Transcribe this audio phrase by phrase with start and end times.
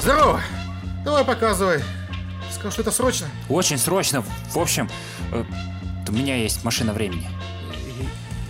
[0.00, 0.40] Здорово!
[1.04, 1.82] Давай показывай.
[2.50, 3.26] Сказал, что это срочно.
[3.48, 4.24] Очень срочно.
[4.50, 4.88] В общем,
[5.30, 5.44] э,
[6.08, 7.28] у меня есть машина времени.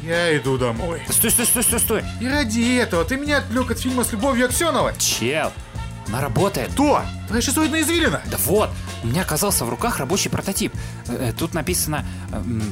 [0.04, 1.03] Я иду домой.
[1.10, 2.04] Стой, стой, стой, стой, стой.
[2.21, 4.94] И ради этого ты меня отвлек от фильма с Любовью Аксеновой.
[4.99, 5.53] Чел,
[6.08, 6.72] она работает.
[6.72, 7.03] Кто?
[7.26, 8.22] Твоя шизоидная извилина?
[8.26, 8.71] Да вот,
[9.03, 10.72] у меня оказался в руках рабочий прототип.
[11.08, 12.04] Э, э, Тут написано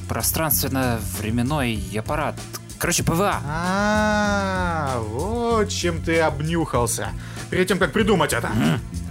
[0.08, 2.36] пространственно-временной аппарат.
[2.78, 3.40] Короче, ПВА.
[3.44, 7.10] А, вот чем ты обнюхался.
[7.50, 8.50] Перед тем, как придумать это.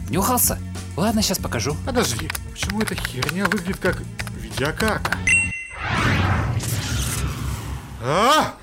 [0.09, 0.59] Нюхался?
[0.95, 1.76] Ладно, сейчас покажу.
[1.86, 4.02] Подожди, почему эта херня выглядит как
[4.40, 5.18] видеокарта?
[8.02, 8.54] А?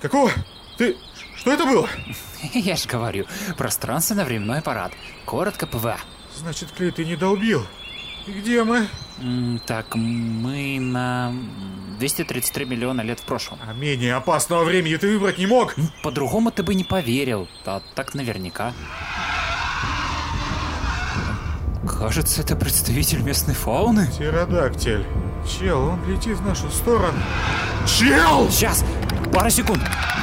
[0.00, 0.30] Какого?
[0.76, 0.96] Ты...
[1.36, 1.88] Что это было?
[2.52, 3.26] Я же говорю,
[3.56, 4.92] пространственно-временной аппарат.
[5.24, 5.98] Коротко ПВА.
[6.36, 7.66] Значит, Клей, ты не долбил.
[8.26, 8.86] Где мы?
[9.66, 11.32] Так, мы на
[11.98, 13.58] 233 миллиона лет в прошлом.
[13.66, 15.74] А менее опасного времени ты выбрать не мог?
[16.02, 17.48] По-другому ты бы не поверил.
[17.64, 18.72] А так наверняка.
[21.98, 24.06] Кажется, это представитель местной фауны.
[24.06, 25.04] Птеродактиль.
[25.48, 27.18] Чел, он летит в нашу сторону.
[27.86, 28.48] Чел!
[28.50, 28.84] Сейчас,
[29.28, 29.82] пару секунд.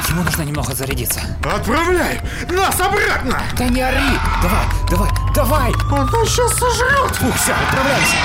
[0.10, 1.22] Ему нужно немного зарядиться.
[1.44, 2.22] Отправляй!
[2.50, 3.42] Нас обратно!
[3.58, 4.20] Да не ори!
[4.42, 5.74] Давай, давай, давай!
[5.92, 7.16] Он нас сейчас сожрет!
[7.16, 8.16] Фух, все, отправляемся.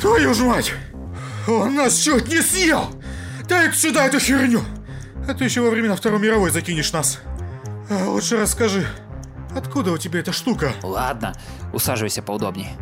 [0.00, 0.72] Твою ж мать!
[1.46, 2.90] Он нас чуть не съел!
[3.48, 4.62] дай сюда эту херню!
[5.28, 7.20] А ты еще во времена Второй мировой закинешь нас.
[7.90, 8.86] А лучше расскажи,
[9.54, 10.72] откуда у тебя эта штука?
[10.82, 11.34] Ладно,
[11.72, 12.76] усаживайся поудобнее.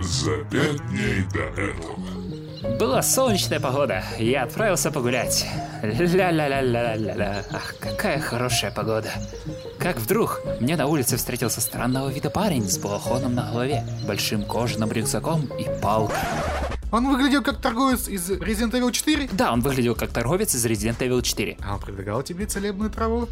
[0.00, 1.96] За пять дней до этого.
[2.64, 5.46] Была солнечная погода, я отправился погулять.
[5.82, 7.44] Ля-ля-ля-ля-ля-ля.
[7.52, 9.10] Ах, какая хорошая погода.
[9.84, 14.90] Как вдруг мне на улице встретился странного вида парень с балахоном на голове, большим кожаным
[14.90, 16.16] рюкзаком и палкой.
[16.90, 19.28] Он выглядел как торговец из Resident Evil 4?
[19.32, 21.58] Да, он выглядел как торговец из Resident Evil 4.
[21.62, 23.28] А он предлагал тебе целебную траву?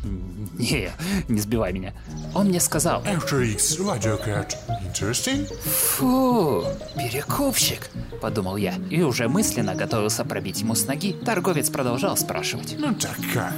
[0.59, 0.91] Не,
[1.29, 1.95] не сбивай меня.
[2.35, 4.55] Он мне сказал, After X Radio Cat.
[4.85, 5.47] Interesting?
[5.65, 6.67] фу,
[6.99, 7.89] перекупщик,
[8.21, 11.15] подумал я, и уже мысленно готовился пробить ему с ноги.
[11.15, 12.77] Торговец продолжал спрашивать.
[12.79, 13.55] Ну так как?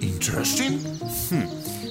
[0.00, 0.80] Interesting?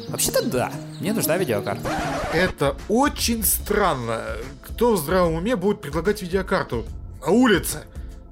[0.09, 1.89] Вообще-то да, мне нужна видеокарта.
[2.33, 4.21] Это очень странно.
[4.63, 6.85] Кто в здравом уме будет предлагать видеокарту
[7.21, 7.83] на улице?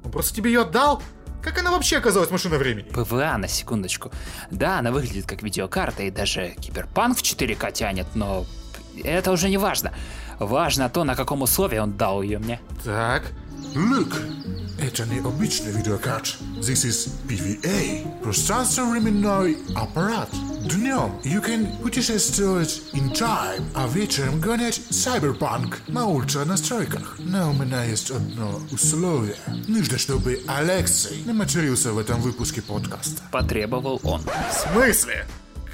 [0.04, 1.02] Он просто тебе ее отдал?
[1.44, 2.90] Как она вообще оказалась в машине времени?
[2.90, 4.12] ПВА, на секундочку.
[4.50, 8.46] Да, она выглядит как видеокарта и даже киберпанк в 4К тянет, но
[9.04, 9.94] это уже не важно.
[10.40, 12.60] Важно то, на каком условии он дал ее мне.
[12.84, 13.24] Так,
[13.76, 14.14] Look!
[14.80, 16.38] Это не обычный видеокарт.
[16.58, 18.22] This is PVA.
[18.22, 20.30] Пространственно-временной аппарат.
[20.62, 27.16] Днем you can путешествовать in time, а вечером гонять cyberpunk на ультра-настройках.
[27.20, 29.36] Но у меня есть одно условие.
[29.68, 33.24] Нужно, чтобы Алексей не матерился в этом выпуске подкаста.
[33.32, 34.22] Потребовал он.
[34.22, 35.26] в смысле?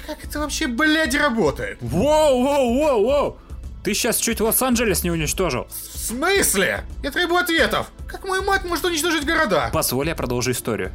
[0.06, 1.78] Как это вообще, блядь, работает?
[1.80, 3.38] Воу, воу, воу, воу!
[3.84, 5.66] Ты сейчас чуть Лос-Анджелес не уничтожил.
[5.68, 6.84] В смысле?
[7.02, 7.88] Я требую ответов.
[8.08, 9.68] Как мой мать может уничтожить города?
[9.74, 10.90] Позволь, я продолжу историю.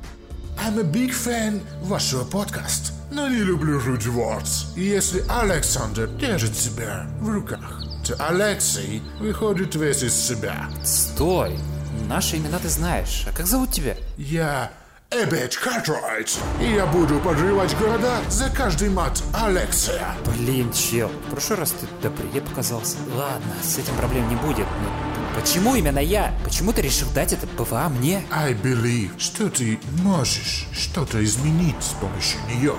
[0.58, 4.76] I'm a big fan вашего подкаста, но не люблю words.
[4.76, 10.68] И если Александр держит себя в руках, то Алексей выходит весь из себя.
[10.84, 11.60] Стой!
[12.08, 13.24] Наши имена ты знаешь.
[13.28, 13.98] А как зовут тебя?
[14.18, 14.72] Я
[15.12, 20.16] Эбет Картрайт, и я буду подрывать города за каждый мат Алексея.
[20.38, 22.98] Блин, чел, в прошлый раз ты добрее показался.
[23.16, 26.32] Ладно, с этим проблем не будет, но почему именно я?
[26.44, 28.22] Почему ты решил дать это ПВА мне?
[28.30, 32.76] I believe, что ты можешь что-то изменить с помощью нее.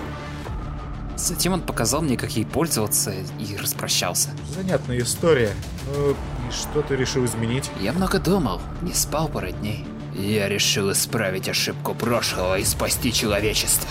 [1.16, 4.30] Затем он показал мне, как ей пользоваться, и распрощался.
[4.54, 5.52] Занятная история.
[5.92, 7.68] Ну, и что ты решил изменить?
[7.80, 9.84] Я много думал, не спал пару дней.
[10.15, 13.88] Я решил исправить ошибку прошлого и спасти человечество.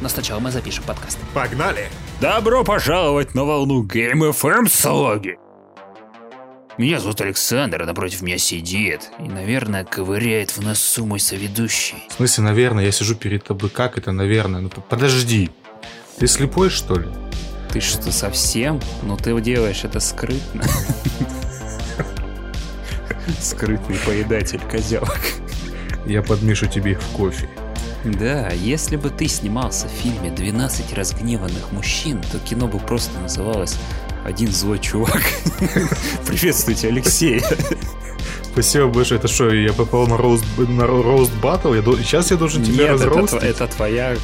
[0.00, 1.18] Но сначала мы запишем подкаст.
[1.34, 1.88] Погнали!
[2.20, 5.36] Добро пожаловать на волну Game FM Слоги!
[6.78, 11.98] Меня зовут Александр, а напротив меня сидит и, наверное, ковыряет в носу мой соведущий.
[12.08, 13.68] В смысле, наверное, я сижу перед тобой.
[13.68, 14.60] Как это, наверное?
[14.60, 15.50] Ну, подожди.
[16.18, 17.08] Ты слепой, что ли?
[17.70, 18.80] Ты что, совсем?
[19.02, 20.64] Ну ты делаешь это скрытно.
[23.40, 25.20] Скрытный поедатель козявок.
[26.06, 27.48] Я подмешу тебе их в кофе.
[28.04, 33.76] Да, если бы ты снимался в фильме «12 разгневанных мужчин», то кино бы просто называлось
[34.24, 35.22] «Один злой чувак».
[36.26, 37.42] Приветствуйте, Алексей.
[38.52, 39.18] Спасибо большое.
[39.18, 41.74] Это что, я попал на роуст, на роуст батл?
[41.74, 43.40] Я, сейчас я должен тебя Нет, это, разроустить?
[43.42, 44.16] тво- это твоя...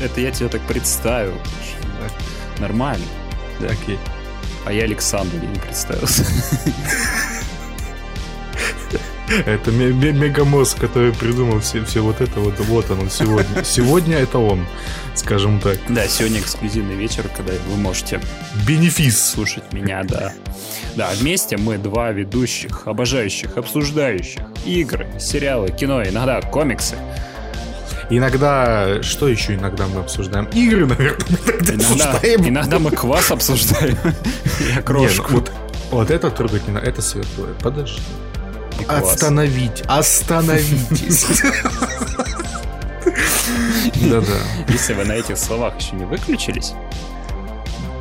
[0.00, 1.34] Это я тебя так представил.
[2.58, 3.04] Нормально.
[3.60, 3.68] Да.
[3.68, 3.98] Окей.
[4.64, 6.26] А я Александр, я не представился.
[9.44, 12.58] Это ме- ме- мегамозг, который придумал все, все вот это вот.
[12.60, 13.64] Вот он сегодня.
[13.64, 14.64] Сегодня это он,
[15.16, 15.78] скажем так.
[15.88, 18.20] Да, сегодня эксклюзивный вечер, когда вы можете
[18.66, 19.20] Бенефис.
[19.30, 20.32] слушать меня, да.
[20.94, 26.96] Да, вместе мы два ведущих, обожающих, обсуждающих игры, сериалы, кино, иногда комиксы.
[28.08, 30.44] Иногда, что еще иногда мы обсуждаем?
[30.52, 32.48] Игры, наверное, иногда Иногда, обсуждаем.
[32.48, 33.98] иногда мы квас обсуждаем.
[34.60, 35.32] Я Не, ну, крошку.
[35.32, 35.52] вот,
[35.90, 37.52] вот это надо, это святое.
[37.60, 38.00] Подожди.
[38.84, 39.14] Квас.
[39.14, 41.26] Остановить, остановитесь.
[44.10, 44.38] Да-да.
[44.68, 46.74] Если вы на этих словах еще не выключились,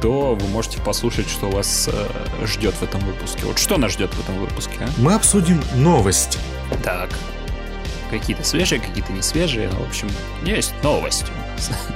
[0.02, 3.46] то вы можете послушать, что вас э, ждет в этом выпуске.
[3.46, 4.90] Вот что нас ждет в этом выпуске, а?
[4.98, 6.38] Мы обсудим новости.
[6.84, 7.10] Так.
[8.12, 9.70] Какие-то свежие, какие-то не свежие.
[9.70, 10.10] Ну, в общем,
[10.44, 11.32] есть новости.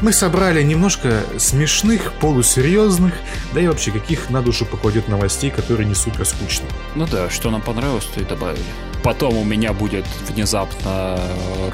[0.01, 3.13] Мы собрали немножко смешных, полусерьезных,
[3.53, 6.67] да и вообще каких на душу покладет новостей, которые не супер скучны.
[6.95, 8.63] Ну да, что нам понравилось, то и добавили.
[9.03, 11.17] Потом у меня будет внезапно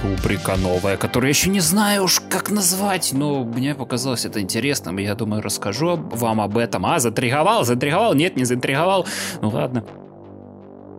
[0.03, 4.99] рубрика новая, которую я еще не знаю уж как назвать, но мне показалось это интересным,
[4.99, 6.85] и я думаю, расскажу вам об этом.
[6.85, 9.07] А, заинтриговал, заинтриговал, нет, не заинтриговал.
[9.41, 9.83] Ну ладно.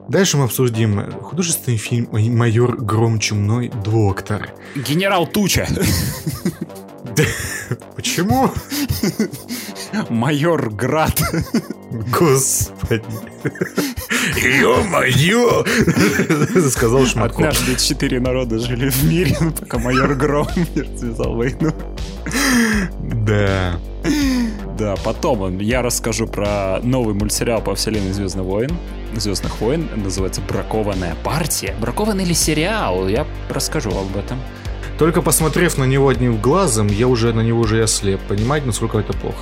[0.08, 4.50] Дальше мы обсудим художественный фильм «Майор Гром Чумной Доктор».
[4.76, 5.66] Генерал Туча.
[7.96, 8.50] Почему?
[10.08, 11.20] Майор Град.
[12.12, 13.02] Господи.
[14.36, 15.64] Ё-моё!
[16.70, 17.40] Сказал Шматков.
[17.40, 21.72] Однажды четыре народа жили в мире, пока майор Гром не развязал войну.
[23.24, 23.80] Да.
[24.78, 28.76] Да, потом я расскажу про новый мультсериал по вселенной Звездных войн.
[29.20, 31.74] Звездных войн называется Бракованная партия.
[31.80, 33.08] Бракованный или сериал?
[33.08, 34.38] Я расскажу об этом.
[34.98, 38.20] Только посмотрев на него одним глазом, я уже на него уже ослеп.
[38.28, 39.38] Понимаете, насколько это плохо?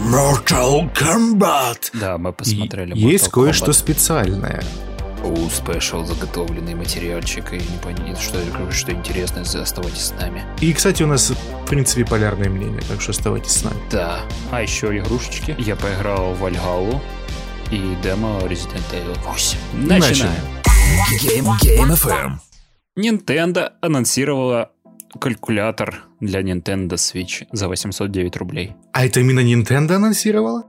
[0.00, 1.90] Mortal Kombat!
[1.94, 2.94] Да, мы посмотрели.
[2.94, 4.62] И Есть Mortal кое-что специальное.
[5.24, 8.38] У спешл заготовленный материальчик и не понятно, что,
[8.70, 10.44] что интересное, оставайтесь с нами.
[10.60, 13.76] И, кстати, у нас, в принципе, полярное мнение, так что оставайтесь с нами.
[13.90, 14.20] Да.
[14.52, 15.56] А еще игрушечки.
[15.58, 17.00] Я поиграл в Вальгалу
[17.70, 19.58] и демо Resident Evil 8.
[19.86, 20.42] Начинаем.
[21.22, 22.32] Game FM.
[22.98, 24.70] Nintendo анонсировала
[25.20, 28.74] калькулятор для Nintendo Switch за 809 рублей.
[28.92, 30.64] А это именно Nintendo анонсировала?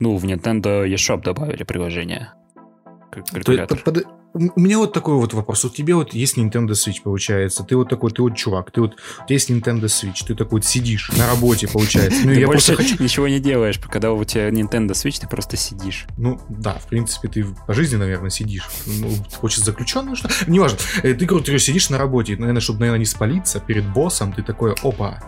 [0.00, 2.32] Ну, в Nintendo eShop добавили приложение.
[3.10, 3.78] Как То Калькулятор.
[3.82, 4.06] под- под-
[4.36, 5.64] У меня вот такой вот вопрос.
[5.64, 7.64] У тебя вот есть Nintendo Switch, получается.
[7.64, 10.60] Ты вот такой, ты вот чувак, ты вот, у тебя есть Nintendo Switch, ты такой
[10.60, 12.20] вот сидишь на работе, получается.
[12.24, 13.02] Ну, Ты я больше хочу...
[13.02, 16.06] ничего не делаешь, когда у тебя Nintendo Switch, ты просто сидишь.
[16.18, 18.68] Ну, да, в принципе, ты по жизни, наверное, сидишь.
[18.86, 19.10] Ну,
[19.40, 20.28] хочешь заключенный, что?
[20.46, 20.78] Неважно.
[21.02, 24.74] Э, Ты, короче, сидишь на работе, наверное, чтобы, наверное, не спалиться перед боссом, ты такой,
[24.82, 25.22] опа,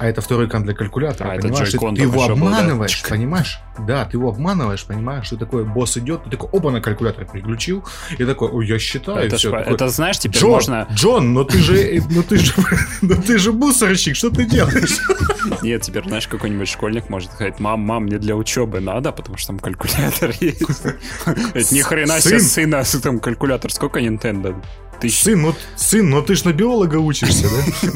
[0.00, 1.74] а это второй экран для калькулятора, А, это понимаешь?
[1.74, 2.56] Joy-Con ты его что был, да?
[2.58, 3.58] обманываешь, понимаешь?
[3.86, 5.28] Да, ты его обманываешь, понимаешь?
[5.28, 7.84] Ты такой, босс идет, ты такой, оба на калькулятор переключил,
[8.18, 9.50] и такой, ой, я считаю, это, все.
[9.50, 10.88] ж- это знаешь, теперь Джон, можно...
[10.92, 12.52] Джон, но ты же, ну ты же,
[13.02, 14.98] ну ты же мусорщик, что ты делаешь?
[15.62, 19.48] Нет, теперь, знаешь, какой-нибудь школьник может сказать, мам, мам, мне для учебы надо, потому что
[19.48, 20.62] там калькулятор есть.
[21.54, 22.82] Это ни хрена себе Сын.
[22.82, 23.70] сына, там калькулятор.
[23.72, 24.54] Сколько Nintendo?
[25.00, 25.22] Тысяч.
[25.22, 27.90] Сын, ну, сын, ну ты ж на биолога учишься, да?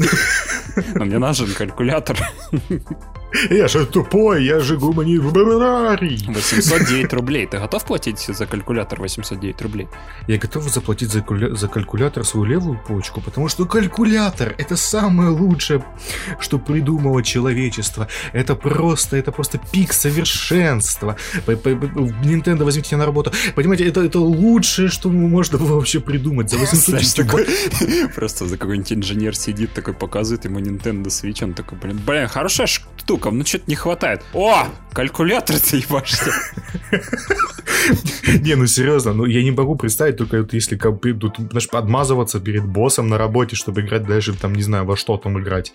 [0.95, 2.17] Но мне нужен калькулятор.
[3.49, 6.23] Я же тупой, я же гуманитарий.
[6.27, 7.45] 809 рублей.
[7.47, 9.87] Ты готов платить за калькулятор 809 рублей?
[10.27, 15.29] Я готов заплатить за, куля- за калькулятор свою левую почку, потому что калькулятор это самое
[15.29, 15.83] лучшее,
[16.39, 18.07] что придумало человечество.
[18.31, 21.17] Это просто, это просто пик совершенства.
[21.45, 23.31] Nintendo возьмите меня на работу.
[23.55, 26.49] Понимаете, это, это лучшее, что можно было вообще придумать.
[26.49, 27.47] За 800 Знаешь, такой,
[28.15, 32.67] просто за какой-нибудь инженер сидит, такой показывает ему Nintendo Switch, он такой, блин, блин, хорошая
[33.05, 34.23] штука, ну что-то не хватает.
[34.33, 36.31] О, калькулятор ты ебашься.
[38.41, 41.69] Не, ну серьезно, ну я не могу представить, только вот если как бы тут, знаешь,
[41.69, 45.71] подмазываться перед боссом на работе, чтобы играть даже там, не знаю, во что там играть.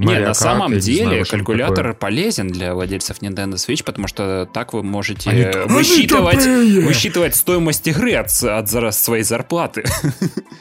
[0.00, 5.30] Не, на самом деле калькулятор полезен для владельцев Nintendo Switch, потому что так вы можете
[5.30, 6.44] Они- э, высчитывать,
[6.84, 9.84] высчитывать стоимость игры от, от своей зарплаты.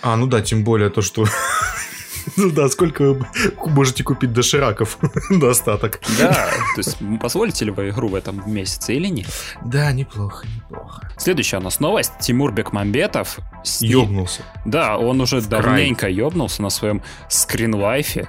[0.03, 1.25] А, ну да, тем более то, что...
[2.37, 3.25] Ну да, сколько вы
[3.65, 4.97] можете купить дошираков
[5.29, 5.99] до остаток.
[6.19, 6.33] Да,
[6.75, 9.27] то есть позволите ли вы игру в этом месяце или нет?
[9.63, 11.09] Да, неплохо, неплохо.
[11.17, 12.13] Следующая у нас новость.
[12.19, 13.39] Тимур Бекмамбетов.
[13.63, 14.41] с- Ёбнулся.
[14.65, 18.27] Да, он уже давненько ёбнулся на своем скринлайфе.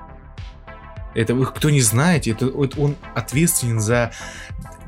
[1.15, 4.13] Это вы кто не знаете, это вот он ответственен за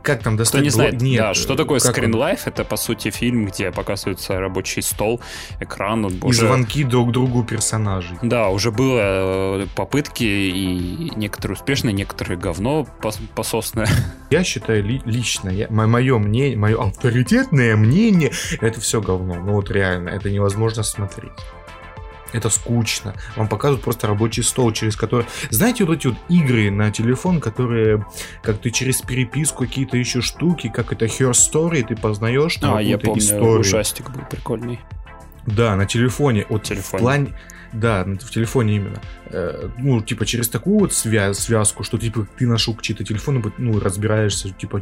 [0.04, 0.62] как там Кто достать...
[0.62, 2.14] не блок- знает, Нет, да, что такое как он?
[2.46, 5.20] Это, по сути, фильм, где показывается рабочий стол,
[5.60, 6.06] экран.
[6.06, 8.16] И уже- звонки друг другу персонажей.
[8.22, 13.88] Да, уже было э, попытки, и некоторые успешные, некоторые говно пос- пососное.
[14.30, 18.30] Я считаю ли- лично, я, мое мнение, мое авторитетное мнение,
[18.60, 19.34] это все говно.
[19.34, 21.32] Ну вот реально, это невозможно смотреть.
[22.34, 23.14] Это скучно.
[23.36, 25.24] Вам показывают просто рабочий стол, через который...
[25.50, 28.04] Знаете, вот эти вот игры на телефон, которые,
[28.42, 32.82] как ты через переписку какие-то еще штуки, как это Her Story, ты познаешь там А,
[32.82, 33.60] я помню, историю.
[33.60, 34.80] ужастик был прикольный.
[35.46, 36.44] Да, на телефоне.
[36.48, 36.98] Вот телефоне.
[36.98, 37.38] в плане...
[37.72, 39.00] Да, в телефоне именно.
[39.26, 43.54] Э, ну, типа, через такую вот свя- связку, что, типа, ты нашел чьи-то телефоны, вот,
[43.58, 44.80] ну, разбираешься, типа,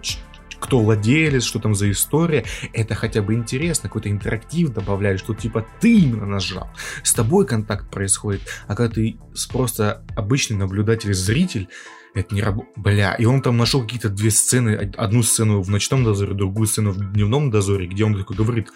[0.63, 5.67] кто владелец, что там за история, это хотя бы интересно, какой-то интерактив добавляешь, что, типа,
[5.81, 6.71] ты именно нажал,
[7.03, 9.17] с тобой контакт происходит, а когда ты
[9.51, 11.69] просто обычный наблюдатель, зритель,
[12.15, 12.73] это не работает.
[12.77, 16.67] Бля, и он там нашел какие-то две сцены, од- одну сцену в ночном дозоре, другую
[16.67, 18.69] сцену в дневном дозоре, где он такой говорит,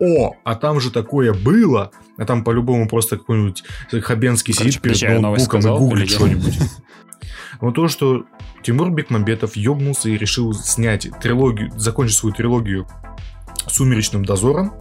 [0.00, 3.64] о, а там же такое было, а там по-любому просто какой-нибудь
[4.00, 6.16] Хабенский Короче, сидит перед ноутбуком и сказал гуглит или нет?
[6.16, 6.58] что-нибудь.
[7.60, 8.24] Но то, что
[8.62, 12.86] Тимур Бекмамбетов ёбнулся и решил снять трилогию, закончить свою трилогию
[13.66, 14.74] «Сумеречным дозором»,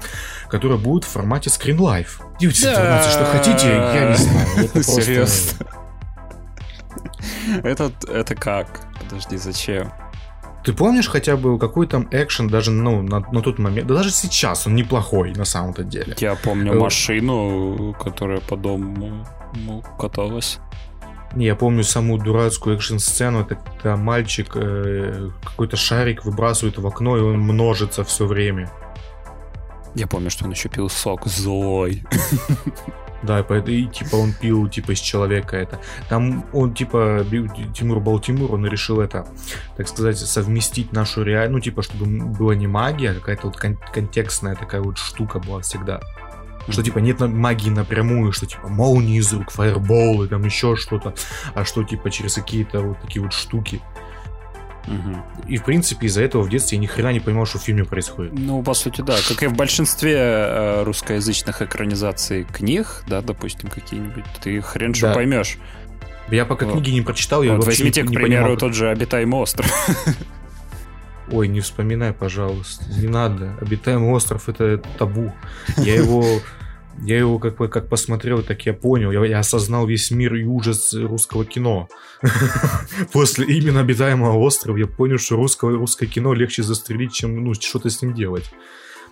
[0.50, 2.22] которая будет в формате Screen Life.
[2.40, 4.48] Делайте с информацией, что хотите, я не знаю.
[4.66, 5.68] Это Серьезно?
[7.64, 8.82] Это, это как?
[9.00, 9.92] Подожди, зачем?
[10.64, 13.88] Ты помнишь хотя бы какой там экшен даже ну, на, на тот момент?
[13.88, 16.14] Да даже сейчас он неплохой на самом-то деле.
[16.20, 20.60] Я помню Э, машину, которая по дому ну, каталась.
[21.36, 23.42] Я помню саму дурацкую экшн-сцену.
[23.42, 28.72] Это когда мальчик э, какой-то шарик выбрасывает в окно, и он множится все время.
[29.94, 32.04] Я помню, что он еще пил сок злой.
[33.24, 35.80] Да, и, типа он пил типа из человека это.
[36.08, 37.26] Там он типа
[37.74, 39.28] Тимур Балтимур, он решил это,
[39.76, 43.80] так сказать, совместить нашу реальность, ну типа, чтобы была не магия, а какая-то вот кон-
[43.92, 46.00] контекстная такая вот штука была всегда.
[46.70, 51.14] Что типа нет магии напрямую, что типа молнии из рук, фаерболы, там еще что-то,
[51.54, 53.82] а что типа через какие-то вот такие вот штуки.
[54.86, 55.22] Мгм.
[55.48, 57.84] И в принципе из-за этого в детстве я ни хрена не понимал, что в фильме
[57.84, 58.34] происходит.
[58.34, 59.18] Ну, по сути, да.
[59.28, 65.14] Как и в большинстве э, русскоязычных экранизаций книг, да, допустим, какие-нибудь, ты хрен что Да.
[65.14, 65.58] поймешь.
[66.30, 66.76] Я пока Вот.
[66.76, 69.40] книги не прочитал, я Вот вообще возьмите, не, к не примеру, понимал, тот же «Обитаемый
[69.40, 69.70] остров».
[71.32, 72.86] Ой, не вспоминай, пожалуйста.
[72.98, 73.54] Не надо.
[73.60, 75.34] Обитаемый остров это табу.
[75.76, 76.24] Я его.
[77.04, 79.12] Я его как, бы- как посмотрел, так я понял.
[79.12, 81.88] Я, я осознал весь мир и ужас русского кино.
[83.14, 87.90] После именно обитаемого острова я понял, что русское, русское кино легче застрелить, чем ну, что-то
[87.90, 88.46] с ним делать.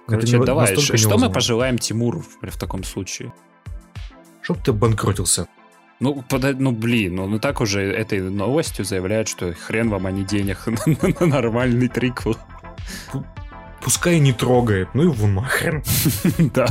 [0.07, 1.29] Это Короче, нево- давай, что мы невозможно.
[1.29, 3.33] пожелаем Тимуру в, в таком случае?
[4.41, 5.47] Чтоб ты обанкротился.
[5.99, 10.11] Ну, пода- ну, блин, он и так уже этой новостью заявляет, что хрен вам, а
[10.11, 10.75] не денег на,
[11.19, 12.37] на нормальный триквел.
[13.81, 14.89] Пускай не трогает.
[14.93, 15.83] Ну его нахрен.
[16.53, 16.65] Да,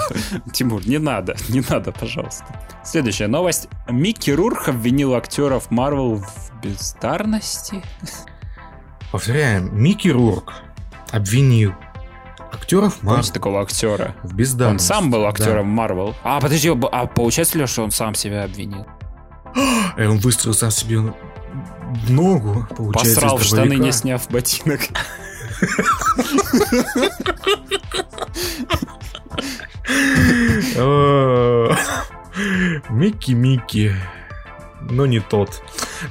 [0.53, 2.45] Тимур, не надо, не надо, пожалуйста.
[2.85, 3.69] Следующая новость.
[3.89, 7.83] Микки Рурк обвинил актеров Марвел в бездарности.
[9.13, 9.71] Повторяем.
[9.81, 10.53] Микки Рурк
[11.13, 11.73] обвинил
[12.53, 14.15] актеров Помните Марвел такого актера?
[14.23, 14.87] в Он бездарности.
[14.89, 15.29] сам был Да.
[15.29, 16.15] актером Марвел.
[16.25, 18.87] А, подожди, а получается ли, что он сам себя обвинил?
[19.97, 24.81] И он выстрелил сам себе в ногу, получается, Посрал в штаны, не сняв ботинок.
[32.91, 33.95] Микки-Микки.
[34.91, 35.63] Но не тот.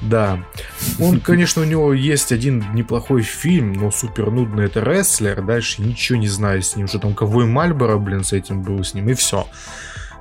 [0.01, 0.43] Да.
[0.99, 5.41] Он, конечно, у него есть один неплохой фильм, но супер нудный это рестлер.
[5.41, 6.87] Дальше ничего не знаю с ним.
[6.87, 9.09] Что там Ковой Мальборо, блин, с этим был с ним.
[9.09, 9.47] И все.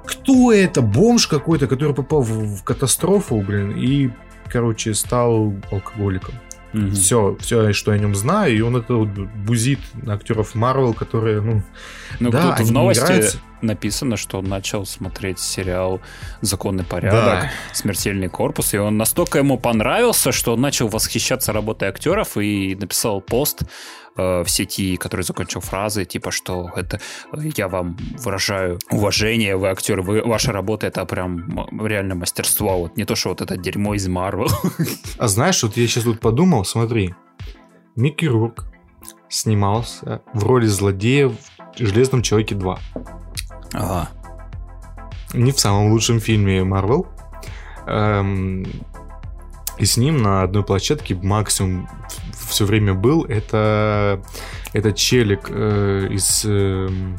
[0.07, 0.83] Кто это?
[0.83, 4.11] Бомж какой-то, который попал в, в катастрофу, блин, и,
[4.51, 6.35] короче, стал алкоголиком.
[6.73, 6.93] Мгм.
[6.93, 11.41] Все, все, что я о нем знаю, и он это вот бузит актеров Марвел, которые,
[11.41, 11.63] ну,
[12.21, 16.01] Ну, Да, тут в новости написано, что он начал смотреть сериал
[16.41, 17.51] «Законный порядок», Да.
[17.73, 23.21] «Смертельный корпус», и он настолько ему понравился, что он начал восхищаться работой актеров и написал
[23.21, 23.63] пост
[24.17, 27.01] э, в сети, который закончил фразы, типа, что это
[27.33, 32.97] э, я вам выражаю уважение, вы актеры, вы, ваша работа это прям реально мастерство, вот
[32.97, 34.49] не то, что вот это дерьмо из Марвел.
[35.19, 37.15] А знаешь, вот я сейчас тут подумал, смотри,
[37.97, 38.65] Микки Рурк
[39.29, 41.37] снимался в роли злодея в
[41.77, 42.79] «Железном Человеке 2».
[43.75, 44.09] Ага.
[45.35, 47.07] Не в самом лучшем фильме Марвел.
[47.87, 48.65] Эм,
[49.79, 51.89] и с ним на одной площадке максимум
[52.53, 53.25] все время был.
[53.25, 54.23] Это,
[54.73, 57.19] это челик э, из эм,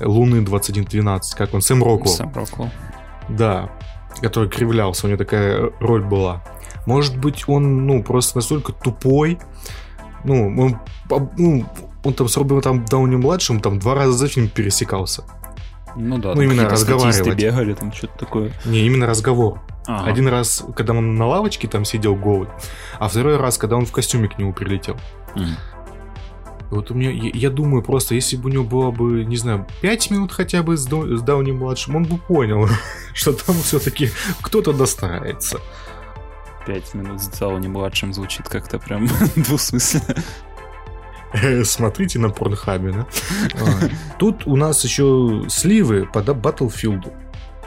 [0.00, 2.12] Луны 2112, как он, Сэм Роквелл.
[2.12, 2.70] Сэм Роквелл.
[3.28, 3.70] Да,
[4.20, 6.44] который кривлялся, у него такая роль была.
[6.86, 9.38] Может быть, он, ну, просто настолько тупой,
[10.24, 10.78] Ну, он,
[11.38, 11.66] ну,
[12.02, 15.24] он там с Робертом Дауни младшим там два раза за фильм пересекался.
[15.96, 17.36] Ну да, Ну, именно разговаривать.
[17.36, 18.52] бегали, там что-то такое.
[18.64, 19.60] Не, именно разговор.
[19.86, 20.10] Ага.
[20.10, 22.48] Один раз, когда он на лавочке там сидел голый,
[22.98, 24.96] а второй раз, когда он в костюме к нему прилетел.
[25.34, 25.56] Мгм.
[26.70, 29.66] Вот у меня, я, я думаю, просто если бы у него было бы, не знаю,
[29.82, 32.66] 5 минут хотя бы с, До- с Дауни младшим, он бы понял,
[33.14, 34.10] что там все-таки
[34.40, 35.60] кто-то достарается.
[36.66, 40.16] Пять минут с Дауни младшим звучит как-то прям двусмысленно.
[41.64, 43.06] Смотрите на порнхабе, да?
[43.54, 43.88] А,
[44.18, 47.12] Тут у нас еще сливы по Battlefield.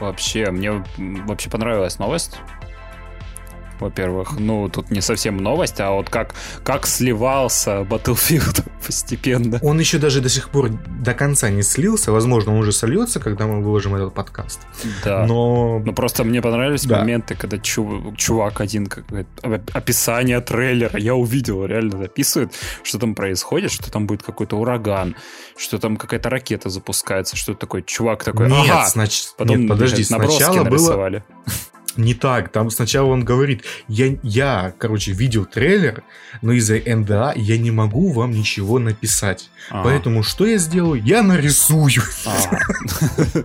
[0.00, 0.84] Вообще, мне
[1.26, 2.38] вообще понравилась новость.
[3.80, 9.58] Во-первых, ну, тут не совсем новость, а вот как, как сливался Battlefield постепенно.
[9.62, 12.12] Он еще даже до сих пор до конца не слился.
[12.12, 14.60] Возможно, он уже сольется, когда мы выложим этот подкаст.
[15.04, 15.24] Да.
[15.26, 16.98] Но Ну, просто мне понравились Да.
[16.98, 19.28] моменты, когда чу- чувак один, как говорит,
[19.72, 25.14] описание трейлера, я увидел, реально записывает, что там происходит, что там будет какой-то ураган,
[25.56, 27.82] что там какая-то ракета запускается, что такое.
[27.82, 31.22] Чувак такой, нет, ага, знач- Потом нет, подожди, сначала было нарисовали.
[31.98, 32.50] Не так.
[32.50, 36.02] Там сначала он говорит, я, я, короче, видел трейлер,
[36.40, 39.50] но из-за НДА я не могу вам ничего написать.
[39.70, 39.84] Ага.
[39.84, 41.02] Поэтому что я сделаю?
[41.02, 42.02] Я нарисую.
[42.24, 43.44] Ага.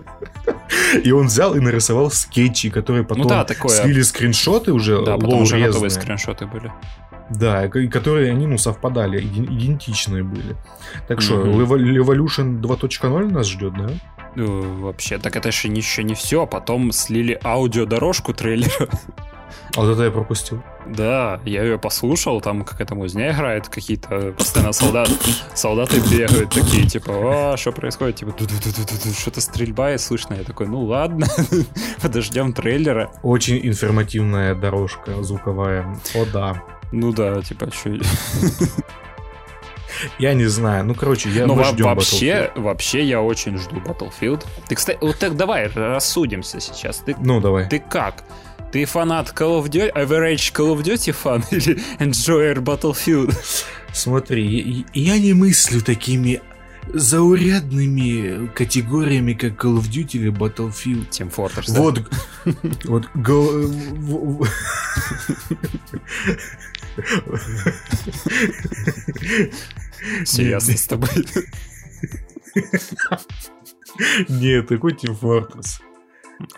[1.04, 3.70] И он взял и нарисовал скетчи, которые потом Ну да, такое.
[3.82, 5.66] слили скриншоты уже Да, потом уже лоу-резные.
[5.68, 6.72] готовые скриншоты были.
[7.30, 10.56] Да, и которые они, ну, совпадали, идентичные были.
[11.08, 11.60] Так что, Мгм.
[11.60, 13.88] Levo- Evolution 2.0 нас ждет, да?
[14.36, 18.88] Ну, вообще, так это еще еще не все, а потом слили аудиодорожку трейлера.
[19.76, 20.62] А вот это я пропустил.
[20.86, 25.08] Да, я ее послушал, там какая-то музня играет, какие-то постоянно солдат,
[25.54, 28.16] солдаты бегают такие, типа, а, что происходит?
[28.16, 28.34] Типа,
[29.18, 30.34] что-то стрельба и слышно.
[30.34, 31.26] Я такой, ну ладно,
[32.02, 33.10] подождем трейлера.
[33.22, 35.96] Очень информативная дорожка звуковая.
[36.14, 36.62] О, да.
[36.94, 37.98] Ну да, типа, что...
[40.18, 40.84] Я не знаю.
[40.84, 44.44] Ну, короче, я Ну, мы во- ждем вообще, вообще я очень жду Battlefield.
[44.68, 46.98] Ты, кстати, вот так давай рассудимся сейчас.
[46.98, 47.24] Ты, Battlefield.
[47.24, 47.68] Ну, давай.
[47.68, 48.24] ты как?
[48.72, 53.36] Ты фанат Call of Duty, average Call of Duty фан или enjoyer Battlefield?
[53.92, 56.40] Смотри, я, я не мыслю такими
[56.92, 61.08] заурядными категориями, как Call of Duty или Battlefield.
[61.10, 61.70] Team Fortress?
[61.78, 62.00] Вот,
[62.84, 63.08] вот,
[70.24, 71.08] Серьезно с тобой.
[74.28, 75.80] Нет, такой Team Fortress.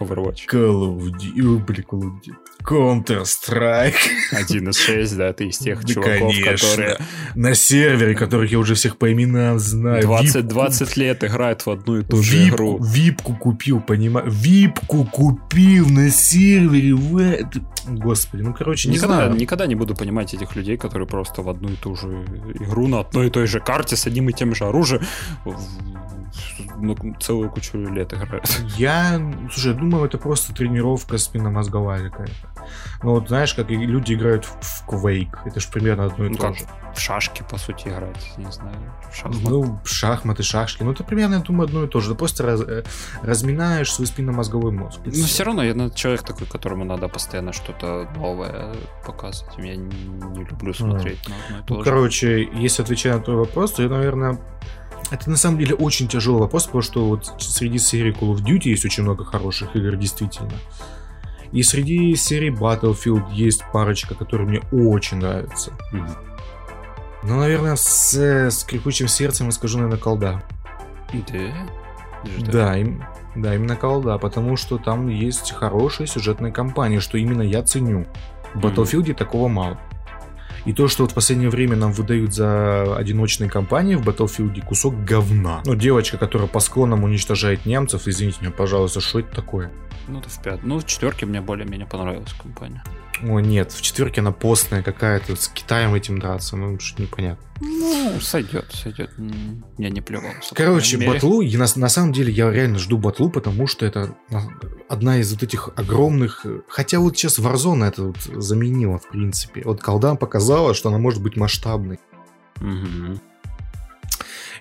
[0.00, 0.46] Overwatch.
[0.50, 2.34] Call of Duty, блин, Call of Duty.
[2.64, 3.94] Counter-Strike.
[4.32, 6.50] 1.6, да, ты из тех Да, чуваков, конечно.
[6.68, 6.98] которые
[7.34, 10.02] На сервере, которых я уже всех по именам знаю.
[10.02, 12.82] 20, Випку- 20 лет играют в одну и ту же Вип- игру.
[12.82, 14.28] Випку купил, понимаю.
[14.30, 17.46] Випку купил на сервере.
[17.88, 19.34] Господи, ну короче, не Никогда, знаю.
[19.34, 22.24] никогда не буду понимать этих людей, которые просто в одну и ту же
[22.60, 25.02] игру на одной и той же карте с одним и тем же оружием
[25.44, 25.56] в-
[26.78, 28.46] ну, целую кучу лет играют.
[28.76, 29.20] Я,
[29.52, 32.34] слушай, я думаю, это просто тренировка спинномозговая какая-то.
[33.02, 36.42] Ну вот знаешь, как люди играют в, Quake, это же примерно одно и Ну то
[36.42, 36.64] как, же.
[36.94, 38.76] в шашки, по сути, играть, не знаю,
[39.10, 39.48] в шахматы.
[39.48, 42.10] Ну, шахматы, шашки, ну это примерно, я думаю, одно и то же.
[42.10, 42.82] Ты просто раз- э,
[43.22, 45.00] разминаешь свой спинномозговой мозг.
[45.04, 45.24] и Но всё.
[45.26, 48.74] все равно я на- человек такой, которому надо постоянно что-то новое
[49.04, 49.54] показывать.
[49.58, 51.90] Я не, не люблю смотреть на одно и то Ну, же.
[51.90, 54.38] короче, если отвечая на твой вопрос, то я, наверное,
[55.10, 58.70] это на самом деле очень тяжелый вопрос, потому что вот среди серий Call of Duty
[58.70, 60.52] есть очень много хороших игр, действительно.
[61.52, 65.72] И среди серий Battlefield есть парочка, которые мне очень нравятся.
[65.92, 66.08] Мгм.
[67.22, 70.42] Ну, наверное, с, с крикучим сердцем я скажу, наверное, колда.
[71.12, 71.66] Да?
[72.24, 72.52] Даже?
[72.52, 73.04] Да, им,
[73.34, 78.06] да, именно колда, потому что там есть хорошая сюжетная кампания, что именно я ценю.
[78.54, 78.64] В.
[78.64, 79.78] Battlefield такого мало.
[80.66, 85.04] И то, что вот в последнее время нам выдают за одиночные кампании в Battlefield кусок
[85.04, 85.62] говна.
[85.64, 89.70] Ну, девочка, которая по склонам уничтожает немцев, извините меня, пожалуйста, что это такое?
[90.08, 90.64] Ну, это в пят.
[90.64, 92.82] Ну, в четверке мне более-менее понравилась компания.
[93.22, 97.46] О, нет, в четверке она постная какая-то, с Китаем этим драться, ну, что непонятно.
[97.60, 99.10] Ну, сойдет, сойдет.
[99.78, 100.32] Я не плевал.
[100.54, 101.12] Короче, мере.
[101.14, 104.50] батлу, и на, на самом деле я реально жду батлу, потому что это на-
[104.88, 106.44] одна из вот этих огромных...
[106.44, 109.62] э, Хотя вот сейчас Warzone это вот заменила, в принципе.
[109.64, 111.98] Вот колда показала, что она может быть масштабной.
[112.56, 113.20] Мгм.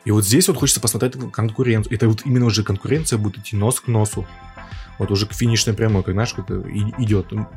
[0.06, 1.94] И вот здесь вот хочется посмотреть конкуренцию.
[1.94, 4.26] Это вот именно уже конкуренция будет идти нос к носу.
[4.98, 7.32] Вот уже к финишной прямой, как знаешь, как идет.
[7.32, 7.48] Мгм.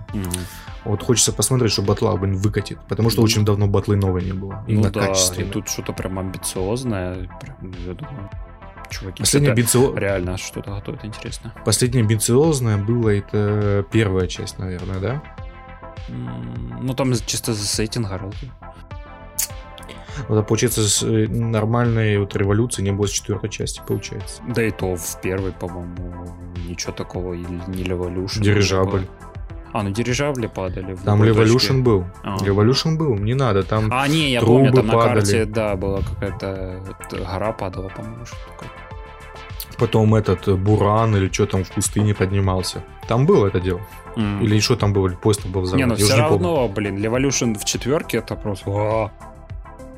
[0.85, 2.79] Вот хочется посмотреть, что батла, блин, выкатит.
[2.89, 3.25] Потому что Ну.
[3.27, 4.65] очень давно батлы новой не было.
[4.67, 5.51] Ну Именно да, и качественно.
[5.53, 7.29] тут что-то прям амбициозное.
[7.41, 8.31] Прям, я думаю,
[8.91, 11.53] чуваки Последняя, что-то амбицио- реально что-то готовят интересное.
[11.65, 15.23] Последняя амбициозная была это первая часть, наверное, да?
[16.09, 18.51] Ну, там чисто за сеттинг разве.
[20.29, 24.43] А получается, с, э, нормальной вот революции не было с четвертой части, получается.
[24.49, 26.29] Да и то в первой, по-моему,
[26.69, 28.41] ничего такого, или не Revolution.
[28.43, 29.07] Дирижабль.
[29.73, 30.97] А, ну дирижабли падали.
[31.05, 31.73] Там Revolution точке.
[31.75, 32.05] был.
[32.23, 32.37] А.
[32.39, 33.91] Revolution был, не надо, там...
[33.93, 35.15] А, не, я трубы помню, там на падали.
[35.15, 38.37] карте, да, была какая-то гора падала, по-моему, что.
[39.79, 42.83] Потом этот Буран или что там в пустыне поднимался.
[43.07, 43.81] Там было это дело.
[44.17, 44.43] М.
[44.43, 45.79] Или что там было, или поезд там был взорван.
[45.79, 46.31] Не, ну все не помню.
[46.31, 49.13] равно, блин, Revolution в четверке это просто...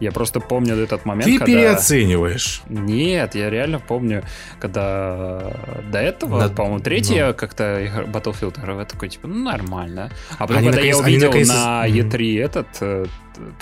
[0.00, 1.46] Я просто помню этот момент, Ты когда...
[1.52, 2.62] переоцениваешь.
[2.68, 4.24] Нет, я реально помню,
[4.58, 5.52] когда
[5.92, 7.16] до этого, На- по-моему, третий ну.
[7.18, 10.10] я как-то Battlefield я такой, типа, ну, нормально.
[10.38, 12.08] А потом, Они когда я наконец- они увидел наконец- на Мгм.
[12.08, 13.06] E3 этот э,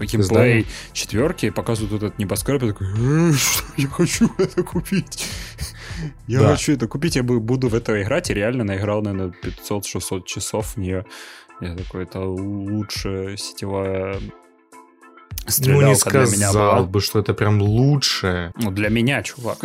[0.00, 5.24] геймплей четверки, показывают этот небоскреб, я такой, «Э, что я хочу это купить.
[6.28, 6.50] Я Да.
[6.50, 10.76] хочу это купить, я буду в это играть, и реально наиграл, наверное, 500-600 часов в
[10.76, 11.04] нее.
[11.60, 14.20] Я такой, это лучшая сетевая
[15.48, 16.86] Ну, стрелялка не меня сказал была.
[16.86, 18.52] бы, что это прям лучшее.
[18.56, 19.58] Ну, для меня, чувак.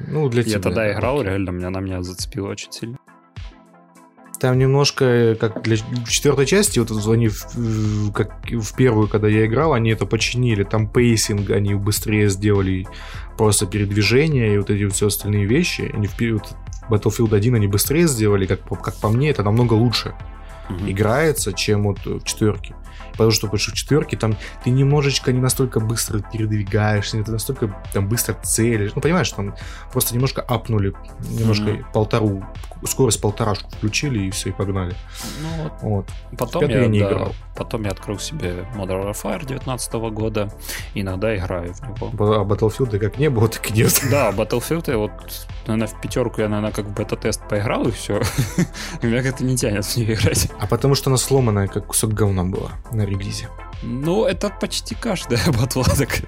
[0.00, 0.54] Ну, для тебя.
[0.54, 2.98] Я тогда да, играл, реально, меня, она меня зацепила очень сильно.
[4.40, 5.76] Там немножко, как для
[6.08, 10.64] четвертой части, вот они, в, как в первую, когда я играл, они это починили.
[10.64, 12.86] Там pacing они быстрее сделали,
[13.36, 15.90] просто передвижение и вот эти вот все остальные вещи.
[15.92, 16.44] Они в период
[16.88, 20.14] Battlefield 1 они быстрее сделали, как, как по мне, это намного лучше
[20.70, 20.90] Мгм.
[20.90, 22.74] играется, чем вот в четверке.
[23.20, 28.08] Потому что, что в четверке там ты немножечко не настолько быстро передвигаешься, не настолько там
[28.08, 28.92] быстро целишь.
[28.94, 29.54] Ну, понимаешь, там
[29.92, 30.94] просто немножко апнули,
[31.28, 31.86] немножко Мгм.
[31.92, 32.42] полтору,
[32.86, 34.94] скорость полторашку включили и все, и погнали.
[35.42, 36.08] Ну, вот.
[36.38, 37.34] Потом я, я не да, играл.
[37.54, 40.50] потом я открыл себе Modern Warfare 19 года.
[40.94, 42.10] Иногда играю в него.
[42.38, 44.00] А Battlefield как не было, так и нет.
[44.10, 45.10] Да, Battlefield я вот,
[45.66, 48.22] наверное, в пятерку я, наверное, как в бета-тест поиграл и все.
[49.02, 50.50] Меня как-то не тянет в нее играть.
[50.58, 53.48] А потому что она сломанная, как кусок говна была на релизе.
[53.82, 56.20] Ну, это почти каждая батла так.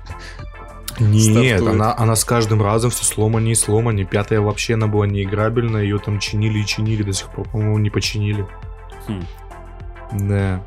[1.00, 1.74] Нет, Стартует.
[1.74, 4.06] она, она с каждым разом все сломаннее и сломаннее.
[4.06, 7.88] Пятая вообще она была неиграбельная, ее там чинили и чинили, до сих пор, по-моему, не
[7.90, 8.46] починили.
[9.08, 9.24] Хм.
[10.12, 10.62] Да.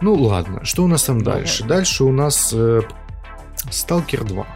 [0.00, 1.40] Ну ладно, что у нас там Давай.
[1.40, 1.64] дальше?
[1.64, 2.82] Дальше у нас э,
[3.70, 4.46] Сталкер 2.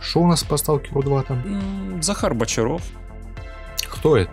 [0.00, 2.00] Что у нас по Сталкеру 2 там?
[2.02, 2.82] Захар Бочаров,
[3.90, 4.30] Кто это?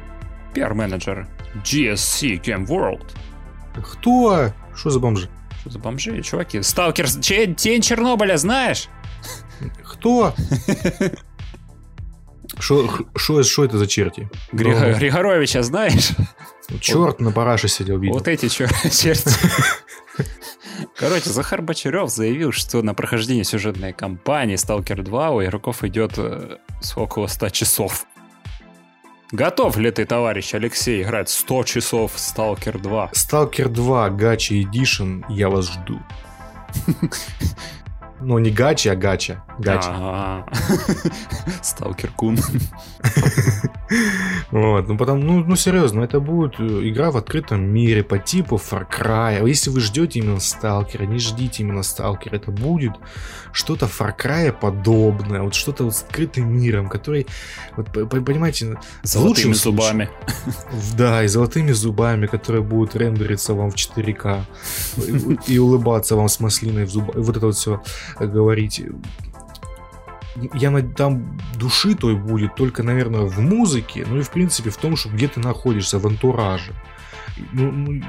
[0.53, 1.27] пиар-менеджер
[1.63, 3.05] GSC Game World.
[3.83, 4.51] Кто?
[4.75, 5.29] Что за бомжи?
[5.61, 6.61] Что за бомжи, чуваки?
[6.61, 8.87] Сталкер, че- тень Чернобыля, знаешь?
[9.83, 10.33] Кто?
[12.59, 14.29] Что это за черти?
[14.51, 16.09] Гри- Ну, Григоровича знаешь?
[16.79, 18.15] Черт на параше сидел, видел.
[18.17, 19.29] Вот эти чер- черти.
[20.95, 26.57] Короче, Захар Бочарев заявил, что на прохождение сюжетной кампании Stalker 2 у игроков идет э,
[26.81, 28.05] с около 100 часов.
[29.31, 33.09] Готов ли ты, товарищ Алексей, играть 100 часов в Stalker 2?
[33.11, 35.99] Сталкер 2 Гача Эдишн, я вас жду.
[38.19, 39.43] Ну, не гача, а гача.
[39.59, 39.89] Гача.
[39.91, 40.45] Ага.
[41.61, 42.37] Сталкер Кун.
[44.51, 48.55] Вот, ну потом, ну, ну серьезно, это будет э, игра в открытом мире по типу
[48.55, 49.39] Far Cry.
[49.41, 52.35] А Если вы ждете именно Сталкера, не ждите именно Сталкера.
[52.35, 52.93] Это будет
[53.51, 57.27] что-то Far Cry подобное, вот что-то вот с открытым миром, который,
[57.75, 60.09] вот, по- по- понимаете, в Золотыми зубами.
[60.97, 64.41] Да, и золотыми зубами, которые будут рендериться вам в 4К
[64.97, 67.15] и, и улыбаться вам с маслиной в зубах.
[67.15, 67.81] Вот это вот все
[68.19, 68.81] говорить.
[70.53, 74.95] Я там души той будет только, наверное, в музыке, ну и в принципе в том,
[74.95, 76.73] что где ты находишься, в антураже.
[77.51, 78.01] Ну, ну,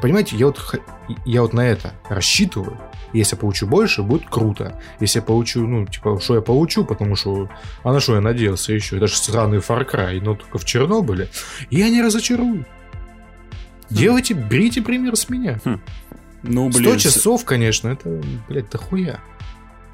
[0.00, 0.80] понимаете, я вот,
[1.24, 2.78] я вот на это рассчитываю.
[3.12, 4.80] Если я получу больше, будет круто.
[5.00, 7.50] Если я получу, ну, типа, что я получу, потому что...
[7.82, 8.96] А на что я надеялся еще?
[8.96, 11.28] Это же сраный Far Cry, но только в Чернобыле.
[11.70, 12.64] Я не разочарую.
[13.90, 15.60] Делайте, берите пример с меня.
[16.42, 16.98] Ну, 100 блин.
[16.98, 19.20] с- часов, конечно, это, блядь, дохуя.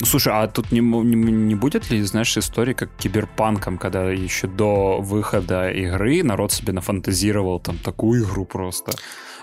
[0.03, 5.01] Слушай, а тут не, не, не будет ли, знаешь, истории как киберпанком, когда еще до
[5.01, 8.93] выхода игры народ себе нафантазировал там такую игру просто.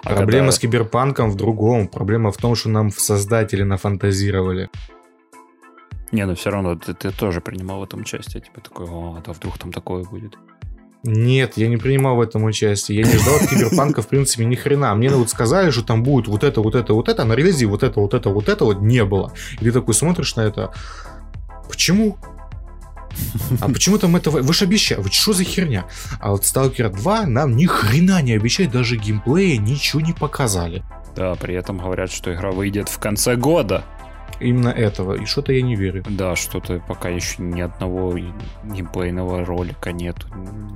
[0.03, 1.87] А Проблема когда- с киберпанком в другом.
[1.89, 4.69] Проблема в том, что нам создатели нафантазировали.
[6.11, 8.41] Не, ну все равно ты, ты тоже принимал в этом участие.
[8.41, 10.37] Типа такой, о, да вдруг там такое будет.
[11.07, 13.01] Нет, я не принимал в этом участие.
[13.01, 14.95] Я не ждал от киберпанка, в принципе, ни хрена.
[14.95, 17.67] Мне вот сказали, что там будет вот это, вот это, вот это, а на релизе
[17.67, 19.31] вот это, вот это, вот это вот не было.
[19.59, 20.73] И ты такой смотришь на это.
[21.69, 22.17] Почему?
[23.61, 24.31] А почему там это...
[24.31, 25.85] Вы же обещали, вы что за херня?
[26.19, 30.83] А вот Stalker 2 нам ни хрена не обещает, даже геймплея ничего не показали.
[31.15, 33.83] Да, при этом говорят, что игра выйдет в конце года.
[34.39, 35.13] Именно этого.
[35.13, 36.03] И что-то я не верю.
[36.09, 38.13] Да, что-то пока еще ни одного
[38.63, 40.27] геймплейного ролика нету.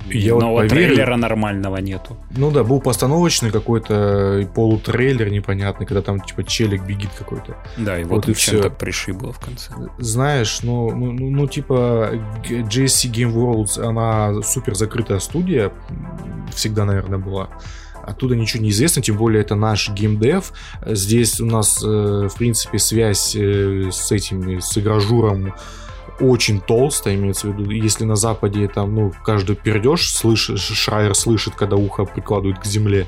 [0.08, 0.94] Я вот Нового поверил.
[0.94, 2.16] трейлера нормального нету.
[2.30, 7.56] Ну да, был постановочный какой-то полутрейлер непонятный, когда там типа челик бегит какой-то.
[7.76, 8.70] Да, и Вот вот, и чем-то всё.
[8.70, 9.72] пришибло в конце.
[9.98, 12.10] Знаешь, ну, ну, ну, ну, типа
[12.44, 15.72] GSC Game Worlds, она супер закрытая студия,
[16.54, 17.48] всегда, наверное, была.
[18.10, 20.52] Оттуда ничего не известно, тем более это наш геймдев.
[20.84, 25.54] Здесь у нас, э, в принципе, связь э, с этим, с игражуром
[26.20, 31.54] очень толстая, имеется в виду, если на Западе там, ну, каждый пердеж слышит, Шрайер слышит,
[31.54, 33.06] когда ухо прикладывают к земле,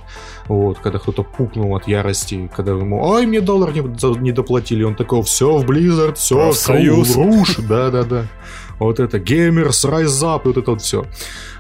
[0.49, 3.83] вот, когда кто-то пукнул от ярости, когда ему, ай, мне доллар не,
[4.21, 7.15] не доплатили, он такой, все в Blizzard, все, Профсоюз.
[7.17, 8.27] руш, да-да-да.
[8.83, 11.07] Вот это геймерс, райз up, вот это вот все.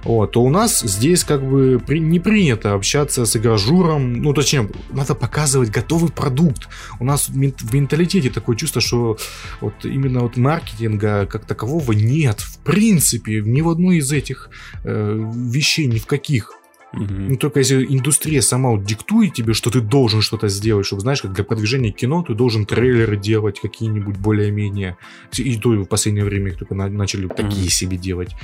[0.05, 4.69] Вот, то у нас здесь как бы при- не принято общаться с игражуром, ну, точнее,
[4.91, 6.69] надо показывать готовый продукт.
[6.99, 9.17] У нас в менталитете такое чувство, что
[9.61, 14.51] вот именно вот маркетинга как такового нет, в принципе, ни в одной из этих
[14.85, 16.53] э, вещей, ни в каких.
[16.93, 17.29] Мгм.
[17.29, 21.23] Ну, только если индустрия сама вот диктует тебе, что ты должен что-то сделать, чтобы, знаешь,
[21.23, 24.97] как для продвижения кино ты должен трейлеры делать какие-нибудь более-менее.
[25.37, 28.37] И то в последнее время их только на- начали такие себе делать.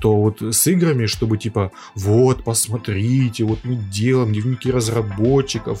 [0.00, 5.80] То вот с играми, чтобы типа, вот, посмотрите, вот мы делаем дневники разработчиков,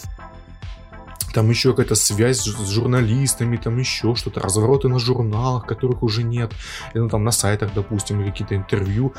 [1.32, 6.52] там еще какая-то связь с журналистами, там еще что-то, развороты на журналах, которых уже нет,
[6.94, 9.14] и, ну, там на сайтах, допустим, или какие-то интервью.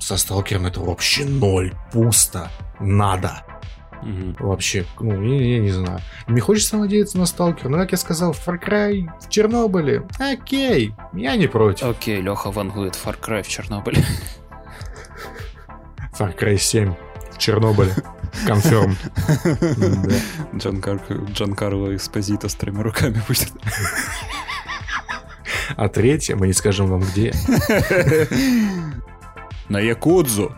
[0.00, 3.44] Со Сталкером это вообще ноль, пусто, надо.
[4.02, 4.36] Мгм.
[4.38, 6.00] Вообще, ну, я, я не знаю.
[6.26, 11.36] Мне хочется надеяться на Сталкер, но, как я сказал, Far Cry в Чернобыле, окей, я
[11.36, 11.86] не против.
[11.86, 14.04] Окей, Леха вангует Far Cry в Чернобыле.
[16.18, 16.94] Far Cry 7
[17.32, 17.94] в Чернобыле,
[20.80, 21.00] Кар...
[21.32, 23.52] Джан Карло Эспозито с тремя руками будет.
[25.76, 27.32] А третье, мы не скажем вам где.
[29.68, 30.54] На Якудзу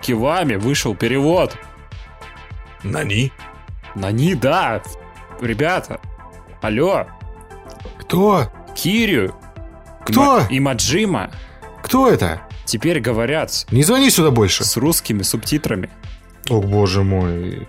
[0.00, 1.56] Кивами вышел перевод.
[2.82, 3.32] Нани?
[3.94, 4.82] На Ни, да.
[5.40, 6.00] Ребята,
[6.62, 7.06] алло,
[8.00, 8.50] Кто?
[8.74, 9.34] Кирю
[10.04, 10.42] Кто?
[10.50, 11.30] и Маджима
[11.82, 12.42] Кто это?
[12.64, 14.64] теперь говорят Не звони сюда больше.
[14.64, 15.90] с русскими субтитрами.
[16.48, 17.68] О, боже мой.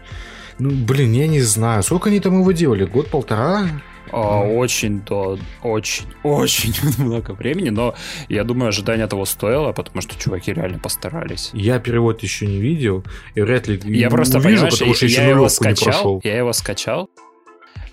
[0.59, 1.83] Ну, блин, я не знаю.
[1.83, 2.85] Сколько они там его делали?
[2.85, 3.67] Год-полтора?
[4.11, 7.93] А, Очень, да, очень, очень много времени, но
[8.29, 11.49] я думаю, ожидание того стоило, потому что чуваки реально постарались.
[11.53, 13.03] Я перевод еще не видел,
[13.35, 15.91] и вряд ли Я просто, понимаешь, потому что я, еще я его нулевку не скачал,
[15.93, 16.21] прошел.
[16.23, 17.09] я его скачал,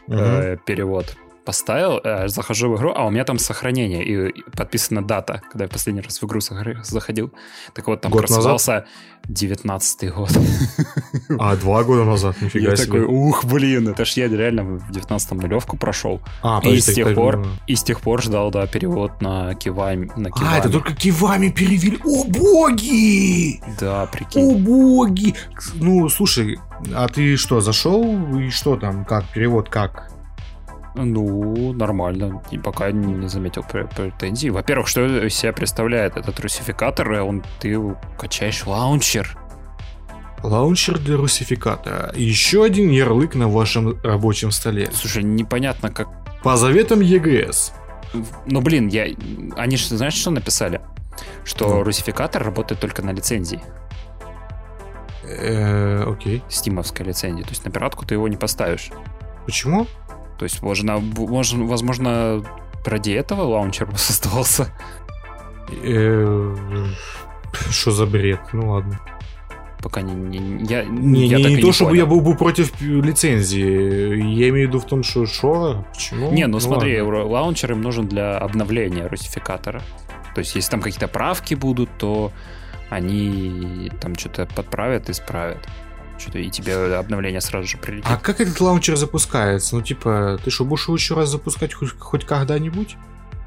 [0.07, 0.19] Мгм.
[0.19, 5.03] э, перевод поставил, э, захожу в игру, а у меня там сохранение, и и подписана
[5.03, 6.41] дата, когда я последний раз в игру
[6.83, 7.31] заходил.
[7.75, 8.85] Так вот, там Год красовался
[9.29, 10.31] 19 год.
[11.39, 12.87] А, два года назад, нифига Я себе.
[12.87, 16.21] такой, ух, блин, это ж я реально в 19-м нулевку прошел.
[16.43, 17.47] А, И с тех пор, ну.
[17.67, 20.11] и с тех пор ждал, да, перевод на Кивами.
[20.17, 20.59] На А, Кивами.
[20.59, 21.99] это только кивами перевели.
[22.05, 23.61] О, боги!
[23.81, 24.43] Да, прикинь.
[24.43, 25.35] О, боги!
[25.75, 26.59] Ну, слушай,
[26.95, 28.05] а ты что, зашел?
[28.39, 29.05] И что там?
[29.05, 29.25] Как?
[29.33, 30.11] Перевод как?
[30.95, 32.43] Ну, нормально.
[32.53, 34.51] И пока не заметил пр- претензий.
[34.51, 37.11] Во-первых, что из себя представляет этот русификатор?
[37.23, 37.79] Он, ты
[38.19, 39.37] качаешь лаунчер.
[40.43, 42.13] Лаунчер для русификатора.
[42.15, 44.89] Еще один ярлык на вашем рабочем столе.
[44.93, 46.09] Слушай, непонятно как...
[46.43, 47.73] По заветам ЕГС.
[48.47, 49.07] Ну, блин, я...
[49.57, 50.81] они же, знаешь, что написали?
[51.45, 51.83] Что Ну.
[51.83, 53.61] русификатор работает только на лицензии.
[55.25, 56.43] Э, окей.
[56.49, 57.43] Стимовской лицензии.
[57.43, 58.91] То есть на пиратку ты его не поставишь.
[59.47, 59.87] Почему?
[60.45, 62.45] То есть, можно, можно, возможно,
[62.85, 64.69] ради этого лаунчер создавался.
[65.83, 66.55] Э,
[67.71, 68.41] Что за бред?
[68.53, 69.01] Ну ладно.
[69.83, 70.13] Пока не...
[70.13, 72.03] не я, Не, я не, не и то, чтобы понял.
[72.05, 74.19] я был бы против лицензии.
[74.35, 75.87] Я имею в виду в том, что что?
[75.95, 76.31] Почему?
[76.31, 77.21] Не, ну, смотри, ладно.
[77.21, 79.81] ла- лаунчер им нужен для обновления русификатора.
[80.35, 82.33] То есть, если там какие-то правки будут, то
[82.91, 85.67] они там что-то подправят, исправят.
[86.19, 88.07] Что-то и тебе обновление сразу же прилетит.
[88.09, 89.77] А как этот лаунчер запускается?
[89.77, 92.97] Ну, типа, ты что, будешь его еще раз запускать хоть, хоть когда-нибудь?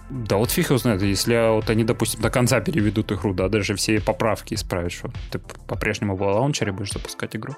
[0.10, 3.76] Да вот фиг его знает, если вот они, допустим, до конца переведут игру, да, даже
[3.76, 7.56] все поправки исправят, что ты по-прежнему в лаунчере будешь запускать игру.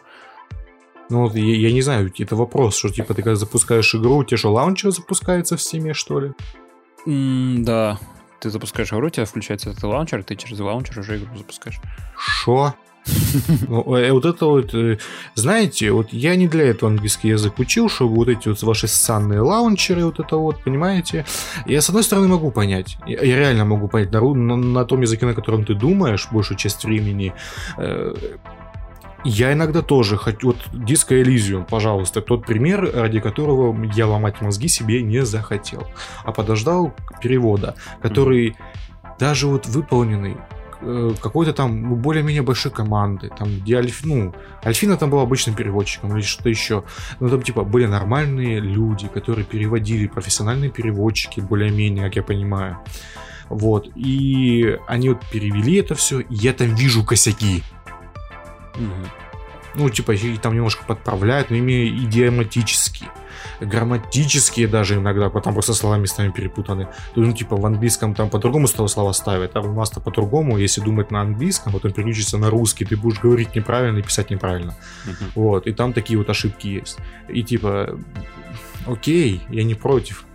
[1.10, 4.24] Ну, вот я, я не знаю, это вопрос, что, типа, ты когда запускаешь игру, у
[4.24, 6.32] тебя что, лаунчер запускается в Steam е, что ли?
[7.06, 8.00] М, да,
[8.40, 11.80] ты запускаешь игру, у тебя включается этот лаунчер, ты через лаунчер уже игру запускаешь.
[12.18, 12.74] Шо?
[13.70, 14.98] Э, Вот это вот, э,
[15.36, 19.42] знаете, вот я не для этого английский язык учил, чтобы вот эти вот ваши ссанные
[19.42, 21.26] лаунчеры, вот это вот, понимаете?
[21.66, 25.26] Я, с одной стороны, могу понять, я реально могу понять, на, на, на том языке,
[25.26, 27.34] на котором ты думаешь большую часть времени,
[27.78, 28.14] э,
[29.26, 30.48] Я иногда тоже хочу...
[30.48, 35.88] Вот Disco Elysium, пожалуйста, тот пример, ради которого я ломать мозги себе не захотел.
[36.24, 38.56] А подождал перевода, который
[39.20, 40.38] даже вот выполненный
[40.82, 45.56] э, какой-то там ну, более-менее большой команды, там, где Альф, ну, Альфина там был обычным
[45.56, 46.84] переводчиком или что-то еще.
[47.20, 52.80] Ну, там, типа, были нормальные люди, которые переводили, профессиональные переводчики, более-менее, как я понимаю.
[53.50, 57.64] Вот, и они вот перевели это все, и я там вижу косяки.
[59.76, 63.10] Ну, типа, и там немножко подправляют, но ими идиоматические,
[63.60, 66.88] грамматические даже иногда, потому просто слова местами перепутаны.
[67.14, 71.12] То, ну, типа, в английском там по-другому слова ставят, а у нас-то по-другому, если думать
[71.12, 74.76] на английском, потом переключиться на русский, ты будешь говорить неправильно и писать неправильно.
[75.06, 75.32] Мгм.
[75.36, 76.98] Вот, и там такие вот ошибки есть.
[77.28, 78.00] И типа,
[78.86, 80.26] окей, я не против.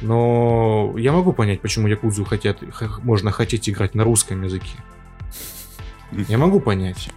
[0.00, 2.58] Но я могу понять, почему Якудзу хотят,
[3.02, 4.76] можно хотеть играть на русском языке.
[6.28, 7.10] Я могу понять.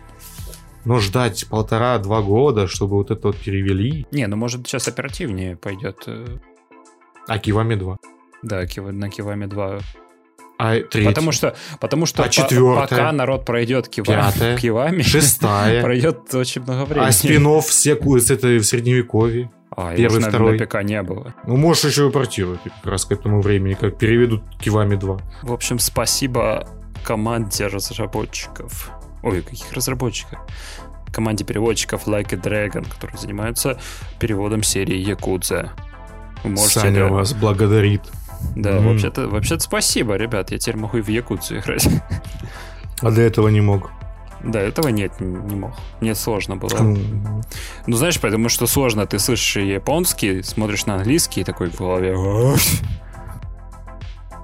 [0.85, 6.03] Но ждать полтора-два года, чтобы вот это вот перевели, Не, ну может сейчас оперативнее пойдет.
[6.07, 6.37] э,
[7.27, 7.97] а Кивами 2.
[8.41, 9.79] Да, Кива- на Кивами 2.
[10.59, 14.57] А третья, Потому что, потому что А по- пока народ пройдет Кива- Пятая?
[14.61, 17.07] Кивами, шестая, пройдет очень много времени.
[17.07, 19.51] а спинов все с этой в средневековье.
[19.75, 20.59] А, первый, его ж на- второй.
[20.59, 21.33] на ПК не было.
[21.47, 25.17] Ну, можешь еще и портировать как раз к этому времени, как переведут Кивами 2.
[25.41, 26.67] В общем, спасибо
[27.03, 28.91] команде разработчиков.
[29.23, 30.39] Ой, каких разработчиков?
[31.11, 33.79] Команде переводчиков Like a Dragon, которые занимаются
[34.19, 35.71] переводом серии Якудза.
[36.43, 38.01] Можете Саня вас благодарит.
[38.55, 38.87] Да, М.
[38.87, 40.51] вообще-то, вообще-то спасибо, ребят.
[40.51, 41.87] Я теперь могу и в Якудзу играть.
[43.01, 43.91] А до этого не мог.
[44.43, 45.71] Да, этого нет, не мог.
[46.01, 46.75] Мне сложно было.
[46.77, 47.41] М,
[47.87, 49.05] Ну, знаешь, потому что сложно.
[49.07, 52.13] Ты слышишь японский, смотришь на английский и такой в голове...
[52.17, 52.55] «А,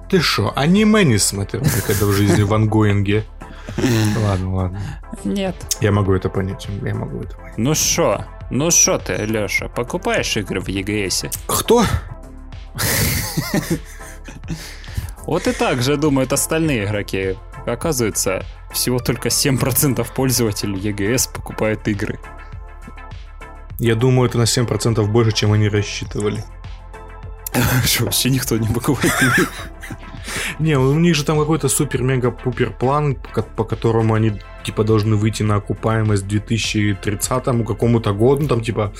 [0.08, 3.24] Ты шо, аниме не смотрел никогда в жизни в ангоинге?
[4.24, 4.80] Ладно, ладно.
[5.24, 5.54] Нет.
[5.80, 6.68] Я могу это понять.
[6.82, 7.58] Я могу это понять.
[7.58, 8.24] Ну шо?
[8.50, 11.30] Ну шо ты, Леша, покупаешь игры в ЕГСе?
[11.46, 11.84] Кто?
[15.26, 17.36] Вот и так же думают остальные игроки.
[17.66, 22.18] Оказывается, всего только 7% пользователей ЕГС покупают игры.
[23.78, 26.42] Я думаю, это на 7% больше, чем они рассчитывали.
[27.84, 29.46] Что, вообще никто не покупает игры?
[30.58, 34.32] Не, у них же там какой-то супер-мега-пупер план, по ко- по которому они
[34.64, 38.92] типа должны выйти на окупаемость к 2030 какому-то году, там типа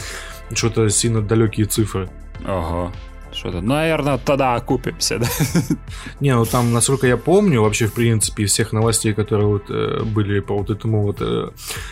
[0.55, 2.09] что-то сильно далекие цифры.
[2.45, 2.93] Ага.
[3.33, 5.27] Что-то, наверное, тогда окупимся, да?
[6.21, 10.03] Не, ну там, насколько я помню, вообще, в принципе, из всех новостей, которые вот э,
[10.05, 11.51] были по вот этому вот э,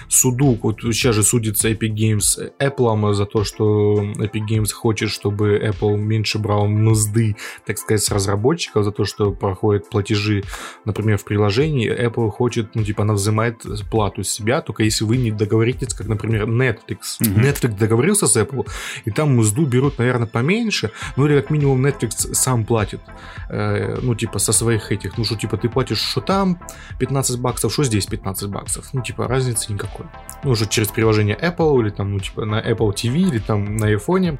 [0.09, 5.59] суду, вот сейчас же судится Epic Games Apple за то, что Epic Games хочет, чтобы
[5.59, 10.43] Apple меньше брал мзды, так сказать, с разработчиков за то, что проходят платежи,
[10.85, 11.91] например, в приложении.
[11.91, 16.09] Apple хочет, ну, типа, она взимает плату с себя, только если вы не договоритесь, как,
[16.09, 17.19] например, Netflix.
[17.21, 17.41] Мгм.
[17.41, 18.67] Netflix договорился с Apple,
[19.05, 23.01] и там мзду берут, наверное, поменьше, ну или как минимум Netflix сам платит,
[23.49, 26.61] э, ну типа со своих этих, ну что типа ты платишь что там
[26.99, 30.07] 15 баксов, что здесь 15 баксов, ну типа разницы никакой.
[30.45, 33.93] Ну уже через приложение Apple или там ну типа на Apple TV или там на
[33.93, 34.39] iPhone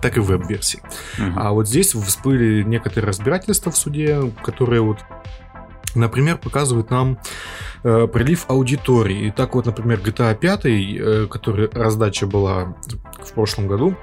[0.00, 0.80] так и веб-версии.
[1.36, 4.98] А вот здесь всплыли некоторые разбирательства в суде, которые вот
[5.94, 7.18] Например, показывают нам
[7.82, 9.26] э, прилив аудитории.
[9.26, 12.76] И так вот, например, GTA 5, э, который раздача была
[13.24, 13.96] в прошлом году,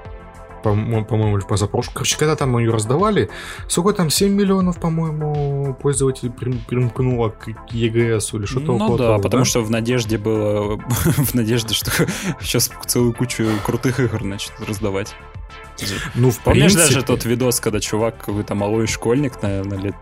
[0.62, 1.94] по-мо- по-моему, или в позапрошлом.
[1.94, 3.30] Короче, когда там ее раздавали,
[3.68, 9.22] сколько там, 7 миллионов, по-моему, пользователей прим- примкнуло к ЕГС или что-то Ну да, того,
[9.22, 10.76] потому что в надежде было...
[10.88, 11.90] в надежде, что
[12.40, 15.14] сейчас целую кучу крутых игр начнут раздавать.
[16.14, 19.94] Ну, в Помнишь принципе, даже тот видос, когда чувак, какой-то малой школьник, наверное, лет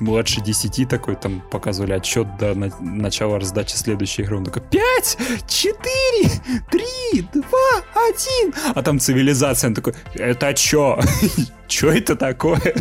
[0.00, 4.36] младше 10 такой, там показывали отчет до на- начала раздачи следующей игры.
[4.38, 7.42] Он такой, 5, 4, 3, 2,
[7.94, 8.52] 1.
[8.74, 9.68] А там цивилизация.
[9.68, 10.98] Он такой, это чё?
[11.70, 12.74] Чё это такое?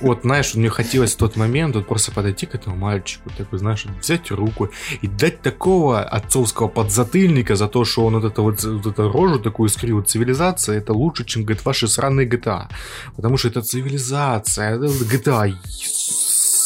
[0.00, 3.84] Вот, знаешь, мне хотелось в тот момент вот просто подойти к этому мальчику, такой, знаешь,
[4.00, 4.70] взять руку
[5.02, 9.40] и дать такого отцовского подзатыльника за то, что он вот это вот, вот эту рожу
[9.40, 10.02] такую скривил.
[10.02, 12.68] Цивилизация это лучше, чем, говорит, ваши сраные GTA.
[13.16, 15.52] Потому что это цивилизация, это GTA.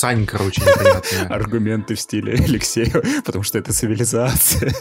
[0.00, 1.26] Сань, короче, непонятная.
[1.28, 4.72] Аргументы в стиле Алексея, потому что это цивилизация.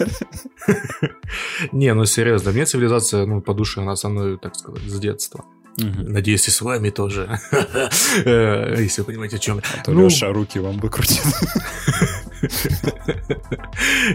[1.74, 5.44] Не, ну серьезно, мне цивилизация, ну, по душе, она со мной, так сказать, с детства.
[5.78, 7.38] Надеюсь, и с вами тоже.
[8.26, 9.64] Э, Если вы понимаете, о чем я.
[9.78, 11.22] А то Ну, Леша руки вам выкрутит.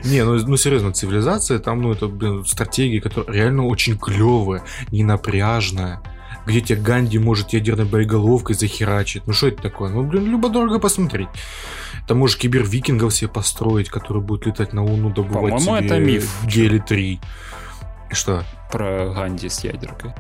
[0.05, 6.01] Не, ну, ну серьезно, цивилизация, там, ну, это, блин, стратегия, которая реально очень клевая, ненапряжная.
[6.47, 9.27] Где тебе Ганди может ядерной боеголовкой захерачить.
[9.27, 9.91] Ну что это такое?
[9.91, 11.29] Ну, блин, любо-дорого посмотреть.
[12.07, 16.45] Там можешь кибервикингов себе построить, которые будут летать на Луну, добывать По-моему, это миф.
[16.45, 17.21] Гели 3.
[18.11, 18.45] Что?
[18.71, 20.13] Про Ганди с ядеркой.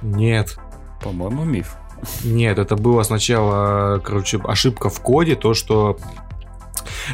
[0.00, 0.58] Нет.
[1.02, 1.76] По-моему, миф.
[2.24, 5.98] Нет, это было сначала, короче, ошибка в коде, то, что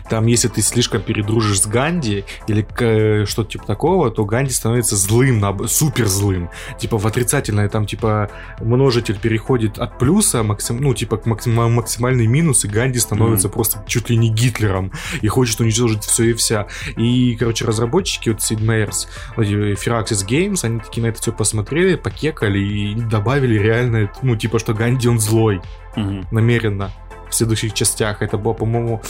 [0.08, 4.96] там, если ты слишком передружишь с Ганди или к- что-то типа такого, то Ганди становится
[4.96, 6.50] злым, супер злым.
[6.78, 8.30] Типа в отрицательное там, типа,
[8.60, 13.82] множитель переходит от плюса, максим, ну, типа, к максим- максимальный минус, и Ганди становится просто
[13.86, 16.66] чуть ли не Гитлером и хочет уничтожить все и вся.
[16.96, 19.06] И, короче, разработчики, вот Sid Meier's,
[19.36, 24.58] эти Firaxis Games, они такие на это все посмотрели, покекали и добавили реально, ну, типа,
[24.58, 25.60] что Ганди, он злой
[25.96, 26.26] Мгм.
[26.30, 26.90] намеренно
[27.30, 28.22] в следующих частях.
[28.22, 29.02] Это было, по-моему,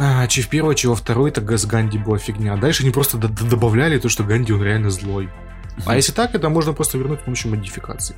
[0.00, 2.56] а, чи в первой, чи во второй, так с Ганди была фигня.
[2.56, 5.28] Дальше они просто добавляли то, что Ганди, он реально злой.
[5.86, 8.16] А если так, это можно просто вернуть с помощью модификаций.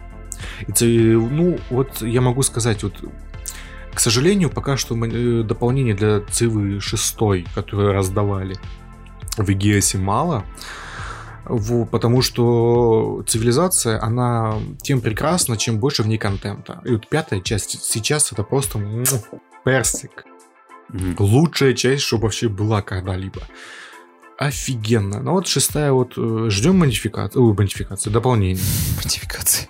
[0.69, 0.87] И це,
[1.31, 3.05] ну, вот я могу сказать, вот,
[3.95, 7.17] к сожалению, пока что э, дополнение для Цивы 6,
[7.55, 8.57] которые раздавали
[9.37, 10.45] в EGS мало,
[11.91, 16.81] потому что цивилизация, она тем прекрасна, чем больше в ней контента.
[16.85, 19.05] И вот пятая часть сейчас это просто м,
[19.65, 20.25] персик.
[21.19, 23.43] Лучшая часть, что вообще была когда-либо.
[24.39, 25.21] Офигенно.
[25.21, 28.57] Ну вот шестая вот э, ждем модификацию, ой, модификацию, дополнение.
[28.97, 29.69] Модификации.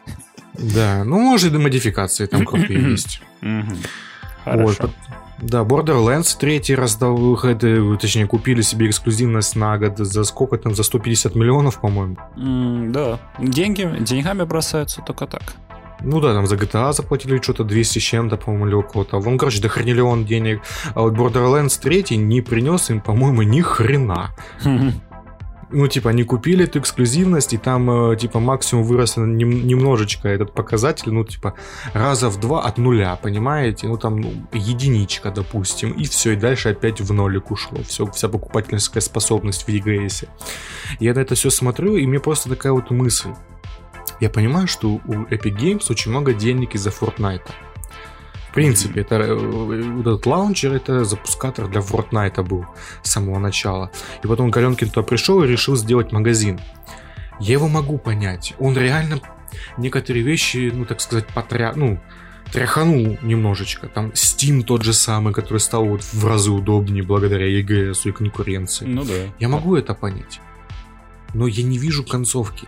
[0.55, 3.21] Да, ну может и модификации там крутые есть.
[3.41, 4.91] Вот, Хорошо.
[5.43, 10.83] да, Borderlands третий раздал, это, точнее, купили себе эксклюзивность на год за сколько там, за
[10.83, 12.17] 150 миллионов, по-моему.
[12.37, 13.19] М, Да.
[13.39, 15.43] Деньги, деньгами бросаются только так.
[16.03, 19.31] Ну да, там за GTA заплатили что-то 200 с чем-то, по-моему, или около того.
[19.31, 20.63] Ну, короче, дохрениллион денег.
[20.95, 24.31] А вот Borderlands 3 не принес им, по-моему, ни хрена.
[25.73, 30.53] Ну, типа, они купили эту эксклюзивность, и там, э, типа, максимум вырос нем- немножечко этот
[30.53, 31.55] показатель, ну, типа,
[31.93, 33.87] раза в два от нуля, понимаете?
[33.87, 37.79] Ну, там, ну, единичка, допустим, и все, и дальше опять в нолик ушло.
[37.87, 40.27] Все, вся покупательская способность в EGS.
[40.99, 43.31] Я на это все смотрю, и мне просто такая вот мысль.
[44.21, 47.49] Я понимаю, что у Epic Games очень много денег из-за Fortnite.
[48.51, 52.67] В принципе, это, э, вот этот лаунчер, это запускатор для Fortnite был
[53.03, 53.91] с самого начала.
[54.25, 56.61] И потом Галенкин туда пришел и решил сделать магазин.
[57.39, 58.55] Я его могу понять.
[58.59, 59.21] Он реально
[59.79, 61.73] некоторые вещи, ну, так сказать, потря...
[61.77, 62.01] ну,
[62.53, 63.89] тряханул немножечко.
[63.89, 68.85] Там Steam тот же самый, который стал вот в разы удобнее благодаря EGS и конкуренции.
[68.87, 69.33] Ну да.
[69.39, 70.41] Я могу это понять.
[71.35, 72.67] Но я не вижу концовки.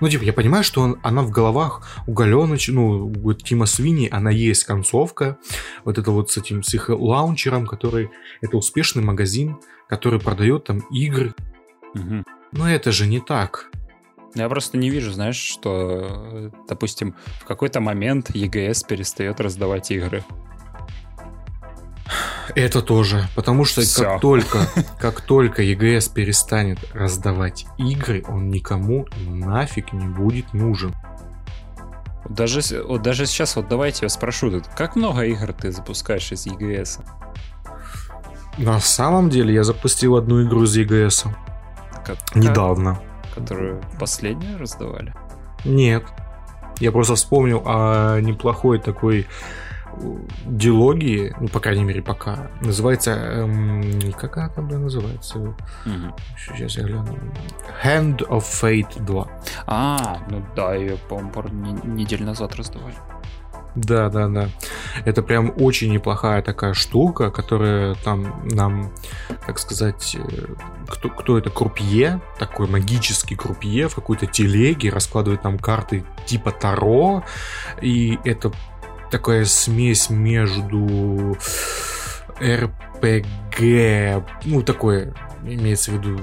[0.00, 4.08] Ну, типа, я понимаю, что он- она в головах у Галеныч, ну, у Тима Свини,
[4.10, 5.36] она есть концовка.
[5.84, 8.10] Вот это вот с этим, с их лаунчером, который...
[8.40, 11.34] Это успешный магазин, который продает там игры.
[11.94, 12.24] Мгм.
[12.52, 13.70] Но это же не так.
[14.34, 15.70] Я просто не вижу, знаешь, что,
[16.32, 20.24] э, допустим, в какой-то момент EGS перестает раздавать игры.
[22.54, 23.28] Это тоже.
[23.34, 24.04] Потому что Всё.
[24.04, 24.58] как только,
[24.98, 30.94] как только EGS перестанет раздавать игры, он никому нафиг не будет нужен.
[32.28, 37.00] Даже, вот даже сейчас, вот давайте я спрошу, как много игр ты запускаешь из EGS?
[38.58, 41.28] На самом деле я запустил одну игру из EGS.
[42.04, 43.00] Как- Недавно.
[43.34, 45.14] Которую последнюю раздавали?
[45.64, 46.04] Нет.
[46.78, 49.26] Я просто вспомнил о неплохой такой
[50.46, 52.50] дилогии, ну, по крайней мере, пока.
[52.60, 53.10] Называется...
[53.12, 55.38] эм, как она там называется?
[55.84, 56.14] Мгм.
[56.38, 57.18] Сейчас я гляну.
[57.84, 59.28] Hand of Fate 2.
[59.66, 62.94] А, ну да, ее, по-моему, пару не- недель назад раздавали.
[63.74, 64.48] Да, да, да.
[65.04, 68.92] Это прям очень неплохая такая штука, которая там нам,
[69.46, 70.54] как сказать, э,
[70.88, 77.22] кто, кто это, крупье, такой магический крупье в какой-то телеге, раскладывает нам карты типа Таро,
[77.80, 78.50] и это
[79.10, 81.36] такая смесь между
[82.40, 86.18] РПГ, ну, такое, имеется в виду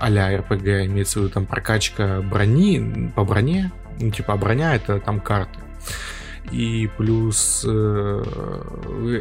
[0.00, 5.00] а-ля РПГ, имеется в виду там прокачка брони, по броне, ну, типа, а броня это
[5.00, 5.60] там карты.
[6.52, 8.22] И плюс э,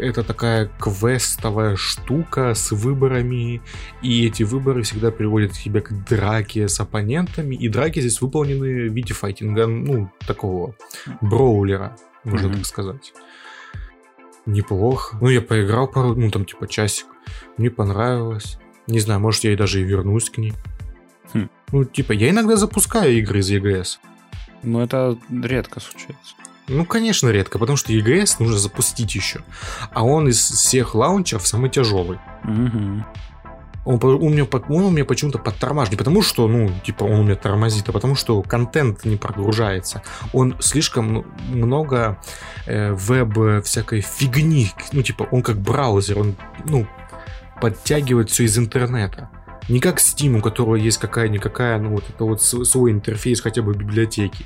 [0.02, 3.62] это такая квестовая штука с выборами,
[4.02, 8.94] и эти выборы всегда приводят тебя к драке с оппонентами, и драки здесь выполнены в
[8.94, 10.76] виде файтинга, ну, такого
[11.22, 12.58] броулера, можно Мгм.
[12.58, 13.14] так сказать.
[14.46, 15.18] Неплохо.
[15.22, 17.08] Ну, я поиграл пару, ну, там, типа, часик.
[17.58, 18.58] Мне понравилось.
[18.88, 20.54] Не знаю, может, я и даже и вернусь к ней.
[21.34, 21.50] Хм.
[21.72, 24.00] Ну, типа, я иногда запускаю игры из EGS.
[24.64, 26.36] Ну, это редко случается.
[26.68, 29.42] Ну, конечно, редко, потому что EGS нужно запустить еще.
[29.92, 32.20] А он из всех лаунчеров самый тяжелый.
[32.44, 33.06] Мгм.
[33.86, 35.92] Он, у меня, он у меня почему-то подтормаживает.
[35.92, 40.02] Не потому что, ну, типа, он у меня тормозит, а потому что контент не прогружается.
[40.32, 42.18] Он слишком много
[42.66, 44.72] э, веб э, всякой фигни.
[44.94, 46.88] Ну, типа, он как браузер, он, ну,
[47.62, 49.30] подтягивает все из интернета.
[49.70, 53.74] Не как Steam, у которого есть какая-никакая, ну, вот это вот свой интерфейс хотя бы
[53.74, 54.46] библиотеки.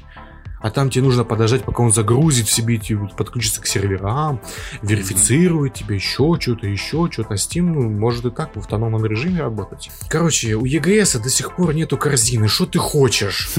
[0.68, 4.41] А там тебе нужно подождать, пока он загрузит в себе, тебе подключится к серверам,
[4.82, 7.36] верифицирует тебе еще что-то, еще что-то.
[7.36, 9.89] А Steam ну, может и так в автономном режиме работать.
[10.09, 12.49] Короче, у EGS до сих пор нету корзины.
[12.49, 13.49] Что ты хочешь?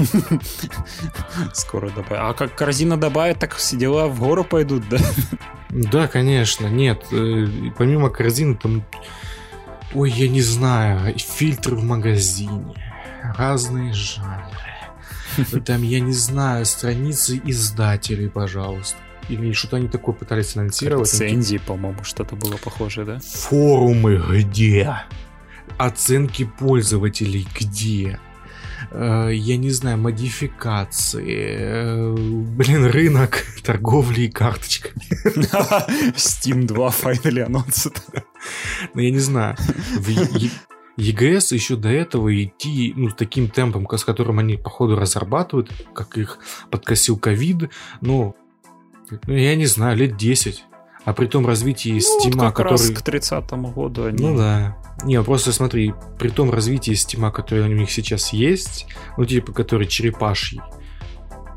[1.53, 2.11] Скоро добавят.
[2.11, 4.97] А как корзина добавят, так все дела в гору пойдут, да?
[5.71, 7.05] Да, конечно, нет.
[7.11, 8.83] э, Помимо корзины там...
[9.95, 12.75] Ой, я не знаю, фильтры в магазине,
[13.35, 14.58] разные жанры.
[15.65, 18.97] Там, я не знаю, страницы издателей, пожалуйста.
[19.29, 21.11] Или что-то они такое пытались анонсировать.
[21.13, 23.19] Рецензии, по-моему, что-то было похожее, да?
[23.23, 24.95] Форумы где?
[25.77, 28.19] Оценки пользователей где?
[28.91, 31.45] Э, Я не знаю, модификации.
[31.59, 35.03] э, Блин, рынок торговли и карточками.
[36.15, 38.01] Steam 2 Finally Announced.
[38.95, 39.55] Ну, я не знаю.
[40.99, 45.71] В Е- EGS еще до этого идти ну, таким темпом, с которым они, походу, разрабатывают,
[45.93, 46.39] как их
[46.69, 47.69] подкосил ковид,
[48.01, 48.35] ну,
[49.25, 50.65] ну, я не знаю, лет 10.
[51.05, 52.95] А при том развитии Ну, вот Стима, раз который...
[52.95, 54.17] к 30 году они...
[54.21, 54.77] Ну да.
[55.05, 58.85] Не, просто смотри, при том развитии Стима, который у них сейчас есть,
[59.17, 60.59] ну типа, который черепаший,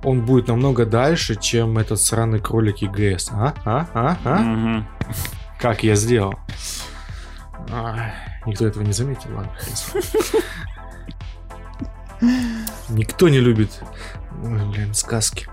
[0.05, 3.31] он будет намного дальше, чем этот сраный кролик EGS.
[3.33, 3.55] А?
[3.65, 3.89] А?
[3.93, 4.19] А?
[4.25, 4.39] А?
[4.39, 4.87] Мгм.
[5.59, 6.35] Как я сделал?
[7.71, 8.13] А,
[8.47, 9.53] никто этого не заметил, ладно.
[12.89, 13.81] Никто не любит,
[14.33, 15.49] блин, сказки.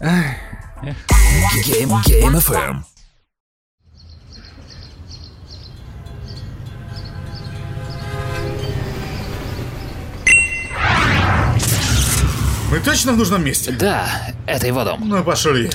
[0.00, 2.84] Game, Game FM.
[12.70, 13.70] Мы точно в нужном месте?
[13.70, 14.04] Да,
[14.46, 15.08] это его дом.
[15.08, 15.70] Ну, пошли.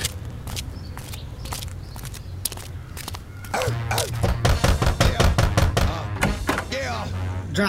[7.50, 7.68] Да,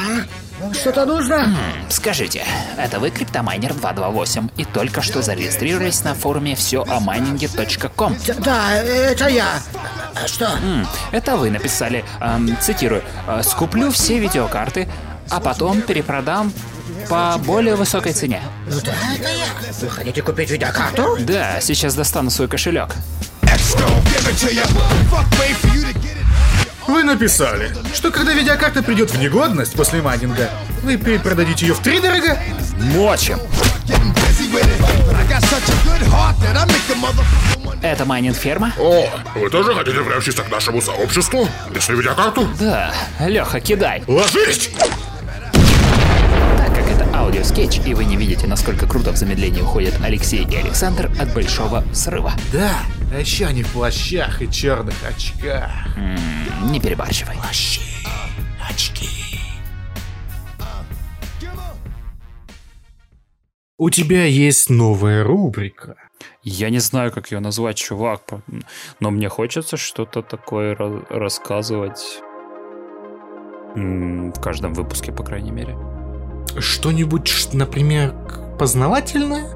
[0.74, 1.56] что-то нужно?
[1.90, 2.44] Скажите,
[2.78, 8.16] это вы Криптомайнер 228 и только что зарегистрировались на форуме все о майнинге.ком.
[8.40, 9.60] Да, это я.
[10.14, 10.52] А Что?
[11.12, 14.88] Это вы написали, эм, цитирую, «Э, «Скуплю все видеокарты,
[15.30, 16.54] а потом перепродам
[17.10, 18.42] по более высокой цене».
[18.68, 19.46] Ну да, это я.
[19.82, 21.18] Вы хотите купить видеокарту?
[21.22, 22.96] Да, сейчас достану свой кошелек.
[26.92, 30.50] Вы написали, что когда видеокарта придет в негодность после майнинга,
[30.84, 32.38] вы перепродадите ее в три дорого?
[32.94, 33.39] Мочим!
[37.82, 38.74] Это майнинг ферма?
[38.78, 41.48] О, вы тоже хотите приобщиться к нашему сообществу?
[41.74, 42.46] Если видеокарту?
[42.60, 44.04] Да, Леха, кидай.
[44.08, 44.72] Ложись!
[46.58, 50.56] Так как это аудиоскетч, и вы не видите, насколько круто в замедлении уходят Алексей и
[50.58, 52.34] Александр от большого срыва.
[52.52, 52.74] Да,
[53.12, 55.70] а еще они в плащах и черных очках.
[56.64, 57.36] Не перебарщивай.
[57.36, 57.82] Плащи,
[58.70, 59.09] очки.
[63.78, 65.95] У тебя есть новая рубрика.
[66.43, 68.22] Я не знаю, как ее назвать, чувак,
[68.99, 72.22] но мне хочется что-то такое ра- рассказывать.
[73.76, 75.76] В каждом выпуске, по крайней мере.
[76.59, 78.14] Что-нибудь, например,
[78.59, 79.49] познавательное?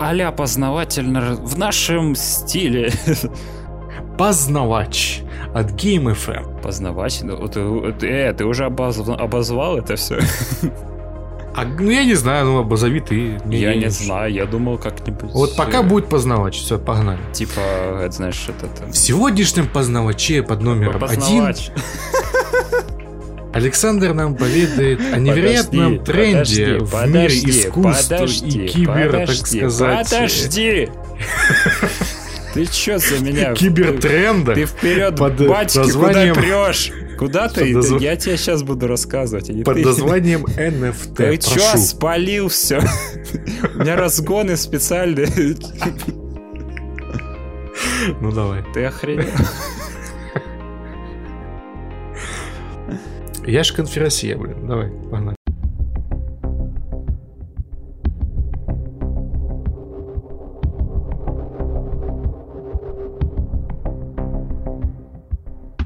[0.00, 2.92] Аля познавательно в нашем стиле.
[4.18, 5.20] Познавач
[5.54, 6.60] от Game FM.
[6.62, 7.20] Познавать?
[7.22, 7.60] Ну, ты,
[8.06, 10.20] э, ты уже обозв- обозвал это все?
[11.54, 13.38] А, ну, я не знаю, ну, обозови ты.
[13.44, 15.30] Мне Я не не- знаю, я думал как-нибудь...
[15.32, 17.18] Вот пока э, будет познавач, все, погнали.
[17.32, 17.60] Типа,
[18.02, 18.66] это, знаешь, это...
[18.78, 21.70] там, В сегодняшнем познаваче под номером один Познавач.
[23.52, 29.10] Александр нам поведает о невероятном Подожди, тренде подожди, в мире подожди, искусства подожди, и кибер,
[29.12, 30.88] так подожди, сказать, Подожди!
[32.54, 33.54] Ты чё за меня?
[33.54, 36.92] кибертренда Ты вперед, под батьки, названием- куда прешь?
[37.18, 37.74] Куда ты?
[37.74, 39.48] Назва- Я тебе сейчас буду рассказывать.
[39.48, 39.84] а под ты.
[39.86, 41.14] названием NFT.
[41.16, 41.78] Ты чё, Прошу.
[41.78, 42.80] спалил все?
[43.74, 45.56] У меня разгоны специальные.
[48.20, 48.64] Ну давай.
[48.74, 49.24] Ты охренел?
[53.46, 54.66] Я ж конферансье, блин.
[54.66, 55.36] Давай, погнали.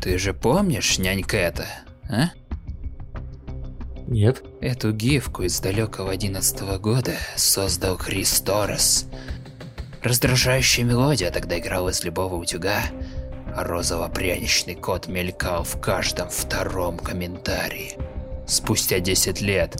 [0.00, 1.66] Ты же помнишь, нянька это,
[2.08, 2.30] а?
[4.06, 4.42] Нет.
[4.62, 9.06] Эту гифку из далекого одиннадцатого года создал Крис Торрес.
[10.02, 12.80] Раздражающая мелодия тогда играла из любого утюга,
[13.64, 17.96] розово-пряничный кот мелькал в каждом втором комментарии.
[18.46, 19.76] спустя 10 лет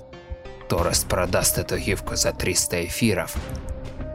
[0.68, 3.35] Торрест продаст эту гифку за 300 эфиров.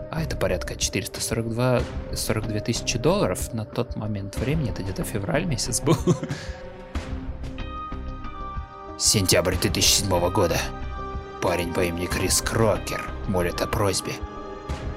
[0.10, 1.82] А это порядка 442
[2.14, 4.72] 42 тысячи долларов на тот момент времени.
[4.72, 5.98] Это где-то февраль месяц был.
[8.98, 10.58] Сентябрь 2007 года.
[11.42, 14.14] Парень по имени Крис Крокер молит о просьбе.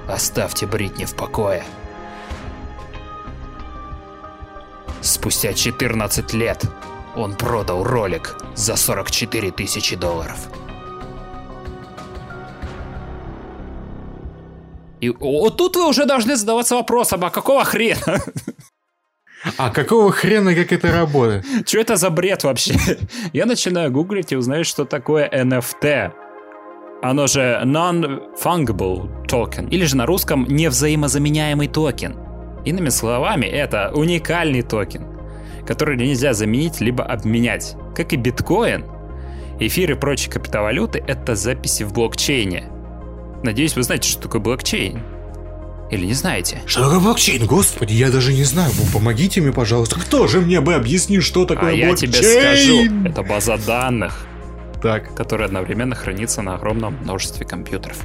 [0.07, 1.65] Оставьте Бритни в покое.
[5.01, 6.65] Спустя 14 лет
[7.17, 10.49] он продал ролик за 44 тысячи долларов.
[15.01, 18.21] И вот тут вы уже должны задаваться вопросом, а какого хрена?
[19.57, 21.47] А какого хрена, как это работает?
[21.67, 22.75] Что это за бред вообще?
[23.33, 26.13] Я начинаю гуглить и узнаю, что такое NFT.
[27.03, 32.28] Оно же Non-Fungible Token, или же на русском невзаимозаменяемый токен.
[32.65, 35.07] Иными словами, это уникальный токен,
[35.67, 37.77] который нельзя заменить либо обменять.
[37.95, 38.85] Как и биткоин,
[39.61, 42.65] эфир и прочие криптовалюты— это записи в блокчейне.
[43.43, 45.01] Надеюсь, вы знаете, что такое блокчейн.
[45.91, 46.61] Или не знаете?
[46.67, 47.47] Что такое блокчейн?
[47.47, 48.71] Господи, я даже не знаю.
[48.93, 49.99] Помогите мне, пожалуйста.
[49.99, 52.13] Кто же мне бы объяснил, что такое а я блокчейн?
[52.13, 54.27] тебе скажу, это база данных,
[54.83, 55.15] Так.
[55.15, 57.97] которая одновременно хранится на огромном множестве компьютеров.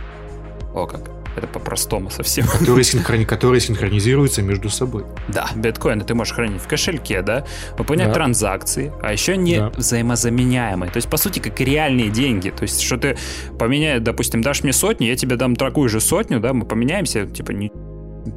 [0.74, 2.46] О как, это по-простому совсем.
[2.48, 3.26] Которые, синхрони...
[3.26, 5.04] которые синхронизируются между собой.
[5.28, 7.46] Да, биткоины ты можешь хранить в кошельке, да,
[7.78, 8.14] выполнять Да.
[8.14, 9.70] транзакции, а еще не Да.
[9.76, 10.92] взаимозаменяемые.
[10.92, 12.50] То есть, по сути, как реальные деньги.
[12.50, 13.18] То есть, что ты
[13.58, 17.52] поменяешь, допустим, дашь мне сотню, я тебе дам такую же сотню, да, мы поменяемся, типа,
[17.52, 17.72] ни-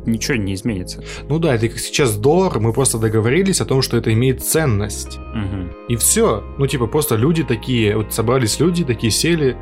[0.04, 1.04] ничего не изменится.
[1.28, 5.18] Ну да, это как сейчас доллар, мы просто договорились о том, что это имеет ценность.
[5.18, 5.70] Мгм.
[5.88, 6.42] И все.
[6.58, 9.56] Ну, типа, просто люди такие, вот собрались люди, такие сели.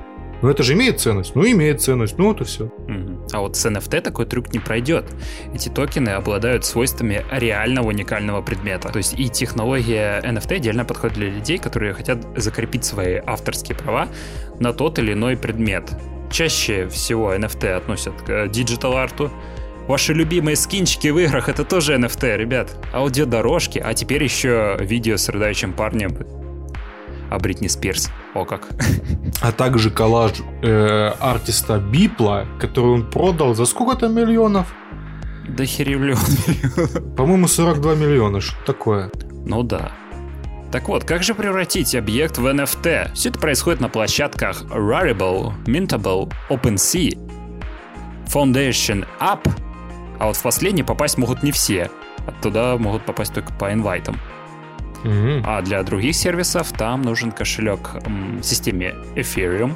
[0.45, 1.35] Ну, это же имеет ценность.
[1.35, 2.19] Ну, имеет ценность.
[2.19, 2.71] Ну, вот и все.
[3.33, 5.07] А вот с NFT такой трюк не пройдет.
[5.55, 8.91] Эти токены обладают свойствами реального уникального предмета.
[8.91, 14.07] То есть и технология NFT идеально подходит для людей, которые хотят закрепить свои авторские права
[14.61, 15.91] на тот или иной предмет.
[16.31, 19.31] Чаще всего NFT относят к digital art у.
[19.89, 22.77] Ваши любимые скинчики в играх это тоже NFT, ребят.
[22.93, 26.44] Аудиодорожки, а теперь еще видео с рыдающим парнем.
[27.35, 28.13] А Бритни Спирс.
[28.33, 28.69] О как.
[29.43, 34.73] А также коллаж э, артиста Бипла, который он продал за сколько там миллионов?
[35.49, 36.17] Да херевлю.
[37.17, 38.41] По-моему, 42 миллиона.
[38.41, 39.11] Что такое?
[39.45, 39.91] Ну да.
[40.71, 43.15] Так вот, как же превратить объект в NFT?
[43.15, 47.19] Все это происходит на площадках Rarible, Mintable, OpenSea,
[48.33, 49.51] Foundation App,
[50.21, 51.91] а вот в последний попасть могут не все.
[52.29, 54.21] Оттуда могут попасть только по инвайтам.
[55.05, 55.45] Мгм.
[55.47, 59.75] А для других сервисов там нужен кошелек в системе Ethereum.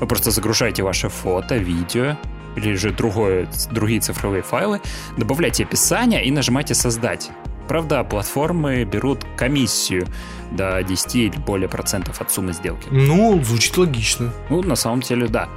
[0.00, 2.16] Вы просто загружаете ваше фото, видео
[2.56, 4.80] или же другое, другие цифровые файлы,
[5.16, 7.30] добавляйте описание и нажимаете «Создать».
[7.68, 10.06] Правда, платформы берут комиссию
[10.52, 12.86] до 10 или более процентов от суммы сделки.
[12.90, 14.32] Ну, звучит логично.
[14.50, 15.48] Ну, на самом деле, да.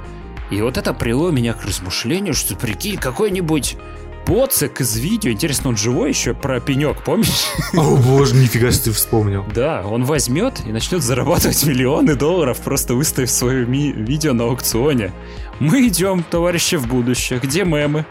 [0.50, 3.76] И вот это привело меня к размышлению, что, прикинь, какой-нибудь
[4.26, 7.46] поцик из видео, интересно, он живой еще, про пенек, помнишь?
[7.74, 9.44] О боже, нифига себе ты вспомнил.
[9.54, 15.12] Да, он возьмет и начнет зарабатывать миллионы долларов, просто выставив свое ми- видео на аукционе.
[15.58, 18.06] Мы идем, товарищи, в будущее, где мемы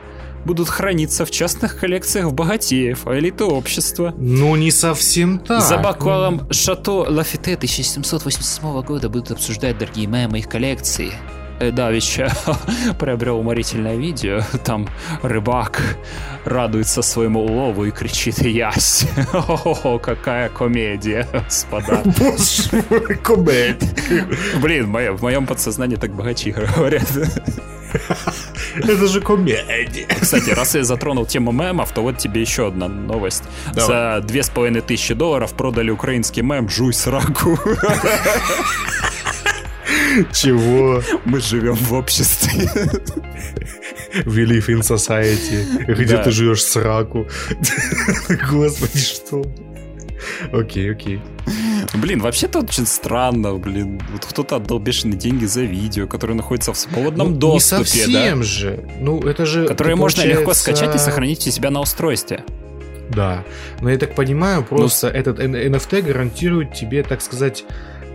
[0.45, 4.13] будут храниться в частных коллекциях богатеев, а элиты общества.
[4.17, 5.61] Ну, не совсем так.
[5.61, 11.11] За бокалом Шато Лафите 1787 года будут обсуждать дорогие мемы их коллекции.
[11.59, 12.31] Э, Давича
[12.99, 14.41] приобрел уморительное видео.
[14.63, 14.87] Там
[15.21, 15.97] рыбак
[16.45, 22.01] радуется своему улову и кричит «Ясь!» О, какая комедия, господа.
[22.05, 24.25] Боже мой, комедия.
[24.61, 27.07] Блин, в моем, в моем подсознании так богачи говорят.
[28.75, 30.07] Это же комедия.
[30.21, 33.43] Кстати, раз я затронул тему мемов, то вот тебе еще одна новость.
[33.73, 37.57] За две с половиной тысячи долларов продали украинский мем «Жуй сраку».
[40.33, 41.01] Чего?
[41.25, 42.69] Мы живем в обществе.
[44.25, 45.93] We live in society.
[45.93, 46.23] Где Да.
[46.23, 47.27] ты живешь сраку?
[48.51, 49.43] Господи, что?
[50.51, 51.21] Окей, окей.
[51.93, 54.01] Блин, вообще-то очень странно, блин.
[54.11, 58.39] Вот кто-то отдал бешеные деньги за видео, которое находится в свободном Ну, не доступе, совсем
[58.39, 58.43] да?
[58.43, 58.83] же.
[58.99, 59.65] Ну, это же...
[59.67, 62.43] Которое это можно легко получается- скачать и сохранить у себя на устройстве.
[63.09, 63.43] Да.
[63.81, 67.63] Но я так понимаю, просто Ну, этот NFT гарантирует тебе, так сказать,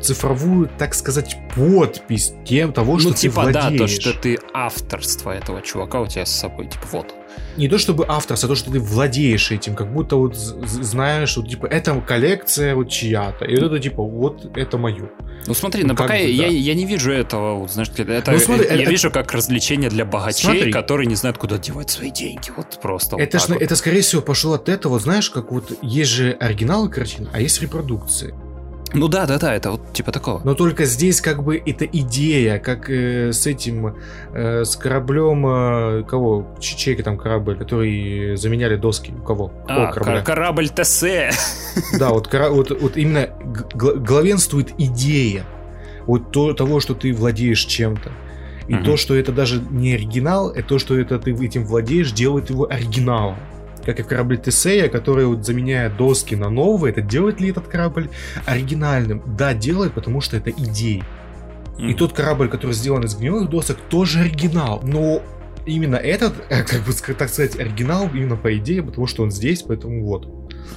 [0.04, 3.90] цифровую, так сказать, подпись тем того, что ну, ты типа, да, то, владеешь.
[3.90, 6.66] что ты авторство этого чувака у тебя с собой.
[6.66, 7.14] Типа, вот.
[7.56, 11.42] Не то чтобы авторство, а то, что ты владеешь этим, как будто вот знаешь, что
[11.42, 15.08] типа это коллекция вот чья-то, и вот это типа вот это мое.
[15.46, 16.48] Ну смотри, Ну, но как пока бы, я, да.
[16.48, 20.04] я не вижу этого, вот, знаешь, это Ну, смотри, я это- вижу как развлечение для
[20.04, 20.72] богачей, Смотри.
[20.72, 22.50] которые не знают, куда девать свои деньги.
[22.56, 23.16] Вот просто.
[23.18, 23.62] это, вот ж, вот.
[23.62, 27.60] это скорее всего пошло от этого, знаешь, как вот есть же оригинал картин, а есть
[27.62, 28.34] репродукции.
[28.94, 30.40] Ну да, да, да, это вот типа такого.
[30.44, 33.96] Но только здесь как бы это идея, как э, с этим,
[34.32, 36.46] э, с кораблем, э, кого?
[36.60, 39.12] Чечейка там корабль, который заменяли доски.
[39.12, 39.48] У кого?
[39.66, 40.14] Какого А, корабля?
[40.22, 41.04] кор- корабль ТС.
[41.98, 43.30] Да, вот, кора- вот, вот именно
[43.74, 45.44] главенствует идея.
[46.06, 48.12] Вот то, того, что ты владеешь чем-то.
[48.68, 48.84] И Мгм.
[48.84, 52.70] то, что это даже не оригинал, это то, что это ты этим владеешь, делает его
[52.70, 53.36] оригиналом.
[53.84, 57.66] Как и в корабле Тесея, который вот заменяя доски на новые, это делает ли этот
[57.68, 58.08] корабль
[58.46, 59.22] оригинальным?
[59.26, 61.04] Да, делает, потому что это идея.
[61.78, 61.94] И Мгм.
[61.96, 64.80] тот корабль, который сделан из гнилых досок, тоже оригинал.
[64.84, 65.20] Но
[65.66, 69.62] именно этот, э, как бы так сказать, оригинал именно по идее, потому что он здесь,
[69.62, 70.26] поэтому вот.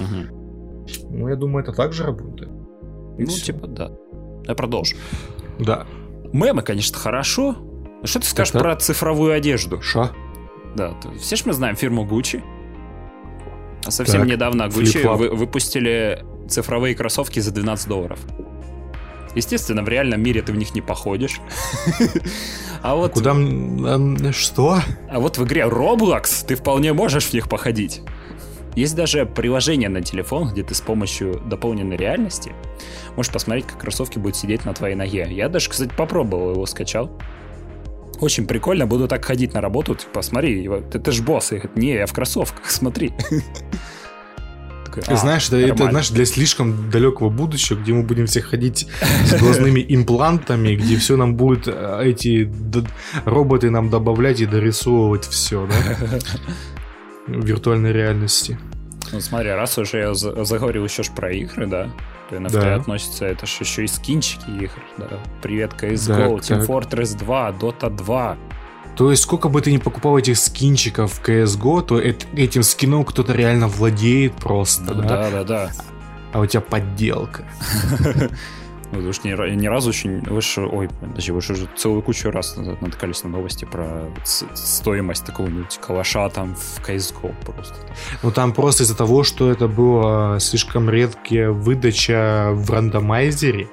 [0.00, 0.84] Мгм.
[1.10, 2.50] Ну, я думаю, это также работает.
[3.18, 3.44] И Ну, всё.
[3.46, 3.90] типа, да.
[4.46, 4.96] Я продолжу.
[5.58, 5.86] Да.
[6.32, 7.56] Мемы, конечно, хорошо.
[8.00, 8.72] Но что ты скажешь Так-так.
[8.74, 9.80] про цифровую одежду?
[9.80, 10.10] Ша.
[10.76, 12.42] Да, все ж мы знаем фирму Gucci.
[13.88, 18.18] А совсем Так, недавно Gucci вы- выпустили цифровые кроссовки за 12 долларов.
[19.34, 21.40] Естественно, в реальном мире ты в них не походишь.
[22.80, 23.34] А вот, Куда...
[24.32, 24.78] Что?
[25.10, 28.02] а вот в игре Roblox ты вполне можешь в них походить.
[28.76, 32.52] Есть даже приложение на телефон, где ты с помощью дополненной реальности
[33.16, 35.26] можешь посмотреть, как кроссовки будут сидеть на твоей ноге.
[35.28, 37.10] Я даже, кстати, попробовал его, скачал.
[38.20, 41.52] Очень прикольно, буду так ходить на работу, типа, смотри, ты ж босс.
[41.52, 43.12] Я говорю, не, я в кроссовках, смотри.
[44.94, 45.90] Ты «А, знаешь, это, это, нормально».
[45.90, 48.88] знаешь, для слишком далекого будущего, где мы будем все ходить
[49.26, 52.50] с глазными имплантами, где все нам будут э, эти
[53.24, 56.18] роботы нам добавлять и дорисовывать все, да?
[57.28, 58.58] В виртуальной реальности.
[59.12, 61.90] Ну, смотри, раз уже я за- заговорил еще ж про игры, да,
[62.28, 62.74] то NFT Да.
[62.76, 65.06] относится, это ж еще и скинчики игр, да.
[65.42, 66.68] Привет, CSGO, Так, Team так.
[66.68, 68.36] Fortress 2, Dota 2.
[68.96, 73.04] То есть, сколько бы ты ни покупал этих скинчиков в CSGO, то эт- этим скином
[73.04, 75.02] кто-то реально владеет просто, да?
[75.02, 75.70] Да, да, да.
[76.32, 77.44] А у тебя подделка.
[78.92, 80.08] Ну, ж ни, ни разу еще...
[80.08, 84.06] не- Вы ж, ой, подожди, вы ж уже целую кучу раз натыкались на новости про
[84.24, 87.74] стоимость такого-нибудь калаша там в CSGO просто.
[88.22, 93.68] Ну там просто из-за того, что это было слишком редкая выдача в рандомайзере.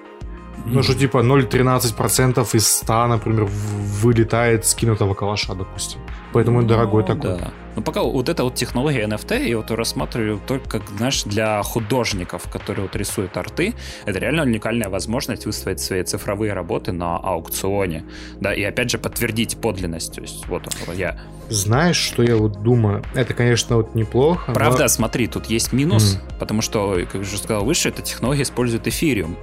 [0.66, 6.00] Ну, что типа 0,13% из 100, например, вылетает скинутого калаша, допустим.
[6.34, 7.38] Поэтому он дорогой Ну, такой.
[7.40, 7.52] Да.
[7.76, 12.50] Но пока вот эта вот технология NFT, я вот рассматриваю только, как, знаешь, для художников,
[12.50, 13.74] которые вот рисуют арты,
[14.06, 18.04] это реально уникальная возможность выставить свои цифровые работы на аукционе,
[18.40, 21.20] да, и опять же подтвердить подлинность, то есть вот он, я...
[21.50, 23.04] Знаешь, что я вот думаю?
[23.14, 24.46] Это, конечно, вот неплохо.
[24.48, 28.44] но- Правда, смотри, тут есть минус, потому что, как я уже сказал выше, эта технология
[28.44, 29.38] использует эфириум,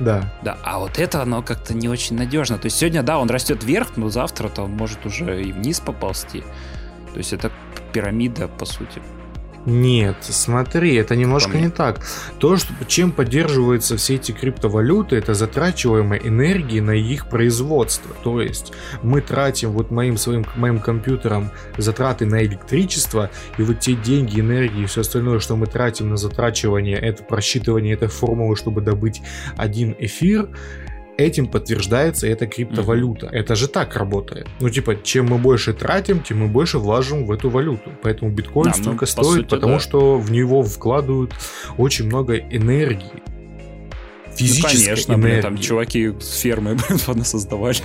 [0.00, 0.34] Да.
[0.42, 2.58] да, а вот это оно как-то не очень надежно.
[2.58, 6.42] То есть сегодня, да, он растет вверх, но завтра-то он может уже и вниз поползти.
[7.16, 7.50] То есть это
[7.94, 9.00] пирамида, по сути.
[9.64, 12.02] Нет, смотри, это немножко не так.
[12.38, 18.14] То, что, чем поддерживаются все эти криптовалюты, это затрачиваемая энергии на их производство.
[18.22, 23.94] То есть мы тратим вот моим своим моим компьютером затраты на электричество, и вот те
[23.94, 28.82] деньги, энергии и все остальное, что мы тратим на затрачивание, это просчитывание этой формулы, чтобы
[28.82, 29.22] добыть
[29.56, 30.50] один эфир,
[31.16, 33.28] этим подтверждается эта криптовалюта.
[33.32, 34.46] Это же так работает.
[34.60, 37.90] Ну, типа, чем мы больше тратим, тем мы больше влажим в эту валюту.
[38.02, 39.80] Поэтому биткоин Да, ну, столько по стоит, сути, потому да.
[39.80, 41.32] что в него вкладывают
[41.76, 43.22] очень много энергии.
[44.34, 45.42] Физической ну, конечно, блин, энергии.
[45.42, 47.78] там чуваки с фермы, блин, создавали.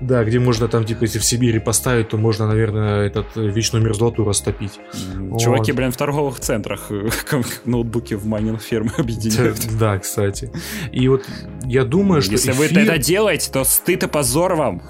[0.00, 3.84] Да, где можно там, типа, если в Сибири поставить, то можно, наверное, этот э, вечную
[3.84, 4.78] мерзлоту растопить.
[5.14, 5.40] М, Вот.
[5.40, 7.08] Чуваки, блин, в торговых центрах э,
[7.64, 9.58] ноутбуки в майнинг фермы объединяют.
[9.78, 10.52] Да, кстати.
[10.92, 11.24] И вот
[11.64, 14.82] я думаю, что Если вы эфир- это делаете, то стыд и позор вам.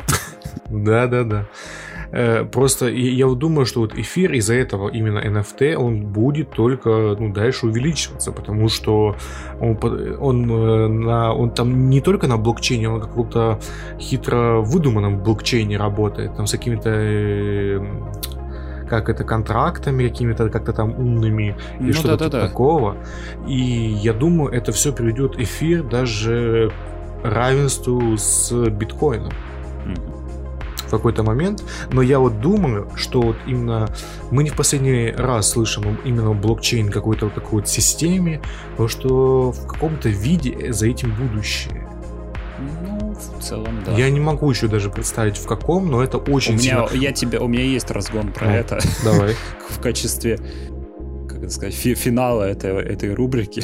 [0.69, 1.49] Да, да, да.
[2.13, 7.17] Э, Просто я вот думаю, что вот эфир из-за этого именно NFT он будет только
[7.19, 9.17] ну, дальше увеличиваться, потому что
[9.61, 9.79] он,
[10.21, 13.59] он, э, на, он там не только на блокчейне, он на каком-то
[13.99, 17.81] хитро выдуманном блокчейне работает, там с какими-то э,
[18.89, 22.39] как это, контрактами какими-то как-то там умными и Ну что-то да-да-да.
[22.39, 22.97] типа такого.
[23.47, 23.55] И
[24.03, 26.71] я думаю, это все приведет эфир даже
[27.23, 29.33] к равенству с биткоином
[29.85, 30.18] Мгм.
[30.89, 31.63] В какой-то момент,
[31.93, 33.89] но я вот думаю, что вот именно
[34.31, 38.41] мы не в последний раз слышим именно блокчейн какой-то вот такой вот системе,
[38.73, 41.87] потому что в каком-то виде за этим будущее.
[42.83, 43.93] Ну, в целом, да.
[43.93, 47.05] Я не могу еще даже представить в каком, но это У очень меня, сильно...
[47.05, 48.53] я тебе, у меня есть разгон про Ну.
[48.53, 49.35] это Давай.
[49.71, 50.39] в качестве,
[51.29, 53.63] как это сказать, фи- финала этой, этой рубрики.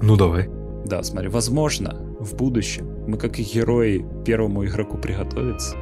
[0.00, 0.48] Ну давай.
[0.86, 5.76] Да, смотри, возможно, в будущем мы, как и герои первому игроку приготовиться,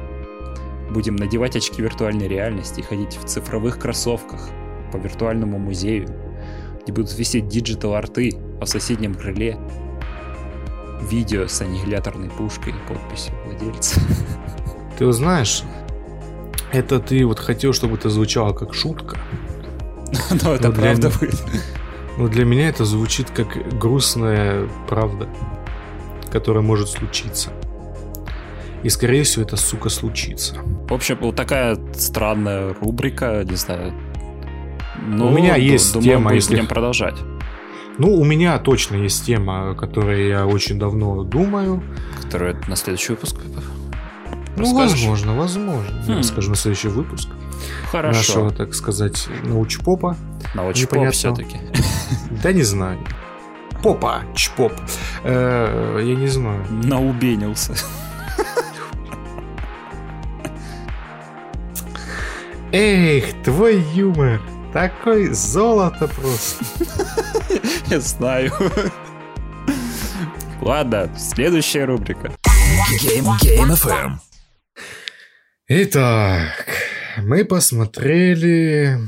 [0.91, 4.49] будем надевать очки виртуальной реальности и ходить в цифровых кроссовках
[4.91, 6.07] по виртуальному музею,
[6.83, 8.31] где будут висеть digital art ы,
[8.61, 9.57] а в соседнем крыле
[11.01, 13.99] видео с аннигиляторной пушкой и подписью владельца.
[14.97, 15.63] Ты вот знаешь,
[16.71, 19.17] это ты вот хотел, чтобы это звучало как шутка.
[20.43, 21.43] Но это Ну, правда будет.
[22.17, 25.27] Но для меня это звучит как грустная правда,
[26.35, 27.51] которая может случиться.
[28.83, 30.55] И скорее всего это, сука, случится.
[30.89, 33.93] В общем, вот такая странная рубрика, не знаю.
[35.07, 37.15] Ну, У меня ду- есть думаю, тема, мы если- будем продолжать.
[37.97, 41.81] Ну, у меня точно есть тема, о которой я очень давно думаю.
[42.21, 43.37] Которую на следующий выпуск.
[44.57, 46.03] Ну, возможно, возможно.
[46.07, 46.17] Я Хм.
[46.19, 47.29] расскажу на следующий выпуск
[47.91, 48.17] Хорошо.
[48.17, 50.17] нашего, так сказать, научпопа.
[50.53, 51.57] Научпоп все-таки.
[52.43, 52.99] Да не знаю.
[53.81, 54.73] Попа, чпоп.
[55.23, 56.65] Э, я не знаю.
[56.69, 57.73] Наубенился.
[62.71, 64.41] Эх, твой юмор.
[64.73, 66.65] Такой золото просто.
[67.87, 68.51] Я знаю.
[70.61, 72.33] Ладно, следующая рубрика.
[73.01, 74.13] Game, Game FM.
[75.69, 76.67] Итак,
[77.17, 78.99] мы посмотрели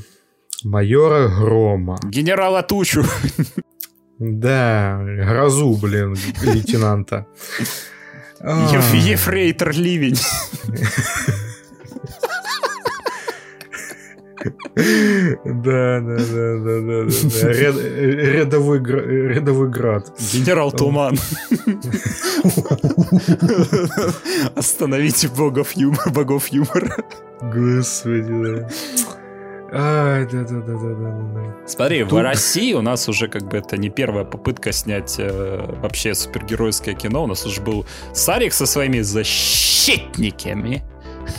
[0.63, 1.99] майора Грома.
[2.03, 3.03] Генерала Тучу.
[4.19, 7.25] Да, грозу, блин, лейтенанта.
[8.39, 10.17] А, Еф- Ефрейтор Ливень.
[15.45, 17.71] Да, да, да, да, да, да,
[19.33, 20.11] рядовой град.
[20.33, 21.17] Генерал Туман.
[24.55, 26.95] Остановите богов юмора, богов юмора.
[27.41, 28.69] Господи, да.
[29.71, 31.67] Ай, да, да, да, да, да, да.
[31.67, 35.65] Смотри, в Тут- России у нас уже как бы это не первая попытка снять э,
[35.81, 37.23] вообще супергеройское кино.
[37.23, 40.83] У нас уже был Сарик со своими защитниками.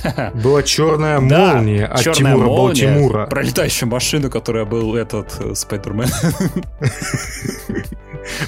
[0.35, 3.27] Была черная Да, молния от «Чёрная Тимура молния», Балтимура.
[3.27, 6.09] Про летающую машину, которая был этот э, Спайдермен.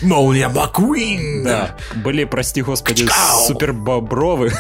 [0.03, 1.45] Молния Маккуин!
[1.45, 1.76] Да.
[2.05, 3.07] Были, прости господи,
[3.47, 4.53] супербобровы.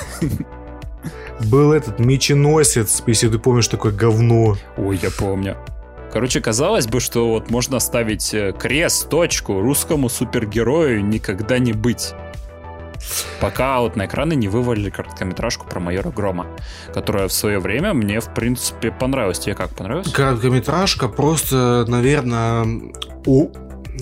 [1.46, 4.56] Был этот меченосец, если ты помнишь, такое говно.
[4.76, 5.56] Ой, я помню.
[6.12, 12.14] Короче, казалось бы, что вот можно ставить э, крест, точку, русскому супергерою никогда не быть.
[13.40, 16.46] Пока вот на экраны не вывалили короткометражку про майора Грома,
[16.92, 19.38] которая в свое время мне, в принципе, понравилась.
[19.38, 20.10] Тебе как понравилось?
[20.12, 22.66] Короткометражка просто, наверное,
[23.26, 23.48] о,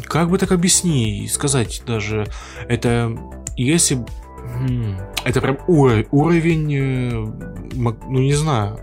[0.05, 2.27] как бы так объяснить, сказать даже,
[2.69, 3.17] это
[3.57, 4.05] если...
[5.25, 7.11] Это прям уро- уровень, э,
[8.09, 8.79] ну не знаю,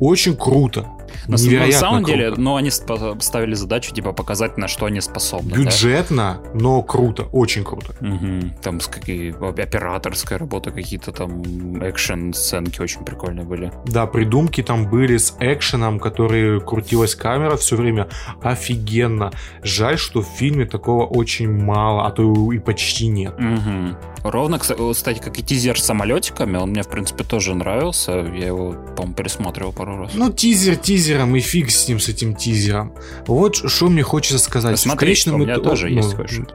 [0.00, 0.86] очень круто.
[1.28, 2.40] На, Невероятно самом деле, круто.
[2.40, 5.50] ну, они ставили задачу, типа, показать, на что они способны.
[5.50, 5.56] да?
[5.62, 7.94] Бюджетно, но круто, очень круто.
[8.00, 8.54] Мгм.
[8.62, 11.42] Там с какие, операторская работа, какие-то там
[11.82, 13.72] экшен-сценки очень прикольные были.
[13.86, 18.08] Да, придумки там были с экшеном, который крутилась камера все время.
[18.42, 19.30] Офигенно.
[19.62, 23.38] Жаль, что в фильме такого очень мало, а то и почти нет.
[23.38, 23.96] Мгм.
[24.24, 28.12] Ровно, кстати, как и тизер с самолетиками, он мне, в принципе, тоже нравился.
[28.12, 30.12] Я его, по-моему, пересматривал пару раз.
[30.14, 30.76] Ну, тизер
[31.18, 32.94] тизером, и фиг с ним, с этим тизером.
[33.26, 34.72] Вот что мне хочется сказать.
[34.72, 36.46] Да В смотри, конечном у меня итоге- тоже ну, есть кое-что.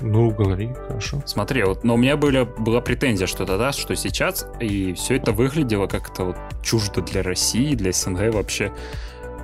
[0.00, 1.22] Ну, говори, хорошо.
[1.26, 5.30] Смотри, вот, но у меня были, была претензия, что тогда, что сейчас, и все это
[5.30, 8.72] выглядело как-то вот чуждо для России, для СНГ вообще.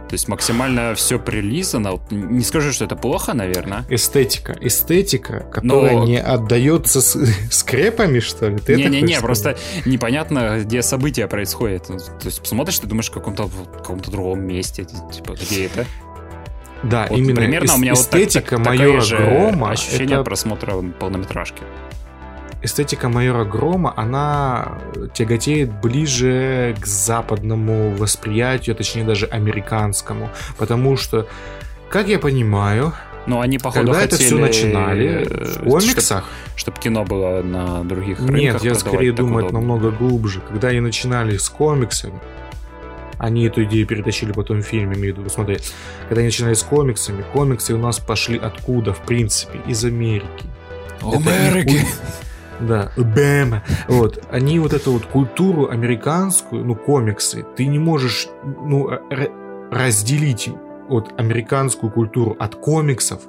[0.09, 1.93] То есть максимально все прилизано.
[1.93, 3.85] Вот Не скажу, что это плохо, наверное.
[3.91, 4.57] Эстетика.
[4.61, 7.17] Эстетика, которая Но- не отдается с-
[7.51, 8.59] скрепами, что ли?
[8.69, 11.89] Не-не-не, просто непонятно, где события происходят.
[11.91, 15.85] Ну, То есть посмотришь, ты думаешь в каком-то, каком-то другом месте, типа, где это?
[16.83, 19.71] Да, Вот именно примерно эс- у меня вот так- эстетика так- майора Грома.
[19.73, 21.63] ощущение это просмотра полнометражки.
[22.63, 24.79] Эстетика майора Грома, она
[25.15, 30.31] тяготеет ближе к западному восприятию, а точнее даже американскому.
[30.57, 31.27] Потому что,
[31.89, 32.93] как я понимаю,
[33.27, 34.27] Но они, походу, когда это хотели...
[34.27, 36.25] все начинали, э, в комиксах,
[36.57, 40.41] Чтобы кино было на других нет, рынках я продавать скорее думаю, это намного глубже.
[40.41, 42.19] Когда они начинали с комиксами,
[43.19, 45.59] они эту идею перетащили потом в фильме, имею в виду, смотри.
[46.09, 49.61] Когда они начинали с комиксами, комиксы у нас пошли откуда, в принципе?
[49.67, 50.45] Из Америки.
[51.01, 51.87] Это их куль-
[52.61, 53.63] Да, Бэм.
[53.89, 58.91] Вот, они вот эту вот культуру американскую, ну, комиксы, ты не можешь, ну,
[59.71, 60.51] разделить
[60.89, 63.23] вот американскую культуру от комиксов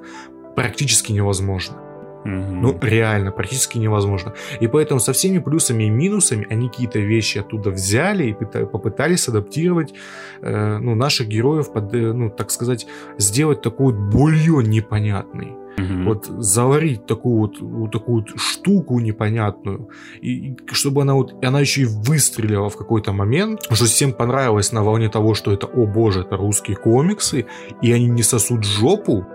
[0.56, 1.78] практически невозможно.
[2.26, 2.62] Мгм.
[2.62, 4.34] Ну, реально, практически невозможно.
[4.60, 9.30] И поэтому со всеми плюсами и минусами они какие-то вещи оттуда взяли и пыта- попытались
[9.30, 9.94] адаптировать
[10.42, 15.56] э, ну, наших героев, под, э, ну, так сказать, сделать такой вот бульон непонятный.
[15.80, 16.06] Мгм.
[16.06, 19.90] Вот заварить такую вот, вот такую вот штуку непонятную,
[20.22, 24.14] и, и чтобы она вот, и она еще и выстрелила в какой-то момент, что всем
[24.14, 27.46] понравилось на волне того, что это, о боже, это русские комиксы,
[27.82, 29.26] и они не сосут жопу,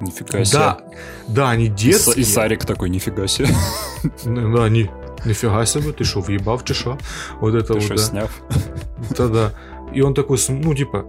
[0.00, 0.58] Нифига себе.
[0.58, 0.80] Да,
[1.28, 2.22] да, они И, детские.
[2.22, 3.48] и Сарик такой, нифига себе.
[4.24, 4.88] Ну, Да, они...
[5.26, 6.96] Нифига себе, ты что, въебав, шо?
[7.40, 7.96] Вот это Ты вот, да.
[7.98, 8.42] сняв?
[9.18, 9.52] Да-да.
[9.92, 11.04] И он такой, ну, типа,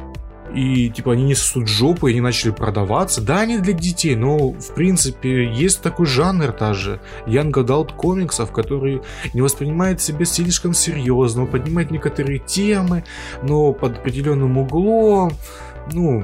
[0.54, 3.22] и, типа, они не сосут жопы, и они начали продаваться.
[3.22, 6.99] Да, они для детей, но, в принципе, есть такой жанр даже.
[7.26, 9.02] Young Adult комиксов, который
[9.34, 13.04] не воспринимает себя слишком серьезно, он поднимает некоторые темы,
[13.43, 15.32] но под определенным углом.
[15.91, 16.24] Ну,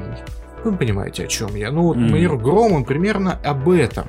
[0.63, 1.71] вы понимаете, о чем я.
[1.71, 2.11] Ну, вот Мгм.
[2.11, 4.05] «Майор Гром», он примерно об этом.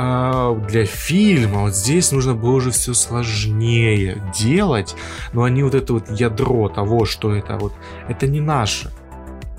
[0.00, 4.94] А для фильма вот здесь нужно было уже все сложнее делать,
[5.32, 7.72] но они вот это вот ядро того, что это вот,
[8.08, 8.92] это не наше.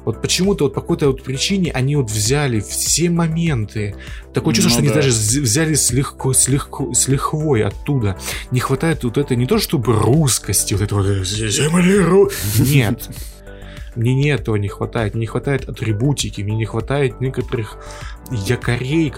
[0.09, 3.95] Вот почему-то вот по какой-то вот причине они вот взяли все моменты.
[4.33, 4.95] Такое чувство, Ну что они да.
[4.95, 8.17] даже з- взяли с, легко, с, легко, с лихвой оттуда.
[8.51, 13.09] Не хватает вот это не то чтобы русскости, вот это вот э, земли ру- Нет.
[13.99, 15.13] Мне не этого не хватает.
[15.13, 17.77] Мне не хватает атрибутики, мне не хватает некоторых
[18.31, 19.11] якорей,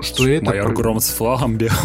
[0.00, 0.46] что это...
[0.46, 1.76] Майор про- Гром с флагом бегал.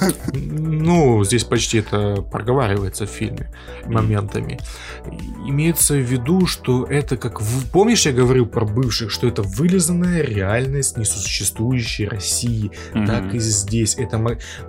[0.32, 3.52] ну, здесь почти это проговаривается в фильме
[3.86, 4.58] моментами.
[5.46, 7.40] Имеется в виду, что это как...
[7.72, 12.70] Помнишь, я говорил про бывших, что это вылизанная реальность несуществующей России.
[12.92, 13.36] Так Мгм.
[13.36, 13.96] и здесь.
[13.98, 14.18] Это...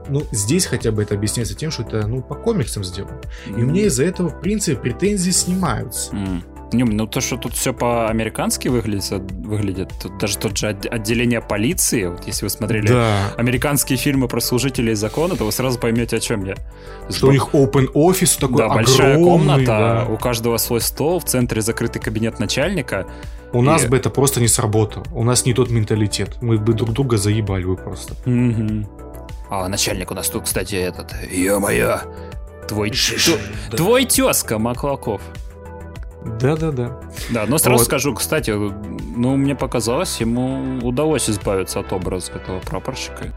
[0.09, 3.21] Ну, здесь хотя бы это объясняется тем, что это, ну, по комиксам сделано.
[3.47, 6.15] И у меня из-за этого, в принципе, претензии снимаются.
[6.15, 6.43] М.
[6.71, 11.41] Не, ну то, что тут все по-американски выглядит, выглядит, тут даже тот же отд- отделение
[11.41, 13.31] полиции, вот если вы смотрели Да.
[13.37, 16.55] американские фильмы про служителей закона, то вы сразу поймете, о чем я.
[17.09, 20.13] Что у них open офис такой да, большая огромный, комната, да.
[20.13, 23.07] у каждого свой стол, в центре закрытый кабинет начальника.
[23.51, 25.05] У нас И- бы это просто не сработало.
[25.11, 26.37] У нас не тот менталитет.
[26.41, 28.13] Мы бы друг друга заебали бы просто.
[28.25, 28.87] Мгм.
[29.49, 31.97] А начальник у нас тут, кстати, этот, ё-моё,
[32.67, 33.37] твой, тё-
[33.75, 35.21] твой тезка Маклаков.
[36.25, 36.99] Да-да-да.
[37.29, 37.85] Да, но сразу Вот.
[37.85, 43.33] скажу, кстати, ну, мне показалось, ему удалось избавиться от образа этого прапорщика.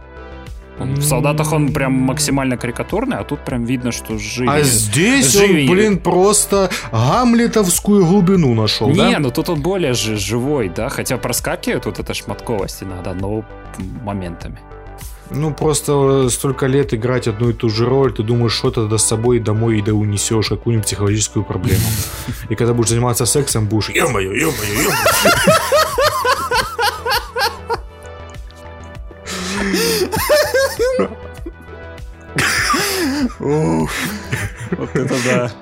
[0.81, 4.51] Он- в солдатах он прям максимально карикатурный, а тут прям видно, что живее.
[4.51, 5.69] А здесь живее.
[5.69, 9.19] он, блин, просто гамлетовскую глубину нашел, Не, да?
[9.19, 13.45] ну тут он более же живой, да, хотя проскакивает вот эта шматковость иногда, но
[14.03, 14.59] моментами.
[15.35, 19.03] Ну, просто столько лет играть одну и ту же роль, ты думаешь, что ты с
[19.03, 21.85] собой домой и да унесешь какую-нибудь психологическую проблему.
[22.51, 24.91] И когда будешь заниматься сексом, будешь ё-моё, ё-моё, ё-моё.
[34.77, 35.53] Вот это да.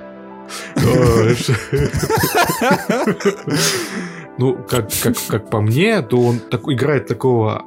[4.37, 7.65] Ну, как, как, как по мне, то он так, играет такого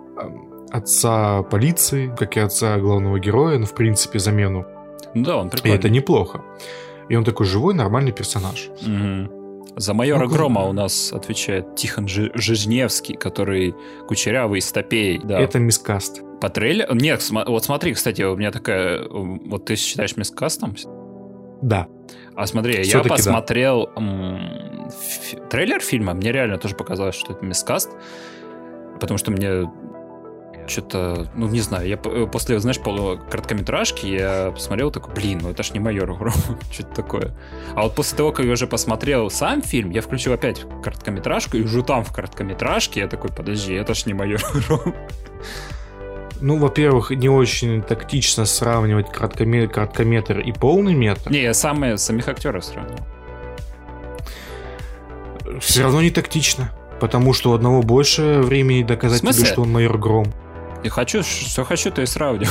[0.75, 4.65] отца полиции, как и отца главного героя, ну, в принципе, замену.
[5.15, 5.77] Ну Да, он И прикольный.
[5.79, 6.41] это неплохо.
[7.09, 8.69] И он такой живой, нормальный персонаж.
[8.83, 9.31] Мгм.
[9.77, 13.75] За майора Ну, Грома у нас отвечает Тихон Жи- Жизневский, который
[14.09, 15.21] кучерявый с топей.
[15.25, 15.41] Да.
[15.41, 16.23] Это мискаст.
[16.41, 16.95] По трейлеру?
[16.95, 19.03] Нет, сма- вот смотри, кстати, у меня такая...
[19.09, 20.75] Вот ты считаешь мискастом?
[21.63, 21.87] Да.
[22.37, 23.15] А смотри, я Всё-таки да.
[23.17, 27.91] посмотрел м, фи- трейлер фильма, мне реально тоже показалось, что это мискаст,
[29.01, 29.71] потому что мне
[30.67, 35.51] что-то, ну не знаю, я п- после, знаешь, полу- короткометражки я посмотрел такой, блин, ну
[35.51, 36.33] это ж не майор Гром,
[36.73, 37.35] что-то такое.
[37.75, 41.63] А вот после того, как я уже посмотрел сам фильм, я включил опять короткометражку, и
[41.63, 44.95] уже там в короткометражке я такой, подожди, это ж не майор Гром.
[46.41, 51.31] Ну, во-первых, не очень тактично сравнивать короткоме- короткометр и полный метр.
[51.31, 52.99] Не, я самые, самих актеров сравнил.
[55.61, 56.71] Все равно не тактично.
[57.01, 60.27] Потому что у одного больше времени доказать тебе, что он майор Гром.
[60.85, 62.47] И хочу, что хочу, то и сравню.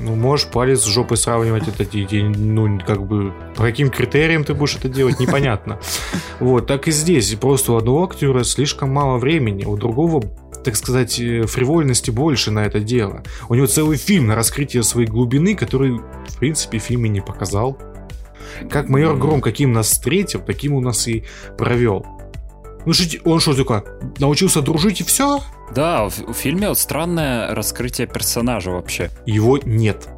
[0.00, 4.76] Ну, можешь палец с жопой сравнивать это, ну, как бы, по каким критериям ты будешь
[4.76, 5.80] это делать, непонятно.
[6.40, 7.34] Вот, так и здесь.
[7.34, 10.22] Просто у одного актера слишком мало времени, у другого,
[10.62, 13.22] так сказать, э, фривольности больше на это дело.
[13.48, 17.78] У него целый фильм на раскрытие своей глубины, который, в принципе, в фильме не показал.
[18.70, 21.24] Как майор Гром каким нас встретил, таким у нас и
[21.56, 22.06] провел.
[22.84, 23.84] Ну, что, он что такое,
[24.18, 25.40] научился дружить и все?
[25.74, 29.10] Да, в, в фильме вот странное раскрытие персонажа вообще.
[29.26, 30.08] Его нет.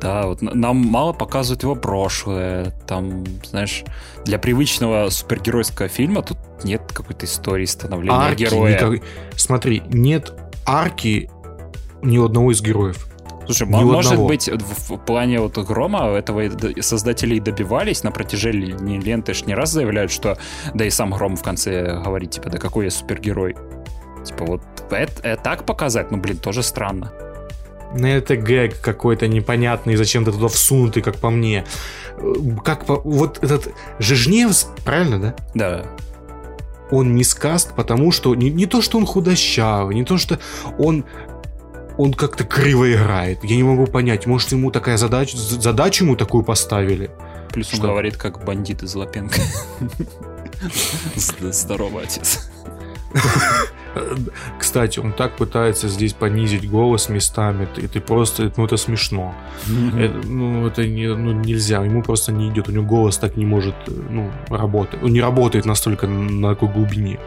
[0.00, 2.72] Да, вот нам мало показывают его прошлое.
[2.86, 3.84] Там, знаешь,
[4.24, 8.74] для привычного супергеройского фильма тут нет какой-то истории становления арки героя.
[8.74, 9.02] никак-
[9.36, 10.32] Смотри, нет
[10.66, 11.30] арки
[12.02, 13.06] ни у одного из героев.
[13.46, 14.28] Слушай, Ни у может одного.
[14.28, 16.42] быть, в, в плане вот Грома этого
[16.82, 20.36] создатели и добивались на протяжении ленты, ж не раз заявляют, что
[20.74, 23.56] да и сам Гром в конце говорит, типа, да какой я супергерой.
[24.24, 27.12] Типа вот это, э, так показать, ну блин, тоже странно.
[27.94, 31.64] Ну, это гэг какой-то непонятный, зачем-то туда всунутый, как по мне.
[32.18, 32.96] Э, Как по...
[32.96, 35.34] Вот этот Жижневс, правильно, да?
[35.54, 35.86] Да.
[36.90, 40.38] он не скаст, потому что не, не то, что он худощавый, не то, что
[40.78, 41.04] он
[41.96, 43.42] он как-то криво играет.
[43.42, 47.10] Я не могу понять, может ему такая задача, задачу ему такую поставили?
[47.52, 47.88] Плюс он Что?
[47.88, 49.40] говорит, как бандит из Лапенко.
[51.16, 52.50] Здорово, отец.
[54.58, 59.34] Кстати, он так пытается здесь понизить голос местами, ты, ты просто, ну это смешно.
[59.96, 63.46] Это, ну это не, ну, нельзя, ему просто не идет, у него голос так не
[63.46, 65.02] может, э, ну, работать.
[65.02, 67.18] Он не работает настолько на такой глубине.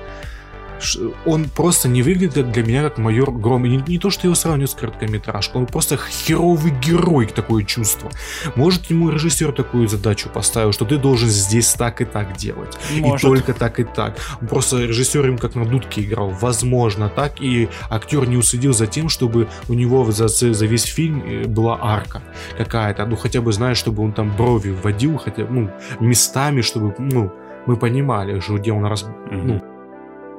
[1.25, 3.65] Он просто не выглядит для меня как майор Гром.
[3.65, 8.09] И не, не то, что его сравниваю с короткометражкой, он просто херовый герой, такое чувство.
[8.55, 12.77] Может, ему режиссер такую задачу поставил, что ты должен здесь так и так делать.
[12.91, 13.19] Может.
[13.19, 14.17] И только так и так.
[14.49, 16.29] Просто режиссер им как на дудке играл.
[16.29, 17.41] Возможно, так.
[17.41, 21.77] И актер не уследил за тем, чтобы у него за, за весь фильм э, была
[21.81, 22.21] арка
[22.57, 23.05] какая-то.
[23.05, 25.69] Ну, хотя бы, знаешь, чтобы он там брови вводил, хотя ну,
[25.99, 27.31] местами, чтобы, ну,
[27.65, 29.61] мы понимали, где он раз, ну,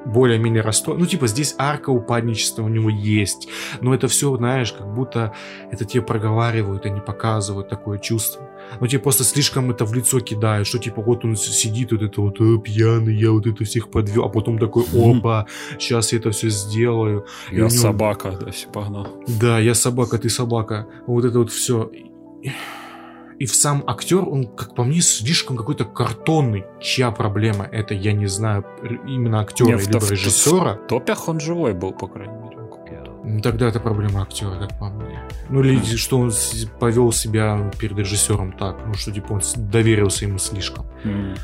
[0.05, 1.00] более-менее расстроен.
[1.00, 3.48] Ну, типа, здесь арка упадничества у него есть.
[3.80, 5.32] Но это все, знаешь, как будто
[5.70, 8.48] это тебе проговаривают, они показывают такое чувство.
[8.80, 12.20] Ну, тебе просто слишком это в лицо кидают, что, типа, вот он сидит, вот это
[12.20, 15.46] вот, «О, пьяный, я вот это всех подвел, а потом такой, опа,
[15.78, 17.26] сейчас я это все сделаю.
[17.50, 19.09] Я него- собака, да, все погнал.
[19.40, 20.86] Да, я собака, ты собака.
[21.07, 21.90] Вот это вот все.
[23.39, 26.64] И в сам актер, он, как по мне, слишком какой-то картонный.
[26.80, 27.64] Чья проблема?
[27.64, 28.64] Это я не знаю,
[29.07, 30.74] именно актера Не, в- либо в- режиссера.
[30.74, 32.53] В топях он живой был, по крайней мере.
[33.24, 35.20] Ну, Тогда это проблема актера, как по мне.
[35.49, 36.33] Ну, или что он
[36.80, 40.87] повел себя перед режиссером так, ну, что типа он доверился ему слишком.
[41.05, 41.37] М.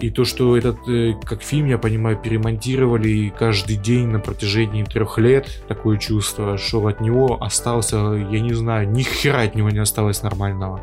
[0.00, 4.84] И то, что этот, э, как фильм, я понимаю, перемонтировали и каждый день на протяжении
[4.84, 9.70] трех лет, такое чувство, что от него остался, я не знаю, ни хера от него
[9.70, 10.80] не осталось нормального.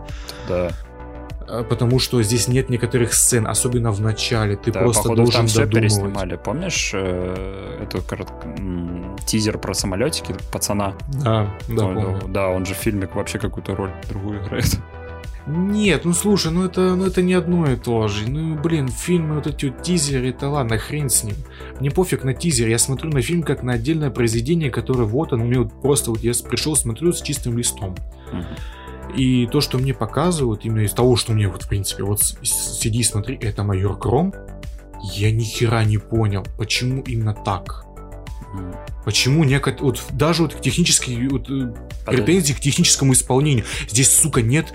[0.49, 0.71] Да.
[1.47, 4.55] А, Потому что здесь нет некоторых сцен, особенно в начале.
[4.55, 5.91] Ты Да, просто походу, должен там все додумывать.
[5.93, 6.35] переснимали.
[6.37, 8.01] Помнишь э, эту
[8.57, 10.93] м, тизер про самолетики пацана?
[11.23, 12.19] Да, да, Ой, помню.
[12.23, 14.79] ну, да, он же в фильме вообще какую-то роль другую играет.
[15.45, 18.29] Нет, ну слушай, ну это, ну это не одно и то же.
[18.29, 21.35] Ну, блин, фильмы, вот эти вот тизеры, это ладно, хрен с ним.
[21.79, 25.43] Мне пофиг на тизер, я смотрю на фильм как на отдельное произведение, которое вот, оно
[25.43, 27.95] мне вот просто вот я пришел, смотрю с чистым листом.
[29.17, 32.99] И то, что мне показывают, именно из того, что мне вот, в принципе, вот сиди
[32.99, 34.33] и смотри, это майор Гром,
[35.13, 37.85] я ни хера не понял, почему именно так.
[39.03, 39.81] Почему некот...
[39.81, 41.73] вот даже вот технические вот, э,
[42.05, 43.65] претензии к техническому исполнению.
[43.89, 44.73] Здесь, сука, нет,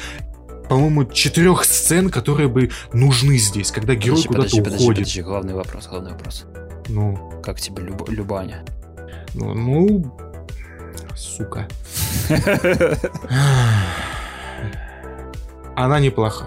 [0.68, 4.98] по-моему, четырех сцен, которые бы нужны здесь, когда герой куда-то подожди, подожди, уходит.
[5.00, 6.44] подожди, главный вопрос, главный вопрос.
[6.88, 8.64] Ну, Как тебе Люб- Любаня?
[9.34, 10.18] ну, ну,
[11.16, 11.66] сука.
[15.76, 16.46] Она неплоха.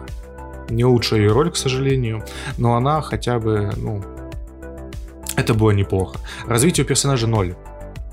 [0.69, 2.23] Не лучшая ее роль, к сожалению,
[2.57, 4.01] но она хотя бы, ну,
[5.35, 6.19] это было неплохо.
[6.47, 7.55] Развитие персонажа ноль.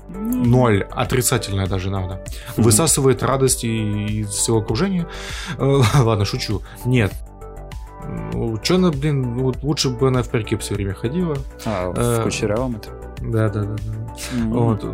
[0.09, 0.83] Ноль.
[0.91, 2.23] Отрицательное даже надо.
[2.57, 5.07] Высасывает радость и- всего окружения.
[5.57, 6.61] Э, Ладно, шучу.
[6.85, 7.13] Нет.
[8.33, 11.37] Ну, чё она, блин, ну, вот лучше бы она в парке все время ходила.
[11.65, 12.89] А, Э, в Кучерявом это?
[13.21, 14.39] Да, да, да, да.
[14.39, 14.49] М.
[14.51, 14.85] Вот.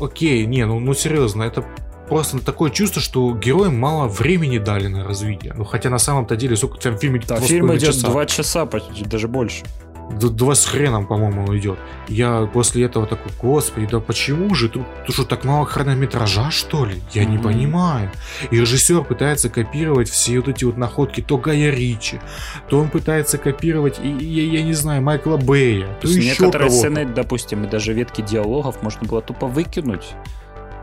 [0.00, 1.64] Окей, не, ну, ну серьезно, это
[2.08, 5.52] просто такое чувство, что героям мало времени дали на развитие.
[5.56, 7.20] Ну, хотя на самом-то деле, сколько там в фильме?
[7.26, 8.08] Да, фильм идет часа.
[8.08, 9.64] два часа, почти, даже больше.
[10.10, 11.78] Два с хреном, по-моему, идет.
[12.08, 14.68] Я после этого такой, господи, да почему же?
[14.68, 17.02] Тут, тут что, так мало хронометража, что ли?
[17.12, 17.44] Я не Мгм.
[17.44, 18.10] понимаю.
[18.50, 22.20] И режиссер пытается копировать все вот эти вот находки то Гая Ричи,
[22.68, 26.42] то он пытается копировать, и, и я, не знаю, Майкла Бэя, то То есть еще
[26.44, 30.14] некоторые сцены, допустим, и даже ветки диалогов можно было тупо выкинуть.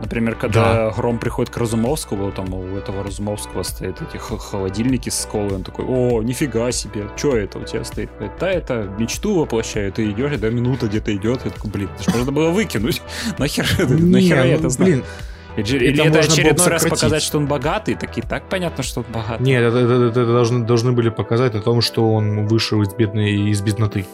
[0.02, 5.54] Например, когда Гром приходит к Разумовскому, там у этого Разумовского стоят эти холодильники с колой,
[5.54, 8.10] он такой, о, нифига себе, что это у тебя стоит?
[8.18, 11.88] Говорит, Да, это мечту воплощаю, ты идешь, и да, минута где-то идет, я такой, блин,
[11.94, 13.00] это ж можно было выкинуть.
[13.38, 14.92] Нахер, нахера я ну, это знаю?
[14.92, 15.04] блин,
[15.56, 19.00] Или это или это очередной раз показать, что он богатый, так и так понятно, что
[19.00, 19.42] он богатый.
[19.42, 23.50] Нет, это, это- это должны, должны были показать о том, что он вышел из, бедной,
[23.50, 24.06] из бедноты,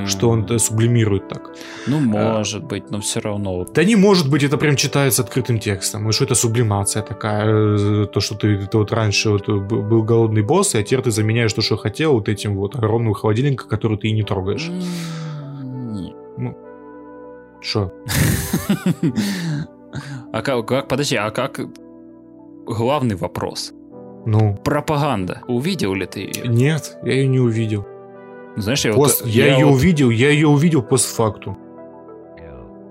[0.00, 0.06] М.
[0.08, 1.50] что он э, сублимирует так.
[1.86, 3.64] Ну, может быть, но все равно.
[3.74, 6.08] Да не может быть, это прям читается открытым текстом.
[6.08, 7.46] И что это сублимация такая?
[7.46, 11.10] э, То, что ты, ты вот раньше вот б- был голодный босс, а теперь ты
[11.10, 14.68] заменяешь то, что хотел, вот этим вот огромным холодильником, который ты и не трогаешь.
[14.68, 16.56] М, нет.
[17.62, 17.92] Что?
[20.32, 21.60] А как, как, подожди, а как
[22.66, 23.72] главный вопрос?
[24.26, 25.42] Ну, Пропаганда.
[25.48, 26.46] Увидел ли ты ее?
[26.46, 27.86] нет, я ее не увидел.
[28.56, 31.58] Знаешь, я, Пост- вот, я, ее вот- увидел, я ее увидел постфактум.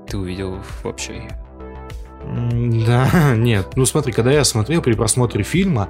[0.08, 2.86] Ты увидел вообще ее.
[2.86, 3.68] Да, нет.
[3.76, 5.90] Ну смотри, когда я смотрел при просмотре фильма,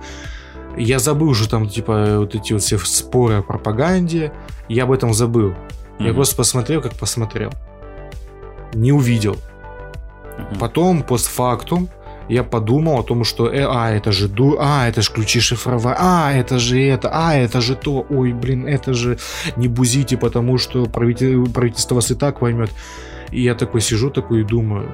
[0.77, 4.31] я забыл уже там, типа, вот эти вот все споры о пропаганде.
[4.67, 5.53] Я об этом забыл.
[5.99, 6.15] Я Мгм.
[6.15, 7.51] просто посмотрел, как посмотрел.
[8.73, 9.35] Не увидел.
[10.59, 11.89] Потом, постфактум,
[12.29, 15.95] я подумал о том, что, э, а, это же ду, а, это же ключи шифровая,
[15.99, 19.17] а, это же это, а, это же то, ой, блин, это же
[19.57, 22.69] не бузите, потому что правитель- правительство вас и так поймет.
[23.31, 24.91] И я такой сижу такой и думаю,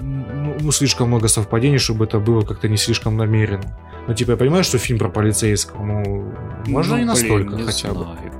[0.00, 3.78] ну, ну, слишком много совпадений, чтобы это было как-то не слишком намеренно.
[4.08, 6.34] Ну, типа, я понимаю, что фильм про полицейского, ну,
[6.66, 7.94] можно Ну, блин, настолько не хотя бы.
[8.04, 8.32] знаю.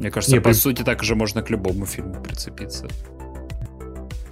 [0.00, 2.86] Мне кажется, Не, по при- сути, так же можно к любому фильму прицепиться.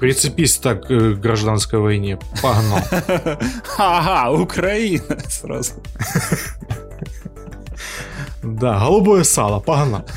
[0.05, 2.81] Прицепись так э, к гражданской войне, погнал.
[3.79, 5.73] Ага, Украина сразу.
[8.43, 10.05] Да, голубое сало, погнал.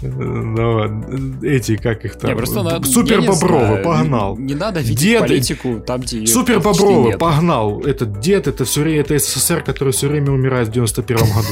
[0.00, 2.30] Ну, эти, как их там?
[2.30, 2.86] Не, просто надо...
[2.86, 4.36] Супер бобровы, погнал.
[4.38, 6.26] Не, не надо видеть Дед- политику там, где...
[6.26, 7.18] Супер бобровы, нет.
[7.18, 7.80] погнал.
[7.80, 11.48] Этот дед, это все время, это СССР, который все время умирает в 91 году.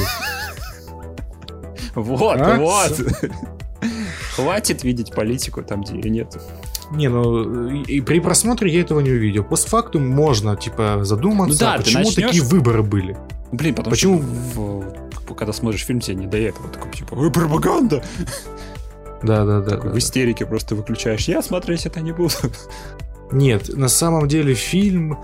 [1.93, 2.55] Вот, А?
[2.57, 3.01] вот.
[4.37, 6.37] Хватит видеть политику там, где ее нет.
[6.91, 9.43] Не, ну, и, при просмотре я этого не увидел.
[9.43, 13.17] Постфактум можно, типа, задуматься, Ну да, почему начнешь- такие выборы были.
[13.51, 14.23] Блин, потому Почему?
[14.53, 16.69] что когда смотришь фильм, тебе не до этого.
[16.69, 18.03] Такой, типа, ой, пропаганда!
[19.23, 19.71] Да, да, да.
[19.71, 21.27] Такой да, в истерике просто выключаешь.
[21.27, 22.33] Я смотреть это не буду.
[23.31, 25.17] Нет, на самом деле фильм...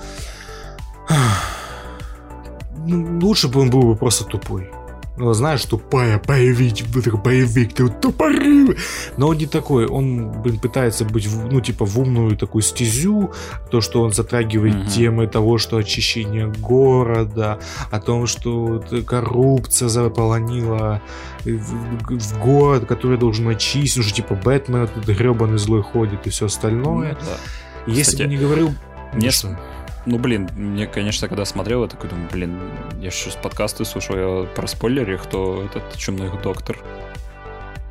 [2.86, 4.70] Ну, лучше бы он был бы просто тупой.
[5.16, 6.88] Ну, знаешь, тупая боевик,
[7.24, 8.78] боевик, ты вот тупорылый.
[9.16, 13.32] Но он не такой, он, блин, пытается быть, ну, типа, в умную такую стезю,
[13.70, 14.88] то, что он затрагивает Мгм.
[14.88, 17.60] темы того, что очищение города,
[17.92, 21.00] о том, что коррупция заполонила
[21.46, 26.32] э, в, город, который должен очистить, ну, что, типа, Бэтмен тут гребаный злой ходит и
[26.32, 27.18] все остальное.
[27.22, 27.38] Да.
[27.86, 28.74] Если Кстати, бы не говорил...
[29.14, 29.30] мне
[30.06, 32.60] Ну блин, мне, конечно, когда смотрел, я такой думаю, блин,
[33.00, 36.78] я сейчас подкасты слушаю я про спойлеры, кто этот чумной доктор.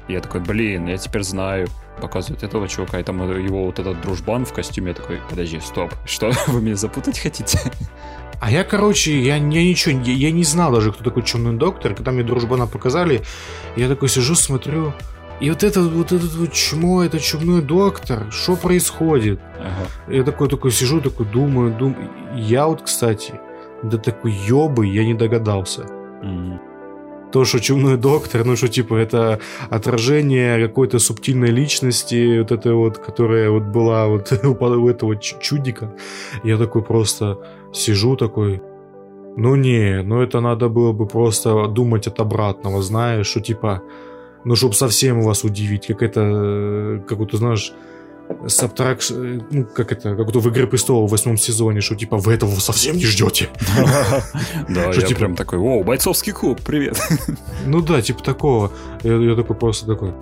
[0.08, 1.68] Я такой, блин, я теперь знаю.
[2.00, 4.88] Показывают этого чувака, и там его вот этот дружбан в костюме.
[4.88, 7.58] Я такой, подожди, стоп, что, вы меня запутать хотите?
[8.40, 11.94] А я, короче, я, я ничего, я, я не знал даже, кто такой Чумный Доктор.
[11.94, 13.22] Когда мне Дружбана показали,
[13.76, 14.92] я такой сижу, смотрю,
[15.42, 19.40] и вот это вот этот вот чмо, это Чумной Доктор, что происходит?
[19.58, 20.14] Ага.
[20.16, 22.08] Я такой, такой сижу, такой думаю, думаю.
[22.36, 23.34] Я вот, кстати,
[23.82, 25.82] до такой ёбы я не догадался.
[26.22, 26.60] М.
[27.32, 29.38] То, что чумной доктор, ну что типа это
[29.70, 35.92] отражение какой-то субтильной личности, вот этой вот, которая вот была вот у этого чудика.
[36.44, 37.36] Я такой просто
[37.72, 38.62] сижу такой,
[39.36, 43.82] ну не, ну это надо было бы просто думать от обратного, знаешь, что типа,
[44.44, 47.72] ну чтоб совсем вас удивить, как это, э, как вот, знаешь,
[48.46, 52.16] сабтракш, э, ну как это, как вот в «Игре престолов» в восьмом сезоне, что типа
[52.16, 53.48] вы этого совсем не ждете.
[54.68, 56.98] Да, я типа- прям такой, о, бойцовский клуб, привет.
[57.66, 58.72] Ну да, типа такого.
[59.02, 60.12] Я, такой просто такой.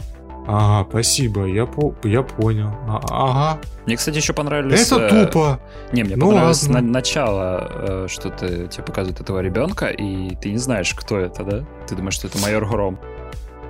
[0.47, 2.71] Ага, спасибо, я, по, я понял.
[2.89, 3.61] А- ага.
[3.87, 4.91] Мне, кстати, еще понравились...
[4.91, 5.61] Это э, тупо.
[5.93, 10.51] Не, мне Ну понравилось на- начало, э, что ты тебе показывают этого ребенка, и ты
[10.51, 11.65] не знаешь, кто это, да?
[11.87, 12.99] Ты думаешь, что это майор Гром.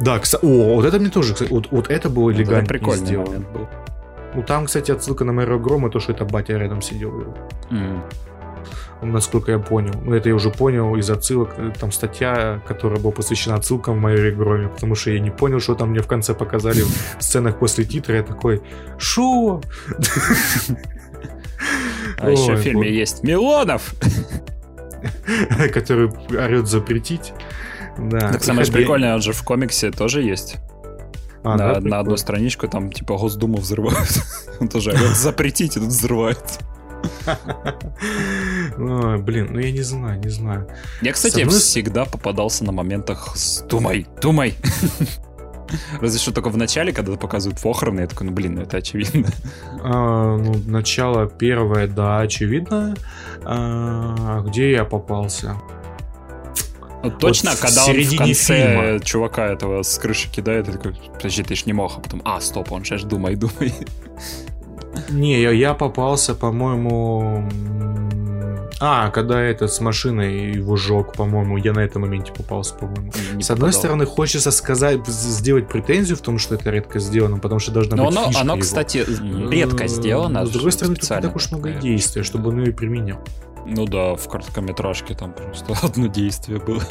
[0.01, 3.05] Да, кстати, о, вот это мне тоже, кстати, вот, вот это было Вот элегантно прикольный
[3.07, 3.27] сделано.
[3.31, 3.69] момент был.
[4.35, 7.35] Ну там, кстати, отсылка на Мэра Грома, то, что это батя рядом сидел.
[7.71, 8.03] М.
[9.03, 9.95] Насколько я понял.
[10.05, 11.55] Ну, это я уже понял из отсылок.
[11.57, 15.59] э, Там статья, которая была посвящена отсылкам в Майоре Громе, потому что я не понял,
[15.59, 16.89] что там мне в конце показали в
[17.23, 18.17] сценах после титра.
[18.17, 18.63] Я такой,
[18.99, 19.61] шо?
[22.19, 22.91] А еще в фильме вот.
[22.91, 23.95] есть Милонов!
[25.73, 27.33] Который орет запретить.
[28.09, 28.33] Да.
[28.33, 30.57] Так самое же прикольное, он же в комиксе тоже есть.
[31.43, 34.21] А, на, да, на одну страничку там типа Госдуму взрывают.
[34.61, 36.45] Он тоже орёт, запретите, тут взрывает.
[38.79, 40.69] Ой, блин, ну я не знаю, не знаю.
[41.01, 44.55] Я, кстати, всегда попадался на моментах с «думай, думай».
[46.01, 49.29] Разве что только в начале, когда показывают похороны, я такой, ну блин, ну это очевидно.
[49.83, 52.97] А, ну, начало первое, да, очевидно.
[53.45, 55.57] А, где я попался?
[57.03, 59.01] Ну, точно, в когда он в конце фильма.
[59.01, 62.41] чувака этого с крыши кидает, и такой, подожди, ты ж не мог, а потом, а,
[62.41, 63.73] стоп, он сейчас думай, думай.
[65.09, 67.49] Не, я, я попался, по-моему...
[68.83, 73.13] А, когда этот с машиной его жег, по-моему, я на этом моменте попался, по-моему.
[73.35, 73.73] Не С одной попадал.
[73.73, 78.07] стороны, хочется сказать, сделать претензию в том, что это редко сделано, потому что должна Но
[78.07, 78.63] быть оно, фишка оно, его.
[78.63, 79.05] кстати,
[79.51, 80.47] редко сделано.
[80.47, 83.21] С другой стороны, тут не так уж много действия, чтобы он ее применял.
[83.67, 86.83] Ну да, в короткометражке там просто одно действие было.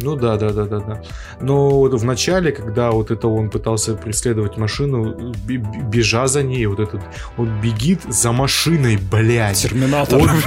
[0.00, 1.02] Ну да, да, да, да, да.
[1.40, 6.78] Но вот в начале, когда вот это он пытался преследовать машину, бежа за ней, вот
[6.78, 7.00] этот,
[7.36, 9.62] он бегит за машиной, блядь.
[9.62, 10.20] Терминатор.
[10.20, 10.30] Он-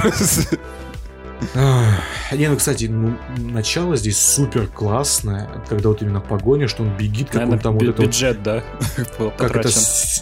[2.32, 7.26] Не, ну, кстати, ну, начало здесь супер классное, когда вот именно погоня, что он бегит,
[7.30, 8.62] как Наверное, он там вот бю- это вот бюджет, да,
[9.36, 9.68] как это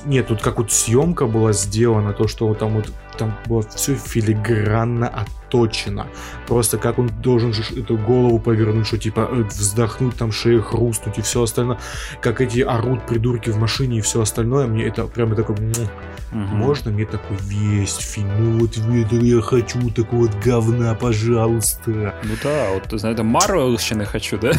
[0.06, 3.94] нет тут как вот съемка была сделана то что вот там вот там было все
[3.94, 6.06] филигранно отточено
[6.46, 11.18] просто как он должен же эту голову повернуть что типа э, вздохнуть там шея хрустнуть
[11.18, 11.78] и все остальное
[12.20, 15.56] как эти орут придурки в машине и все остальное мне это прямо такой.
[16.32, 16.56] Мгм.
[16.56, 22.34] можно мне такой весь фильм ну вот это я хочу такого вот говна пожалуйста Ну
[22.42, 24.52] да, вот, знаешь, это Марвелщины хочу, да?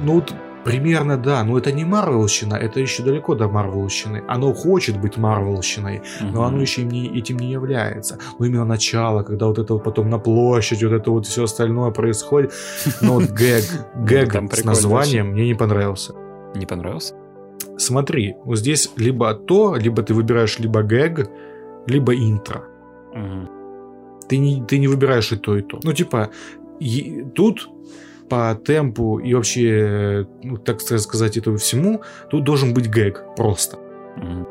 [0.00, 0.24] Ну,
[0.64, 4.22] примерно да, но это не Марвелщина, это еще далеко до Марвелщины.
[4.28, 8.18] Оно хочет быть Марвелщиной, но оно еще не, этим не является.
[8.38, 11.90] Но именно начало, когда вот это вот потом на площадь, вот это вот все остальное
[11.90, 12.52] происходит.
[13.00, 13.64] Но вот гэг,
[13.96, 16.14] гэг с названием мне не понравился.
[16.54, 17.14] Не понравился?
[17.78, 21.28] Смотри, вот здесь либо то, либо ты выбираешь либо гэг,
[21.86, 22.64] либо интро.
[24.28, 25.80] Ты не, ты не выбираешь и то, и то.
[25.82, 26.30] Ну, типа,
[26.80, 27.68] е- тут
[28.32, 32.00] по темпу и вообще, ну, так сказать, этому всему,
[32.30, 33.76] тут должен быть гэг просто.
[34.16, 34.46] Мгм.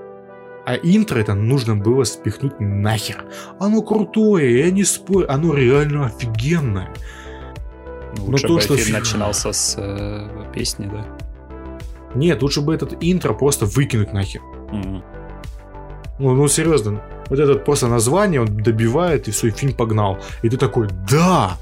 [0.67, 3.25] А интро это нужно было спихнуть нахер.
[3.59, 6.93] Оно крутое, я не спорю, оно реально офигенное.
[8.17, 11.03] Ну, Лучше то, бы что фильм начинался с э, песни, да?
[12.13, 14.41] Нет, лучше бы этот интро просто выкинуть нахер.
[14.71, 15.03] Мгм.
[16.19, 20.19] Ну, ну серьезно, вот этот просто название он добивает, и все, и фильм погнал.
[20.43, 21.57] И ты такой, да!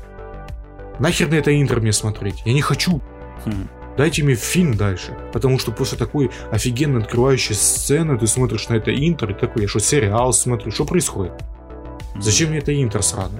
[0.99, 2.41] Нахер на это интро мне смотреть?
[2.45, 3.01] Я не хочу.
[3.45, 3.67] Хм.
[3.97, 5.17] Дайте мне фильм дальше.
[5.33, 9.67] Потому что после такой офигенно открывающей сцены ты смотришь на это интро и такой, я
[9.67, 10.71] что, сериал смотрю?
[10.71, 11.33] Что происходит?
[12.19, 13.39] Зачем мне это интро сразу?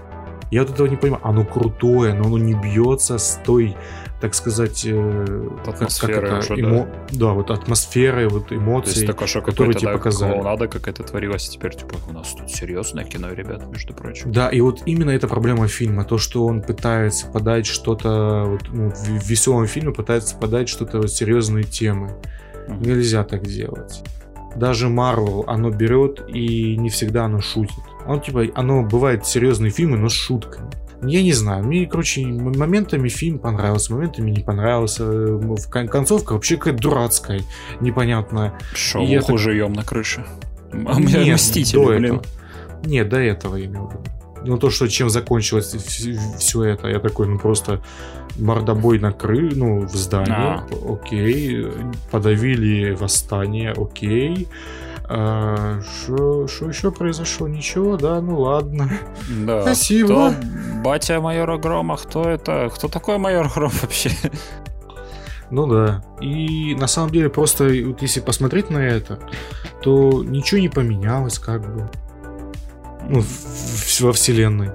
[0.52, 1.22] Я вот этого не понимаю.
[1.26, 3.76] Оно крутое, но оно не бьется с той,
[4.22, 8.56] так сказать, э, как- как это, эмо- да, вот атмосферой, вот То
[8.86, 10.34] есть такое, что которые тебе да, показали.
[10.34, 14.32] клоунада какая-то творилась, и теперь типа у нас тут серьезное кино, ребят, между прочим.
[14.32, 18.90] Да, и вот именно эта проблема фильма, то, что он пытается подать что-то, вот, ну,
[18.90, 22.12] в веселом фильме пытается подать что-то вот серьезные темы.
[22.68, 22.82] Мгм.
[22.82, 24.04] Нельзя так делать.
[24.56, 27.78] Даже Марвел, оно берет и не всегда оно шутит.
[28.08, 30.70] Он типа, оно бывает серьезные фильмы, но с шутками.
[31.02, 35.04] Я не знаю, мне, короче, моментами фильм понравился, моментами не понравился.
[35.06, 37.42] Э, концовка вообще какая-то дурацкая,
[37.80, 38.54] непонятная.
[38.74, 40.26] Шоу И это- живем на крыше.
[40.72, 42.06] А мы Нет, мстители, до блин.
[42.06, 42.24] этого.
[42.86, 44.04] Нет, до этого я имел в виду.
[44.46, 45.74] Ну, то, что чем закончилось
[46.38, 47.82] все это, я такой, ну, просто
[48.38, 50.66] мордобой на кры, ну, в здании, А.
[50.90, 51.68] окей,
[52.12, 54.48] подавили восстание, окей.
[55.10, 57.48] Что еще произошло?
[57.48, 58.92] Ничего, да, ну ладно.
[59.44, 59.64] Да.
[59.64, 60.08] Спасибо.
[60.08, 60.34] Кто
[60.84, 61.98] батя майора Грома?
[61.98, 62.70] Кто это?
[62.74, 64.12] Кто такой майор Гром вообще?
[65.50, 66.04] Ну да.
[66.22, 69.18] И на самом деле просто, вот если посмотреть на это,
[69.82, 71.90] то ничего не поменялось, как бы.
[73.10, 73.24] Ну,
[74.02, 74.70] во вселенной.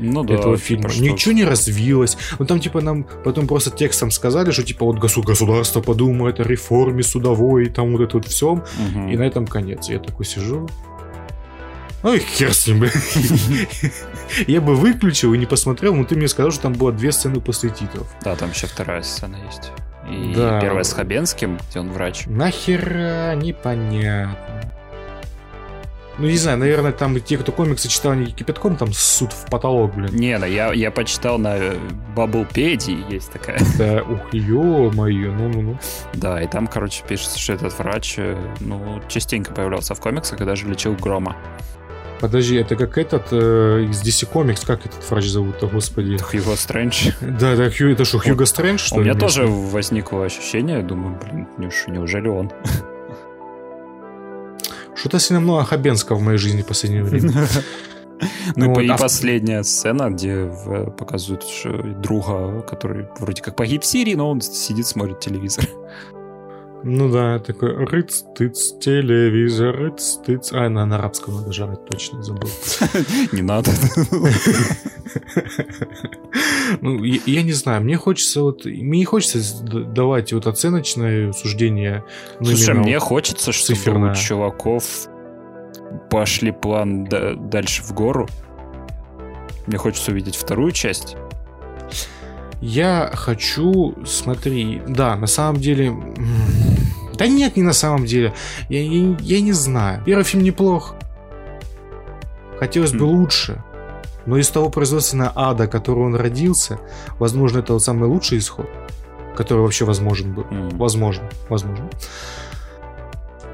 [0.00, 0.34] Ну да.
[0.34, 0.88] этого типа, фильма.
[0.88, 2.16] что- Ничего не развилось.
[2.38, 6.44] Ну там типа нам потом просто текстом сказали, что типа вот госу- государство подумает о
[6.44, 8.62] реформе судовой, и там вот это вот все.
[8.78, 9.08] Мгм.
[9.08, 9.88] И на этом конец.
[9.88, 10.68] Я такой сижу.
[12.02, 12.84] Ой, хер с ним.
[14.46, 17.40] Я бы выключил и не посмотрел, но ты мне сказал, что там было две сцены
[17.40, 18.08] после титров.
[18.24, 19.70] Да, там еще вторая сцена есть.
[20.10, 20.60] И Да.
[20.60, 22.24] первая с Хабенским, где он врач.
[22.26, 24.72] Нахера непонятно.
[26.20, 29.94] Ну, не знаю, наверное, там те, кто комиксы читал, они кипятком там ссут в потолок,
[29.94, 30.14] блин.
[30.14, 31.56] Не, ну я, я почитал на
[32.14, 33.58] Баблпедии, есть такая.
[33.78, 35.78] Да, ух, ё-моё, ну-ну-ну.
[36.12, 40.44] Да, и там, короче, пишется, что этот врач, э, ну, частенько появлялся в комиксах и
[40.44, 41.36] даже лечил Грома.
[42.20, 46.18] Подожди, это как этот э, из DC Comics, как этот врач зовут-то, господи?
[46.18, 47.12] Хьюго Стрэндж.
[47.22, 51.48] Да, да, Хью, это что, Хьюго Стрэндж, что У меня тоже возникло ощущение, думаю, блин,
[51.56, 52.52] неуж- неужели он?
[55.00, 57.32] Что-то сильно много Хабенского в моей жизни в последнее время.
[57.32, 61.42] Ну, Ну, и а последняя сцена, где в- показывают
[62.02, 65.64] друга, который вроде как погиб в Сирии, но он сидит, смотрит телевизор.
[66.82, 70.52] Ну да, такой рыц, тыц, телевизор, рыц, тыц.
[70.52, 72.48] А, на, на арабском надо жрать, точно забыл.
[73.32, 73.70] Не надо.
[76.80, 78.64] Ну, я, не знаю, мне хочется вот...
[78.64, 82.04] Мне не хочется давать вот оценочное суждение.
[82.38, 85.08] ну, Слушай, мне хочется, чтобы у чуваков
[86.10, 88.28] пошли план да- дальше в гору.
[89.66, 91.16] Мне хочется увидеть вторую часть.
[92.60, 95.94] Я хочу, смотри, да, на самом деле...
[97.14, 98.32] Да нет, не на самом деле.
[98.68, 100.02] Я, я- я не знаю.
[100.04, 100.94] Первый фильм неплох.
[102.58, 103.10] Хотелось бы М.
[103.20, 103.62] лучше.
[104.26, 106.78] Но из того производственного ада, который он родился,
[107.18, 108.66] возможно, это вот самый лучший исход,
[109.36, 110.46] который вообще возможен был.
[110.50, 110.68] М.
[110.78, 111.88] Возможно, возможно.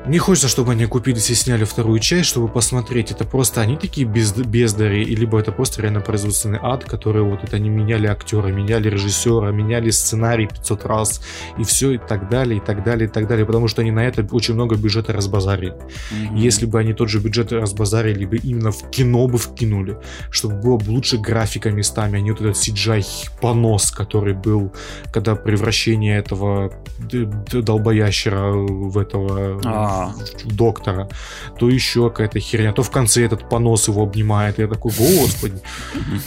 [0.08, 3.10] Не хочется, чтобы они купились и сняли вторую часть, чтобы посмотреть.
[3.10, 7.56] Это просто они такие без, бездари, либо это просто реально производственный ад, который вот это
[7.56, 11.20] они меняли актера, меняли режиссера, меняли сценарий 500 раз,
[11.58, 14.06] и все, и так далее, и так далее, и так далее, потому что они на
[14.06, 15.74] это очень много бюджета разбазарили.
[16.32, 19.96] Если бы они тот же бюджет разбазарили бы именно в кино бы вкинули,
[20.30, 23.04] чтобы было бы лучше графика местами, а не вот этот CGI
[23.40, 24.72] понос, который был,
[25.12, 29.95] когда превращение этого долбоящера в этого А.
[30.44, 31.08] доктора,
[31.58, 34.58] то еще какая-то херня, то в конце этот понос его обнимает.
[34.58, 35.60] Я такой, господи,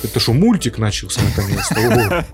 [0.04, 2.26] это что, мультик начался наконец-то?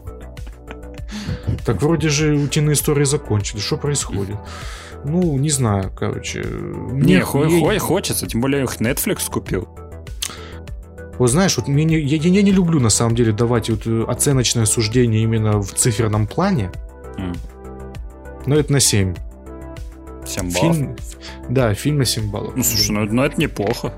[1.65, 3.59] Так вроде же утиные истории закончили.
[3.59, 4.37] Что происходит?
[5.03, 6.43] Ну, не знаю, короче.
[6.43, 9.67] Не, мне- хо- я- хо- хочется, тем более их Netflix купил.
[11.17, 14.03] Вот знаешь, вот мне не- я, я не люблю на самом деле давать вот э,
[14.07, 16.71] оценочное суждение именно в циферном плане,
[17.17, 17.33] М,
[18.45, 19.15] но это на 7.
[20.25, 20.75] 7 баллов.
[20.75, 20.95] Фильм,
[21.49, 22.53] да, фильм на 7 баллов.
[22.55, 23.93] Ну, слушай, ну, ну это неплохо.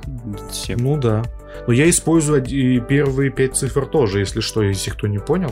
[0.51, 0.79] Семь.
[0.79, 1.23] Ну да.
[1.67, 5.51] Но я использую оди- первые пять цифр тоже, если что, если кто не понял.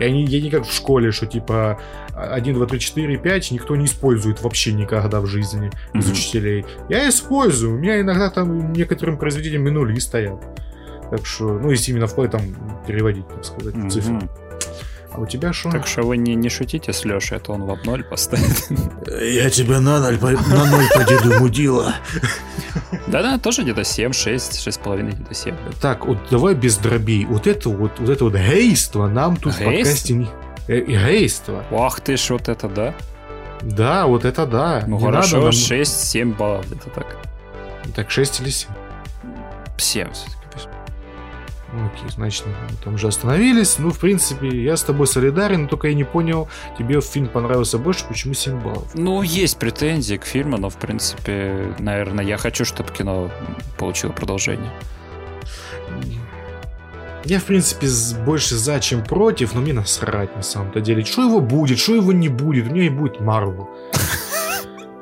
[0.00, 1.78] Я не, я не как в школе, что типа
[2.16, 6.12] 1, 2, 3, 4, 5 никто не использует вообще никогда в жизни из Мгм.
[6.12, 6.66] учителей.
[6.88, 7.76] Я использую.
[7.76, 10.40] У меня иногда там некоторым произведениям и нули стоят.
[11.10, 12.40] Так что, ну, если именно в этом
[12.88, 13.90] переводить, так сказать, Мгм.
[13.90, 14.28] цифры.
[15.14, 15.70] А у тебя что?
[15.70, 18.66] Так что вы не, не шутите с Лешей, а то он в ноль поставит.
[19.22, 21.94] Я тебя на ноль, по- на ноль по деду мудила.
[23.06, 25.54] Да-да, тоже где-то 7, 6, 6,5, где-то 7.
[25.80, 27.24] Так, вот давай без дробей.
[27.26, 29.70] Вот это вот, вот это вот гейство нам тут в Гейство?
[29.76, 30.28] подкасте не...
[30.66, 31.64] Э, гейство.
[31.70, 32.94] Ах ты ж, вот это да.
[33.62, 34.84] Да, вот это да.
[34.86, 37.16] Ну Не хорошо, нам- 6-7 баллов где-то так.
[37.94, 38.68] Так, 6 или 7?
[39.78, 40.36] 7 все-таки.
[41.76, 43.78] Ну, окей, значит, мы там же остановились.
[43.78, 46.48] Ну, в принципе, я с тобой солидарен, но только я не понял,
[46.78, 48.94] тебе фильм понравился больше, почему 7 баллов?
[48.94, 53.30] Ну, есть претензии к фильму, но, в принципе, наверное, я хочу, чтобы кино
[53.76, 54.70] получило продолжение.
[57.24, 57.88] Я, в принципе,
[58.24, 61.04] больше за, чем против, но мне насрать на самом-то деле.
[61.04, 63.70] Что его будет, что его не будет, у меня и будет Марвел.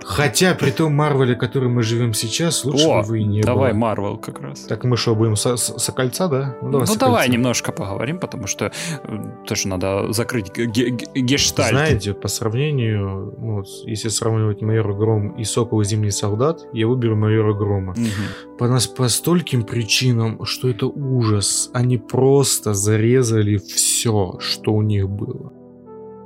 [0.05, 3.73] Хотя, при том Марвеле, который мы живем сейчас, лучше О, бы вы и не давай
[3.73, 3.79] было.
[3.79, 4.61] Марвел как раз.
[4.61, 6.57] Так мы что, будем со, со- сокольца, да?
[6.63, 7.29] Ну, давай сокольца.
[7.31, 8.73] немножко поговорим, потому что
[9.05, 11.71] э, тоже надо закрыть ге- ге- гештальт.
[11.71, 16.87] Знаете, по сравнению, ну, вот, если сравнивать Майора Гром и Сокол и Зимний Солдат, я
[16.87, 17.95] выберу Майора Грома.
[17.97, 18.57] Мгм.
[18.59, 21.71] По, нас, по стольким причинам, что это ужас.
[21.73, 25.53] Они просто зарезали все, что у них было.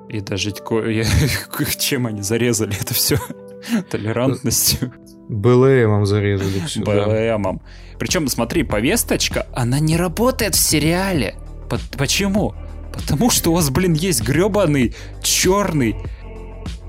[0.08, 0.50] И даже
[1.78, 3.16] чем они зарезали это все?
[3.90, 4.92] Толерантностью,
[5.28, 6.80] БЛМом зарезали все.
[6.80, 7.62] БЛМом.
[7.98, 11.34] Причем, смотри, повесточка, она не работает в сериале.
[11.70, 12.54] По- Почему?
[12.92, 15.96] Потому что у вас, блин, есть гребаный черный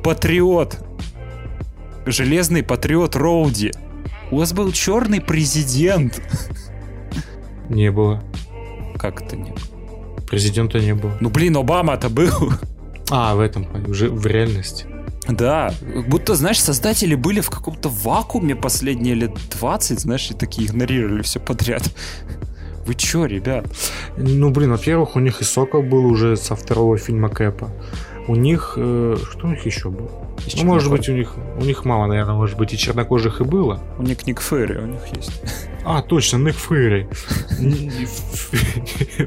[0.03, 0.77] патриот.
[2.05, 3.71] Железный патриот Роуди.
[4.31, 6.21] У вас был черный президент.
[7.69, 8.23] Не было.
[8.97, 9.57] Как это нет?
[10.29, 11.15] Президента не было.
[11.19, 12.51] Ну, блин, Обама-то был.
[13.09, 14.85] А, в этом, плане, уже в реальности.
[15.29, 15.73] Да,
[16.07, 21.39] будто, знаешь, создатели были в каком-то вакууме последние лет 20, знаешь, и такие игнорировали все
[21.39, 21.83] подряд.
[22.85, 23.65] Вы чё, ребят?
[24.15, 27.69] Ну, блин, во-первых, у них и Сокол был уже со второго фильма Кэпа.
[28.29, 28.75] У них...
[28.77, 30.09] э, что у них еще было?
[30.55, 33.81] Ну, может быть, у них, у них мало, наверное, может быть, и чернокожих и было.
[33.97, 35.41] У них Ник Ферри, у них есть.
[35.89, 37.07] А, точно, Ник Фейри.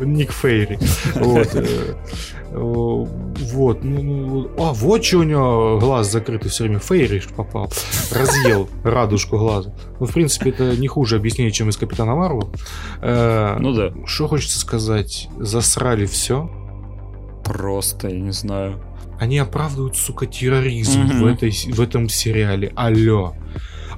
[0.04, 0.78] Ник Фейри.
[1.14, 1.54] Вот.
[1.54, 1.94] э,
[2.50, 3.82] э, Вот.
[3.82, 6.78] ну, ну, А, вот что у него глаз закрытый все время.
[6.78, 7.72] Фейри попал.
[8.12, 9.72] Разъел радужку глаза.
[9.98, 12.52] Ну, в принципе, это не хуже объяснение, чем из Капитана Марвел.
[13.00, 13.92] Э, Ну да.
[14.04, 15.28] Что хочется сказать?
[15.38, 16.50] Засрали все.
[17.42, 18.84] Просто, я не знаю.
[19.18, 22.70] Они оправдывают, сука, терроризм в, этой, в этом сериале.
[22.76, 23.34] Алло.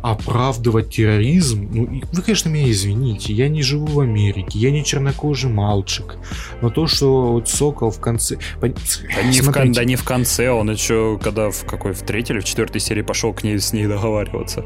[0.02, 1.68] Оправдывать терроризм?
[1.72, 6.16] Ну, и вы, конечно, меня извините, я не живу в Америке, я не чернокожий мальчик.
[6.60, 8.36] Но то, что вот Сокол в конце...
[8.60, 12.34] Да не, в, кон- да не в конце, он еще, когда в какой, в третьей
[12.34, 14.64] или в четвертой серии пошел к ней с ней договариваться.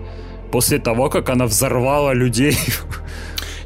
[0.50, 2.56] После того, как она взорвала людей.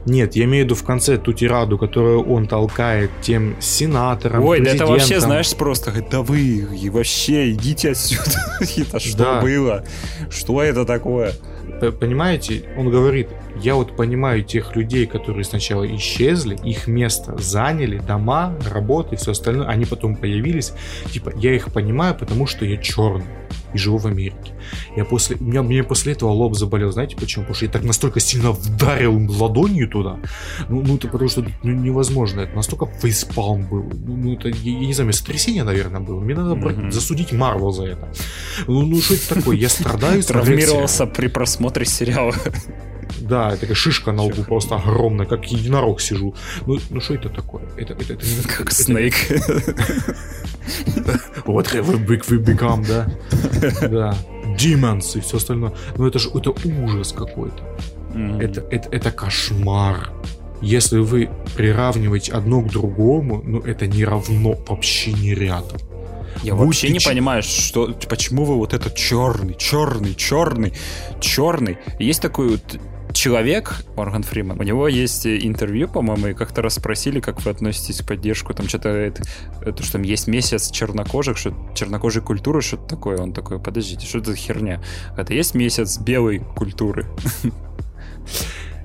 [0.06, 4.60] Нет, я имею в виду в конце ту тираду, которую он толкает тем сенаторам, Ой,
[4.60, 8.24] да это вообще, знаешь, просто да вы и вообще идите отсюда.
[8.78, 9.40] Это что Да.
[9.42, 9.84] было?
[10.30, 11.34] Что это такое?
[11.81, 18.55] Понимаете, он говорит, я вот понимаю тех людей, которые сначала исчезли, их место заняли, дома,
[18.70, 20.73] работы все остальное, они потом появились.
[21.11, 23.39] Типа, я их понимаю, потому что я черный.
[23.74, 24.52] И живу в Америке.
[24.97, 27.44] Я после, у меня, мне после этого лоб заболел, знаете почему?
[27.44, 30.18] Потому что я так настолько сильно вдарил ладонью туда.
[30.68, 32.40] Ну, ну это потому что ну, невозможно.
[32.40, 33.85] Это настолько фейспалм был.
[33.93, 36.20] Ну, ну это, я, я не знаю, сотрясение, наверное, было.
[36.20, 36.90] Мне надо mm-hmm.
[36.90, 38.12] засудить Марвел за это.
[38.66, 39.56] Ну, ну что это такое?
[39.56, 40.22] Я страдаю.
[40.22, 42.35] Травмировался при просмотре сериала.
[43.20, 46.34] Да, такая шишка на лбу просто огромная, как единорог сижу.
[46.66, 47.62] Ну, ну что это такое?
[47.76, 49.14] Это, это, это не как Снейк.
[51.47, 53.06] Whatever big we become, да?
[53.88, 54.16] Да.
[54.59, 55.72] Demons и все остальное.
[55.97, 57.62] Ну это же это ужас какой-то.
[58.40, 60.10] Это, это, это кошмар.
[60.62, 65.78] Если вы приравниваете одно к другому, ну это не равно вообще не рядом.
[66.42, 67.09] Я Будь вообще не ч...
[67.09, 70.72] понимаю, что, почему вы вот этот черный, черный, черный,
[71.20, 71.78] черный.
[71.98, 72.80] Есть такой вот
[73.12, 78.00] человек, Морган Фриман, у него есть интервью, по-моему, и как-то раз спросили, как вы относитесь
[78.02, 79.22] к поддержку, там что-то, это,
[79.62, 83.18] это, что там есть месяц чернокожих, что чернокожей культуры, что-то такое.
[83.18, 84.82] Он такой, подождите, что это за херня?
[85.16, 87.06] Это есть месяц белой культуры.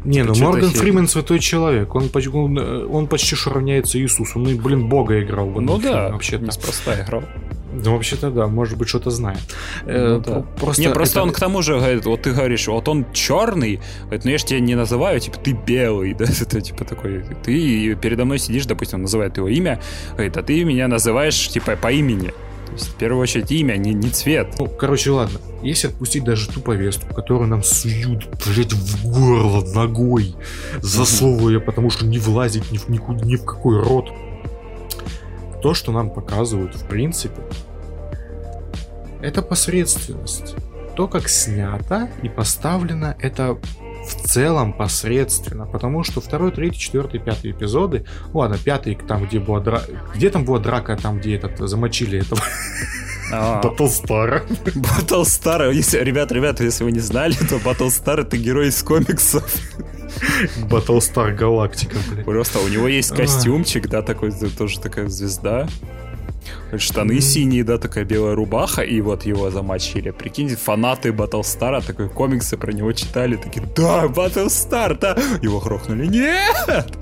[0.05, 1.95] Не, ну Морган Фримен святой человек.
[1.95, 2.57] Он, он,
[2.93, 4.37] он почти что равняется Иисусу.
[4.37, 5.49] Ну и, блин, Бога играл.
[5.49, 6.45] Ну да, вообще-то.
[6.45, 7.23] Неспроста играл.
[7.83, 9.39] Ну, вообще-то да, может быть, что-то знает.
[9.85, 10.41] Э, ну, да.
[10.59, 11.27] Просто не, просто это...
[11.27, 14.45] он к тому же говорит, вот ты говоришь, вот он черный, говорит, ну я же
[14.45, 19.01] тебя не называю, типа, ты белый, да, это типа такой, ты передо мной сидишь, допустим,
[19.01, 19.81] называет его имя,
[20.13, 22.33] говорит, а ты меня называешь, типа, по имени.
[22.65, 24.55] То есть, в первую очередь, имя, не, не цвет.
[24.57, 25.39] Ну, короче, ладно.
[25.61, 30.35] Если отпустить даже ту повестку, которую нам суют, блядь, в горло ногой,
[30.81, 34.11] засовывая, потому что не влазить ни в, ни, ни в какой рот,
[35.61, 37.41] то, что нам показывают, в принципе,
[39.25, 40.55] это посредственность.
[40.95, 43.57] То, как снято и поставлено, это
[44.07, 49.59] в целом посредственно, потому что второй, третий, четвертый, пятый эпизоды, ладно, пятый, там, где была
[49.59, 52.41] драка, где там была драка, там, где этот, замочили этого
[53.63, 54.43] Батлстара.
[54.75, 59.43] Батлстара, ребят, ребят, если вы не знали, то Батлстар это герой из комиксов.
[60.69, 62.23] Battlestar Галактика, блин.
[62.23, 65.67] Просто у него есть костюмчик, да, такой, тоже такая звезда.
[66.77, 70.11] Штаны синие, да, такая белая рубаха, и вот его замочили.
[70.11, 75.17] Прикиньте, фанаты Батлстара, такой комиксы про него читали, такие, да, Батлстар, да!
[75.41, 76.97] Его грохнули, нет!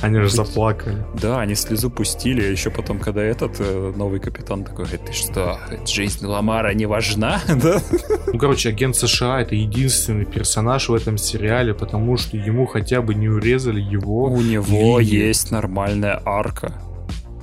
[0.00, 1.04] Они же заплакали.
[1.20, 5.12] Да, они слезу пустили, а еще потом, когда этот э, новый капитан такой говорит, ты
[5.12, 7.40] что, жизнь Ламара не важна?
[7.48, 7.80] да?
[8.26, 13.14] Ну, короче, агент США это единственный персонаж в этом сериале, потому что ему хотя бы
[13.14, 14.24] не урезали его.
[14.24, 15.26] У него линии.
[15.26, 16.74] есть нормальная арка.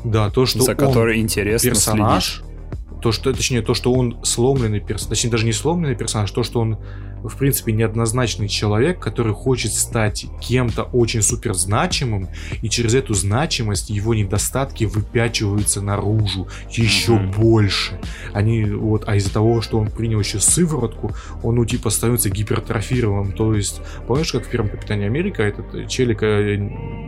[0.06, 3.02] Да, то, что за которой интересно персонаж, следить.
[3.02, 6.60] то, что, точнее, то, что он сломленный персонаж, точнее, даже не сломленный персонаж, то, что
[6.60, 6.77] он
[7.30, 12.30] в принципе, неоднозначный человек, который хочет стать кем-то очень супер значимым,
[12.61, 17.35] и через эту значимость его недостатки выпячиваются наружу еще mm-hmm.
[17.35, 17.99] больше.
[18.34, 21.11] Они вот, а из-за того, что он принял еще сыворотку,
[21.43, 23.34] он, ну, типа, становится гипертрофированным.
[23.34, 26.56] То есть, помнишь, как в первом Капитане Америка этот челик э,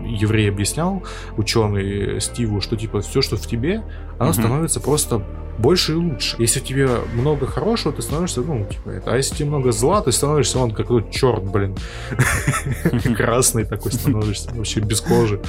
[0.08, 1.04] еврей объяснял,
[1.36, 3.84] ученый Стиву, что, типа, все, что в тебе,
[4.20, 4.34] оно mm-hmm.
[4.34, 5.22] становится просто
[5.58, 6.36] больше и лучше.
[6.40, 9.12] Если тебе много хорошего, ты становишься, ну, типа это.
[9.12, 11.76] А если тебе много зла, ты становишься он как тот черт, блин.
[13.16, 15.42] Красный такой становишься, вообще без кожи.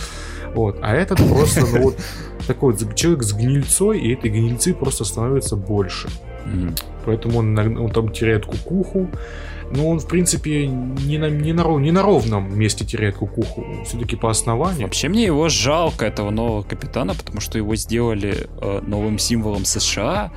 [0.55, 0.78] Вот.
[0.82, 1.99] А этот просто, ну вот,
[2.47, 6.09] такой вот человек с гнильцой, и этой гнильцы просто становится больше.
[7.05, 9.11] Поэтому он, он там теряет кукуху,
[9.70, 13.65] но он, в принципе, не на, не на, не на ровном месте теряет кукуху.
[13.85, 14.82] Все-таки по основанию.
[14.82, 20.32] Вообще мне его жалко, этого нового капитана, потому что его сделали э, новым символом США.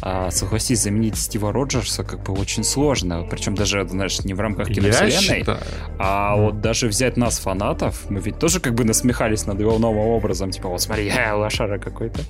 [0.00, 3.26] А согласись, заменить Стива Роджерса как бы очень сложно.
[3.30, 5.44] Причем даже, знаешь, не в рамках киновселенной,
[5.98, 6.40] а mm.
[6.42, 10.50] вот даже взять нас, фанатов, мы ведь тоже как бы насмехались над его новым образом.
[10.50, 12.20] Типа, вот смотри, я лошара какой-то.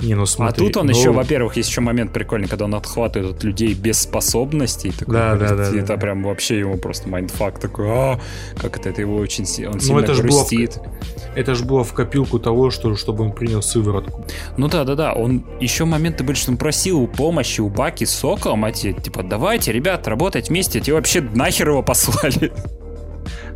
[0.00, 0.92] Не, ну смотри, а тут он ну...
[0.92, 4.90] еще, во-первых, есть еще момент прикольный, когда он отхватывает от людей без способностей.
[4.90, 5.68] Такой, да, да, да.
[5.68, 8.20] Это да, прям вообще ему просто mindfuck такой, а,
[8.60, 10.76] как это, это его очень он ну, сильно это грустит.
[10.76, 14.24] Было в, это же было в копилку того, что, чтобы он принял сыворотку.
[14.56, 15.12] Ну да, да, да.
[15.12, 19.22] Он еще моменты были, что он просил помощи у Баки с Соколом, а те, типа,
[19.22, 22.52] давайте, ребят, работать вместе, те вообще нахер его послали.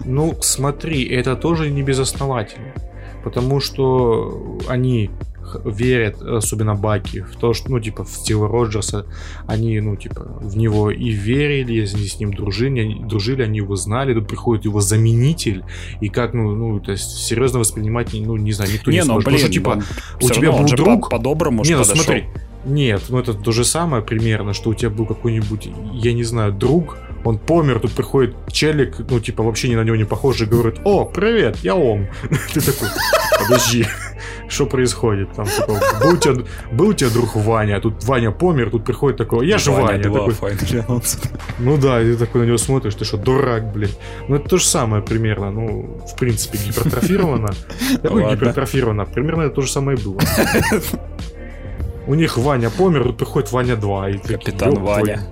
[0.05, 2.73] Ну, смотри, это тоже не безосновательно.
[3.25, 5.11] Потому что они
[5.65, 9.07] верят, особенно Баки, в то, что, ну, типа, в Стива Роджерса,
[9.47, 13.77] они, ну, типа, в него и верили, они с ним дружили, они, дружили, они его
[13.77, 15.65] знали, тут приходит его заменитель,
[16.01, 19.21] и как, ну, ну, то есть, серьезно воспринимать, ну, не знаю, никто не, не ну,
[19.21, 19.29] сможет.
[19.29, 19.83] Блин, Потому что, типа,
[20.21, 21.11] у тебя был друг...
[21.11, 22.25] По-доброму по не, ну, смотри,
[22.65, 26.53] нет, ну это то же самое примерно, что у тебя был какой-нибудь, я не знаю,
[26.53, 30.81] друг, он помер, тут приходит челик, ну, типа, вообще ни на него не похожий, говорит,
[30.85, 32.09] о, привет, я Ом.
[32.53, 32.89] Ты такой,
[33.39, 33.87] подожди,
[34.49, 35.33] что происходит.
[35.35, 38.85] Там, типа, был, у тебя, был у тебя друг Ваня, а тут Ваня помер, тут
[38.85, 40.03] приходит такой, я же Ваня.
[40.03, 40.55] два, такой,
[41.59, 43.91] ну да, и ты такой на него смотришь, ты что, дурак, блин.
[44.29, 47.49] Ну это то же самое примерно, ну, в принципе, гипертрофировано.
[48.03, 48.37] Какое Ладно.
[48.37, 49.05] гипертрофировано?
[49.05, 50.19] Примерно это то же самое и было.
[52.07, 54.09] У них Ваня помер, тут приходит Ваня 2.
[54.11, 54.97] И такие, Капитан «Ёб твою».
[55.05, 55.27] Ваня.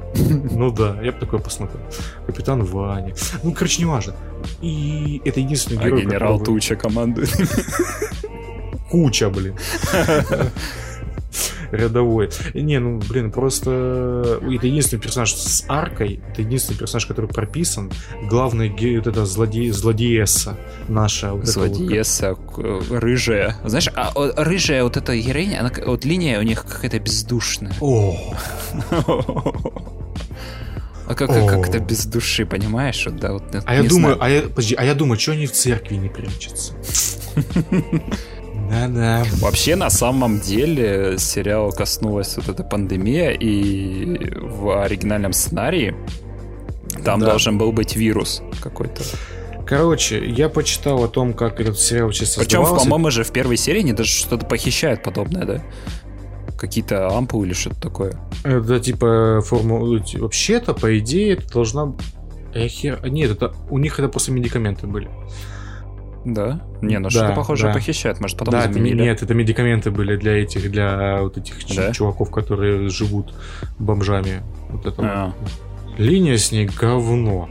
[0.50, 1.80] Ну да, я бы такое посмотрел.
[2.26, 3.14] Капитан Ваня.
[3.42, 4.14] Ну, короче, не важно.
[4.60, 7.30] И это единственный А герой, генерал которого- Туча командует.
[8.90, 9.54] Куча, блин.
[11.72, 12.30] Рядовой.
[12.54, 14.38] Не, ну, блин, просто...
[14.40, 16.20] Это единственный персонаж с аркой.
[16.30, 17.90] Это единственный персонаж, который прописан.
[18.30, 20.56] Главный ге- вот эта злодей, злодеесса
[20.88, 21.32] наша.
[21.32, 23.56] Вот вот Злодеесса, к- рыжая.
[23.64, 27.72] Знаешь, а о, рыжая вот эта героиня, она, вот линия у них какая-то бездушная.
[27.80, 28.16] О,
[31.08, 31.80] А как, как, как это О.
[31.80, 33.04] без души, понимаешь?
[33.06, 34.18] Вот, да, вот, а я думаю, знаю.
[34.20, 36.72] а я, подожди, а я думаю, что они в церкви не прячутся?
[38.70, 39.24] Да-да.
[39.40, 45.94] Вообще, на самом деле, сериал коснулась вот эта пандемия, и в оригинальном сценарии
[47.04, 47.26] там Да.
[47.26, 49.02] должен был быть вирус какой-то.
[49.66, 53.80] Короче, я почитал о том, как этот сериал вообще Причем, по-моему, же в первой серии
[53.80, 55.62] они даже что-то похищают подобное, да?
[56.56, 58.18] Какие-то ампулы или что-то такое.
[58.44, 60.00] Это типа формула...
[60.18, 61.92] Вообще-то, по идее, это должна...
[62.54, 65.10] Э, хер- Нет, это у них это просто медикаменты были.
[66.26, 66.60] Да?
[66.82, 67.72] Не, ну Да, что-то похоже да.
[67.72, 69.00] похищают, может, потом да, это, заменили.
[69.00, 71.92] нет, это медикаменты были для этих, для вот этих Да?
[71.92, 73.32] чуваков, которые живут
[73.78, 74.42] бомжами.
[74.68, 75.04] Вот это вот.
[75.08, 75.32] А,
[75.98, 77.48] Линия с ней говно.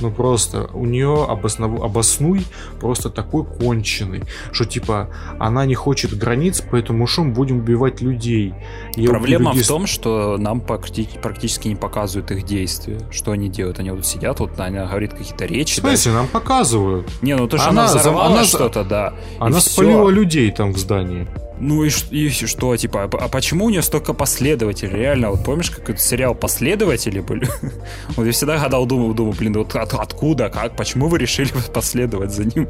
[0.00, 1.82] Ну просто у нее обоснов...
[1.82, 2.44] обоснуй
[2.80, 5.08] просто такой конченый, что типа
[5.38, 8.54] она не хочет границ, поэтому мы будем убивать людей.
[8.96, 13.00] Я Проблема убью в том, что нам практи- практически не показывают их действия.
[13.10, 13.78] Что они делают?
[13.80, 15.80] Они вот сидят, вот она говорит какие-то В речи.
[15.80, 15.88] да.
[15.88, 17.08] смысле, нам показывают.
[17.22, 19.14] Не, ну то, что Она она, взорвала она что-то, да.
[19.38, 20.10] Она спалила всё.
[20.10, 21.26] людей там в здании.
[21.60, 24.92] Ну и, и что, типа, а а почему у нее столько последователей?
[24.96, 27.48] Реально, вот помнишь, как этот сериал «Последователи» были?
[28.16, 32.32] Вот я всегда гадал, думал, думал, блин, вот от- откуда, как, почему вы решили последовать
[32.32, 32.68] за ним?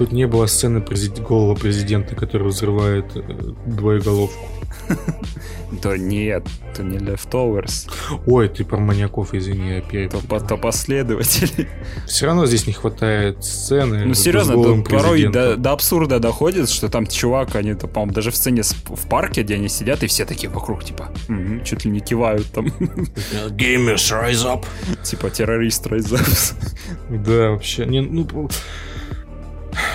[0.00, 3.22] Тут не было сцены президи- голого президента, который взрывает э,
[3.66, 4.42] двоеголовку.
[5.82, 7.88] Да нет, это не Leftovers,
[8.26, 11.68] Ой, ты про маньяков, извини, я пере- то, по- то последователи.
[12.08, 14.04] Все равно здесь не хватает сцены.
[14.04, 18.62] Ну серьезно, порой до, абсурда доходит, что там чувак, они, то, по-моему, даже в сцене
[18.62, 22.46] в парке, где они сидят, и все такие вокруг, типа, «Мгм», чуть ли не кивают
[22.48, 22.66] там,
[23.50, 24.64] Gamers, rise up.
[25.04, 26.54] типа террорист Райзапс.
[27.10, 27.86] Да, вообще.
[27.86, 28.26] Не, ну,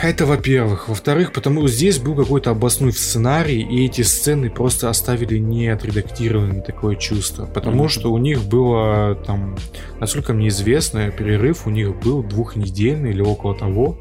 [0.02, 0.88] это во-первых.
[0.90, 6.62] Во-вторых, потому здесь был какой-то обоснуй в сценарии, и эти сцены просто оставили не отредактированными
[6.62, 7.46] такое чувство.
[7.46, 7.90] Потому Мгм.
[7.90, 9.58] что у них было там,
[10.00, 13.98] насколько мне известно, перерыв у них был двухнедельный или около того.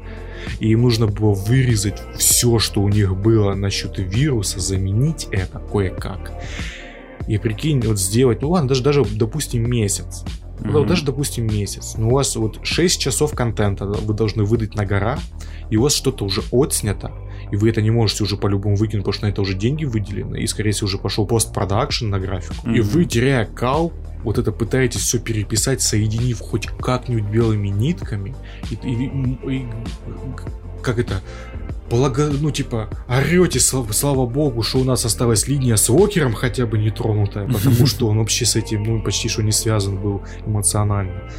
[0.59, 6.33] И им нужно было вырезать все, что у них было насчет вируса, заменить это кое-как.
[7.27, 10.23] И прикинь, вот сделать, ну ладно, даже, даже допустим, месяц.
[10.59, 10.87] Ну, да, Мгм.
[10.87, 11.95] даже, допустим, месяц.
[11.97, 15.19] Но у вас вот 6 часов контента вы должны выдать на гора,
[15.69, 17.11] и у вас что-то уже отснято,
[17.51, 20.37] и вы это не можете уже по-любому выкинуть, потому что на это уже деньги выделены,
[20.37, 22.67] и, скорее всего, уже пошел постпродакшн на графику.
[22.69, 22.83] И Мгм.
[22.83, 23.91] вы, теряя кал,
[24.23, 28.33] вот это пытаетесь все переписать, соединив хоть как-нибудь белыми нитками,
[28.71, 29.65] и, и- и-
[30.81, 31.21] как это,
[31.89, 36.65] благо, ну, типа, орете, слава, слава богу, что у нас осталась линия с Уокером хотя
[36.65, 40.21] бы не тронутая, потому что он вообще с этим, ну, почти что не связан был
[40.45, 41.29] эмоционально.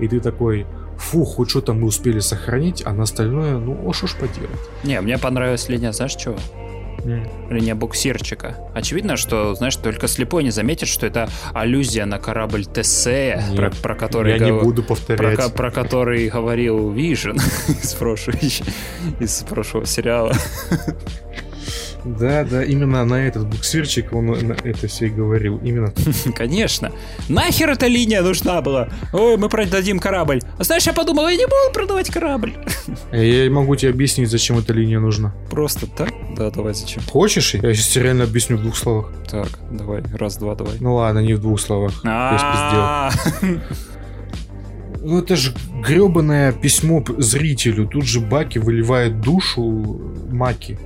[0.00, 0.66] И ты такой,
[0.96, 4.50] фу, хоть что-то мы успели сохранить, а на остальное, ну, а что ж поделать.
[4.84, 6.36] Не, мне понравилась линия, знаешь чего?
[7.50, 8.56] Линия буксирчика.
[8.74, 13.70] Очевидно, что, знаешь, только слепой не заметит, что это аллюзия на корабль Тесея, Нет, про,
[13.70, 15.36] про который Я не гов- буду про, повторять.
[15.38, 17.36] ко- про который говорил Вижен
[17.68, 18.36] из прошлого,
[19.20, 20.32] из прошлого сериала.
[22.04, 25.58] Да, да, именно на этот буксирчик он это все и говорил.
[25.58, 25.92] Именно
[26.34, 26.92] Конечно.
[27.28, 28.88] Нахер эта линия нужна была?
[29.12, 30.40] Ой, мы продадим корабль.
[30.58, 32.54] А знаешь, я подумал, я не буду продавать корабль.
[33.12, 35.34] Я могу тебе объяснить, зачем эта линия нужна.
[35.50, 36.10] Просто так?
[36.36, 37.02] Да, давай, зачем?
[37.04, 37.54] Хочешь?
[37.54, 39.12] Я сейчас тебе реально объясню в двух словах.
[39.30, 40.74] Так, давай, раз, два, давай.
[40.80, 41.92] Ну ладно, не в двух словах.
[42.04, 43.60] Я спиздел.
[45.02, 47.86] Ну это же гребаное письмо зрителю.
[47.86, 49.62] Тут же Баки выливает душу
[50.30, 50.78] Маки.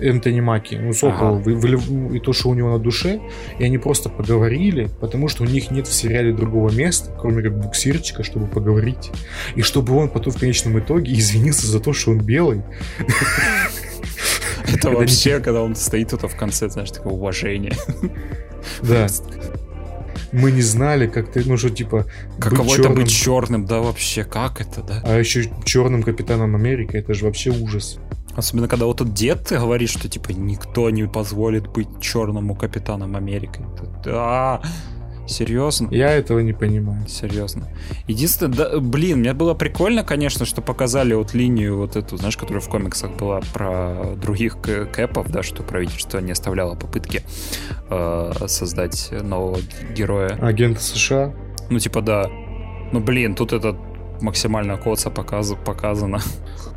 [0.00, 1.42] Энтони Маки, ну Сокол, Ага.
[1.44, 3.20] вы- вылив- и то, что у него на душе,
[3.58, 7.58] и они просто поговорили, потому что у них нет в сериале другого места, кроме как
[7.58, 9.10] буксирчика, чтобы поговорить.
[9.54, 12.62] И чтобы он потом в конечном итоге извинился за то, что он белый.
[14.72, 17.72] Это вообще, когда он стоит тут в конце, знаешь, такое уважение.
[18.82, 19.06] Да.
[20.32, 22.04] Мы не знали, как ты, ну что, типа,
[22.40, 25.00] Каково быть это черным, быть черным, да, вообще, как это, да?
[25.04, 27.98] а еще черным капитаном Америка, это же вообще ужас.
[28.36, 33.60] Особенно, когда вот этот дед говорит, что, типа, никто не позволит быть черному капитаном Америки.
[34.04, 34.60] Да,
[35.26, 35.88] серьезно?
[35.90, 37.08] Я этого не понимаю.
[37.08, 37.68] Серьезно.
[38.06, 42.60] Единственное, да, блин, мне было прикольно, конечно, что показали вот линию вот эту, знаешь, которая
[42.60, 47.22] в комиксах была про других кэпов, да, что правительство не оставляло попытки
[47.88, 49.58] э, создать нового
[49.96, 50.38] героя.
[50.42, 51.34] Агент США.
[51.70, 52.28] Ну, типа, да.
[52.92, 53.76] Ну, блин, тут это
[54.22, 56.20] максимально коца показ- показано.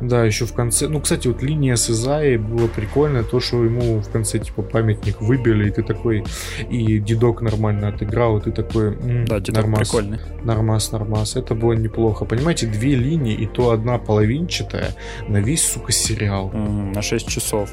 [0.00, 0.88] Да, еще в конце.
[0.88, 5.20] Ну, кстати, вот линия с Изаей было прикольно, то, что ему в конце, типа, памятник
[5.20, 6.24] выбили, и ты такой,
[6.70, 10.18] и дедок нормально отыграл, и ты такой, м, Да, дедок нормас, прикольный.
[10.42, 11.36] нормас, нормас.
[11.36, 12.24] Это было неплохо.
[12.24, 14.94] Понимаете, две линии, и то одна половинчатая
[15.28, 16.48] на весь, сука, сериал.
[16.48, 17.70] Мгм, на 6 часов.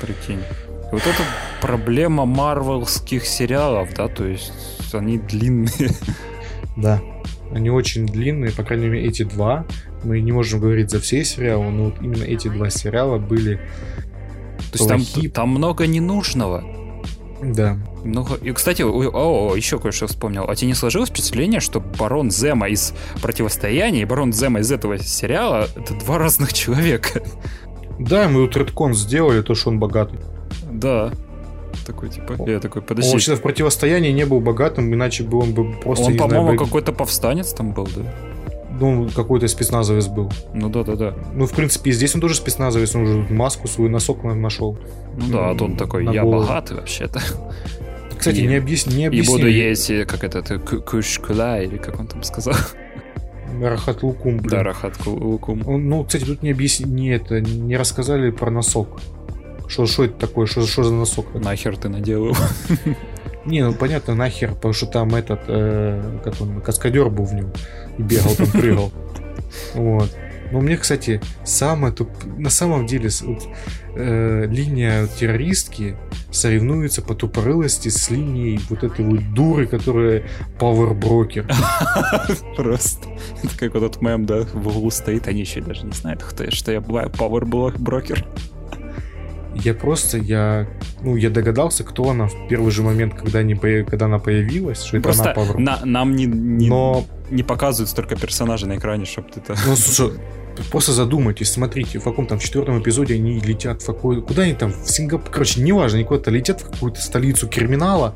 [0.00, 0.40] Прикинь.
[0.40, 1.22] И вот это
[1.62, 4.52] проблема марвелских сериалов, да, то есть
[4.92, 5.90] они длинные.
[6.76, 7.00] Да.
[7.52, 9.66] Они очень длинные, по крайней мере, эти два.
[10.04, 13.60] Мы не можем говорить за все сериалы, но вот именно эти два сериала были,
[14.72, 16.64] То есть там, там много ненужного.
[17.42, 18.36] да, Много...
[18.36, 20.44] И, кстати, о, о, еще кое-что вспомнил.
[20.48, 24.98] А тебе не сложилось впечатление, что Барон Зема из Противостояния и Барон Зема из этого
[24.98, 27.22] сериала— это два разных человека?
[27.98, 30.18] Да, мы тут редкон сделали, то, что он богатый.
[30.70, 31.12] Да.
[31.86, 33.12] Такой, типа, я такой, Он подожди.
[33.12, 37.52] вообще в противостоянии не был богатым, иначе бы он бы просто, Он, по-моему, какой-то повстанец
[37.52, 38.02] там был, да?
[38.80, 40.30] ну, какой-то спецназовец был.
[40.54, 41.14] Ну да-да-да.
[41.34, 44.78] Ну, в принципе, и здесь он тоже спецназовец, он уже маску свою, носок на- нашел.
[45.18, 46.42] Ну да, а то он такой, я голову.
[46.46, 47.20] богатый вообще-то.
[48.18, 48.86] Кстати, И- не, объяс...
[48.86, 49.36] не И объяснили.
[49.38, 52.54] буду есть, э, как это, ку- кушкула, или как он там сказал.
[53.60, 54.50] Рахат Лукум, блин.
[54.50, 55.62] Да, Рахат Лукум.
[55.66, 56.86] Он- Ну, кстати, тут не объясни...
[56.90, 59.00] не, это, не рассказали про носок.
[59.70, 60.46] Что, что это такое?
[60.46, 61.32] Что, что за носок?
[61.32, 62.36] Нахер ты надел его?
[63.44, 67.52] Не, ну понятно, нахер, потому что там этот, э, как он, каскадер был в нем.
[67.96, 68.92] И бегал там, прыгал.
[69.74, 70.10] Вот.
[70.50, 72.10] Но мне, кстати, самое туп...
[72.36, 73.42] на самом деле вот,
[73.94, 75.96] э, линия террористки
[76.32, 80.24] соревнуется по тупорылости с линией вот этой вот дуры, которая
[80.58, 81.46] Power Broker.
[82.56, 83.08] Просто.
[83.44, 86.42] Это как вот этот мем, да, в углу стоит, они еще даже не знают, кто
[86.42, 88.26] я, что я бываю Power Broker.
[89.62, 90.66] Я просто, я,
[91.02, 93.54] ну, я догадался, кто она в первый же момент, когда, не
[93.84, 97.90] когда она появилась, что это Просто она Power на- нам не, не, Но не показывают
[97.90, 99.56] столько персонажей на экране, чтобы ты это...
[99.66, 100.18] Ну, слушай,
[100.70, 104.22] просто задумайтесь, смотрите, в каком там четвертом эпизоде они летят в какой...
[104.22, 104.72] Куда они там?
[104.72, 108.14] В Сингапур, короче, неважно, они куда-то летят в какую-то столицу криминала,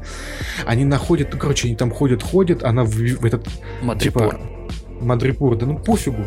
[0.67, 3.47] они находят, ну, короче, они там ходят-ходят, она в, в этот,
[3.83, 4.23] Мадрипур.
[4.35, 4.41] типа,
[5.01, 6.25] Мадрипур, да ну пофигу.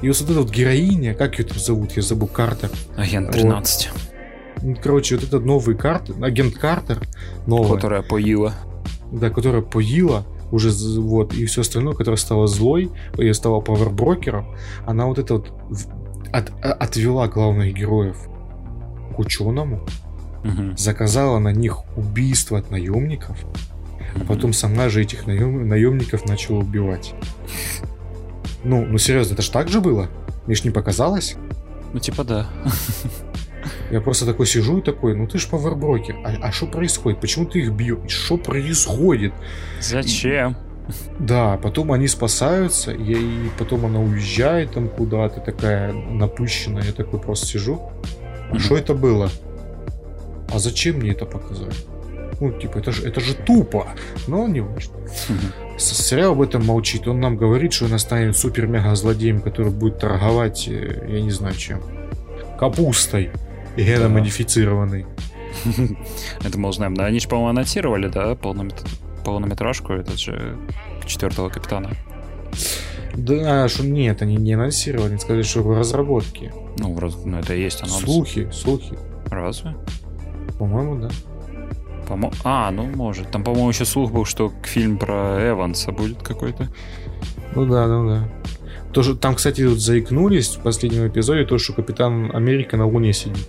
[0.00, 2.70] И вот эта вот героиня, как ее там зовут, я забыл, Картер.
[2.96, 4.00] Агент 13, Ну,
[4.82, 7.00] Короче, вот этот новый Картер, агент Картер,
[7.46, 8.52] новая, которая поила.
[9.12, 10.70] да, которая поила, уже
[11.00, 14.54] вот, и все остальное, которая стала злой, и стала паверброкером,
[14.86, 15.52] она вот это вот
[16.32, 18.16] от- а- отвела главных героев
[19.14, 19.80] к ученому,
[20.44, 20.76] Мгм.
[20.76, 23.36] заказала на них убийство от наемников,
[24.16, 27.14] а потом сама же этих наем- наемников начала убивать.
[28.64, 30.08] Ну, ну серьезно, это ж так же было?
[30.46, 31.36] Мне ж не показалось?
[31.92, 32.46] Ну, типа, да.
[33.90, 37.20] Я просто такой сижу и такой, ну ты ж паверброкер, а что происходит?
[37.20, 38.10] Почему ты их бьешь?
[38.10, 39.32] Что происходит?
[39.80, 40.56] Зачем?
[41.18, 46.82] Да, потом они спасаются, и, и потом она уезжает там куда-то, такая напыщенная.
[46.82, 47.90] Я такой просто сижу.
[48.50, 49.30] А что это было?
[50.52, 51.74] А зачем мне это показать?
[52.40, 53.88] Ну, типа, это же, это же тупо.
[54.26, 54.94] Но не важно.
[55.76, 57.06] Сериал об этом молчит.
[57.08, 61.82] Он нам говорит, что она станет супер-мега-злодеем, который будет торговать, э, я не знаю чем.
[62.58, 63.30] Капустой.
[63.84, 65.06] Геномодифицированной.
[66.44, 66.94] Это мы узнаем.
[66.94, 68.86] Да, они же, по-моему, анонсировали, да, полномет-
[69.24, 70.56] полнометражку, этот же
[71.06, 71.90] четвертого капитана.
[73.14, 76.52] Да, что нет, они не анонсировали, они сказали, что в разработке.
[76.78, 78.02] Ну, раз- ну, это и есть анонс.
[78.02, 78.96] Слухи, слухи.
[79.30, 79.74] Разве?
[80.58, 81.08] По-моему, да.
[82.06, 83.30] По-мо- А, ну, может.
[83.30, 86.68] Там, по-моему, еще слух был, что фильм про Эванса будет какой-то.
[87.54, 88.28] Ну да, ну да.
[88.92, 93.12] То, что, там, кстати, вот заикнулись в последнем эпизоде, то, что Капитан Америка на Луне
[93.12, 93.46] сидит.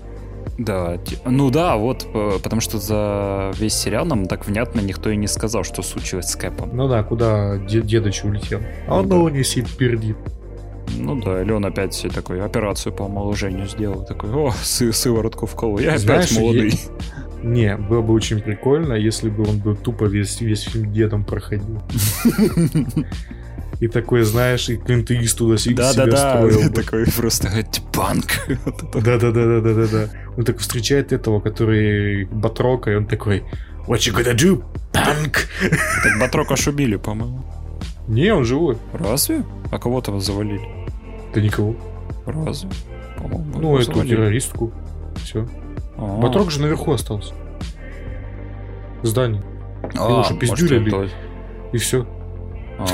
[0.60, 5.16] Да, ну да, вот, э, потому что за весь сериал нам так внятно никто и
[5.16, 6.72] не сказал, что случилось с Кэпом.
[6.74, 8.60] Ну да, куда де- дедыч улетел.
[8.86, 9.16] А он да.
[9.16, 10.18] на Луне сидит, пердит.
[10.98, 14.04] Ну да, или он опять себе такой операцию по омоложению сделал.
[14.04, 16.74] Такой, о, сы- сыворотку вколол, я Знаешь, опять молодой.
[17.44, 21.82] Не, было бы очень прикольно, если бы он бы тупо весь, весь фильм дедом проходил.
[23.80, 26.76] И такой, знаешь, и Клинт Иствуда си- себя Да-да-да, строил бы.
[26.76, 28.26] такой просто «Это банк.
[28.66, 29.02] Вот это.
[29.02, 30.10] Да-да-да-да-да-да.
[30.38, 33.44] Он так встречает этого, который Батрока, и он такой
[33.88, 35.38] What you gonna do, punk?
[36.04, 37.44] Так Батрока шубили, по-моему.
[38.10, 38.78] Не, он живой.
[38.94, 39.44] Разве?
[39.72, 40.62] А кого-то завалили?
[41.34, 41.76] Да никого.
[42.26, 42.70] Разве?
[43.18, 44.16] По-моему, Ну, эту завалили.
[44.16, 44.74] террористку.
[45.24, 45.48] Все.
[45.98, 46.18] А.
[46.20, 47.34] Батрок же наверху остался.
[49.04, 49.42] Здание.
[49.96, 51.10] А, его может, пиздюлили?
[51.72, 52.06] И все.
[52.80, 52.88] А,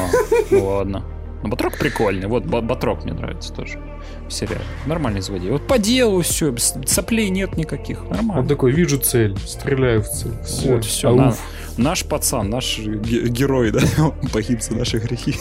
[0.52, 1.04] ну ладно.
[1.44, 2.28] Ну, Батрок прикольный.
[2.28, 3.80] Вот Ба- Батрок мне нравится тоже.
[4.28, 4.62] В сериале.
[4.88, 5.52] Нормальный злодей.
[5.52, 6.56] Вот по делу все,
[6.86, 8.02] соплей нет никаких.
[8.04, 8.48] Он Нормально.
[8.48, 10.32] такой, вижу цель, стреляю в цель.
[10.44, 10.74] Всё.
[10.76, 11.10] Вот, все.
[11.10, 11.40] Ауф.
[11.78, 15.36] наш пацан, наш ге- герой, да, он погиб за наши грехи.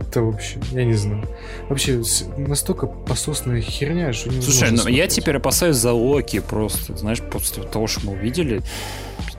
[0.00, 1.24] Это вообще, я не знаю.
[1.68, 2.00] Вообще,
[2.38, 6.96] настолько пососная херня, что невозможно Слушай, ну я теперь опасаюсь за Локи просто.
[6.96, 8.62] Знаешь, после того, что мы увидели,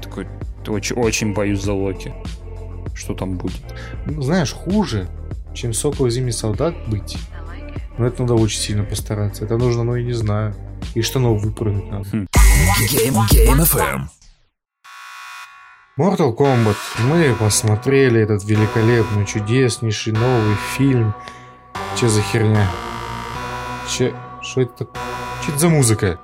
[0.01, 0.27] такой,
[0.68, 2.14] очень, очень боюсь за Локи.
[2.98, 3.61] Что там будет?
[4.07, 5.07] Ну, знаешь, хуже,
[5.53, 7.18] чем Сокол Зимний Солдат быть.
[7.98, 9.45] Но это надо очень сильно постараться.
[9.45, 10.56] Это нужно, ну, я не знаю.
[10.95, 12.10] И штанов выпрыгнуть надо.
[12.10, 14.02] Game, Game FM.
[15.98, 16.76] Mortal Kombat.
[16.99, 21.14] Мы посмотрели этот великолепный, чудеснейший новый фильм.
[21.99, 22.68] Че за херня?
[23.90, 24.14] Че...
[24.41, 24.88] Что это
[25.45, 26.19] Че это за музыка?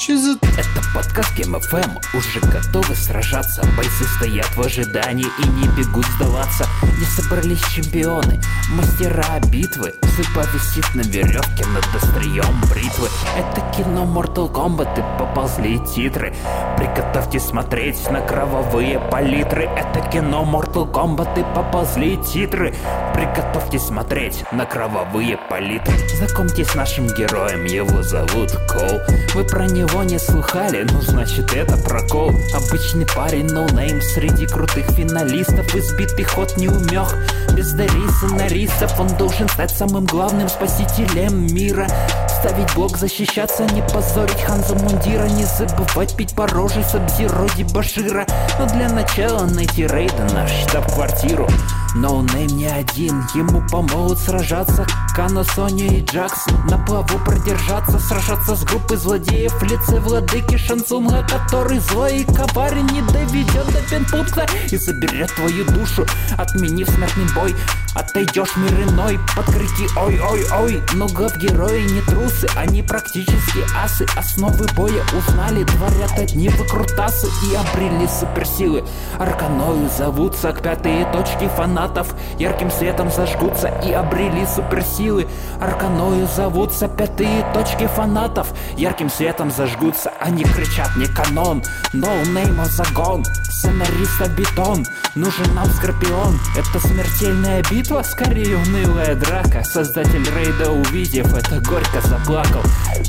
[0.00, 0.30] Че за...
[0.32, 3.62] Это подкаст Game FM Уже готовы сражаться.
[3.76, 6.66] Бойцы стоят в ожидании и не бегут сдаваться.
[6.98, 8.40] Не собрались чемпионы
[8.70, 9.92] Мастера битвы.
[10.16, 13.08] Судьба висит на веревке над острием бритвы.
[13.36, 16.34] Это кино Mortal Kombat и поползли титры.
[16.78, 19.64] Приготовьтесь смотреть на кровавые палитры.
[19.64, 22.74] Это кино Mortal Kombat и поползли титры.
[23.12, 25.94] Приготовьтесь смотреть на кровавые палитры.
[26.16, 29.00] Знакомьтесь с нашим героем, его зовут Кол
[29.34, 32.32] Вы про него не слыхали, ну значит это прокол.
[32.54, 37.14] Обычный парень, no-name среди крутых финалистов Избитый ход неумех,
[37.54, 41.86] без дари сценаристов Он должен стать самым главным спасителем мира.
[42.28, 45.24] Ставить блок, защищаться, не позорить Ханза Мундира.
[45.24, 48.26] Не забывать пить по роже с Абзироди Башира
[48.58, 51.48] Но для начала найти рейда наш штаб-квартиру
[51.94, 58.64] Ноунейм не один, ему помогут сражаться Кано, Соня и Джаксон На плаву продержаться, сражаться с
[58.64, 64.76] группой злодеев В лице владыки Шансунга Который злой и коварен не доведет до пинпункта И
[64.76, 66.06] заберет твою душу,
[66.36, 67.54] отменив смертный бой.
[67.94, 70.82] Отойдешь мир иной под крики ой-ой-ой.
[70.94, 74.06] Но гав герои не трусы, они практически асы.
[74.16, 78.84] Основы боя узнали, творят одни выкрутасы И обрели суперсилы.
[79.18, 81.50] Арканою зовутся к пятые точки
[81.80, 82.14] фанатов.
[82.38, 85.26] Ярким светом зажгутся и обрели суперсилы.
[85.60, 88.48] Арканою зовутся пятые точки фанатов.
[88.76, 91.62] Ярким светом зажгутся, они кричат не канон.
[91.92, 94.84] No name загон, сценариста бетон
[95.14, 99.64] Нужен нам скорпион, это смертельная битва Скорее унылая драка.
[99.64, 102.62] Создатель рейда увидев это горько заплакал.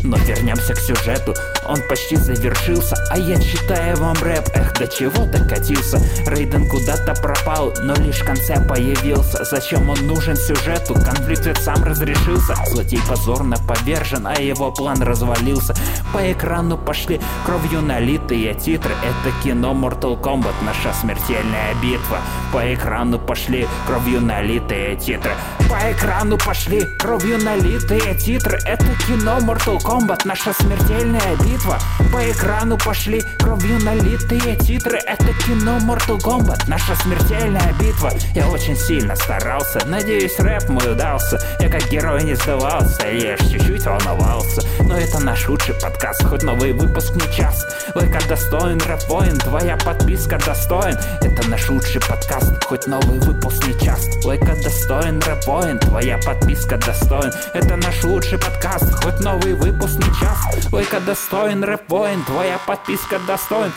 [0.04, 1.36] Но вернемся к сюжету,
[1.68, 6.02] он почти завершился А я читаю вам рэп, эх, до чего докатился?
[6.26, 11.84] Рейден куда-то пропал, но лишь в конце появился Зачем он нужен сюжету, конфликт ведь сам
[11.84, 12.56] разрешился.
[12.68, 15.76] Злодей позорно повержен, а его план развалился.
[16.14, 18.94] По экрану пошли кровью налитые титры.
[19.04, 22.20] Это кино Mortal Kombat, наша смертельная битва.
[22.54, 25.32] По экрану пошли кровью налитые титры.
[25.70, 28.60] По экрану пошли кровью налитые титры.
[28.66, 31.80] Это кино Mortal Kombat, наша смертельная битва.
[32.12, 34.98] По экрану пошли кровью налитые титры.
[34.98, 38.12] Это кино Mortal Kombat, наша смертельная битва.
[38.36, 41.40] Я очень сильно старался, надеюсь рэп мой удался.
[41.60, 44.62] Я как герой не сдавался, я лишь чуть-чуть волновался.
[44.82, 47.66] Но это наш лучший подкаст, хоть новый выпуск не час.
[47.96, 50.98] Лайка достоин, рэп воин, твоя подписка достоин.
[51.22, 54.06] Это наш лучший подкаст, хоть новый выпуск не час.
[54.26, 57.32] Лайка достоин, рэп воин, твоя подписка достоин.
[57.54, 60.72] Это наш лучший подкаст, хоть новый выпуск не час.
[60.72, 63.72] Лайка достоин, рэп воин, твоя подписка достоин.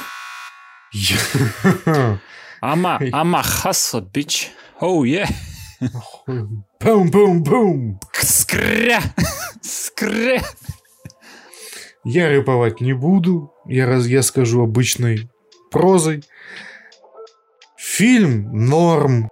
[2.64, 4.50] Ама, ама хасл, бич.
[4.80, 5.26] Оу, е.
[6.80, 8.00] Бум-бум-бум!
[8.12, 9.02] Скря.
[9.62, 10.42] Скря.
[12.04, 13.52] Я рэповать не буду.
[13.66, 15.30] Я, раз, я скажу обычной
[15.70, 16.24] прозой.
[17.76, 19.30] Фильм норм.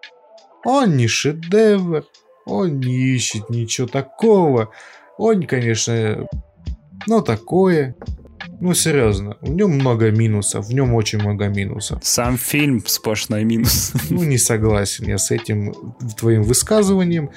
[0.64, 2.04] Он не шедевр.
[2.46, 4.70] Он не ищет ничего такого.
[5.18, 6.26] Он, конечно,
[7.06, 7.96] ну такое.
[8.60, 10.66] Ну, серьезно, в нем много минусов.
[10.66, 12.00] В нем очень много минусов.
[12.02, 13.92] Сам фильм сплошной минус.
[14.10, 15.74] Ну, не согласен я с этим
[16.18, 17.30] твоим высказыванием.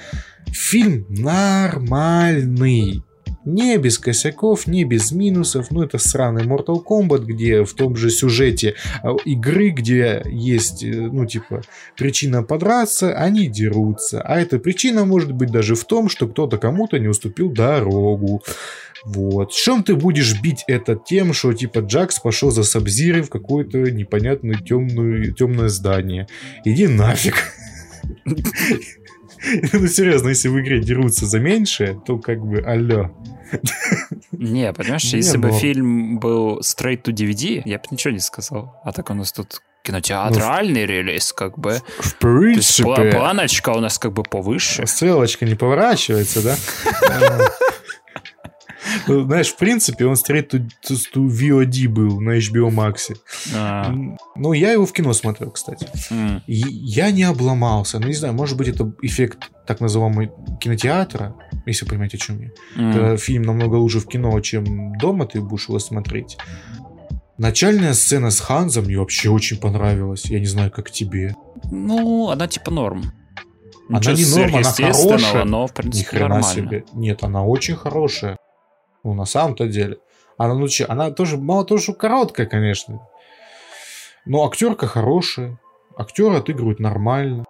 [0.52, 3.02] Фильм нормальный.
[3.46, 5.70] Не без косяков, не без минусов.
[5.70, 8.74] Ну, это сраный Mortal Kombat, где в том же сюжете
[9.04, 11.62] а, игры, где есть, э, ну, типа,
[11.96, 14.20] причина подраться, они дерутся.
[14.20, 18.42] А эта причина может быть даже в том, что кто-то кому-то не уступил дорогу.
[19.04, 19.52] Вот.
[19.52, 24.56] Чем ты будешь бить это тем, что типа Джакс пошел за Сабзирой в какое-то непонятное
[24.58, 26.26] темное, темное здание?
[26.64, 27.36] Иди нафиг.
[29.72, 33.10] Ну, серьезно, если в игре дерутся за меньшее, то как бы алло.
[34.32, 38.80] Не, понимаешь, если бы ну- фильм был straight to DVD, я бы ничего не сказал.
[38.82, 41.80] А так у нас тут кинотеатральный релиз, как бы.
[42.00, 44.84] В То есть пла- принципе, планочка у нас как бы повыше.
[44.86, 46.56] стрелочка не поворачивается, да?
[49.06, 53.16] Знаешь, в принципе, он straight to, to, VOD был на HBO Max.
[53.54, 53.92] А,
[54.36, 55.86] Ну, я его в кино смотрел, кстати.
[56.46, 57.98] я не обломался.
[57.98, 60.26] Ну, не знаю, может быть, это эффект так называемого
[60.60, 61.34] кинотеатра,
[61.66, 62.50] если вы понимаете, о чем я.
[62.92, 66.36] Когда фильм намного лучше в кино, чем дома ты будешь его смотреть.
[67.38, 70.24] Начальная сцена с Ханзом мне вообще очень понравилась.
[70.26, 71.34] Я не знаю, как тебе.
[71.70, 73.02] Ну, она типа норм.
[73.90, 75.44] Она Ничего не норм, она хорошая.
[75.44, 76.54] но, в Ни принципе, хрена нормально.
[76.54, 76.84] себе.
[76.94, 78.36] Нет, она очень хорошая.
[79.06, 79.98] Ну, на самом-то деле.
[80.36, 83.06] Она, ну, че, она тоже, мало того, что короткая, конечно.
[84.24, 85.60] Но актерка хорошая.
[85.96, 87.44] Актеры отыгрывают нормально.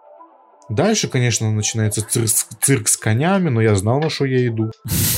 [0.69, 2.29] Дальше, конечно, начинается цирк,
[2.61, 4.71] цирк с конями, но я знал, на что я иду.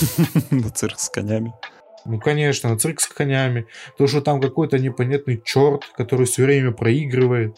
[0.50, 1.54] На цирк с конями.
[2.06, 3.66] Ну, конечно, на цирк с конями.
[3.98, 7.56] То, что там какой-то непонятный черт, который все время проигрывает.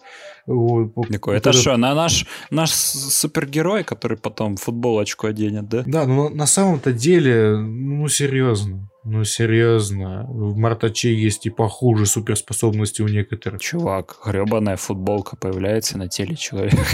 [0.47, 1.07] Вот.
[1.09, 5.84] Такой, это что, на наш, наш супергерой, который потом футболочку оденет, да?
[5.85, 8.89] Да, но на самом-то деле, ну, серьезно.
[9.03, 10.26] Ну, серьезно.
[10.30, 13.61] В Мартаче есть и похуже суперспособности у некоторых.
[13.61, 16.85] Чувак, гребаная футболка появляется на теле человека.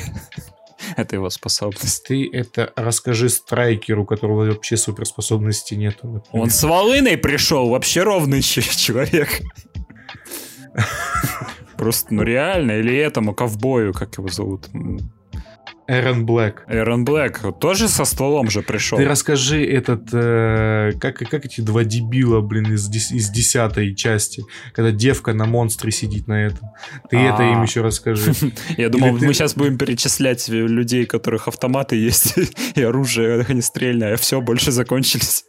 [0.95, 2.03] Это его способность.
[2.05, 6.07] Ты это расскажи страйкеру, у которого вообще суперспособности нету.
[6.07, 6.43] например.
[6.43, 9.41] Он с волыной пришел, вообще ровный человек.
[11.77, 14.67] Просто, ну реально, или этому ковбою, как его зовут?
[15.87, 16.65] Эрон Блэк.
[16.67, 18.97] Эрон Блэк тоже со стволом же пришел.
[18.97, 24.43] Ты расскажи этот, э, как, как эти два дебила, блин, из, из десятой части,
[24.73, 26.69] когда девка на монстре сидит на этом.
[27.09, 27.53] Ты это А.
[27.53, 28.33] им еще расскажи.
[28.77, 32.35] Я думал, мы сейчас будем перечислять людей, у которых автоматы есть,
[32.75, 35.45] и оружие огнестрельное, а все, больше закончились.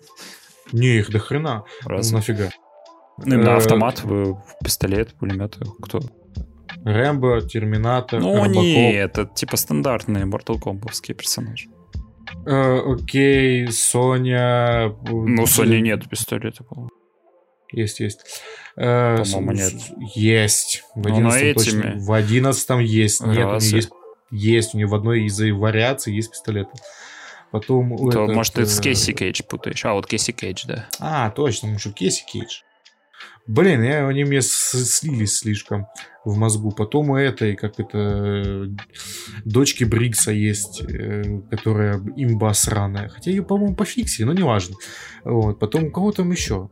[0.72, 1.64] Не, их до хрена.
[1.84, 2.10] Раз.
[2.10, 2.50] Ну, нафига.
[3.18, 6.00] Ну, именно Э, автомат, э, пистолет, пулеметы, кто?
[6.84, 8.62] Рэмбо, Терминатор, Ну, Робокоп.
[8.62, 11.68] не, это типа стандартные Mortal Kombat'ские персонажи.
[12.46, 14.94] Э, окей, Соня.
[15.10, 16.90] Ну, Sony нет пистолета, по-моему.
[17.72, 18.20] Есть, есть.
[18.76, 19.72] Э, По-моему, нет.
[20.14, 20.84] Есть.
[20.94, 21.78] В 11 точно.
[21.78, 21.98] этими.
[21.98, 23.20] В 11 есть.
[23.20, 23.90] Нет, у нее есть.
[24.30, 24.74] Есть.
[24.74, 26.68] У нее в одной из вариаций есть пистолет.
[27.50, 27.96] Потом...
[28.10, 29.84] То, этот, может, ты с э, Кейси Кейдж путаешь.
[29.84, 30.88] А, вот Кейси Кейдж, да.
[30.98, 32.60] А, точно, может, Кейси Кейдж.
[33.48, 35.86] Блин, я, они мне слились слишком
[36.22, 36.70] в мозгу.
[36.70, 38.66] Потом у этой, как это, э,
[39.46, 43.08] дочки Брикса есть, э, которая имба сраная.
[43.08, 44.76] Хотя ее, по-моему, пофиксили, но неважно.
[45.24, 45.58] Вот.
[45.58, 46.68] Потом у кого там еще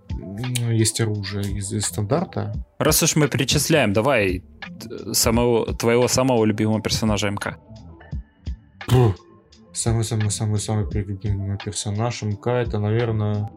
[0.71, 2.53] есть оружие из, из стандарта.
[2.79, 4.45] Раз уж мы перечисляем, давай
[4.79, 7.57] т- самого, твоего самого любимого персонажа МК.
[9.73, 13.51] Самый-самый-самый-самый любимый персонаж МК это, наверное...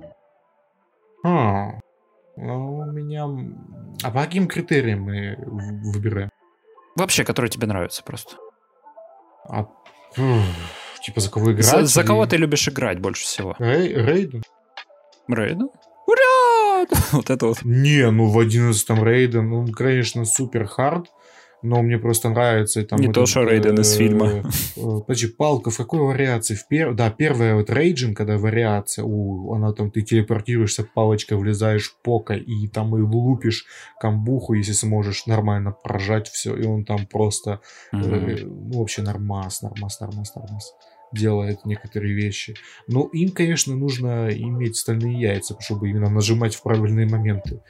[1.25, 1.79] А,
[2.39, 3.25] ну, у меня...
[4.03, 5.35] А по каким критериям мы
[5.93, 6.29] выбираем?
[6.95, 8.35] Вообще, который тебе нравится просто.
[9.47, 9.67] А,
[11.03, 11.65] типа за кого играть?
[11.65, 13.55] За, за кого ты любишь играть больше всего?
[13.59, 14.43] Рей- Рейден?
[15.27, 15.69] Рейден?
[16.07, 16.85] Ура!
[17.11, 17.63] Вот это вот.
[17.63, 21.07] Не, ну в 11 Рейден, он, конечно, супер хард,
[21.61, 22.83] но мне просто нравится.
[22.83, 24.27] Там Не то, этот, что Рейден из э, фильма.
[24.27, 26.55] э, Подожди, палка в какой вариации?
[26.55, 26.93] В пер...
[26.93, 32.67] Да, первая вот Рейджин, когда вариация, у, она там, ты телепортируешься, палочкой влезаешь пока, и
[32.67, 33.65] там и лупишь
[33.99, 37.59] камбуху, если сможешь нормально прожать все, и он там просто
[37.91, 38.13] Мгм.
[38.13, 40.73] Э, ну, вообще нормас, нормас, нормас, нормас
[41.11, 42.55] делает некоторые вещи.
[42.87, 47.61] Но им, конечно, нужно иметь стальные яйца, чтобы именно нажимать в правильные моменты.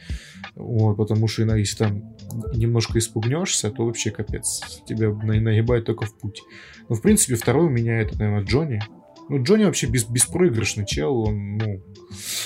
[0.56, 2.18] Вот, потому что если там
[2.54, 4.82] немножко испугнешься, то вообще капец.
[4.86, 6.42] Тебя на- нагибает только в путь.
[6.88, 8.82] Но, в принципе, второй у меня это, наверное, Джонни.
[9.30, 11.84] Ну, Джонни вообще без, беспроигрышный чел, он, ну...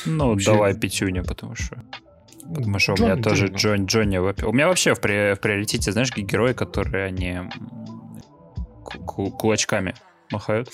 [0.05, 1.81] Ну, вообще- давай пятюня, потому что...
[2.53, 3.47] Потому что у Джонни, меня тоже.
[3.47, 4.18] Джон, Джонни...
[4.18, 7.39] У меня вообще в, при- в приоритете, знаешь, герои, которые они
[8.84, 9.93] кулачками
[10.31, 10.69] махают.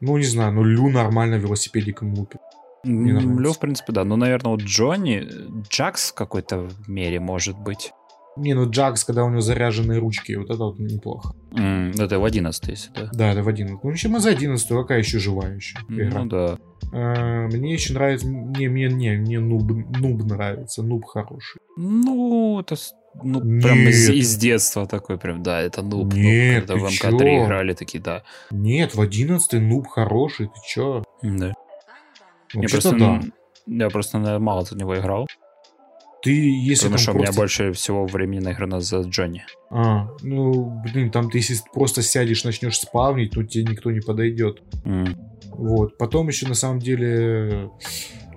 [0.00, 2.40] Ну, не знаю, ну, Лю нормально велосипедиком лупит.
[2.82, 4.04] Лё, в принципе, да.
[4.04, 5.26] Ну, наверное, вот Джонни,
[5.70, 7.92] Джакс в какой-то мере может быть.
[8.36, 11.34] Не, ну, Джакс, когда у него заряженные ручки, вот это вот неплохо.
[11.56, 13.08] М, Это в 11 если, да?
[13.12, 13.82] Да, это в 11.
[13.84, 16.24] Ну, еще мы за 11 какая еще живая еще игра.
[16.24, 16.58] Ну да.
[16.92, 18.26] А, Мне еще нравится...
[18.28, 20.82] Не, мне, не, мне нуб, нуб нравится.
[20.82, 21.60] Нуб хороший.
[21.76, 22.76] Ну, это
[23.22, 24.16] ну, прям из, Нет.
[24.18, 26.04] из детства такой прям, да, это нуб.
[26.04, 26.14] нуб.
[26.14, 27.44] Нет, Когда в ты МК3 чё?
[27.44, 28.22] играли, такие, да.
[28.50, 30.46] Нет, в 11 нуб хороший.
[30.46, 31.04] Ты чё?
[31.22, 31.54] Да.
[32.52, 33.20] Вообще-то просто, да.
[33.66, 35.26] я просто мало за него играл.
[36.24, 39.44] Ты, если Потому что у меня просто- больше всего времени наиграно за Джонни.
[39.70, 44.62] А, ну, блин, там ты если просто сядешь, начнешь спавнить, то тебе никто не подойдет.
[44.86, 45.14] М.
[45.50, 45.98] Вот.
[45.98, 47.68] Потом еще на самом деле...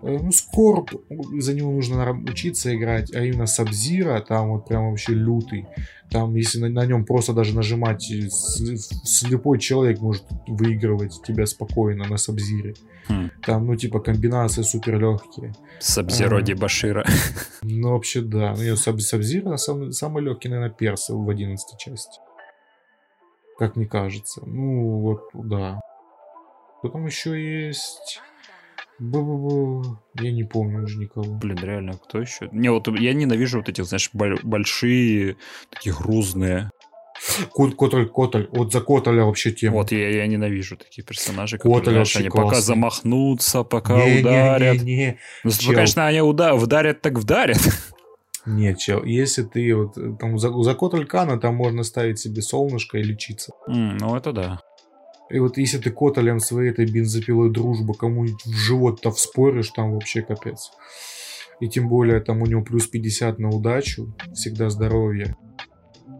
[0.01, 0.91] э, Ну, Скорб,
[1.39, 5.65] за него нужно учиться играть, а именно Сабзира, там вот прям вообще лютый.
[6.09, 12.17] Там, если на, нем просто даже нажимать, э, слепой человек может выигрывать тебя спокойно на
[12.17, 12.75] Сабзире.
[13.09, 13.29] Хм.
[13.43, 15.53] Там, ну, типа, комбинации супер легкие.
[15.79, 16.41] Сабзиро А.
[16.41, 17.05] Дебашира.
[17.61, 18.55] Ну, вообще, да.
[18.57, 22.19] Ну, Саб- Сабзира на самом, самый легкий, наверное, перс в 11 части.
[23.57, 24.41] Как мне кажется.
[24.45, 25.81] Ну, вот, да.
[26.79, 28.21] Кто там еще есть?
[28.99, 29.97] Бу-бу-бу.
[30.15, 31.33] Я не помню уже никого.
[31.35, 32.49] Блин, реально, кто еще?
[32.51, 35.35] Не, вот я ненавижу вот этих, знаешь, боль- большие,
[35.69, 36.71] такие грузные.
[37.51, 38.47] Кот, Котоль, Котоль.
[38.51, 39.77] Вот за Котоля вообще тема.
[39.77, 42.61] Вот я, я ненавижу такие персонажи, которые, знаешь, вообще они пока классный.
[42.61, 44.81] замахнутся, пока Не, не, ударят.
[44.83, 45.73] Не, не, Ну, чел.
[45.73, 47.57] конечно, они уда- вдарят, так вдарят.
[48.45, 49.03] не, чел.
[49.03, 53.03] Если ты вот э, там за, за Котоль Кана, там можно ставить себе солнышко и
[53.03, 53.51] лечиться.
[53.67, 54.59] М, Ну, это да.
[55.29, 60.21] И вот если ты Котолем своей этой бензопилой дружба кому-нибудь в живот-то вспоришь, там вообще
[60.21, 60.71] капец.
[61.59, 65.35] И тем более там у него плюс 50 на удачу, всегда здоровье.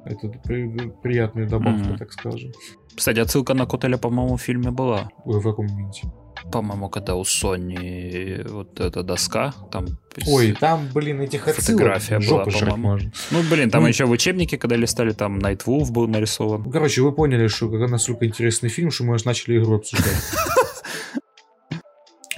[0.06, 1.98] Это при- приятная добавка, Мгм.
[1.98, 2.52] так скажем.
[2.96, 5.10] Кстати, отсылка на Котеля, по-моему, в фильме была.
[5.26, 6.08] Ой, в каком моменте?
[6.52, 9.86] По-моему, когда у Сони вот эта доска, там...
[10.28, 13.12] Ой, там, блин, этих отсылок Фотография была, по-моему.
[13.32, 13.88] Ну, блин, там Ну.
[13.88, 16.64] еще в учебнике, когда листали, там Найт Вулф был нарисован.
[16.64, 20.14] Ну, короче, вы поняли, что какой настолько интересный фильм, что мы аж начали игру обсуждать.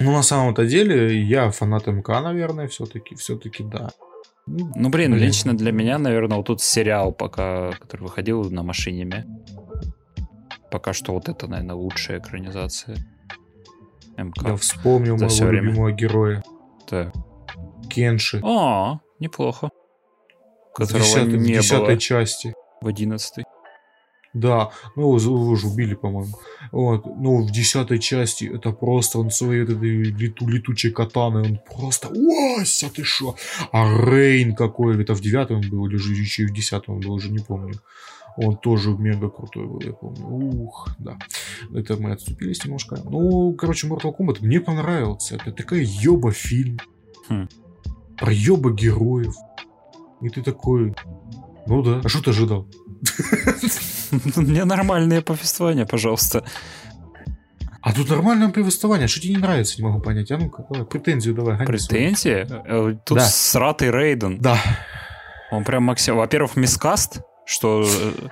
[0.02, 3.90] Ну, на самом-то деле, я фанат МК, наверное, все-таки, все-таки да.
[4.46, 5.24] Ну, Ну, блин, Блин.
[5.26, 9.26] лично для меня, наверное, вот тут сериал пока, который выходил на машине.
[10.70, 12.96] Пока что вот это, наверное, лучшая экранизация.
[14.24, 14.48] МК.
[14.48, 15.68] Я вспомнил За моего всё время.
[15.68, 16.42] любимого героя.
[16.88, 17.12] Так.
[17.88, 18.40] Кенши.
[18.42, 19.70] О, неплохо.
[20.72, 22.54] в Которого в не десятой было части.
[22.80, 23.44] в одиннадцатой.
[24.32, 26.34] Да, ну его, же убили, по-моему.
[26.70, 31.60] Вот, ну в десятой части это просто он своей вот этой лету, летучей катаной, он
[31.68, 33.34] просто, Вася, ты шо?
[33.72, 37.00] А Рейн какой, это в девятой он был, или же еще и в десятой он
[37.00, 37.74] был, уже не помню.
[38.42, 40.24] Он тоже мега крутой был, я помню.
[40.26, 41.18] Ух, да.
[41.74, 42.96] Это мы отступились немножко.
[43.04, 45.34] Ну, короче, Mortal Kombat мне понравился.
[45.36, 46.78] Это такая ёба фильм.
[47.28, 47.48] Хм.
[48.16, 49.34] Про ёба героев.
[50.22, 50.94] И ты такой,
[51.66, 52.66] ну да, а что ты ожидал?
[54.36, 56.44] Мне нормальные повествования, пожалуйста.
[57.82, 59.08] А тут нормальное повествование.
[59.08, 60.30] Что тебе не нравится, не могу понять.
[60.30, 61.56] А ну-ка, давай, претензию давай.
[61.56, 61.66] гони.
[61.66, 62.46] Претензии?
[62.48, 63.24] Э, Тут Да.
[63.24, 64.38] сратый Рейден.
[64.38, 64.58] Да.
[65.50, 66.16] Он прям максим.
[66.16, 68.28] Во-первых, мискаст, что э,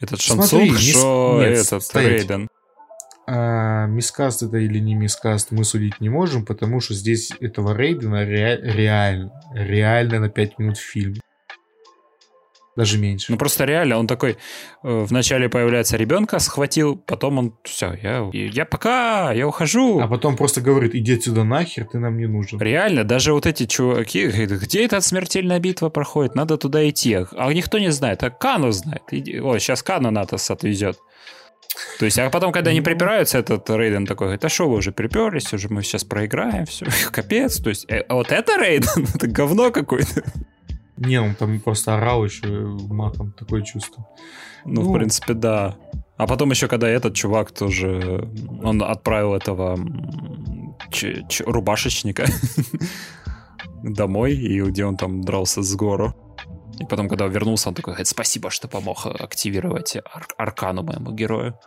[0.00, 2.22] этот шансунг, мис- что нет, этот стоять.
[2.22, 2.48] Рейден.
[3.26, 8.24] А, мискаст это или не мискаст мы судить не можем, потому что здесь этого Рейдена
[8.24, 11.20] ре- реально, реально на 5 минут в фильме.
[12.74, 13.30] Даже меньше.
[13.30, 14.38] Ну просто реально, он такой
[14.82, 20.00] э, вначале появляется ребенка, схватил, потом он все, я, я пока, я ухожу.
[20.00, 22.58] А потом просто говорит, иди отсюда нахер, ты нам не нужен.
[22.58, 27.18] Реально, даже вот эти чуваки, где эта смертельная битва проходит, надо туда идти.
[27.36, 29.02] А никто не знает, а Кану знает.
[29.10, 30.98] Иди- Ой, сейчас Кану Натас отвезет.
[31.98, 32.84] То есть, а потом, когда они Ну.
[32.84, 36.86] припираются, этот Рейден такой говорит, а что вы уже приперлись, уже мы сейчас проиграем, все,
[37.12, 37.58] капец.
[37.60, 40.22] То есть, э, а вот это Рейден, это говно какое-то.
[40.96, 42.48] Не, он там просто орал еще
[42.88, 44.06] матом, такое чувство.
[44.64, 44.90] Ну, Ну.
[44.90, 45.74] в принципе, да.
[46.16, 48.28] А потом еще, когда этот чувак тоже,
[48.62, 49.78] он отправил этого
[50.90, 52.26] ч- ч- рубашечника
[53.82, 56.14] домой, и где он там дрался с гору.
[56.78, 61.58] И потом, когда вернулся, он такой говорит, спасибо, что помог активировать ар- аркану моему герою.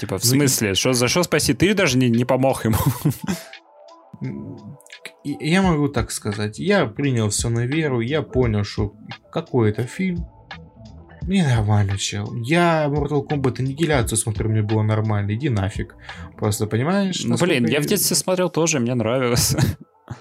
[0.00, 1.58] Типа, в Ну смысле, что, за что спасибо?
[1.58, 2.78] Ты даже не, не помог ему.
[5.24, 6.58] Я могу так сказать.
[6.58, 8.94] Я принял все на веру, я понял, что
[9.30, 10.26] какой это фильм.
[11.22, 12.34] Мне нормально, чел.
[12.34, 15.34] Я Mortal Kombat аннигиляцию смотрю, мне было нормально.
[15.34, 15.94] Иди нафиг.
[16.38, 17.22] Просто понимаешь?
[17.24, 19.54] Ну, блин, я в детстве смотрел тоже, мне нравилось.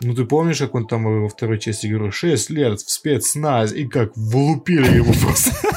[0.02, 3.88] Ну ты помнишь, как он там во второй части говорил, 6 лет в спецназ, и
[3.88, 5.52] как влупили его просто.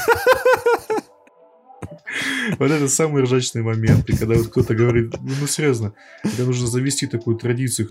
[2.59, 7.07] Вот это самые ржачные моменты, когда вот кто-то говорит, ну, ну, серьезно, когда нужно завести
[7.07, 7.89] такую традицию,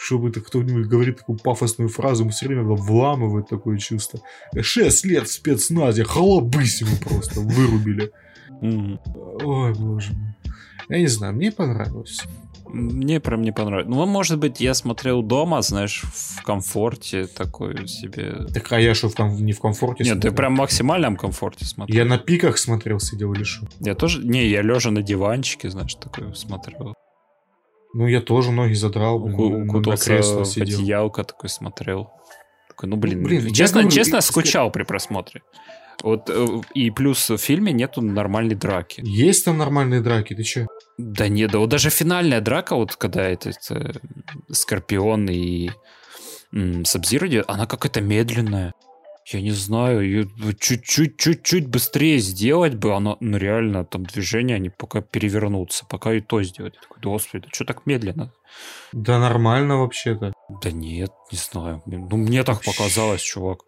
[0.00, 4.20] чтобы это кто-нибудь говорит такую пафосную фразу, ему все время надо вламывать такое чувство.
[4.60, 8.10] Шесть лет в спецназе, халабысь ему просто вырубили.
[8.62, 10.34] Ой, боже мой.
[10.88, 12.22] Я не знаю, мне понравилось.
[12.66, 13.88] Мне прям не понравилось.
[13.88, 18.46] Ну, может быть, я смотрел дома, знаешь, в комфорте такой себе.
[18.54, 20.34] Так, а я что, в ком- не в комфорте Нет, ты смотрел?
[20.34, 21.96] прям в максимальном комфорте смотрел.
[21.96, 23.66] Я на пиках смотрел, сидел что?
[23.80, 24.24] Я тоже...
[24.24, 26.94] Не, я лежа на диванчике, знаешь, такой смотрел.
[27.92, 30.78] Ну, я тоже ноги задрал, блин, на- на Укутался кресло в сидел.
[30.78, 32.10] одеялко такой смотрел.
[32.68, 35.42] такой, ну блин, блин, я честно, говорю, честно и- скучал при просмотре.
[36.02, 39.02] Вот э, и плюс в фильме нету нормальной драки.
[39.04, 40.66] Есть там нормальные драки, ты чё?
[40.96, 43.92] Да нет, да вот даже финальная драка, вот когда этот э,
[44.50, 45.70] Скорпион и
[46.84, 48.72] Сабзир идет, она какая-то медленная.
[49.32, 50.28] Я не знаю,
[50.58, 56.20] чуть-чуть, чуть-чуть быстрее сделать бы, оно, ну реально, там движения, они пока перевернутся, пока и
[56.20, 56.74] то сделать.
[56.74, 58.32] Я такой, господи, что так медленно?
[58.92, 60.32] Да нормально вообще-то.
[60.62, 61.80] Да нет, не знаю.
[61.86, 63.60] Ну, мне так показалось, чувак.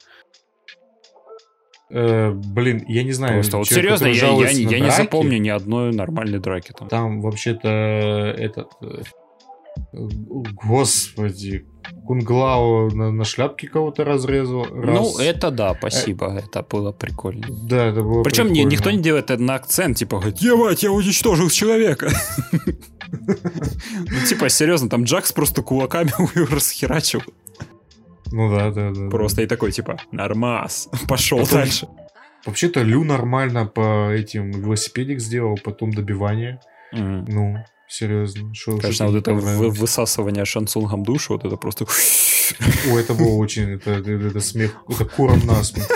[1.91, 3.35] Э, блин, я не знаю.
[3.35, 6.89] Просто вот серьезно, я, я, на я не запомню ни одной нормальной драки там.
[6.89, 8.69] Там вообще-то этот...
[8.81, 9.03] э,
[9.93, 11.67] Господи,
[12.07, 14.67] Кунглао на, на шляпке кого-то разрезал.
[14.71, 15.21] Ну, раз.
[15.21, 17.47] это да, спасибо, это было прикольно.
[17.51, 18.69] Да, это было Причем прикольно.
[18.69, 22.11] никто не делает это на акцент, типа, говорит, ебать, я уничтожил человека.
[23.11, 27.23] Ну, типа, серьезно, там Джакс просто кулаками его расхерачил.
[28.31, 29.11] Ну да, да, да.
[29.11, 31.87] Просто и такой, типа, нормас, пошел дальше.
[31.87, 32.03] да.
[32.47, 36.61] Вообще-то Лю нормально по этим велосипедик сделал, потом добивание.
[36.91, 37.57] Ну,
[37.93, 38.55] серьезно.
[38.55, 41.85] Шо, Конечно, вот это высасывание шансунгом душу, вот это просто...
[42.91, 43.75] Ой, это было очень...
[43.75, 44.73] Это, это, это смех...
[44.89, 45.89] Это куром насмех.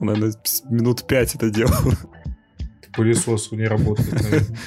[0.00, 0.34] Он, наверное,
[0.70, 1.72] минут пять это делал.
[2.94, 4.58] Пылесос не работает, наверное.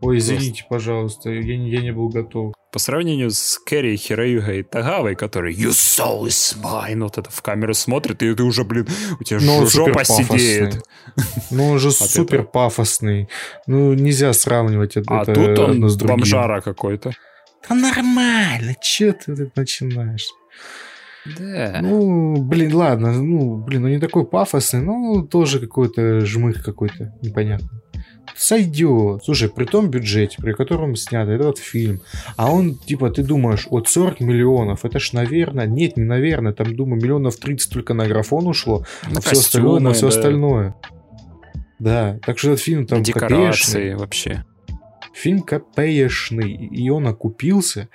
[0.00, 2.54] Ой, извините, пожалуйста, я, не- я не был готов.
[2.70, 7.40] По сравнению с Кэрри, Хироюгой и Тагавой, который «You soul is mine», вот это в
[7.42, 8.86] камеру смотрит, и ты уже, блин,
[9.18, 10.82] у тебя Ну, он жо- жопа сидеет.
[11.50, 13.28] Ну, он же супер пафосный.
[13.66, 17.12] Ну, нельзя сравнивать это, А тут он бомжара какой-то.
[17.68, 20.28] Да нормально, че ты тут начинаешь?
[21.38, 21.80] Да.
[21.82, 27.68] Ну, блин, ладно, ну, блин, ну не такой пафосный, но тоже какой-то жмых какой-то непонятный.
[28.36, 29.24] Сойдет.
[29.24, 32.00] Слушай, при том бюджете, при котором снят этот фильм,
[32.36, 36.74] а он, типа, ты думаешь, от 40 миллионов, это ж, наверное, нет, не наверное, там,
[36.74, 40.08] думаю, миллионов 30 только на графон ушло, На а все остальное, на все да.
[40.08, 40.74] остальное.
[41.78, 43.28] Да, так что этот фильм там копеечный.
[43.28, 44.44] Декорации вообще.
[45.14, 47.88] Фильм копеечный, и он окупился.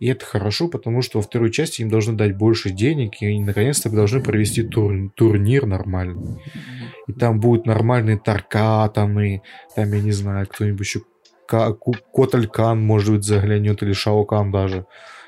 [0.00, 3.88] И это хорошо, потому что во второй части им должны дать больше денег, и наконец-то
[3.90, 6.42] должны провести тур- турнир нормальный.
[7.06, 9.42] И там будут нормальные таркатаны,
[9.76, 11.00] там, я не знаю, кто-нибудь еще
[11.46, 14.86] Коталькан, может быть, заглянет, или Шаокан даже.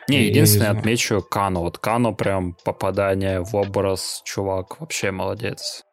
[0.08, 1.60] Не, Я- единственное, не отмечу Кано.
[1.60, 5.84] Вот Кано прям попадание в образ, чувак, вообще молодец.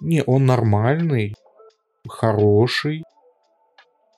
[0.00, 1.34] Не, он нормальный,
[2.08, 3.02] хороший.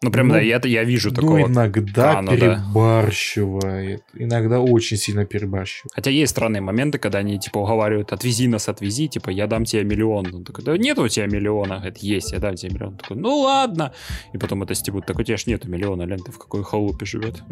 [0.02, 1.38] Ну, прям, Ну, да, я, я вижу Ну, такого.
[1.40, 2.30] иногда да.
[2.30, 4.02] перебарщивает.
[4.14, 5.92] Иногда очень сильно перебарщивает.
[5.94, 9.84] Хотя есть странные моменты, когда они, типа, уговаривают, отвези нас, отвези, типа, я дам тебе
[9.84, 10.34] миллион.
[10.34, 11.76] Он такой, да нет у тебя миллиона.
[11.76, 12.92] Говорит, есть, я дам тебе миллион.
[12.92, 13.92] Он такой, ну ладно.
[14.34, 17.06] И потом это стебут, так у тебя ж нету миллиона, лень, ты в какой халупе
[17.06, 17.42] живет.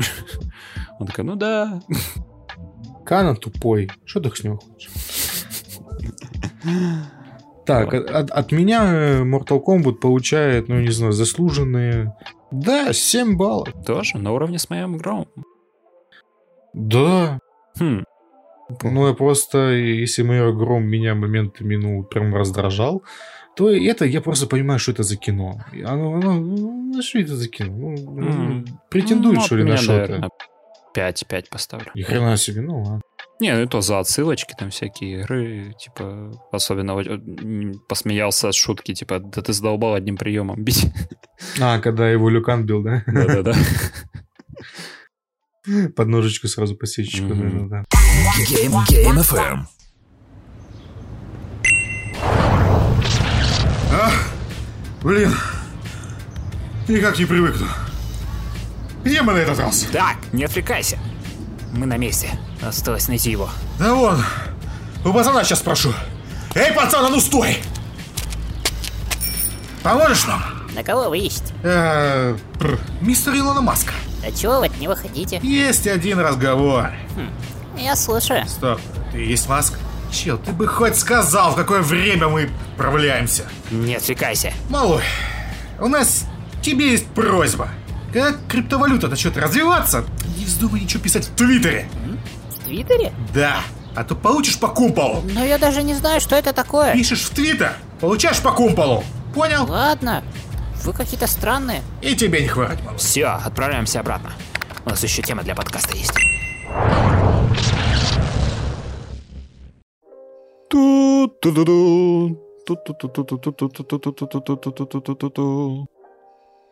[1.01, 1.81] Он такой, ну да.
[3.07, 3.91] Кана тупой.
[4.05, 4.91] Что ты с него хочешь?
[7.67, 12.15] Так, от, от- от меня э, Mortal Kombat получает, ну, не знаю, заслуженные...
[12.51, 13.69] Да, 7 баллов.
[13.87, 15.27] Тоже на уровне с моим игром.
[16.73, 17.39] Да.
[17.79, 18.05] Хм.
[18.83, 23.03] Ну, я просто, если мой гром меня моментами, ну, прям раздражал,
[23.57, 25.61] то это я просто понимаю, что это за кино.
[25.85, 27.71] Оно, оно, ну, что это за кино?
[27.99, 28.65] Ну, М.
[28.91, 30.29] Претендует, Ну, что ли, на что-то?
[30.97, 31.91] Наверное, 5-5 поставлю.
[31.95, 33.01] Ни хрена себе, ну ладно.
[33.41, 39.19] Не, ну это за отсылочки, там всякие игры, типа, особенно м, посмеялся от шутки, типа,
[39.19, 40.87] да ты задолбал одним приемом бить.
[41.61, 43.03] А, когда его Люкан бил, да?
[43.07, 43.55] Да-да-да.
[45.97, 47.69] Под ножичку сразу посечечку, Мгм.
[47.69, 47.99] да, да.
[48.51, 49.67] Game, Game FM.
[55.03, 55.33] Блин,
[56.89, 57.67] никак не привыкну.
[59.05, 59.87] Где мы на этот раз?
[59.93, 60.99] Так, не отвлекайся.
[61.73, 62.31] Мы на месте.
[62.63, 63.51] Осталось найти его.
[63.79, 64.25] Да вон,
[65.05, 65.93] у пацана сейчас спрошу.
[66.55, 67.59] Эй, пацан, а ну стой!
[69.83, 70.43] Поможешь нам?
[70.75, 71.53] На кого вы ищете?
[71.63, 72.37] Э,
[73.01, 73.93] Мистер Илона Маска.
[74.27, 75.39] А чего вы от него хотите?
[75.43, 76.91] Есть один разговор.
[77.77, 78.47] Я слушаю.
[78.49, 78.81] Стоп,
[79.13, 79.75] ты есть Маск?
[80.11, 83.45] Чел, ты бы хоть сказал, в какое время мы отправляемся.
[83.71, 84.53] Не отвлекайся.
[84.71, 85.03] Малой,
[85.81, 86.25] у нас
[86.59, 87.69] к тебе есть просьба.
[88.15, 90.05] Когда криптовалюта начнет развиваться,
[90.39, 91.89] не вздумай ничего писать в Твиттере.
[92.49, 93.13] В Твиттере?
[93.35, 93.57] Да,
[93.97, 95.25] а то получишь по кумполу.
[95.33, 96.93] Но я даже не знаю, что это такое.
[96.93, 99.03] Пишешь в Твиттер, получаешь по кумполу.
[99.35, 99.67] Понял?
[99.69, 100.23] Ладно.
[100.85, 101.83] Вы какие-то странные.
[102.03, 102.79] И тебе не малой.
[102.99, 104.31] Все, отправляемся обратно.
[104.87, 106.15] У нас еще тема для подкаста есть.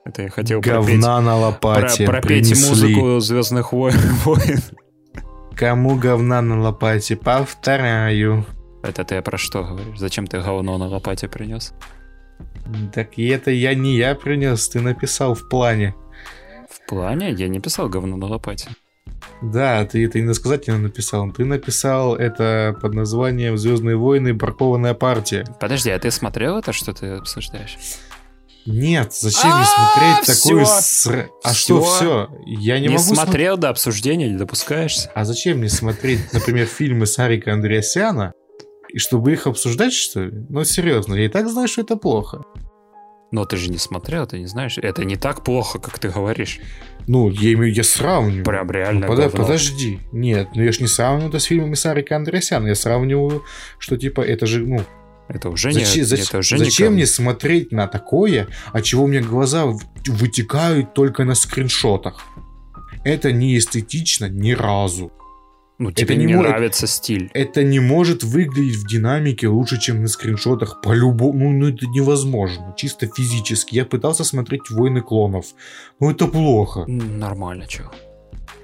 [0.04, 2.68] Это я хотел пропеть, Говна на про- лопате пропеть принесли.
[2.96, 3.94] музыку Звездных войн.
[4.24, 4.58] войн.
[5.56, 7.16] Кому говна на лопате?
[7.16, 8.44] Повторяю.
[8.82, 9.98] Это ты про что говоришь?
[9.98, 11.72] Зачем ты говно на лопате принес?
[12.92, 15.94] Так и это я не я принес, ты написал в плане.
[16.68, 17.30] В плане?
[17.30, 18.70] Я не писал говно на лопате.
[19.40, 21.30] Да, ты это иносказательно написал.
[21.30, 24.34] Ты написал это под названием «Звездные войны.
[24.34, 25.44] Бракованная партия».
[25.60, 27.76] Подожди, а ты смотрел это, что ты обсуждаешь?
[28.66, 30.60] Нет, зачем мне А, смотреть всё.
[30.62, 32.28] сра- А что все?
[32.46, 33.24] Я не, Не, могу смотреть.
[33.24, 35.10] смотрел до обсуждения, не допускаешься?
[35.14, 38.34] А зачем мне смотреть, например, фильмы Сарика Андреасяна,
[38.92, 40.44] и чтобы их обсуждать, что ли?
[40.48, 42.42] Ну, серьезно, я и так знаю, что это плохо.
[43.32, 44.76] Но ты же не смотрел, ты не знаешь.
[44.76, 46.60] Это не так плохо, как ты говоришь.
[47.08, 48.44] Ну, я имею, я сравниваю.
[48.44, 49.30] Прям реально Ну, говно.
[49.30, 49.98] подожди.
[50.12, 52.68] Нет, ну я ж не сравниваю это с фильмами Сарика Андреасяна.
[52.68, 53.42] Я сравниваю,
[53.78, 54.82] что типа это же, ну,
[55.28, 56.06] Это уже зачем, не...
[56.06, 56.96] зач- это уже зачем говно.
[56.96, 59.66] мне смотреть на такое, от чего у меня глаза
[60.06, 62.24] вытекают только на скриншотах?
[63.04, 65.10] Это не эстетично ни разу.
[65.78, 67.30] Ну, тебе не не, может- нравится стиль.
[67.34, 70.80] Это не может выглядеть в динамике лучше, чем на скриншотах.
[70.80, 72.72] По-любому, ну, ну это невозможно.
[72.76, 73.74] Чисто физически.
[73.74, 75.46] Я пытался смотреть «Войны клонов».
[75.98, 76.84] Ну это плохо.
[76.86, 77.90] Нормально, чё.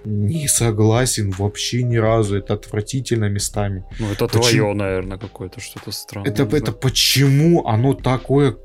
[0.04, 2.36] Не согласен вообще ни разу.
[2.38, 3.84] Это отвратительно местами.
[3.98, 4.42] Ну, это Почему?
[4.42, 6.30] твое, наверное, какое-то что-то странное.
[6.30, 8.56] Это, это почему оно такое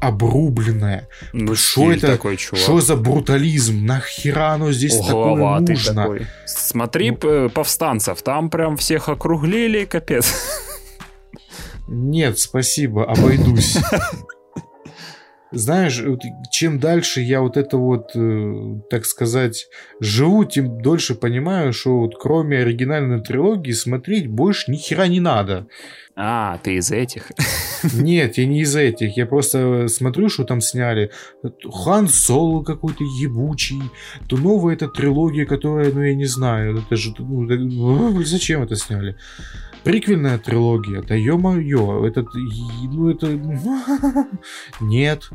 [0.00, 1.08] обрубленное?
[1.32, 2.06] Ну, Что это?
[2.08, 2.60] такой, чувак.
[2.62, 3.84] Что за брутализм?
[3.86, 5.94] Нахера оно здесь такое Угловатый нужно?
[5.94, 6.26] такой.
[6.46, 10.34] Смотри п- повстанцев, там прям всех округлили, капец.
[11.86, 13.76] Нет, спасибо, обойдусь.
[15.52, 16.02] Знаешь,
[16.50, 19.66] чем дальше я вот это вот, э, так сказать,
[19.98, 25.66] живу, тем дольше понимаю, что вот кроме оригинальной трилогии смотреть больше ни хера не надо.
[26.14, 27.32] А, ты из этих.
[27.94, 29.16] Нет, я не из этих.
[29.16, 31.10] Я просто смотрю, что там сняли.
[31.64, 33.80] Хан Соло какой-то ебучий.
[34.28, 39.16] То новая эта трилогия, которая, ну я не знаю, это же, ну, зачем это сняли?
[39.84, 43.26] Приквельная трилогия, да ё-моё, этот, и- ну это,
[44.80, 45.28] нет.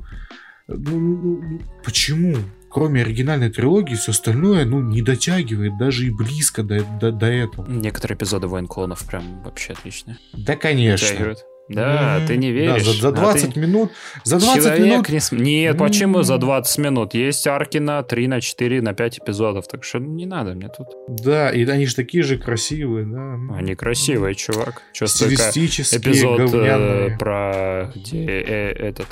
[0.67, 2.35] Ну, ну, ну, почему?
[2.69, 7.65] Кроме оригинальной трилогии, все остальное, ну, не дотягивает даже и близко до, до, до этого.
[7.69, 10.17] Некоторые эпизоды Войн клонов прям вообще отличные.
[10.33, 11.07] Да, конечно.
[11.07, 11.39] Дотягивают.
[11.67, 12.85] Да, ты не Да, веришь.
[12.85, 13.91] за, за А 20 ты- минут,
[14.23, 16.23] за 20 Человек минут не см- Нет, почему М.
[16.23, 17.13] за 20 минут?
[17.15, 20.87] Есть арки на 3, на 4, на 5 эпизодов, так что не надо мне тут.
[21.07, 23.39] Да, и они же такие же красивые, да.
[23.57, 24.83] Они красивые, чувак.
[24.93, 29.07] Че Стилистические, эпизод э, про где э, этот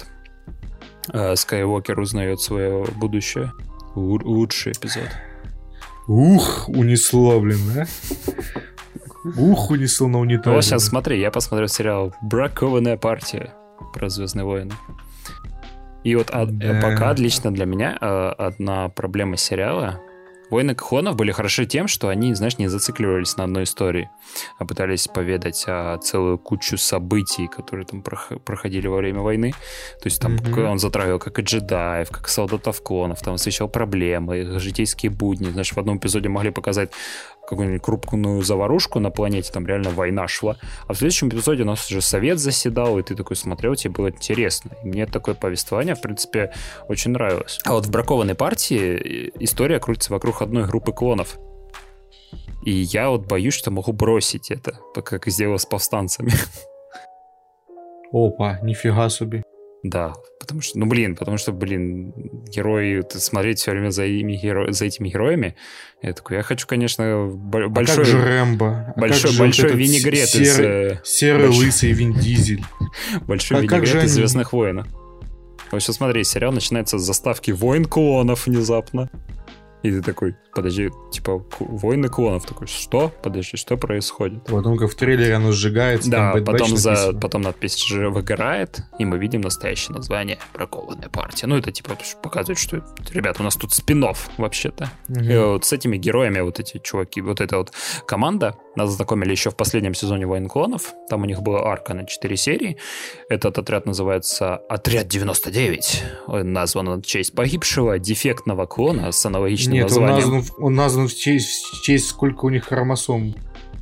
[1.11, 3.51] э, Скайуокер узнает свое будущее.
[3.95, 5.09] Лу- лучший эпизод.
[6.07, 7.87] Ух, унесло, блин, да?
[9.37, 10.55] Ух, унесло на унитазе.
[10.55, 13.53] Ну, сейчас смотри, я посмотрел сериал «Бракованная партия»
[13.93, 14.73] про Звездные войны.
[16.03, 16.79] И вот от- Да.
[16.81, 20.01] пока лично для меня э, одна проблема сериала
[20.49, 24.11] Войны Клонов были хороши тем, что они, знаешь, не зацикливались на одной истории,
[24.59, 29.53] а пытались поведать а, целую кучу событий, которые там прох- проходили во время войны.
[29.99, 30.67] То есть там Мгм.
[30.67, 35.49] он затрагивал как и джедаев, как и солдатов клонов, там освещал проблемы, их житейские будни.
[35.49, 36.91] Знаешь, в одном эпизоде могли показать
[37.47, 40.57] какую-нибудь крупную заварушку на планете, там реально война шла.
[40.87, 44.09] А в следующем эпизоде у нас уже совет заседал, и ты такой смотрел, тебе было
[44.09, 44.71] интересно.
[44.83, 46.53] И мне такое повествование, в принципе,
[46.87, 47.59] очень нравилось.
[47.65, 51.37] А вот в бракованной партии история крутится вокруг одной группы клонов.
[52.63, 56.31] И я вот боюсь, что могу бросить это, как сделал с повстанцами.
[58.11, 59.43] Опа, нифига себе.
[59.83, 62.13] Да, потому что, ну блин, потому что, блин,
[62.47, 65.55] герои, ты смотреть все время за, ими, геро- за этими героями,
[66.01, 68.67] я такой, я хочу, конечно, бо- А большой, как же Рэмбо?
[68.67, 72.13] А как большой, же вот большой этот винегрет из, серый, э, серый большой- лысый Вин
[72.13, 72.63] Дизель.
[73.27, 74.11] большой а как винегрет же из?
[74.13, 74.85] Звездных войн.
[75.69, 79.09] В общем, смотри, сериал начинается с заставки войн клонов внезапно.
[79.81, 82.45] И ты такой, подожди, типа, войны клонов.
[82.45, 83.11] Такой, что?
[83.21, 84.43] Подожди, что происходит?
[84.45, 86.09] Потом как в трейлере оно сжигается.
[86.09, 87.19] Да, потом, за, написано.
[87.19, 91.47] потом надпись же выгорает, и мы видим настоящее название «Бракованная партия».
[91.47, 94.03] Ну, это типа показывает, что, ребята, у нас тут спин
[94.37, 94.91] вообще-то.
[95.07, 95.23] Мгм.
[95.23, 97.71] И вот с этими героями, вот эти чуваки, вот эта вот
[98.05, 100.93] команда, нас знакомили еще в последнем сезоне «Войн клонов».
[101.09, 102.77] Там у них была арка на 4 серии.
[103.29, 106.03] Этот отряд называется «Отряд 99».
[106.27, 110.15] Он назван он в честь погибшего дефектного клона с аналогичным Нет, он названием.
[110.15, 113.35] назван, он назван в честь, в честь сколько у них хромосом.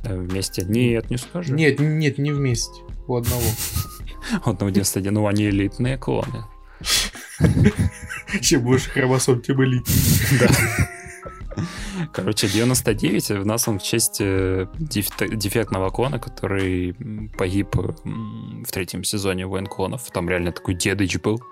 [0.04, 0.64] Э, Вместе.
[0.66, 1.54] Нет, не скажу.
[1.54, 2.82] Нет, нет, не вместе.
[3.06, 3.42] У одного.
[4.44, 5.12] Вот на 91.
[5.12, 6.44] Ну, они элитные клоны.
[8.40, 10.48] Чем больше хромосом, тем элитнее.
[12.12, 16.94] Короче, 99 в нас он в честь э, деф- дефектного клона, который
[17.36, 20.08] погиб в третьем сезоне Войн клонов.
[20.12, 21.42] Там реально такой дедыч был,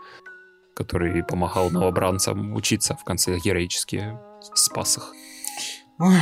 [0.75, 4.17] который помогал новобранцам учиться в конце героически
[4.55, 5.13] спас их.
[5.99, 6.17] Ой,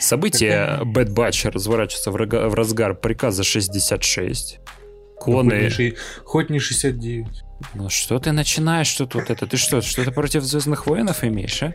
[0.00, 4.58] События Bad Batch разворачиваются в, рога- в разгар приказа 66.
[4.58, 5.70] ну, Клоны...
[5.70, 5.94] хоть, не
[6.24, 7.26] хоть не 69.
[7.74, 9.46] Ну что ты начинаешь, что тут это?
[9.46, 11.74] Ты что, что-то против Звездных воинов имеешь, а?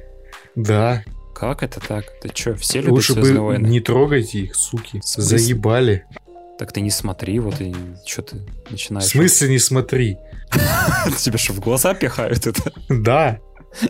[0.56, 1.04] Да.
[1.34, 2.06] Как это так?
[2.22, 3.68] Ты что, все любят Лучше Звездные бы войны?
[3.68, 5.02] не трогайте их, суки.
[5.04, 6.06] Заебали.
[6.58, 7.74] Так ты не смотри, вот и
[8.06, 9.08] что ты В начинаешь.
[9.08, 10.18] смысле не смотри?
[11.20, 12.72] Тебе что, в глаза пихают это?
[12.90, 13.40] Да.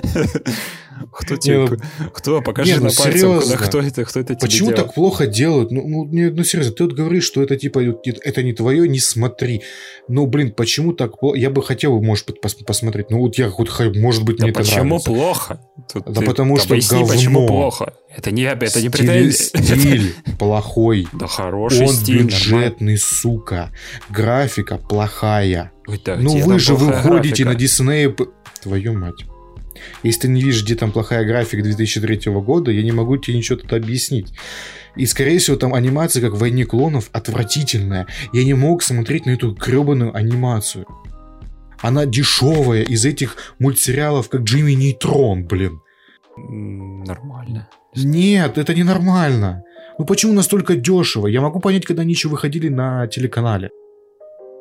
[1.12, 1.58] Кто Не, тебе...
[1.60, 1.78] ну-
[2.14, 2.42] Кто?
[2.42, 3.42] Покажи Не, ну на пальцем, серьезно.
[3.42, 5.72] куда- кто это, кто это Почему так плохо делают?
[5.72, 8.88] Ну, ну, не- ну, серьезно, ты вот говоришь, что это типа вот это- не твое,
[8.88, 9.62] не смотри.
[10.08, 11.38] Ну, блин, почему так плохо?
[11.38, 13.10] Я бы хотел, может быть, пос- посмотреть.
[13.10, 15.10] Ну, вот я хоть, ха- может быть, Да мне это почему нравится.
[15.12, 15.60] плохо?
[15.92, 17.08] Тут Да ты потому что говно.
[17.08, 17.94] почему плохо.
[18.16, 19.34] Это не, это не претензия.
[19.34, 21.08] Стиль плохой.
[21.14, 22.32] Да хороший Он стиль, нормально.
[22.32, 23.72] бюджетный, сука.
[24.10, 25.72] Графика плохая.
[26.06, 27.50] Да ну вы же выходите графика?
[27.50, 28.16] на Дисней...
[28.62, 29.26] Твою мать.
[30.04, 33.58] Если ты не видишь, где там плохая графика 2003 года, я не могу тебе ничего
[33.58, 34.34] тут объяснить.
[34.96, 38.08] И, скорее всего, там анимация, как в «Войне клонов», отвратительная.
[38.34, 40.86] Я не мог смотреть на эту гребаную анимацию.
[41.82, 45.82] Она дешевая из этих мультсериалов, как Джимми Нейтрон, блин.
[46.38, 47.70] Нормально.
[47.96, 49.64] Нет, это ненормально.
[49.98, 51.28] Ну почему настолько дешево?
[51.28, 53.70] Я могу понять, когда они еще выходили на телеканале.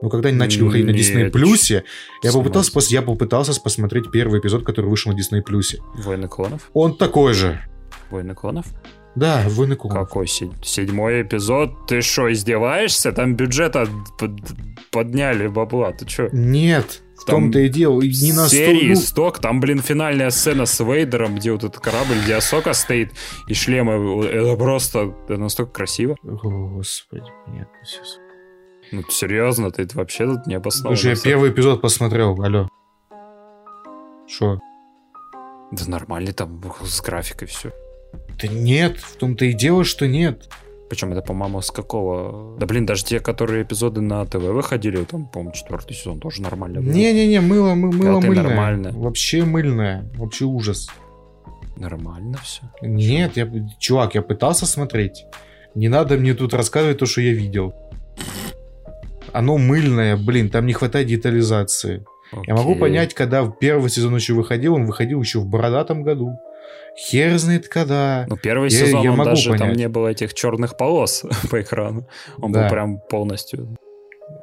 [0.04, 1.84] Но когда они начали выходить на Disney Плюсе,
[2.22, 5.78] я попытался, пос- я попытался посмотреть первый эпизод, который вышел на Disney Плюсе.
[5.94, 6.68] Войны клонов?
[6.74, 7.58] Он такой же.
[8.10, 8.66] Войны клонов?
[9.16, 10.06] Да, Войны клонов.
[10.06, 11.86] Какой се- седьмой эпизод?
[11.86, 13.12] Ты что, издеваешься?
[13.12, 14.42] Там бюджета под-
[14.90, 15.92] подняли бабла.
[15.92, 16.28] Ты что?
[16.32, 18.02] Нет, в Там том-то и дело.
[18.02, 21.78] Не на серии сто- ну, сток, там, блин, финальная сцена с Вейдером, где вот этот
[21.80, 23.12] корабль, где Асока стоит,
[23.48, 26.16] и шлемы, это просто, это настолько красиво.
[26.22, 28.18] Господи, нет, сейчас.
[28.94, 30.96] Ну, серьезно, ты вообще тут не обоснованно.
[30.96, 32.68] Слушай, я первый эпизод посмотрел, алло.
[34.28, 34.60] Что?
[35.72, 37.72] Да нормально там с графикой все.
[38.40, 40.48] Да нет, в том-то и дело, что нет.
[40.88, 42.56] Причем это, по-моему, с какого...
[42.58, 46.80] Да, блин, даже те, которые эпизоды на ТВ выходили, там, по-моему, четвертый сезон тоже нормально
[46.80, 46.92] был.
[46.92, 48.44] Не-не-не, мыло, мы- мыло Пятый мыльное.
[48.44, 48.90] нормально.
[48.92, 50.08] Вообще мыльное.
[50.14, 50.88] Вообще ужас.
[51.76, 52.62] Нормально все.
[52.82, 53.50] Нет, я,
[53.80, 55.24] чувак, я пытался смотреть.
[55.74, 57.74] Не надо мне тут рассказывать то, что я видел.
[59.34, 62.04] Оно мыльное, блин, там не хватает детализации.
[62.46, 66.32] Я могу понять, когда первый сезон еще выходил, он выходил еще в бородатом году.
[66.96, 68.24] Хер знает когда.
[68.28, 69.76] Ну, первый Я- сезон, я он могу даже там понять.
[69.76, 72.06] не было этих черных полос по экрану.
[72.40, 72.62] Он Да.
[72.62, 73.76] был прям полностью...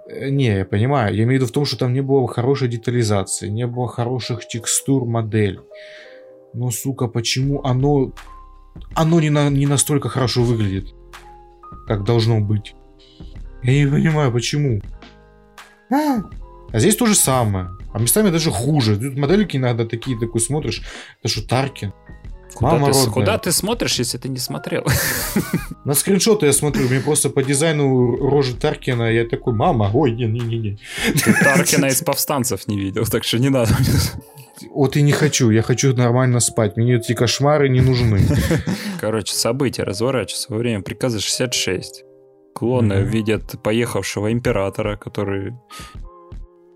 [0.10, 1.16] Э, Не, я понимаю.
[1.16, 4.46] Я имею в виду в том, что там не было хорошей детализации, не было хороших
[4.48, 5.60] текстур модель.
[6.54, 8.12] Но, сука, почему оно...
[8.96, 10.94] Оно не, на- не настолько хорошо выглядит,
[11.88, 12.76] как должно быть.
[13.64, 14.82] Я не понимаю, почему.
[15.92, 16.24] А,
[16.72, 17.70] а здесь то же самое.
[17.94, 18.96] А местами даже хуже.
[18.98, 20.82] Тут модельки иногда такие, такой смотришь.
[21.20, 21.94] Это что, Таркин?
[22.54, 23.14] Куда Мама ты, родная.
[23.14, 24.86] куда ты смотришь, если ты не смотрел?
[25.86, 30.78] На скриншоты я смотрю, мне просто по дизайну рожи Таркина я такой, мама, ой, не-не-не.
[31.24, 33.76] Ты Таркина из повстанцев не видел, так что не надо.
[34.70, 38.22] Вот и не хочу, я хочу нормально спать, мне эти кошмары не нужны.
[39.00, 42.04] Короче, события разворачиваются во время приказа 66.
[42.62, 43.10] Клоны Мгм.
[43.10, 45.54] видят поехавшего императора, который...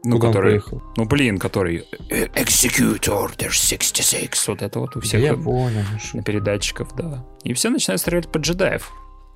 [0.03, 0.51] Ну, Куда он который...
[0.53, 0.81] поехал?
[0.97, 1.85] Ну, блин, который...
[2.09, 4.47] э, Execute Order 66.
[4.47, 5.81] Вот это вот у всех Я э, понял.
[6.13, 7.23] ну на передатчиков, да.
[7.43, 8.91] И все начинают стрелять по джедаев.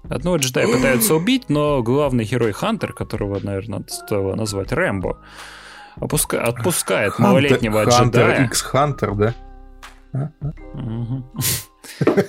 [0.09, 5.19] Одного джедая пытаются убить, но главный герой Хантер, которого, наверное, стоило назвать Рэмбо,
[5.99, 8.45] опуска- отпускает Хантер- малолетнего Хантер джедая.
[8.45, 9.33] X Хантер, да?
[10.73, 11.25] Мгм.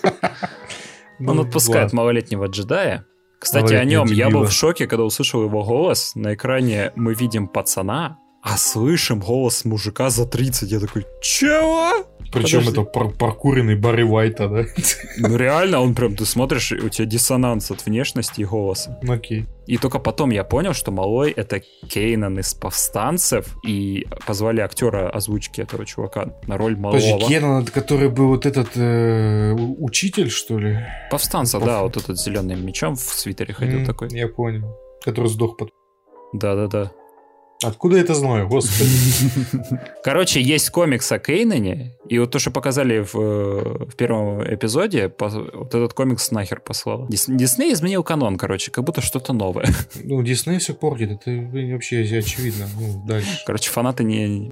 [1.23, 3.05] Ну, Он отпускает малолетнего джедая.
[3.41, 6.15] Кстати, о Малолетнего нем я был в шоке, когда услышал его голос.
[6.15, 10.71] На экране мы видим пацана, а слышим голос мужика за 30.
[10.71, 12.07] Я такой, чего?
[12.33, 12.71] Причем Подожди.
[12.71, 14.65] это пар- паркуренный Барри Уайта, да?
[15.19, 18.99] Ну реально, он прям, ты смотришь, у тебя диссонанс от внешности и голоса.
[19.09, 19.47] Окей.
[19.67, 25.61] И только потом я понял, что Малой это Кейнан из повстанцев, и позвали актера озвучки
[25.61, 27.29] этого чувака на роль Подожди, Малого.
[27.29, 30.79] Кеннон, это который был вот этот э, учитель, что ли?
[31.11, 34.09] Повстанца, Пов- да, вот этот зеленым мечом в свитере ходил М, такой.
[34.13, 34.77] Я понял.
[35.05, 35.71] Который сдох под...
[36.33, 36.93] Да-да-да.
[37.63, 38.91] Откуда я это знаю, господи?
[40.05, 45.13] Короче, есть комикс о Кейнане, и вот то, что показали в, э, в первом эпизоде,
[45.19, 47.07] вот этот комикс нахер послал.
[47.09, 49.69] Дис- Дисней изменил канон, короче, как будто что-то новое.
[50.03, 52.67] Ну, Дисней все портит, это блин, вообще очевидно.
[52.79, 53.43] Ну, дальше.
[53.45, 54.51] Короче, фанаты не...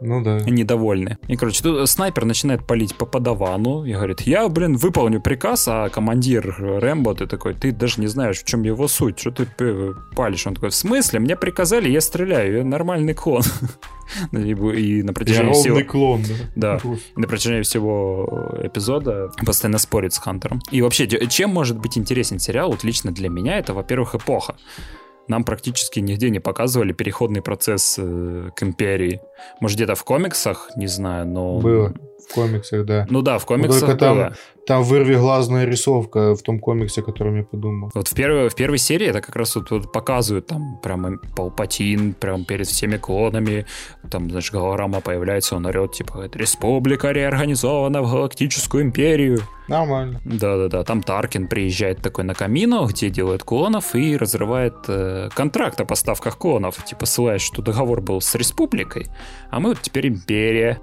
[0.00, 0.40] Ну да.
[0.40, 1.18] недовольны.
[1.26, 5.88] И, короче, тут снайпер начинает палить по подавану и говорит, я, блин, выполню приказ, а
[5.88, 10.46] командир Рэмбо, ты такой, ты даже не знаешь, в чем его суть, что ты палишь?
[10.46, 11.20] Он такой, в смысле?
[11.20, 13.42] Мне приказали, я стреляю, я нормальный клон.
[14.30, 15.74] Ну, И на Я протяжении всего...
[15.74, 16.22] ровный клон,
[16.54, 16.78] да.
[16.80, 16.90] Да.
[17.16, 20.60] И на протяжении всего эпизода постоянно спорит с Хантером.
[20.70, 24.54] И вообще, чем может быть интересен сериал, вот лично для меня, это, во-первых, эпоха.
[25.28, 29.20] Нам практически нигде не показывали переходный процесс э, к империи.
[29.60, 31.58] Может, где-то в комиксах, не знаю, но...
[31.58, 31.92] Было
[32.28, 33.06] в комиксах, да.
[33.08, 34.32] Ну да, в Ну, комиксах только там, было.
[34.66, 37.90] там вырвиглазная рисовка в том комиксе, о котором я подумал.
[37.94, 42.14] Вот в первой, в первой серии это как раз вот, вот показывают там прям Палпатин,
[42.14, 43.66] прям перед всеми клонами,
[44.10, 49.40] там, знаешь, голограмма появляется, он орет, типа, республика реорганизована в галактическую империю.
[49.68, 50.20] Нормально.
[50.24, 55.84] Да-да-да, там Таркин приезжает такой на Камино, где делают клонов и разрывает э, контракт о
[55.84, 59.06] поставках клонов, типа ссылаясь, что договор был с республикой,
[59.50, 60.80] а мы вот теперь империя.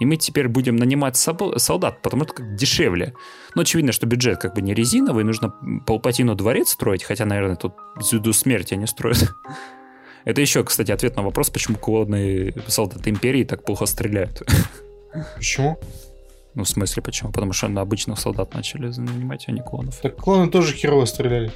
[0.00, 3.14] И мы теперь будем нанимать солдат, потому что как дешевле.
[3.54, 5.54] Но очевидно, что бюджет как бы не резиновый, нужно
[5.86, 9.32] Палпатину дворец строить, хотя, наверное, тут звезду смерти они строят.
[10.24, 14.42] Это еще, кстати, ответ на вопрос, почему клонные солдаты империи так плохо стреляют.
[15.36, 15.78] Почему?
[16.54, 17.30] Ну, в смысле, почему?
[17.30, 19.96] Потому что на обычных солдат начали нанимать, а не клонов.
[20.00, 21.52] Так клоны тоже херово стреляли.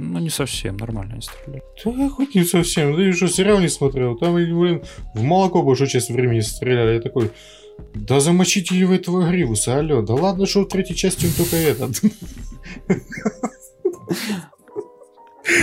[0.00, 1.62] Ну, не совсем, нормально они стреляли.
[1.84, 2.96] Да хоть не совсем.
[2.96, 4.16] Да я что, сериал не смотрел.
[4.16, 4.82] Там, блин,
[5.14, 6.94] в молоко большую часть времени стреляли.
[6.94, 7.30] Я такой,
[7.94, 10.02] да замочите его этого Гривуса, алло.
[10.02, 12.00] Да ладно, что в третьей части он только этот.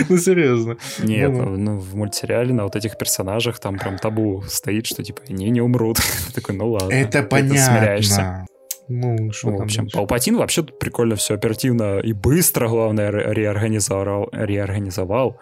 [0.09, 0.77] Ну, серьезно.
[0.99, 5.21] Нет, Ну, ну, в мультсериале на вот этих персонажах там прям табу стоит, что типа
[5.29, 5.99] они не умрут.
[6.35, 6.93] Такой, ну ладно.
[6.93, 8.45] Это Ты смиряешься.
[8.89, 9.97] Ну, что Ну, в общем, дальше?
[9.97, 14.29] Палпатин вообще тут прикольно все оперативно и быстро, главное, ре- реорганизовал.
[14.31, 15.37] реорганизовал.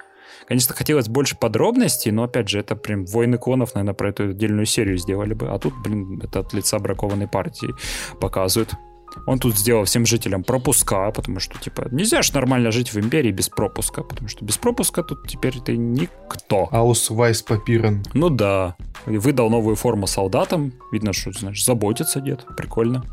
[0.47, 4.65] Конечно, хотелось больше подробностей, но, опять же, это прям «Войны клонов», наверное, про эту отдельную
[4.65, 5.47] серию сделали бы.
[5.47, 7.69] А тут, блин, это от лица бракованной партии
[8.19, 8.73] показывают.
[9.27, 13.31] Он тут сделал всем жителям пропуска, потому что, типа, нельзя ж нормально жить в империи
[13.31, 16.67] без пропуска, потому что без пропуска тут теперь ты никто.
[16.71, 18.03] Аус Вайс Папирен.
[18.13, 18.75] Ну да.
[19.05, 20.73] Выдал новую форму солдатам.
[20.91, 22.45] Видно, что, значит, заботится дед.
[22.57, 23.03] Прикольно.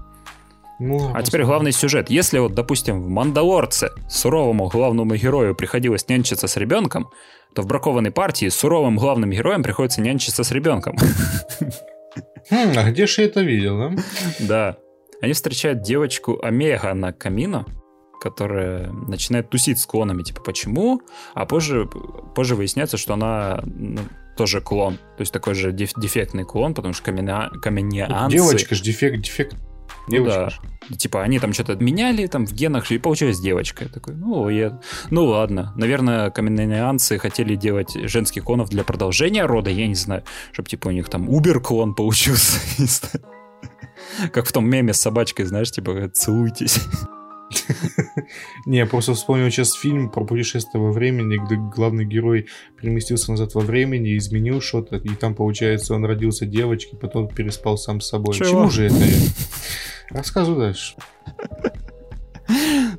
[0.85, 2.11] Ну, А теперь главный сюжет.
[2.11, 7.09] Если вот, допустим, в «Мандалорце» суровому главному герою приходилось нянчиться с ребенком,
[7.55, 10.97] то в «Бракованной партии» суровым главным героям приходится нянчиться с ребенком.
[12.51, 14.03] Хм, а где же я это видел, да?
[14.41, 14.77] Да.
[15.21, 17.65] Они встречают девочку Омега на Камино,
[18.21, 20.25] которая начинает тусить с клонами.
[20.25, 21.01] Типа, почему?
[21.35, 21.89] А позже,
[22.35, 24.01] позже выясняется, что она ну,
[24.37, 24.95] тоже клон.
[25.17, 27.51] То есть такой же деф- дефектный клон, потому что каменя...
[27.63, 28.37] каменеанцы...
[28.37, 29.57] Девочка ж, дефект, дефект.
[30.09, 30.53] Девочка
[30.91, 30.97] да.
[30.97, 33.85] Типа они там что-то меняли там в генах, и получилась девочка.
[33.85, 34.81] Я такой, ну, я...
[35.11, 35.73] ну ладно.
[35.77, 40.91] Наверное, каменеанцы хотели делать женских клонов для продолжения рода, я не знаю, чтобы типа у
[40.91, 42.59] них там убер-клон получился.
[44.33, 46.81] Как в том меме с собачкой, знаешь, типа целуйтесь.
[48.67, 52.49] Не, я просто вспомнил сейчас фильм про путешествие во времени, где главный герой
[52.81, 58.01] переместился назад во времени, изменил что-то, и там, получается, он родился девочкой, потом переспал сам
[58.01, 58.35] с собой.
[58.35, 58.49] Чего?
[58.49, 59.17] Чему же это я?
[60.11, 60.97] Рассказывай дальше.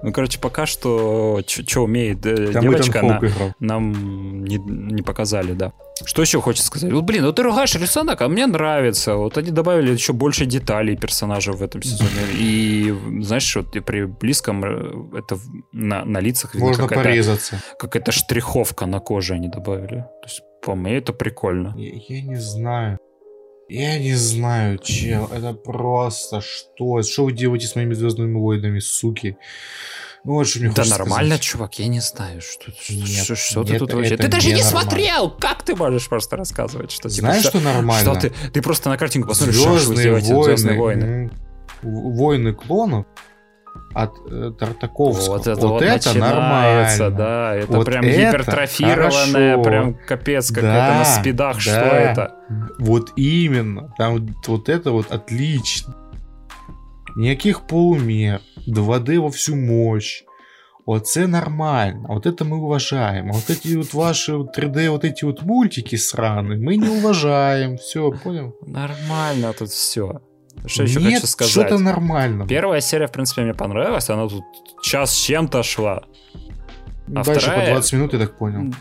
[0.01, 3.21] Ну, короче, пока что, что умеет э, Там девочка, она,
[3.59, 5.71] нам не, не показали, да.
[6.05, 6.91] Что еще хочется сказать?
[6.91, 9.15] Вот, блин, вот ты ругаешь рисунок, а мне нравится.
[9.15, 12.09] Вот они добавили еще больше деталей персонажей в этом сезоне.
[12.33, 15.37] И, знаешь, вот при близком э, это
[15.71, 17.61] на, на лицах видно Можно какая-то, порезаться.
[17.79, 20.05] какая-то штриховка на коже они добавили.
[20.21, 21.73] То есть, по мне, это прикольно.
[21.77, 22.97] Я, я не знаю.
[23.73, 25.27] Я не знаю, чел.
[25.33, 27.01] Это просто что?
[27.01, 29.35] Что вы делаете с моими звездными войнами, суки?
[30.23, 31.41] Ну, вот что мне Да нормально, сказать.
[31.41, 34.13] чувак, я не знаю, что, что- Нет, что- что ты нет, тут вообще...
[34.13, 34.81] это Ты даже не ненормально.
[34.89, 35.31] смотрел!
[35.31, 37.21] Как ты можешь просто рассказывать, что типа...
[37.27, 38.19] Знаешь, что- что нормально?
[38.19, 40.43] Что ты, ты просто на картинку посмотришь, что ж вы сделаете, войны.
[40.45, 41.31] Звездные войны.
[41.81, 43.05] Войны клонов
[43.93, 45.37] от э, Тартаковского.
[45.37, 49.63] Вот это вот, начинается, да, это Вот прям это гипертрофированное, хорошо.
[49.63, 51.99] прям капец, как Да, это на спидах, что да.
[51.99, 52.35] это?
[52.79, 53.93] Вот именно.
[53.97, 55.95] Там вот- вот это вот отлично.
[57.15, 58.41] Никаких полумер.
[58.67, 60.23] 2D во всю мощь.
[60.85, 62.07] Вот это нормально.
[62.09, 63.29] Вот это мы уважаем.
[63.29, 67.77] А вот эти вот ваши вот 3D вот эти вот мультики сраные мы не уважаем.
[67.77, 68.55] Все, понял?
[68.65, 70.21] Нормально тут все.
[70.65, 71.51] Что еще Нет, хочу сказать?
[71.51, 72.47] что-то нормально.
[72.47, 74.43] Первая серия, в принципе, мне понравилась, она тут
[74.81, 76.03] час с чем-то шла.
[77.07, 78.73] а Дальше вторая- по 20 минут, я так понял.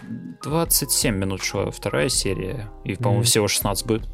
[0.45, 3.25] 27 минут шла вторая серия, и, по-моему, Мгм.
[3.25, 4.09] всего 16 будет.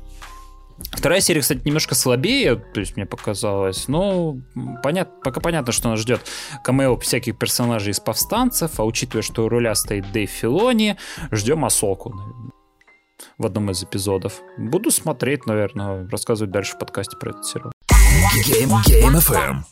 [0.93, 3.89] Вторая серия, кстати, немножко слабее, то есть мне показалось.
[3.89, 4.37] Но
[4.83, 6.21] понятно, пока понятно, что нас ждет
[6.63, 10.97] камео всяких персонажей из повстанцев, а учитывая, что у руля стоит Дэйв Филони,
[11.33, 12.15] ждем Асоку.
[13.39, 14.41] В одном из эпизодов.
[14.57, 17.73] Буду смотреть, наверное, рассказывать дальше в подкасте про этот сериал.
[18.47, 19.65] Game, Game FM.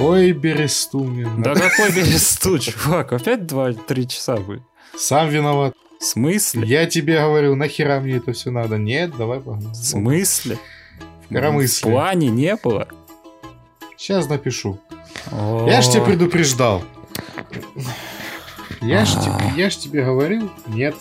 [0.00, 1.42] Ой, Берестунин.
[1.42, 3.12] Да какой бересту, чувак?
[3.12, 4.62] Опять 2-3 часа будет.
[4.96, 5.74] Сам виноват.
[6.00, 6.66] В смысле?
[6.66, 8.78] Я тебе говорю, нахера мне это все надо?
[8.78, 9.74] Нет, давай погнали.
[9.74, 10.56] В смысле?
[11.28, 11.90] В коромысле.
[11.90, 12.88] В плане не было.
[14.00, 14.80] Сейчас напишу.
[15.30, 16.82] Я ж тебя предупреждал.
[18.80, 20.94] Я ж, тебе, я ж тебе говорил, нет.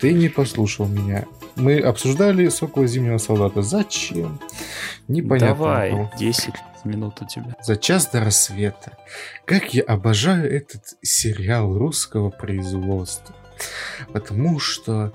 [0.00, 1.24] Ты не послушал меня.
[1.54, 3.62] Мы обсуждали Сокола Зимнего Солдата.
[3.62, 4.40] Зачем?
[5.06, 5.54] Непонятно.
[5.54, 6.52] Давай, 10
[6.82, 7.54] минут у тебя.
[7.62, 8.98] За час до рассвета.
[9.44, 13.36] Как я обожаю этот сериал русского производства.
[14.12, 15.12] Потому что,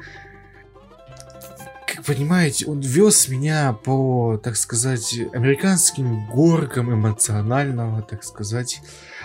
[2.06, 8.82] понимаете, он вез меня по, так сказать, американским горкам эмоционального, так сказать,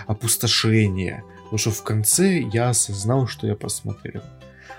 [0.07, 1.23] опустошения.
[1.43, 4.21] Потому что в конце я осознал, что я посмотрел.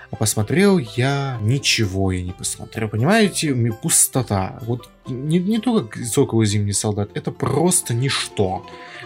[0.09, 2.87] А посмотрел я ничего я не посмотрел.
[2.87, 4.57] Понимаете, пустота.
[4.61, 8.65] Вот не, не только и Зимний солдат, это просто ничто.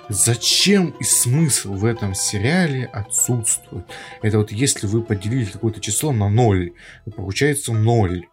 [0.10, 3.86] Зачем и смысл в этом сериале отсутствует?
[4.22, 6.74] Это вот если вы поделили какое-то число на ноль,
[7.16, 8.26] получается ноль.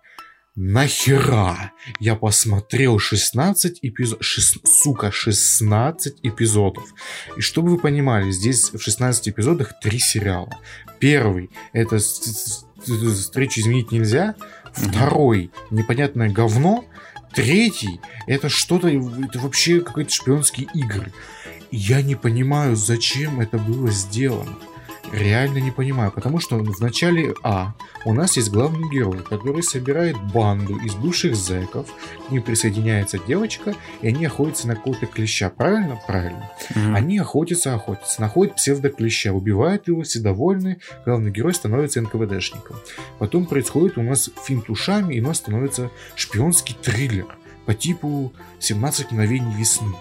[0.60, 1.70] Нахера?
[2.00, 4.26] Я посмотрел 16 эпизодов.
[4.26, 6.82] Сука, 16 эпизодов.
[7.36, 10.50] И чтобы вы понимали, здесь в 16 эпизодах три сериала.
[10.98, 14.34] Первый это встречу изменить нельзя.
[14.72, 16.84] Второй непонятное говно.
[17.32, 21.12] Третий это что-то, это вообще какие-то шпионские игры.
[21.70, 24.56] Я не понимаю, зачем это было сделано.
[25.12, 27.74] Реально не понимаю, потому что в начале А
[28.04, 31.88] у нас есть главный герой, который собирает банду из бывших зэков,
[32.26, 36.00] к ним присоединяется девочка, и они охотятся на какого-то клеща, правильно?
[36.06, 36.50] Правильно.
[36.74, 36.94] Мгм.
[36.94, 42.76] Они охотятся, охотятся, находят псевдоклеща, убивают его, все довольны, главный герой становится НКВДшником.
[43.18, 47.26] Потом происходит у нас финт ушами, и у нас становится шпионский триллер
[47.66, 49.94] по типу «17 мгновений весны».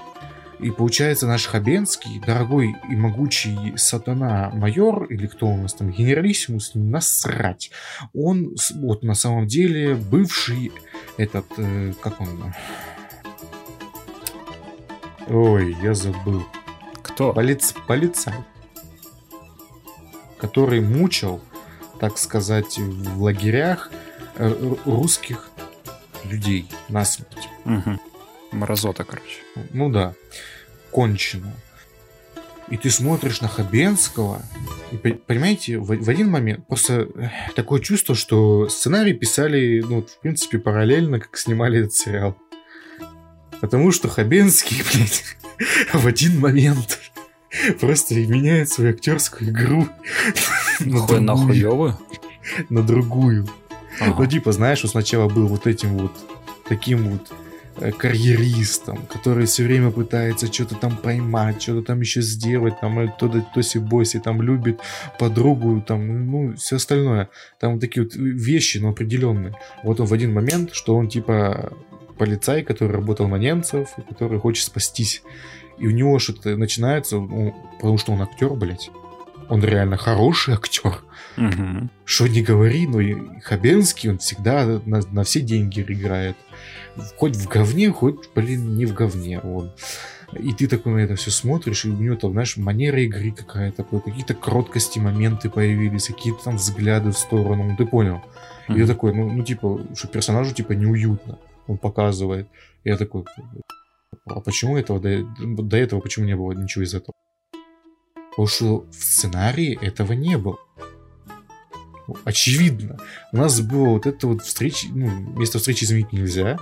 [0.59, 7.69] И получается наш Хабенский, дорогой и могучий сатана-майор, или кто у нас там, генералиссимус, насрать.
[8.13, 10.71] Он вот на самом деле бывший
[11.17, 12.53] этот, э, как он...
[15.27, 16.43] Ой, я забыл.
[17.03, 17.33] Кто?
[17.33, 17.73] Полиц...
[17.85, 18.33] Полицай.
[20.39, 21.41] Который мучил,
[21.99, 23.91] так сказать, в лагерях
[24.35, 25.51] э, ру- русских
[26.23, 27.49] людей насмерть.
[27.65, 27.99] Мгм.
[28.57, 29.39] Мразота, короче.
[29.71, 30.13] Ну да,
[30.91, 31.53] кончено.
[32.69, 34.41] И ты смотришь на Хабенского,
[34.91, 40.01] и по- понимаете, в, в один момент просто э, такое чувство, что сценарий писали, ну,
[40.01, 42.37] в принципе, параллельно, как снимали этот сериал.
[43.61, 45.23] Потому что Хабенский, блядь,
[45.93, 46.99] в один момент
[47.79, 49.87] просто меняет свою актерскую игру
[50.79, 51.47] Хуй на другую.
[51.47, 51.97] хуёвую?
[52.69, 53.47] На другую.
[54.01, 54.15] Ага.
[54.19, 56.11] Ну, типа, знаешь, он сначала был вот этим вот
[56.67, 57.31] таким вот
[57.97, 63.27] карьеристом, который все время пытается что-то там поймать, что-то там еще сделать, там э, то
[63.27, 64.79] да тоси боси, там любит
[65.19, 67.29] подругу, там, ну, все остальное.
[67.59, 69.53] Там такие вот вещи, но определенные.
[69.83, 71.73] Вот он в один момент, что он типа
[72.17, 75.21] полицай, который работал на немцев, который хочет спастись.
[75.77, 78.89] И у него что-то начинается, ну, потому что он актер, блядь.
[79.49, 80.99] Он реально хороший актер.
[81.37, 81.91] Мгм.
[82.03, 86.35] Что не говори, но и Хабенский, он всегда на, на все деньги играет.
[87.17, 89.39] Хоть в говне, хоть, блин, не в говне.
[89.39, 89.71] Он.
[90.33, 93.83] И ты такой на это все смотришь, и у него там, знаешь, манера игры какая-то,
[93.83, 98.21] какие-то кроткости, моменты появились, какие-то там взгляды в сторону, ну ты понял.
[98.67, 102.47] И я такой, ну, ну типа, что персонажу типа неуютно, он показывает.
[102.83, 103.23] И я такой,
[104.25, 107.13] а почему этого до, до этого почему не было ничего из этого?
[108.31, 110.57] Потому что в сценарии этого не было.
[112.25, 112.97] Очевидно.
[113.33, 115.07] У нас было вот это вот встречи, ну,
[115.37, 116.57] место встречи изменить нельзя,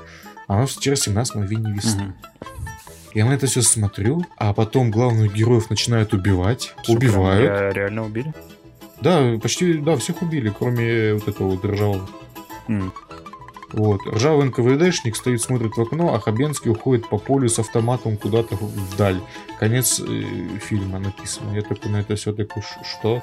[0.47, 2.03] а нас вчера 17 мгновений весны.
[2.03, 2.15] Мгм.
[3.13, 7.49] Я на это все смотрю, а потом главных героев начинают убивать, Что, прям убивают.
[7.59, 8.33] ре- Реально убили?
[9.01, 12.09] Да, почти, да, всех убили, кроме вот этого вот ржавого.
[12.67, 12.91] М.
[13.71, 14.01] Вот.
[14.07, 19.19] Ржавый НКВДшник стоит, смотрит в окно, а Хабенский уходит по полю с автоматом куда-то вдаль.
[19.59, 20.23] Конец э,
[20.59, 21.53] фильма написано.
[21.55, 23.21] Я такой на это все такой, «Ш- что?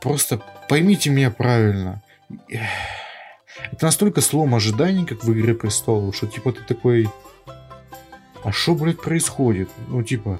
[0.00, 2.02] Просто поймите меня правильно.
[2.48, 7.08] Это настолько слом ожиданий, как в «Игре престолов», что типа ты такой...
[8.42, 9.70] А что, блядь, происходит?
[9.88, 10.38] Ну, типа,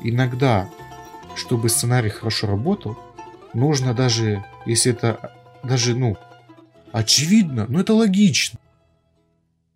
[0.00, 0.68] иногда,
[1.34, 2.98] чтобы сценарий хорошо работал,
[3.52, 6.16] нужно даже, если это даже, ну,
[6.92, 8.58] очевидно, но это логично.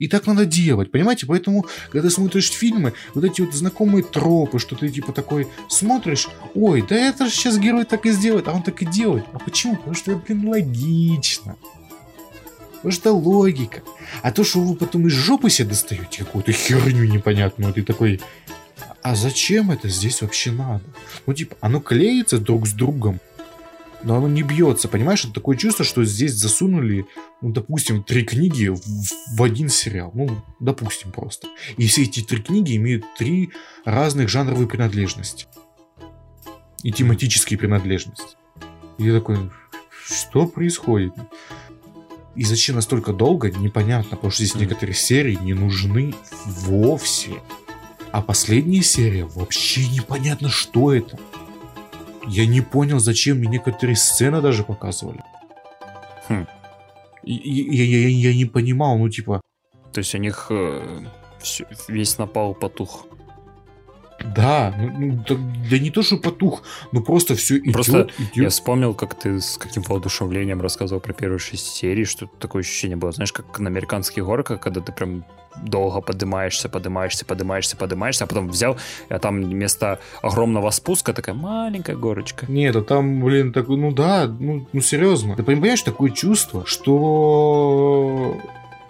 [0.03, 1.27] И так надо делать, понимаете?
[1.27, 6.83] Поэтому, когда смотришь фильмы, вот эти вот знакомые тропы, что ты типа такой смотришь, ой,
[6.83, 9.25] да это же сейчас герой так и сделает, а он так и делает.
[9.33, 9.77] А почему?
[9.77, 11.55] Потому что блин, логично.
[12.73, 13.83] Потому что логика.
[14.23, 18.21] А то, что вы потом из жопы себе достаете какую-то херню непонятную, ты такой,
[19.03, 20.83] а зачем это здесь вообще надо?
[21.27, 23.21] Ну, типа, оно клеится друг с другом,
[24.05, 25.25] но оно не бьется, понимаешь?
[25.25, 27.07] Это такое чувство, что здесь засунули,
[27.41, 28.81] ну, допустим, три книги в,
[29.37, 30.11] в один сериал.
[30.15, 31.49] Ну, допустим, просто.
[31.77, 33.51] И все эти три книги имеют три
[33.85, 35.47] разных жанровые принадлежности.
[36.83, 38.37] И тематические принадлежности.
[38.99, 39.51] И я такой,
[40.05, 41.15] что происходит?
[42.35, 46.15] И зачем настолько долго, непонятно, потому что здесь некоторые серии не нужны
[46.45, 47.43] вовсе.
[48.11, 51.19] А последняя серия вообще непонятно, что это.
[52.29, 55.21] Я не понял, зачем мне некоторые сцены даже показывали.
[56.29, 56.47] Хм.
[57.25, 59.41] Я, я- я- я не понимал, ну типа,
[59.93, 61.01] То есть у них э,
[61.41, 63.07] всё- весь напал потух.
[64.23, 65.37] Да, ну, ну, да,
[65.71, 68.37] да не то, что потух, но просто все идет, Просто идет.
[68.37, 72.97] Я вспомнил, как ты с каким воодушевлением рассказывал про первые шесть серий, что такое ощущение
[72.97, 75.25] было, знаешь, как на американских горках, когда ты прям
[75.63, 78.77] долго поднимаешься, поднимаешься, поднимаешься, поднимаешься, а потом взял,
[79.09, 82.47] а там вместо огромного спуска такая маленькая горочка.
[82.49, 85.37] Нет, а там, блин, такой, ну да, ну, ну серьезно.
[85.37, 88.39] Ты понимаешь, такое чувство, что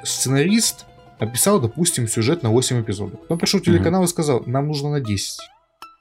[0.03, 0.87] сценарист
[1.23, 3.21] описал, допустим, сюжет на 8 эпизодов.
[3.21, 5.39] Потом пришел телеканал и сказал, нам нужно на 10.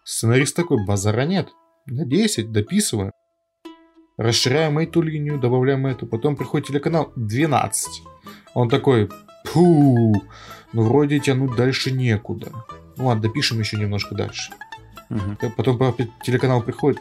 [0.03, 1.49] Сценарист такой, базара нет.
[1.85, 3.11] На 10, дописываем.
[4.17, 6.05] Расширяем эту линию, добавляем эту.
[6.07, 8.03] Потом приходит телеканал 12.
[8.53, 9.09] Он такой,
[9.51, 10.21] пу,
[10.73, 12.51] ну вроде тянуть дальше некуда.
[12.97, 14.53] Ну ладно, допишем еще немножко дальше.
[15.09, 15.37] Мгм.
[15.57, 16.99] Потом по- телеканал приходит.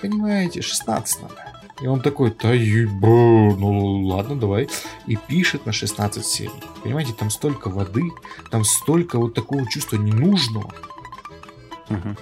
[0.00, 1.45] Понимаете, 16 надо.
[1.82, 4.68] И он такой, да еба, ну ладно, давай.
[5.06, 6.50] И пишет на 16 серий.
[6.82, 8.02] Понимаете, там столько воды,
[8.50, 10.72] там столько вот такого чувства ненужного.
[11.90, 12.16] Мгм.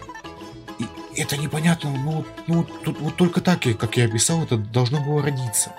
[0.80, 0.86] И
[1.20, 5.22] это непонятно, ну, вот- ну тут вот только так, как я описал, это должно было
[5.22, 5.72] родиться.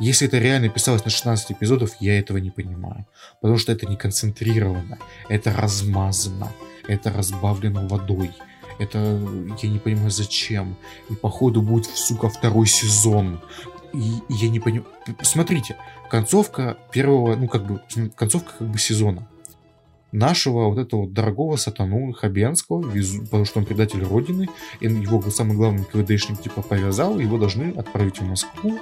[0.00, 3.06] Если это реально писалось на 16 эпизодов, я этого не понимаю.
[3.40, 6.50] Потому что это не концентрировано, это размазано,
[6.88, 8.32] это разбавлено водой.
[8.78, 9.20] Это
[9.62, 10.76] я не понимаю зачем.
[11.10, 13.40] И походу будет, сука, второй сезон.
[13.92, 14.86] И, и я не понимаю.
[15.22, 15.76] Смотрите,
[16.10, 17.80] концовка первого, ну как бы,
[18.16, 19.28] концовка как бы сезона.
[20.10, 25.56] Нашего вот этого дорогого сатану Хабенского, везу- потому что он предатель Родины, и его самый
[25.56, 28.78] главный НКВДшник типа повязал, его должны отправить в Москву.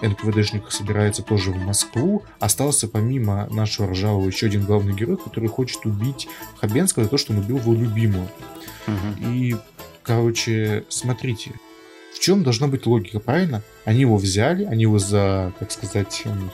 [0.00, 2.24] НКВДшник собирается тоже в Москву.
[2.40, 7.32] Остался помимо нашего ржавого еще один главный герой, который хочет убить Хабенского за то, что
[7.32, 8.26] он убил его любимую.
[8.86, 9.32] Мгм.
[9.32, 9.56] И,
[10.02, 11.52] короче, смотрите,
[12.14, 13.62] в чем должна быть логика, правильно?
[13.84, 16.50] Они его взяли, они его за, так сказать, м,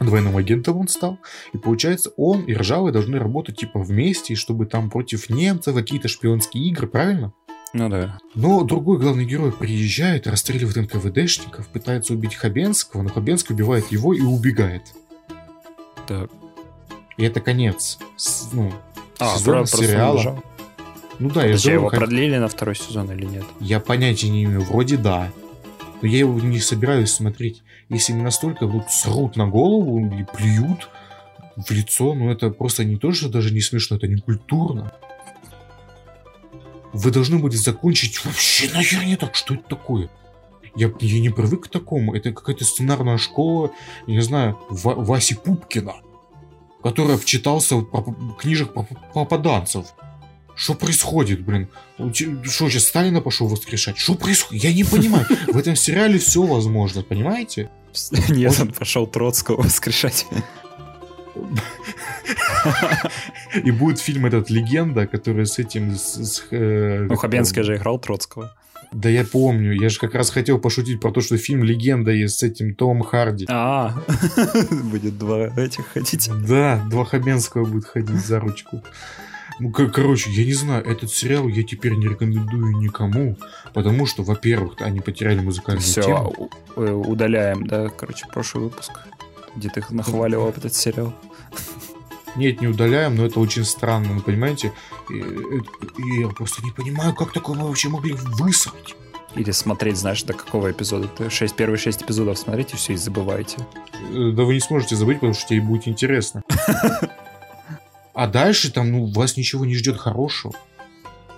[0.00, 1.18] двойным агентом он стал,
[1.52, 6.64] и получается, он и Ржавый должны работать типа вместе, чтобы там против немцев какие-то шпионские
[6.68, 7.32] игры, правильно?
[7.72, 8.18] Ну да.
[8.34, 14.20] Но другой главный герой приезжает, расстреливает НКВДшников, пытается убить Хабенского, но Хабенский убивает его и
[14.20, 14.82] убегает.
[16.06, 16.30] Так.
[17.16, 17.98] И это конец.
[18.52, 18.72] ну,
[19.18, 20.14] А, сезона про- просто сериала.
[20.14, 20.42] убежал.
[21.18, 23.44] Ну да, я Подожди, говорю, его кон- продлили на второй сезон или нет?
[23.60, 25.30] Я понятия не имею, вроде да.
[26.02, 27.62] Но я его не собираюсь смотреть.
[27.88, 30.88] Если мне настолько вот срут на голову и плюют
[31.56, 34.92] в лицо, ну это просто не то, что даже не смешно, это не культурно.
[36.92, 40.08] Вы должны были закончить вообще нахер не так, что это такое?
[40.74, 42.14] Я, я не привык к такому.
[42.14, 43.70] Это какая-то сценарная школа,
[44.06, 45.94] я не знаю, Ва- Васи Пупкина,
[46.82, 49.86] который вчитался в поп- книжек поп- попаданцев.
[50.56, 51.68] Что происходит, блин?
[52.42, 53.98] Что, сейчас Сталина пошел воскрешать?
[53.98, 54.64] Что происходит?
[54.64, 55.26] Я не понимаю.
[55.48, 57.70] В этом сериале все возможно, понимаете?
[58.28, 60.26] Нет, он пошел Троцкого воскрешать.
[63.64, 65.94] И будет фильм этот «Легенда», который с этим...
[65.96, 68.54] с- с, э, Ну, Хабенский его- же играл Троцкого.
[68.92, 69.72] Да я помню.
[69.72, 73.02] Я же как раз хотел пошутить про то, что фильм «Легенда» есть с этим Томом
[73.02, 73.46] Харди.
[73.48, 73.94] А,
[74.70, 76.30] будет два этих ходить.
[76.48, 78.82] Да, два Хабенского будет ходить за ручку.
[79.58, 83.36] Ну, кор- короче, я не знаю, этот сериал я теперь не рекомендую никому,
[83.72, 86.50] потому что, во-первых, они потеряли музыкальную Все, тему.
[86.76, 88.92] удаляем, да, короче, прошлый выпуск,
[89.56, 91.14] где ты нахваливал этот сериал.
[92.36, 94.72] Нет, не удаляем, но это очень странно, ну, понимаете?
[95.10, 98.94] И, и я просто не понимаю, как такое мы вообще могли высрать.
[99.34, 101.08] Или смотреть, знаешь, до какого эпизода.
[101.08, 103.56] Ты шесть, первые шесть эпизодов смотрите, все и забывайте.
[104.12, 106.42] Э, Да вы не сможете забыть, потому что тебе будет интересно.
[108.16, 110.54] А дальше там, ну, вас ничего не ждет хорошего.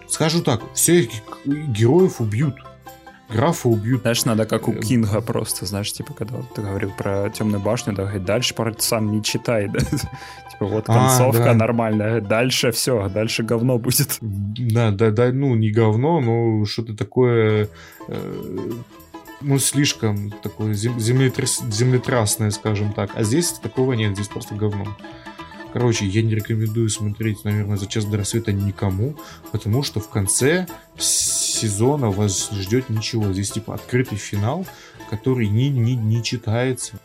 [0.09, 1.09] Скажу так, всех
[1.45, 2.55] героев убьют.
[3.29, 4.03] Графа убьют.
[4.03, 7.61] Знаешь, надо как у Э, Кинга просто, знаешь, типа, когда вот ты говорил про темную
[7.61, 9.81] башню, да, говорит, дальше сам не читай, да.
[9.81, 11.55] Типа, вот А, концовка да.
[11.55, 14.17] нормальная, дальше все, дальше говно будет.
[14.21, 17.69] Да, да, да, ну, не говно, но что-то такое,
[18.07, 18.71] э,
[19.41, 23.11] ну, слишком такое зем- землетряс- землетрясное, скажем так.
[23.15, 24.97] А здесь такого нет, здесь просто говно.
[25.73, 29.17] Короче, я не рекомендую смотреть, наверное, за час до рассвета никому,
[29.53, 30.67] потому что в конце
[30.99, 33.33] сезона вас ждет ничего.
[33.33, 34.67] Здесь типа открытый финал,
[35.11, 36.99] который не, не, не читается.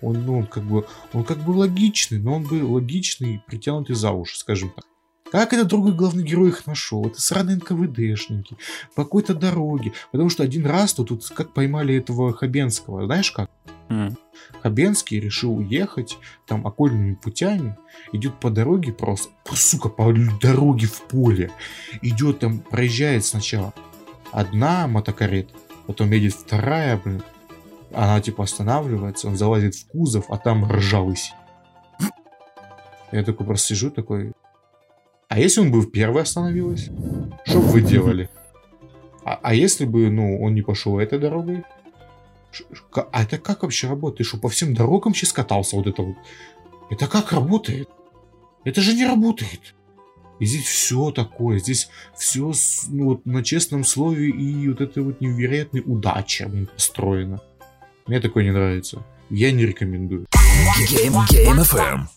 [0.00, 4.10] Он, ну, он как бы, он как бы логичный, но он бы логичный, притянутый за
[4.10, 4.84] уши, скажем так.
[5.30, 7.06] Как этот другой главный герой их нашел?
[7.06, 8.56] Это сраные НКВДшники
[8.94, 9.92] по какой-то дороге.
[10.12, 13.06] Потому что один раз тут, тут как поймали этого Хабенского.
[13.06, 13.50] Знаешь как?
[13.88, 14.16] М.
[14.62, 17.76] Хабенский решил уехать там окольными путями,
[18.12, 21.50] идет по дороге просто, сука, по дороге в поле.
[22.02, 23.74] Идет там, проезжает сначала
[24.32, 25.54] одна мотокарета,
[25.86, 27.22] потом едет вторая, блин.
[27.92, 31.18] Она типа останавливается, он залазит в кузов, а там ржавый.
[33.12, 34.32] Я такой просто сижу такой,
[35.28, 36.90] а если он бы в первой остановилась?
[37.44, 38.28] Что бы вы делали?
[39.24, 41.64] А, а если бы, ну, он не пошел этой дорогой?
[42.94, 44.18] А это как вообще работает?
[44.18, 46.16] Ты что, по всем дорогам сейчас катался вот это вот?
[46.90, 47.88] Это как работает?
[48.64, 49.74] Это же не работает.
[50.40, 52.52] И здесь все такое, здесь все
[52.88, 57.40] ну, вот, на честном слове и вот это вот невероятной удача построено.
[58.06, 59.04] Мне такое не нравится.
[59.30, 60.26] Я не рекомендую.
[60.90, 62.08] Game, Game FM.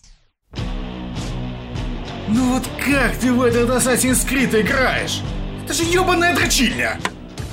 [2.29, 5.21] Ну вот как ты в этот Assassin's Creed играешь?
[5.63, 6.99] Это же ебаная дрочильня!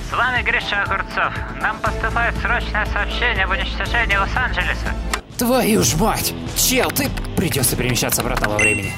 [0.09, 1.33] С вами Гриша Огурцов.
[1.61, 4.93] Нам поступает срочное сообщение об уничтожении Лос-Анджелеса.
[5.37, 6.33] Твою ж мать!
[6.55, 8.93] Чел, ты придется перемещаться обратно во времени.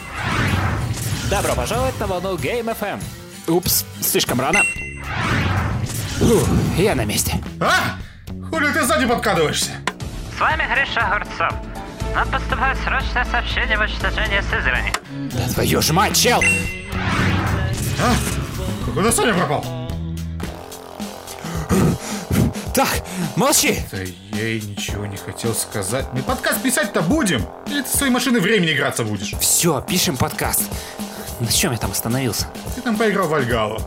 [1.29, 3.01] Добро пожаловать на волну Game FM.
[3.47, 4.61] Упс, слишком рано.
[6.19, 7.41] Фух, я на месте.
[7.59, 7.95] А?
[8.49, 9.71] Хули ты сзади подкадываешься?
[10.37, 11.53] С вами Гриша Огурцов.
[12.13, 14.93] Нам поступает срочное сообщение об уничтожении Сызрани.
[15.33, 16.41] Да твою ж мать, чел!
[17.99, 18.13] А?
[18.93, 19.76] Куда Саня пропал?
[22.77, 23.01] Так,
[23.35, 23.79] молчи!
[23.91, 23.97] Да
[24.37, 26.05] я ей ничего не хотел сказать.
[26.13, 27.43] Мы подкаст писать-то будем?
[27.65, 29.33] Или ты с своей машиной времени играться будешь?
[29.39, 30.61] Все, пишем подкаст.
[31.39, 32.45] На чем я там остановился?
[32.75, 33.81] Ты там поиграл в Альгалу.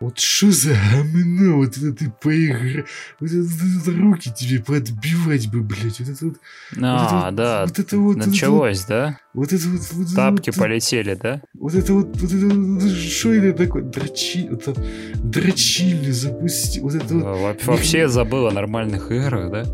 [0.00, 2.84] Вот что за гомно, вот это ты поигра...
[3.18, 5.98] Вот это, вот это руки тебе подбивать бы, блядь.
[5.98, 6.36] Вот это вот...
[6.80, 8.16] А, вот это, да, Вот это вот...
[8.16, 9.18] началось, да?
[9.34, 9.80] Вот это вот...
[9.92, 11.42] вот Тапки вот, полетели, да?
[11.54, 12.16] Вот это вот...
[12.16, 12.82] Вот это вот...
[12.82, 13.82] Что это такое?
[13.82, 14.48] Дрочи...
[14.48, 14.74] Это...
[15.16, 16.80] Дрочильня запусти...
[16.80, 17.24] Вот это вот...
[17.64, 19.64] Во- Вообще я забыл о нормальных играх, да?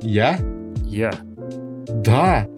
[0.00, 0.38] Я?
[0.86, 1.12] Я.
[1.88, 2.48] Да.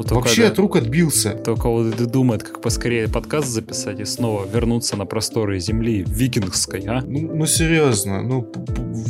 [0.00, 1.32] Вот Вообще да, от рук отбился.
[1.32, 6.82] только вот и думает, как поскорее подкаст записать и снова вернуться на просторы земли викингской,
[6.86, 7.02] а?
[7.06, 8.50] Ну, ну, серьезно, ну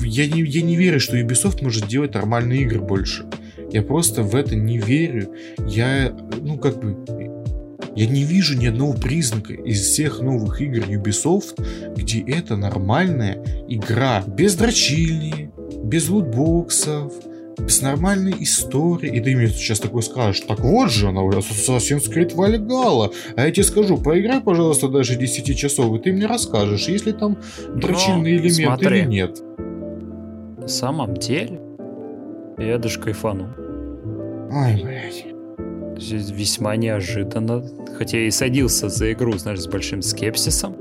[0.03, 3.25] я не, я не верю, что Ubisoft может делать нормальные игры больше.
[3.71, 5.33] Я просто в это не верю.
[5.65, 6.97] Я, ну как бы,
[7.95, 14.25] я не вижу ни одного признака из всех новых игр Ubisoft, где это нормальная игра.
[14.27, 15.53] Без дрочильни,
[15.85, 17.13] без лутбоксов,
[17.61, 19.17] без нормальной истории.
[19.17, 23.13] И ты мне сейчас такое скажешь, так вот же она, Assassin's Creed Valhalla.
[23.37, 27.13] А я тебе скажу, поиграй, пожалуйста, даже 10 часов, и ты мне расскажешь, есть ли
[27.13, 27.39] там
[27.75, 28.99] дрочильный элемент смотри.
[29.01, 29.41] или нет.
[30.59, 31.61] На самом деле,
[32.59, 33.49] я даже кайфанул.
[34.53, 35.27] Ай, блядь.
[36.33, 37.63] Весьма неожиданно.
[37.97, 40.77] Хотя я и садился за игру, знаешь, с большим скепсисом.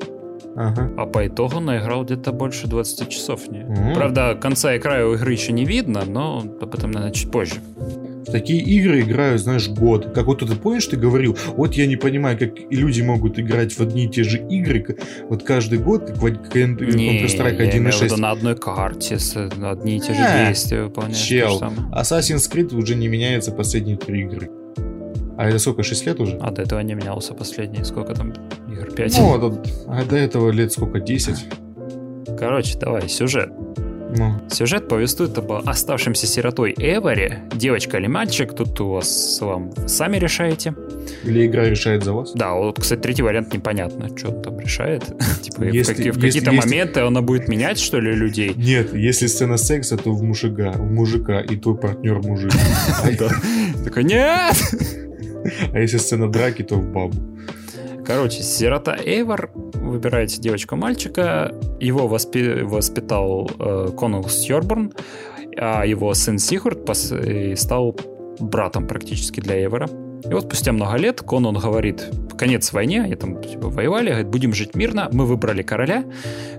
[0.55, 0.91] Ага.
[0.97, 3.49] А по итогу наиграл где-то больше 20 часов.
[3.49, 3.59] Не.
[3.59, 3.93] М.
[3.93, 7.55] Правда, конца и края у игры еще не видно, но об этом, наверное, чуть позже.
[8.27, 10.11] В такие игры играю, знаешь, год.
[10.13, 13.79] Как вот ты помнишь, ты говорил, вот я не понимаю, как люди могут играть в
[13.79, 14.97] одни и те же игры,
[15.29, 18.03] вот каждый год, как в Counter-Strike я имею в 1.6.
[18.03, 21.17] виду на одной карте с одни и те же Э, действия выполняешь.
[21.17, 21.59] Чел.
[21.91, 24.49] Assassin's Creed уже не меняется последние три игры.
[25.39, 26.37] А это сколько, 6 лет уже?
[26.41, 28.33] А до этого не менялся последний, сколько там,
[28.69, 29.17] игр 5?
[29.19, 31.45] Ну, а, тут- а до этого лет сколько, 10?
[32.37, 33.49] Короче, давай, сюжет.
[34.17, 37.43] Ну, Сюжет повествует об оставшемся сиротой Эваре.
[37.53, 40.73] Девочка или мальчик, тут у вас вам сами решаете.
[41.23, 42.33] или игра решает за вас?
[42.33, 45.03] Да, вот, кстати, третий вариант непонятно, что он там решает.
[45.41, 48.53] Типа, в Если- в если- какие-то если- моменты она будет менять, что ли, людей.
[48.57, 52.51] Нет, если сцена секса, то в мужика, в мужика, и твой партнер мужик.
[53.85, 54.55] Такой, нет!
[55.73, 57.15] А если сцена драки, то в бабу.
[58.05, 64.93] Короче, сирота Эйвор, выбираете девочку-мальчика, его воспи- воспитал э, Конунг Сьорборн,
[65.57, 67.95] а его сын Сигурд пос- стал
[68.39, 69.87] братом практически для Эйвора.
[70.29, 74.53] И вот спустя много лет Конун говорит, конец войне, они там типа, воевали, говорит, будем
[74.53, 76.03] жить мирно, мы выбрали короля,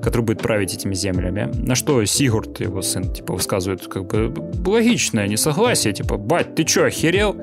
[0.02, 1.50] который будет править этими землями.
[1.54, 4.32] На что Сигурд, его сын, типа, высказывает как бы
[4.64, 7.36] логичное несогласие, типа, бать, ты чё, охерел?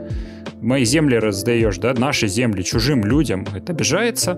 [0.62, 4.38] Мои земли раздаешь, да, наши земли чужим людям, это обижается.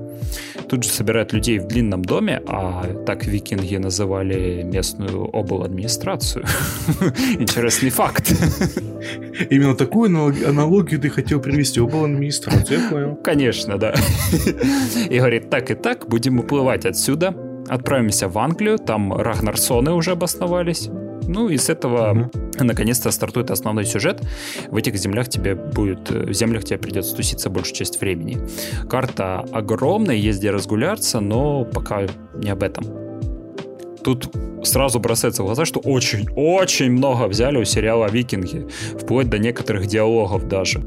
[0.68, 5.64] Тут же собирают людей в длинном доме, а так викинги называли местную обл.
[5.64, 6.46] администрацию.
[7.40, 8.32] Интересный факт.
[9.50, 11.80] Именно такую аналог- аналогию ты хотел привести.
[11.80, 12.06] Обл.
[12.06, 13.16] администрацию, я понял.
[13.16, 13.94] Конечно, да.
[15.10, 17.34] И говорит, так и так, будем уплывать отсюда,
[17.68, 20.90] отправимся в Англию, там Рагнарсоны уже обосновались.
[21.30, 24.20] Ну и с этого наконец-то стартует основной сюжет.
[24.72, 28.40] В этих землях тебе будет, в землях тебе придется туситься большую часть времени.
[28.90, 32.84] Карта огромная, есть где разгуляться, но пока не об этом.
[34.04, 34.32] Тут
[34.64, 38.68] сразу бросается в глаза, что очень-очень много взяли у сериала «Викинги»,
[39.00, 40.82] вплоть до некоторых диалогов даже.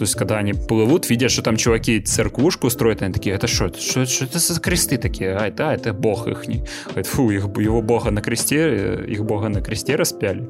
[0.00, 3.66] То есть, когда они плывут, видят, что там чуваки церквушку строят, они такие, это что?
[3.66, 5.36] Это, что, что это за кресты такие?
[5.36, 6.44] А, это, а, это бог их.
[6.86, 10.48] Говорит, фу, их, его бога на кресте, э, их бога на кресте распяли.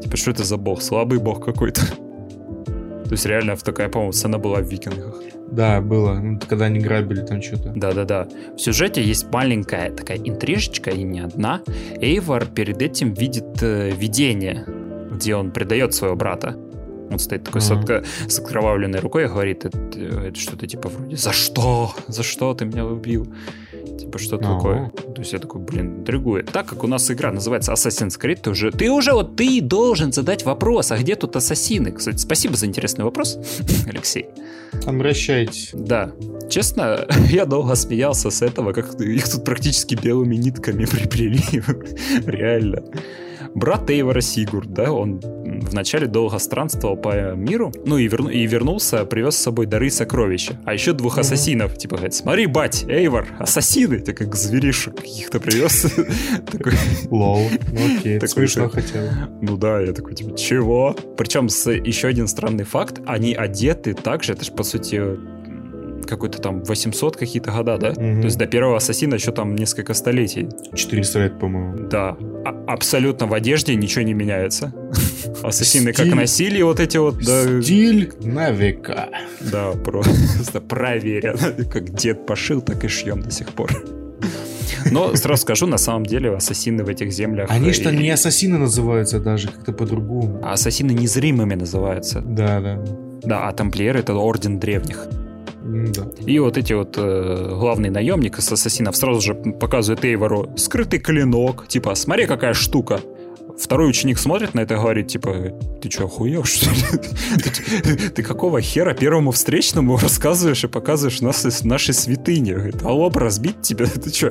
[0.00, 0.82] Типа, что это за бог?
[0.82, 1.80] Слабый бог какой-то.
[1.84, 5.20] То есть, реально, такая, по-моему, сцена была в викингах.
[5.50, 6.14] Да, было.
[6.14, 7.72] Ну, когда они грабили там что-то.
[7.74, 8.28] Да-да-да.
[8.56, 11.60] В сюжете есть маленькая такая интрижечка, и не одна.
[12.00, 14.64] Эйвор перед этим видит э, видение,
[15.10, 16.56] где он предает своего брата.
[17.10, 18.06] Он стоит такой mm-hmm.
[18.28, 21.92] с, с окровавленной рукой и говорит это, это что-то типа вроде «За что?
[22.08, 23.26] За что ты меня убил?»
[23.98, 24.56] Типа что-то uh-huh.
[24.56, 24.90] такое.
[25.14, 26.50] То есть я такой, блин, интригует.
[26.50, 30.12] Так как у нас игра называется Assassin's Creed, ты уже, ты уже вот ты должен
[30.12, 31.92] задать вопрос, а где тут ассасины?
[31.92, 33.38] Кстати, спасибо за интересный вопрос,
[33.86, 34.26] Алексей.
[34.86, 35.70] Обращайтесь.
[35.72, 36.12] Да.
[36.48, 41.62] Честно, я долго смеялся с этого, как их тут практически белыми нитками приплели.
[42.26, 42.82] Реально
[43.54, 49.04] брат Эйвора Сигурд, да, он вначале долго странствовал по миру, ну и, верну, и вернулся,
[49.04, 50.60] привез с собой дары и сокровища.
[50.64, 51.20] А еще двух mm-hmm.
[51.20, 55.82] ассасинов, типа, говорит, смотри, бать, Эйвор, ассасины, ты как зверишек каких-то привез.
[56.50, 56.74] Такой...
[57.10, 59.08] Лол, ну окей, смешно хотел.
[59.40, 60.96] Ну да, я такой, типа, чего?
[61.16, 65.00] Причем еще один странный факт, они одеты так же, это же, по сути,
[66.06, 67.90] какой-то там 800 какие-то года, да?
[67.90, 68.20] Mm-hmm.
[68.20, 70.48] То есть до первого ассасина еще там несколько столетий.
[70.74, 71.88] 400 лет, по-моему.
[71.88, 72.16] Да.
[72.44, 74.72] А- абсолютно в одежде ничего не меняется.
[75.42, 77.18] Ассасины как носили вот эти вот...
[77.18, 77.62] Да...
[77.62, 79.08] Стиль на века.
[79.40, 81.64] Да, просто проверено.
[81.64, 83.70] Как дед пошил, так и шьем до сих пор.
[84.90, 87.50] Но сразу скажу, на самом деле ассасины в этих землях...
[87.50, 90.40] Они что, не ассасины называются даже, как-то по-другому.
[90.42, 92.20] А ассасины незримыми называются.
[92.20, 92.84] Да, да.
[93.22, 95.06] Да, а тамплиеры это орден древних.
[96.26, 101.66] И вот эти вот э, главный наемник из ассасинов сразу же показывает Эйвору скрытый клинок,
[101.68, 103.00] типа, смотри, какая штука.
[103.58, 108.08] Второй ученик смотрит на это и говорит, типа, ты что, охуел, что ли?
[108.14, 112.54] Ты какого хера первому встречному рассказываешь и показываешь нас, наши святыни?
[112.54, 113.86] Говорит, а лоб разбить тебя?
[114.02, 114.30] Ты что?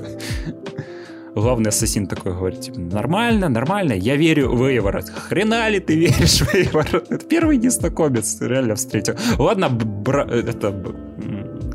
[1.35, 5.01] Главный ассасин такой говорит, типа, нормально, нормально, я верю в Эйвора.
[5.01, 7.03] Хрена ли ты веришь в Эйвора?
[7.09, 9.15] Это первый незнакомец, реально встретил.
[9.37, 10.25] Ладно, бра...
[10.25, 10.71] это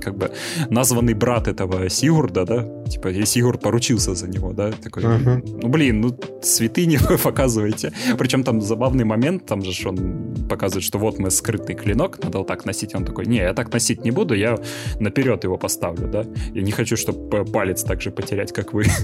[0.06, 0.30] как бы
[0.70, 5.58] названный брат этого Сигурда, да, типа, и Сигурд поручился за него, да, такой, uh-huh.
[5.62, 7.92] ну, блин, ну, святыни вы показываете.
[8.16, 12.46] Причем там забавный момент, там же он показывает, что вот мы скрытый клинок, надо вот
[12.46, 14.58] так носить, он такой, не, я так носить не буду, я
[15.00, 18.84] наперед его поставлю, да, я не хочу, чтобы палец так же потерять, как вы.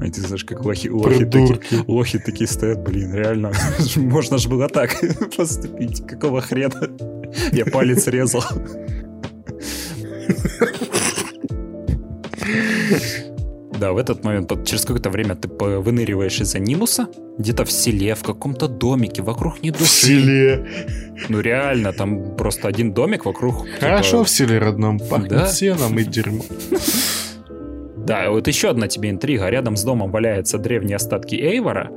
[0.00, 3.52] А ты знаешь, как лохи, лохи, такие, лохи такие стоят, блин, реально,
[3.96, 4.90] можно же было так
[5.36, 6.90] поступить, какого хрена?
[7.52, 8.42] Я палец резал.
[13.78, 17.06] Да, в этот момент, через какое-то время ты выныриваешь из анимуса,
[17.38, 19.84] где-то в селе, в каком-то домике, вокруг не души.
[19.84, 20.66] В селе.
[21.28, 23.66] Ну реально, там просто один домик вокруг.
[23.78, 24.24] Хорошо типа...
[24.24, 25.46] в селе родном, пахнет да?
[25.46, 26.46] сеном и дерьмом.
[27.96, 29.48] Да, вот еще одна тебе интрига.
[29.48, 31.90] Рядом с домом валяются древние остатки Эйвора,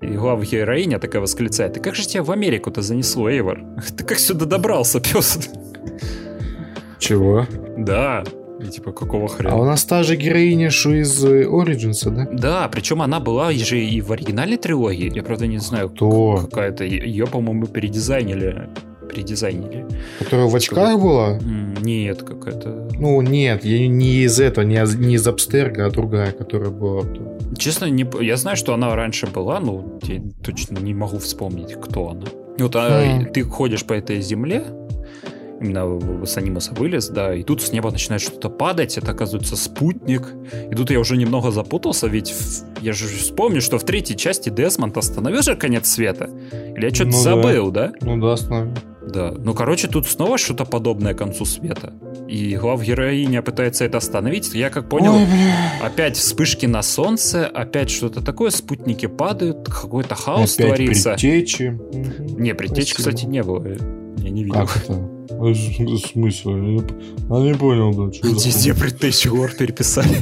[0.00, 3.60] и главная героиня такая восклицает, «И как же тебя в Америку-то занесло, Эйвор?
[3.96, 5.50] Ты как сюда добрался, пес?»
[7.00, 7.46] Чего?
[7.76, 8.22] Да,
[8.62, 9.54] и типа, какого хрена?
[9.54, 12.28] А у нас та же героиня, что из Origins, да?
[12.30, 15.10] Да, причем она была же и в оригинальной трилогии.
[15.14, 16.36] Я, правда, не знаю, Кто?
[16.36, 16.84] какая-то.
[16.84, 18.68] Ее, по-моему, передизайнили.
[19.08, 19.86] Передизайнили.
[20.18, 21.02] Которая в очках Чтобы...
[21.02, 21.38] была?
[21.80, 22.88] Нет, какая-то...
[22.98, 27.02] Ну, нет, я не из этого, не, не из Абстерга, а другая, которая была.
[27.56, 28.06] Честно, не...
[28.20, 32.26] я знаю, что она раньше была, но я точно не могу вспомнить, кто она.
[32.58, 34.64] Вот а, ты ходишь по этой земле,
[35.60, 40.34] именно с анимуса вылез, да, и тут с неба начинает что-то падать, это оказывается спутник.
[40.70, 42.80] И тут я уже немного запутался, ведь в...
[42.80, 46.30] я же вспомню, что в третьей части Десмонд остановил же конец света.
[46.76, 47.88] Или я что-то ну, забыл, да.
[47.88, 47.94] да?
[48.00, 48.74] Ну да, остановил.
[49.06, 49.32] Да.
[49.36, 51.92] Ну, короче, тут снова что-то подобное концу света.
[52.28, 54.54] И глав-героиня пытается это остановить.
[54.54, 55.14] Я как понял,
[55.82, 61.10] опять вспышки на солнце, опять что-то такое, спутники падают, какой-то хаос Опять творится.
[61.10, 61.78] предтечи.
[62.38, 63.10] Не, предтечи, Спасибо.
[63.10, 63.66] кстати, не было.
[64.18, 64.60] Я не видел.
[64.60, 65.19] Как это?
[65.30, 65.54] В
[65.98, 66.82] смысле?
[67.30, 68.12] Я не понял, да.
[68.12, 70.16] Что предтечи лор переписали?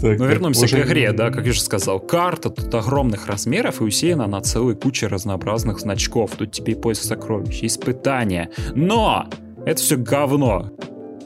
[0.00, 1.98] Так, Но так, вернемся к уже- игре, да, как я уже сказал.
[1.98, 6.36] Карта тут огромных размеров и усеяна на целой куче разнообразных значков.
[6.38, 8.48] Тут тебе и поиск сокровищ, испытания.
[8.76, 9.26] Но!
[9.66, 10.70] Это все говно.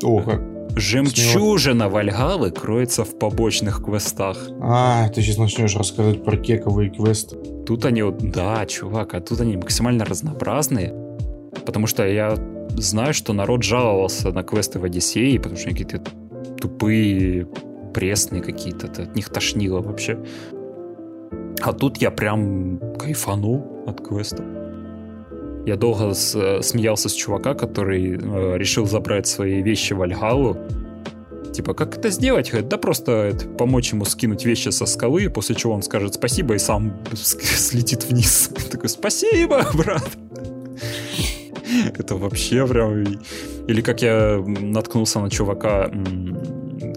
[0.03, 0.41] О, как.
[0.75, 4.39] Жемчужина Вальгалы кроется в побочных квестах.
[4.61, 7.37] А, ты сейчас начнешь рассказывать про кековые квесты.
[7.67, 10.95] Тут они вот, да, чувак, а тут они максимально разнообразные.
[11.67, 12.37] Потому что я
[12.77, 16.11] знаю, что народ жаловался на квесты в Одиссее, потому что они какие-то
[16.61, 17.47] тупые,
[17.93, 20.19] пресные какие-то, от них тошнило вообще.
[21.61, 24.45] А тут я прям кайфанул от квестов.
[25.67, 30.57] Я долго с- э, смеялся с чувака, который э, решил забрать свои вещи в Альгалу.
[31.53, 32.51] Типа, как это сделать?
[32.69, 36.59] Да просто это, помочь ему скинуть вещи со скалы, после чего он скажет спасибо и
[36.59, 38.51] сам слетит вниз.
[38.71, 40.09] Такой, спасибо, брат.
[41.99, 43.05] Это вообще прям...
[43.69, 45.91] Или как я наткнулся на чувака,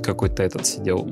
[0.01, 1.07] какой-то этот сидел,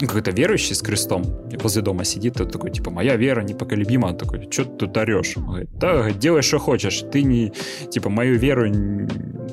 [0.00, 1.24] какой-то верующий с крестом
[1.62, 4.08] возле дома сидит, и такой, типа, моя вера непоколебима.
[4.08, 5.36] Он такой, что ты тут орешь?
[5.36, 7.52] Он говорит, да, делай, что хочешь, ты не,
[7.90, 8.66] типа, мою веру,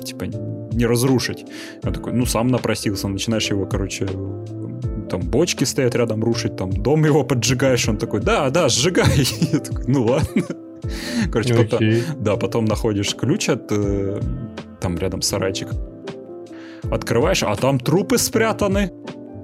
[0.04, 1.46] типа, не разрушить.
[1.82, 4.06] Он такой, ну, сам напросился, начинаешь его, короче,
[5.10, 9.26] там бочки стоят рядом рушить, там дом его поджигаешь, он такой, да, да, сжигай.
[9.52, 10.42] Я такой, ну ладно.
[11.32, 12.02] Короче, потом, Окей.
[12.18, 14.20] да, потом находишь ключ от э,
[14.80, 15.68] там рядом сарайчик.
[16.90, 18.92] Открываешь, а там трупы спрятаны.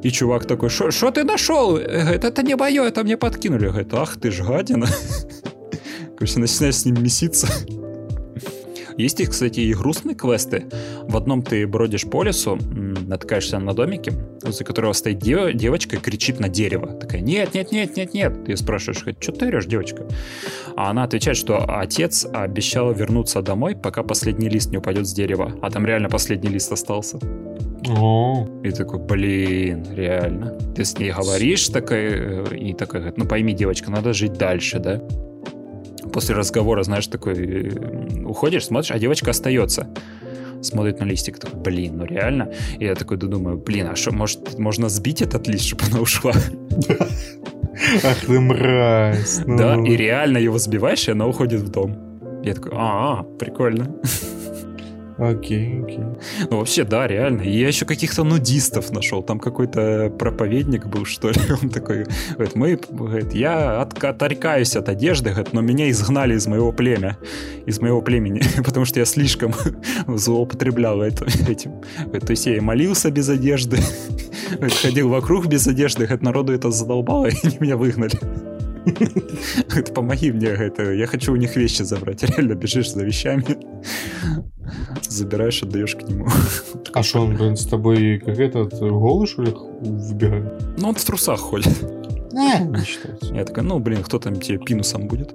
[0.03, 1.77] И чувак такой, что ты нашел?
[1.77, 3.69] Это не мое, это мне подкинули.
[3.69, 4.87] Говорит, ах ты ж гадина.
[6.19, 7.49] Начинаешь с ним меситься.
[8.97, 10.67] Есть, их, кстати, и грустные квесты.
[11.05, 12.59] В одном ты бродишь по лесу,
[13.07, 14.13] натыкаешься на домике,
[14.43, 16.99] возле которого стоит дев- девочка кричит на дерево.
[16.99, 18.45] Такая, нет, нет, нет, нет, нет.
[18.45, 20.07] Ты спрашиваешь, что ты орешь, девочка?
[20.77, 25.55] А она отвечает, что отец обещал вернуться домой, пока последний лист не упадет с дерева.
[25.63, 27.19] А там реально последний лист остался.
[27.89, 30.59] О, И такой, блин, реально.
[30.75, 34.79] Ты с ней говоришь, такая, э, и такая, говорит, ну пойми, девочка, надо жить дальше,
[34.79, 35.03] да?
[36.13, 39.89] После разговора, знаешь, такой, э, уходишь, смотришь, а девочка остается.
[40.63, 42.53] Смотрит на листик, такой, блин, ну реально?
[42.79, 46.35] И я такой думаю, блин, а что, может, можно сбить этот лист, чтобы она ушла?
[48.05, 49.41] ах ты мразь.
[49.47, 49.57] ну.
[49.57, 51.97] Да, и реально его сбиваешь, и она уходит в дом.
[52.45, 53.97] Я такой, а, прикольно.
[55.21, 56.05] Окей, окей.
[56.51, 57.43] Ну, вообще, да, реально.
[57.43, 59.23] Я еще каких-то нудистов нашел.
[59.23, 61.39] Там какой-то проповедник был, что ли.
[61.63, 66.47] Он такой, говорит, мы, говорит, я от- отрекаюсь от одежды, говорит, но меня изгнали из
[66.47, 67.19] моего племя,
[67.67, 69.53] из моего племени, потому что я слишком
[70.07, 71.73] злоупотреблял это- этим.
[72.05, 73.77] Говорит, то есть я и молился без одежды,
[74.83, 78.19] ходил вокруг без одежды, говорит, народу это задолбало, и они меня выгнали.
[78.85, 82.23] Говорит, помоги мне, говорит, я хочу у них вещи забрать.
[82.31, 83.45] Реально бежишь за вещами,
[85.09, 86.29] забираешь, отдаешь к нему.
[86.93, 90.79] А что он, блин, с тобой как этот голый, что ли, выбегает?
[90.79, 91.83] Ну, он в трусах ходит.
[92.33, 93.37] Не, не.
[93.37, 95.35] Я такой, ну, блин, кто там тебе пинусом будет?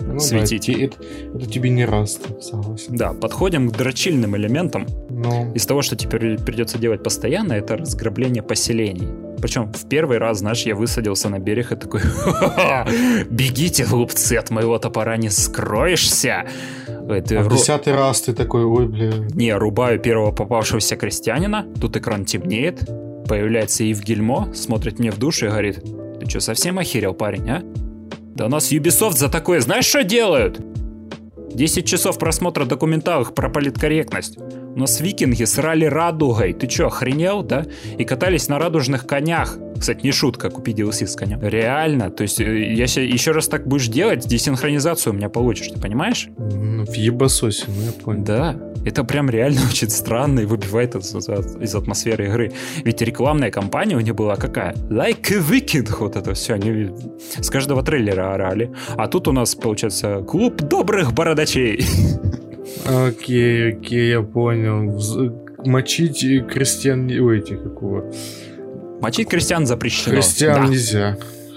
[0.00, 0.62] Ну да, Светить.
[0.66, 0.96] те- это,
[1.34, 2.96] это тебе не раз, согласен.
[2.96, 4.86] Да, подходим к дрочильным элементам.
[5.10, 9.08] Ну, Из того, что теперь придется делать постоянно, это разграбление поселений.
[9.40, 12.86] Причем в первый раз, знаешь, я высадился на берег и такой, «Ха-ха-ха,
[13.30, 16.44] бегите, глупцы, от моего топора не скроешься.
[17.08, 21.96] Это а в десятый раз ты такой, ой, бля, Не, рубаю первого попавшегося крестьянина, тут
[21.96, 22.80] экран темнеет,
[23.28, 25.82] появляется Евгельмо, смотрит мне в душу и говорит,
[26.20, 27.62] ты что, совсем охерел, парень, а?
[28.38, 30.60] Да у нас Ubisoft за такое знаешь, что делают?
[31.52, 34.38] 10 часов просмотра документалок про политкорректность.
[34.78, 36.52] У нас викинги срали радугой.
[36.52, 37.66] Ты что, охренел, да?
[37.98, 39.58] И катались на радужных конях.
[39.76, 41.40] Кстати, не шутка, купи DLC с конем.
[41.42, 42.10] Реально.
[42.12, 46.28] То есть, э, если еще раз так будешь делать, десинхронизацию у меня получишь, ты понимаешь?
[46.38, 48.22] ну, в ебасосе, ну я понял.
[48.22, 52.52] Да, это прям реально очень странно и выбивает из, из- из атмосферы игры.
[52.84, 54.74] Ведь рекламная кампания у них была какая?
[54.74, 56.54] Like a Viking, вот это все.
[56.54, 56.90] Они
[57.36, 58.72] с каждого трейлера орали.
[58.96, 61.84] А тут у нас, получается, клуб добрых бородачей.
[62.86, 64.96] Окей, окей, я понял.
[64.96, 68.04] Вз- Мочить крестьян, ой, этих какого?
[69.00, 70.14] Мочить крестьян запрещено.
[70.14, 71.16] Христиан Да, нельзя.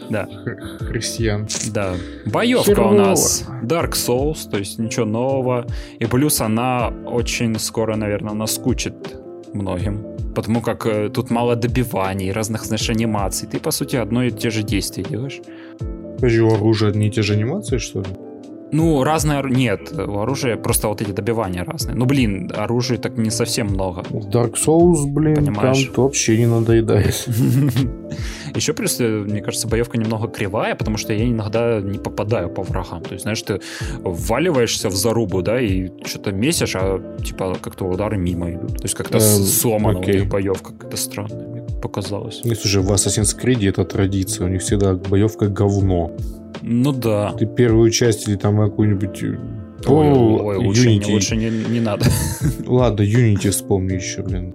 [0.10, 0.26] Да.
[0.26, 1.48] Х- Христиан.
[1.74, 1.94] Да.
[2.26, 2.94] Боевка Херово.
[2.94, 3.46] у нас.
[3.64, 5.66] Dark Souls, то есть ничего нового.
[6.00, 8.94] И плюс она очень скоро, наверное, наскучит
[9.54, 10.06] многим.
[10.36, 13.48] Потому как э, тут мало добиваний, разных, знаешь, анимаций.
[13.48, 15.40] Ты, по сути, одно и те же действия делаешь.
[16.16, 18.08] Подожди, у оружия одни и те же анимации, что ли?
[18.72, 19.44] Ну, разное...
[19.44, 21.96] Нет, у оружия просто вот эти добивания разные.
[21.96, 24.02] Ну, блин, оружия так не совсем много.
[24.02, 25.92] Dark Souls, блин, Понимаешь.
[25.94, 27.28] там вообще не надоедает.
[28.56, 32.64] Еще плюс, э, мне кажется, боевка немного кривая, потому что я иногда не попадаю по
[32.64, 33.02] врагам.
[33.02, 33.62] То есть, знаешь, ты
[34.04, 38.78] вваливаешься в зарубу, да, и что-то месишь, а типа как-то удары мимо идут.
[38.78, 42.42] То есть как-то Эм, сломана боевка, как-то странная, показалось.
[42.44, 44.48] Нет, слушай, в Assassin's Creed это традиция.
[44.48, 46.12] У них всегда боевка говно.
[46.62, 47.34] Ну да.
[47.34, 49.24] Ты первую часть или там какую-нибудь...
[49.24, 49.38] э,
[49.88, 51.12] Ой, О, ой, лучше, не, Unity.
[51.14, 52.06] лучше не, не надо.
[52.68, 54.54] Ладно, Unity вспомни еще, блин.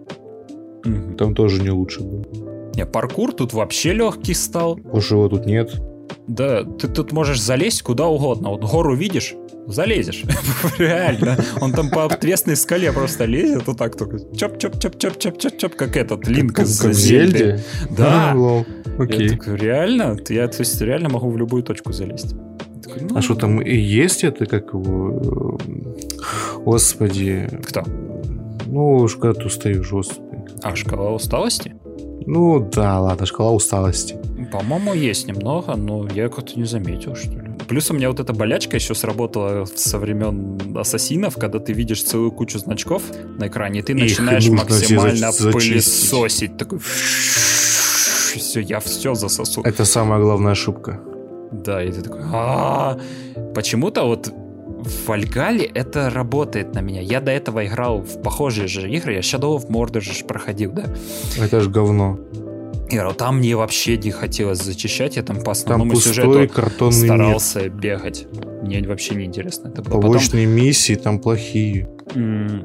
[1.18, 2.24] Там тоже не лучше было.
[2.76, 4.76] Не, паркур тут вообще легкий стал.
[4.76, 5.74] Больше его тут нет.
[6.28, 8.50] Да, ты тут можешь залезть куда угодно.
[8.50, 9.34] Вот гору видишь,
[9.66, 10.24] залезешь.
[10.78, 11.36] Реально.
[11.60, 14.16] Он там по отвесной скале просто лезет, вот так только.
[14.16, 16.92] Чоп-чоп-чоп-чоп-чоп-чоп, как этот Линк из Зельды.
[16.94, 17.60] Зельде?
[17.90, 18.32] Да.
[18.34, 18.64] А,
[18.98, 19.38] Окей.
[19.46, 20.16] реально?
[20.28, 22.34] Я, то есть, реально могу в любую точку залезть.
[23.00, 25.58] Ну, А что там и есть это, как его...
[25.60, 27.48] э, Господи.
[27.64, 27.82] Кто?
[28.66, 30.20] Ну, уж когда ты устаешь, господи.
[30.62, 31.74] А, шкала усталости?
[32.26, 34.16] Ну, да, ладно, шкала усталости.
[34.50, 37.45] По-моему, есть немного, но я как-то не заметил, что ли.
[37.68, 42.30] Плюс у меня вот эта болячка еще сработала со времен ассасинов, когда ты видишь целую
[42.30, 43.02] кучу значков
[43.38, 46.56] на экране, и ты Их начинаешь максимально зач- пылесосить.
[46.56, 46.78] Такой...
[46.78, 49.62] Все, я все засосу.
[49.62, 51.00] Это самая главная ошибка.
[51.52, 52.22] Да, и ты такой...
[53.54, 57.00] Почему-то вот в Вальгале это работает на меня.
[57.00, 59.14] Я до этого играл в похожие же игры.
[59.14, 60.84] Я Shadow of Mordor же проходил, да?
[61.40, 62.18] Это ж говно.
[62.90, 65.16] И там мне вообще не хотелось зачищать.
[65.16, 67.06] Я там по Там основному пустой сюжету картонный мир.
[67.14, 68.26] старался бегать.
[68.62, 70.00] Мне вообще не интересно это было.
[70.00, 71.88] Побочные миссии там плохие.
[72.06, 72.64] Потом,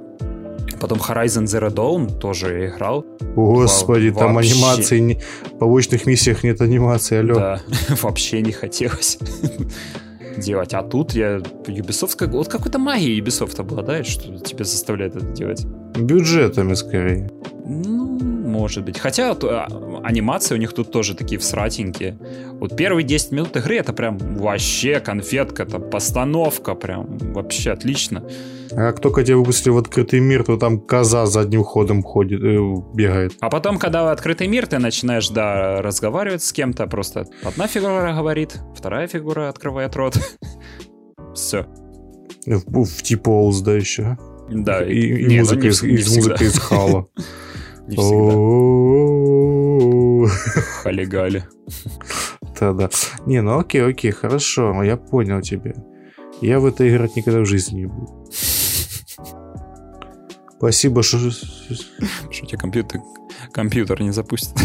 [0.79, 3.05] потом Horizon Zero Dawn тоже играл.
[3.35, 4.53] Господи, Во- там вообще.
[4.53, 7.33] анимации, не- в побочных миссиях нет анимации, алло.
[7.35, 7.61] Да,
[8.01, 9.17] вообще не хотелось
[10.37, 10.73] делать.
[10.73, 15.65] А тут я Ubisoft, как- вот какой-то магией Ubisoft обладает, что тебя заставляет это делать.
[15.97, 17.29] Бюджетами скорее.
[17.65, 18.19] Ну,
[18.51, 18.99] может быть.
[18.99, 19.67] Хотя вот, а,
[20.03, 22.17] анимации у них тут тоже такие всратенькие.
[22.59, 28.23] Вот первые 10 минут игры это прям вообще конфетка, там постановка прям вообще отлично.
[28.71, 32.57] А как только тебя выпустили в открытый мир, то там коза задним ходом ходит, э,
[32.93, 33.33] бегает.
[33.39, 38.59] А потом, когда открытый мир, ты начинаешь, да, разговаривать с кем-то, просто одна фигура говорит,
[38.75, 40.17] вторая фигура открывает рот.
[41.33, 41.65] Все.
[42.45, 44.17] В, в T-Pose, да, еще.
[44.49, 47.07] Да, И, и ну, музыка, из, и музыка из Хала.
[47.91, 48.33] Не всегда.
[50.81, 51.43] Халигали.
[52.59, 52.89] Да-да.
[53.25, 55.73] Не, ну окей, окей, хорошо, я понял тебя.
[56.41, 58.25] Я в это играть никогда в жизни не буду.
[60.57, 61.17] Спасибо, что...
[61.29, 63.01] Что тебе компьютер,
[63.51, 64.55] компьютер не запустит?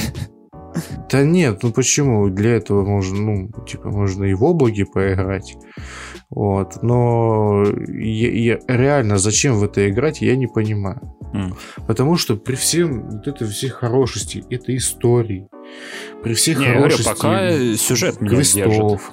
[1.11, 2.29] Да нет, ну почему?
[2.29, 5.57] Для этого можно, ну, типа, можно и в облаке поиграть.
[6.31, 6.83] Вот.
[6.83, 11.01] Но я, я- реально, зачем в это играть, я не понимаю.
[11.33, 11.55] М.
[11.87, 15.49] Потому что при всем вот этой всей хорошести этой истории,
[16.23, 18.55] при всей Не, говорю, хорошести пока сюжет меня держит.
[18.65, 19.13] квестов,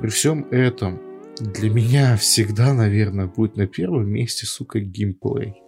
[0.00, 1.00] при всем этом,
[1.40, 5.62] для меня всегда, наверное, будет на первом месте, сука, геймплей.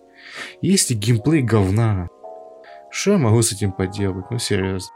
[0.60, 2.08] Если геймплей говна,
[2.90, 4.26] что я могу с этим поделать?
[4.30, 4.90] Ну, серьезно.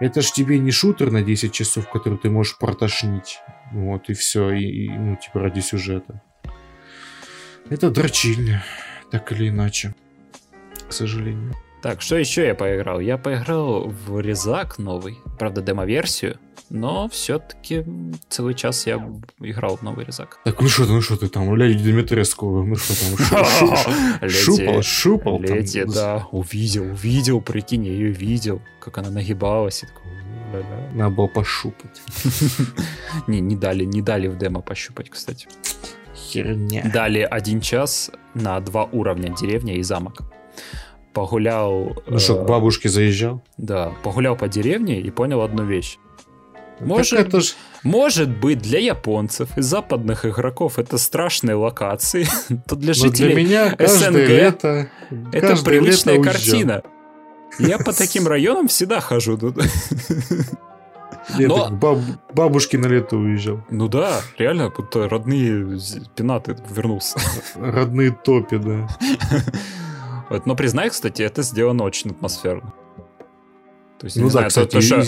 [0.00, 3.38] Это ж тебе не шутер на 10 часов, который ты можешь протошнить.
[3.72, 6.20] Вот, и все, и, и, ну, типа, ради сюжета.
[7.70, 8.62] Это дрочильня,
[9.10, 9.94] так или иначе.
[10.88, 11.54] К сожалению.
[11.82, 13.00] Так, что еще я поиграл?
[13.00, 16.38] Я поиграл в Резак новый, правда, демо-версию,
[16.70, 17.84] но все-таки
[18.30, 18.96] целый час я
[19.40, 20.40] играл в новый Резак.
[20.44, 24.28] Так, ну что ты, ну что ты там, Леди Димитреску, ну что там, шу- шу-
[24.56, 25.40] шупал, шупал.
[25.40, 30.03] Леди, да, увидел, увидел, прикинь, я ее видел, как она нагибалась, и такой,
[30.58, 30.92] «Ля-ля».
[30.94, 32.02] Надо было пошупать.
[33.26, 35.48] Не, не дали, не дали в демо пощупать, кстати.
[36.14, 36.90] Херня.
[36.92, 40.22] Дали один час на два уровня, деревня и замок.
[41.12, 41.96] Погулял...
[42.06, 43.42] Ну что, э, к бабушке заезжал?
[43.56, 45.98] Да, погулял по деревне и понял одну вещь.
[46.78, 47.54] Так Может, это ж...
[47.84, 52.26] может быть, для японцев и западных игроков это страшные локации,
[52.66, 54.90] то для Но жителей для меня каждое СНГ лето...
[55.32, 56.82] это привычная лето уезжал.
[57.58, 59.36] Я по таким районам всегда хожу.
[59.38, 59.56] тут.
[61.38, 62.02] Я Но- баб-
[62.34, 63.60] бабушке на лето уезжал.
[63.70, 65.78] Ну да, реально, будто родные
[66.14, 67.18] пенаты вернулся.
[67.56, 68.88] Родные топи, да.
[70.30, 72.72] Вот, Но признай, кстати, это сделано очень атмосферно.
[73.98, 74.70] То есть, Ну да, знаю, кстати.
[74.72, 75.06] то, что- и-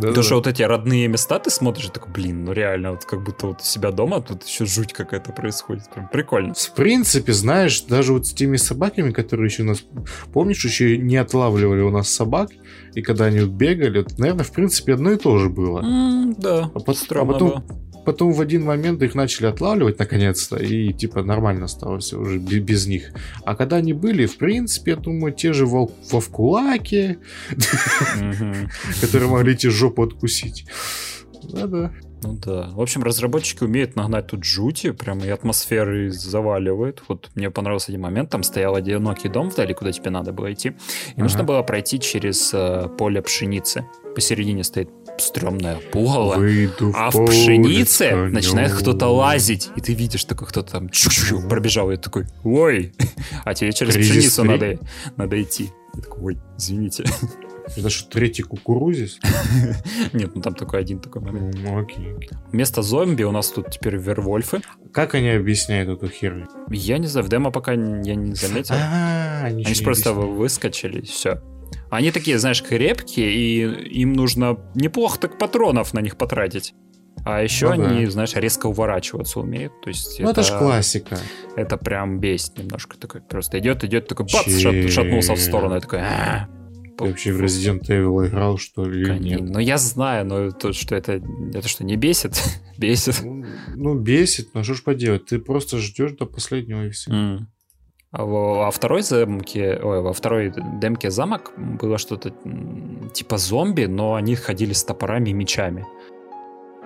[0.00, 3.04] Да, То, да, что вот эти родные места ты смотришь, такой, блин, ну реально, вот
[3.04, 5.88] как будто вот у себя дома, тут еще жуть какая-то происходит.
[5.92, 6.54] Прям прикольно.
[6.54, 9.84] В принципе, знаешь, даже вот с теми собаками, которые еще нас...
[10.32, 12.50] Помнишь, еще не отлавливали у нас собак,
[12.94, 15.80] и когда они бегали, вот, наверное, в принципе, одно и то же было.
[15.80, 17.64] М, да, А, пот- а потом, было.
[18.06, 22.60] Потом в один момент их начали отлавливать наконец-то, и типа нормально стало все уже бе-
[22.60, 23.10] без них.
[23.44, 27.18] А когда они были, в принципе, я думаю, те же вол- вовкулаки,
[29.00, 30.66] которые могли тебе жопу откусить.
[31.42, 31.92] Да-да.
[32.22, 32.70] Ну да.
[32.72, 37.02] В общем, разработчики умеют нагнать тут жути, прям и атмосферы заваливает.
[37.08, 40.72] Вот мне понравился один момент, там стоял одинокий дом вдали, куда тебе надо было идти.
[41.16, 43.84] И нужно было пройти через э, поле пшеницы.
[44.14, 44.88] Посередине стоит
[45.18, 46.36] стрёмное пугало.
[46.36, 48.32] Выйду А в поле пшенице конём.
[48.32, 52.92] начинает кто-то лазить, и ты видишь, такой кто-то там чу-чу пробежал, и такой, ой,
[53.44, 54.78] а тебе через Кризис пшеницу надо,
[55.16, 55.70] надо идти.
[55.94, 57.04] Я такой, ой, извините.
[57.76, 59.18] Это что, третий кукурузис?
[60.12, 61.56] Нет, ну там только один такой момент.
[61.60, 62.30] Ну, окей, окей.
[62.52, 64.60] Вместо зомби у нас тут теперь вервольфы.
[64.92, 66.46] Как они объясняют эту херню?
[66.70, 67.78] Я не знаю, в демо пока я
[68.14, 68.76] не заметил.
[68.78, 71.42] А, Они ничего же не просто выскочили, все.
[71.96, 76.74] Они такие, знаешь, крепкие, и им нужно неплохо так патронов на них потратить.
[77.24, 77.88] А еще Ну да.
[77.90, 79.72] они, знаешь, резко уворачиваться умеют.
[79.80, 81.18] То есть Ну, это ж классика.
[81.56, 82.96] Это прям бесит немножко.
[82.98, 85.74] Такой просто идет, идет, такой бац, шат- шатнулся в сторону.
[85.74, 86.48] Я такой, «А».
[86.98, 89.42] Ты вообще в Resident Evil играл, что ли, или Конечно.
[89.44, 89.50] нет?
[89.54, 91.20] Ну, я знаю, но то, что это,
[91.52, 92.40] это что, не бесит?
[92.78, 93.22] бесит.
[93.22, 95.26] Ну, бесит, но что ж поделать?
[95.26, 97.10] Ты просто ждешь до последнего и все.
[97.10, 97.48] М.
[98.18, 102.32] А во, во второй замке, ой, во второй демке замок было что-то
[103.12, 105.84] типа зомби, но они ходили с топорами и мечами.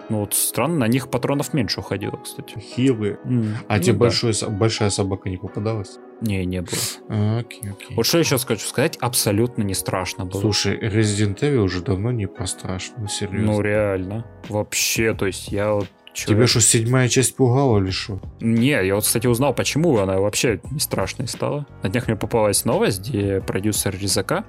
[0.08, 2.58] Ну вот странно, на них патронов меньше уходило, кстати.
[2.58, 3.20] Хилы.
[3.24, 3.98] М, А ну тебе да.
[4.00, 6.00] большой большая собака не попадалась?
[6.20, 6.80] Не, не было.
[7.08, 7.96] А, окей, окей.
[7.96, 10.40] Вот что еще хочу сказать, абсолютно не страшно было.
[10.40, 13.52] Слушай, Resident Evil уже давно не про страшно, серьезно.
[13.52, 14.26] Ну реально.
[14.48, 15.86] Вообще, то есть я вот...
[16.12, 18.20] чё- Тебя что, седьмая часть пугала или что?
[18.40, 21.66] Не, я вот, кстати, узнал, почему она вообще не страшной стала.
[21.82, 24.44] На днях мне попалась новость, где продюсер Резака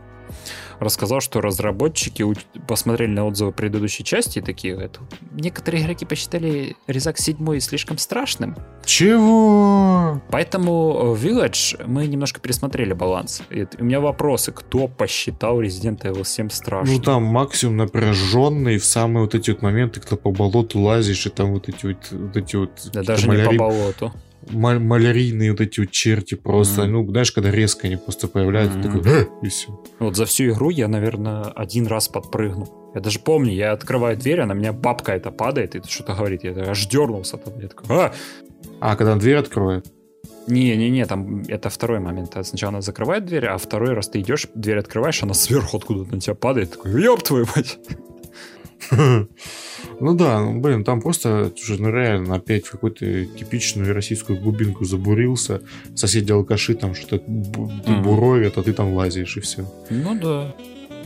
[0.82, 2.26] рассказал, что разработчики
[2.68, 5.00] посмотрели на отзывы предыдущей части и такие, это,
[5.32, 8.58] некоторые игроки посчитали Резак 7 слишком страшным.
[8.84, 10.22] Чего?
[10.30, 13.44] Поэтому в Village мы немножко пересмотрели баланс.
[13.52, 16.98] И у меня вопросы, кто посчитал Resident Evil 7 страшным?
[16.98, 21.30] Ну там максимум напряженный в самые вот эти вот моменты, когда по болоту лазишь, и
[21.30, 24.12] там вот эти вот, вот эти вот да даже не по болоту.
[24.50, 26.92] Ма- малярийные вот эти вот черти просто, Мгм.
[26.94, 29.00] ну, знаешь, когда резко они просто появляются, Мгм.
[29.02, 29.80] такой, «Э!» и все.
[30.00, 32.92] Вот за всю игру я, наверное, один раз подпрыгнул.
[32.96, 36.44] Я даже помню, я открываю дверь, а на меня бабка это падает и что-то говорит.
[36.44, 37.60] Я аж дернулся там.
[37.60, 38.14] Я такой, а!
[38.80, 39.86] А, когда дверь откроет?
[40.48, 42.36] Не-не-не, там это второй момент.
[42.36, 46.16] А Сначала она закрывает дверь, а второй раз ты идешь, дверь открываешь, она сверху откуда-то
[46.16, 46.72] на тебя падает.
[46.72, 47.78] Такой, ёб твою мать.
[50.00, 54.84] Ну да, ну, блин, там просто уже ну, реально опять в какую-то типичную российскую глубинку
[54.84, 55.62] забурился.
[55.96, 59.72] Соседи алкаши там что-то буровят, а ты там лазишь и все.
[59.92, 60.56] Ну да.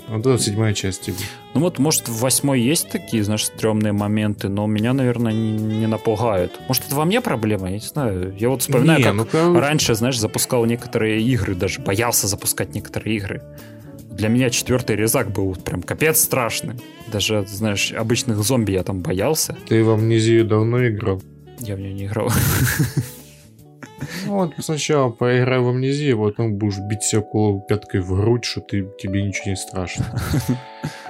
[0.07, 1.17] Вот это седьмая часть типа.
[1.55, 5.87] Ну вот, может, в восьмой есть такие, знаешь, стрёмные моменты, но меня, наверное, не, не
[5.87, 6.59] напугают.
[6.67, 7.67] Может, это во мне проблема?
[7.69, 8.35] Я не знаю.
[8.37, 13.17] Я вот вспоминаю, Не, как ну, раньше, знаешь, запускал некоторые игры, даже боялся запускать некоторые
[13.17, 13.41] игры.
[14.15, 16.75] Для меня четвертый резак был прям капец страшный.
[17.11, 19.57] Даже, знаешь, обычных зомби я там боялся.
[19.67, 21.21] Ты в амнезию давно играл?
[21.59, 22.31] Я в нее не играл.
[24.25, 28.61] Ну вот сначала поиграй в амнезию, потом будешь бить себя кулаком пяткой в грудь, что
[28.61, 30.05] ты, тебе ничего не страшно.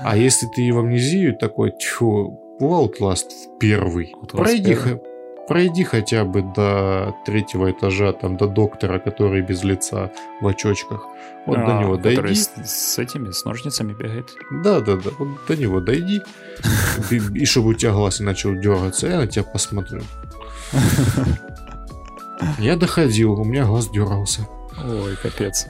[0.02, 4.14] А если ты в амнезию такой, тьфу, Outlast в первый.
[4.22, 5.02] Outlast Пройди, первый.
[5.48, 11.06] Пройди хотя бы до третьего этажа, там, до доктора, который без лица, в очочках.
[11.46, 12.36] Вот до А, него который дойди.
[12.36, 14.30] С, с этими, с ножницами бегает.
[14.64, 16.22] Да-да-да, вот до него дойди.
[17.12, 20.02] И, и чтобы у тебя глаз не начал дергаться, я на тебя посмотрю.
[22.60, 24.48] Я доходил, у меня глаз дергался.
[24.84, 25.68] Ой, капец.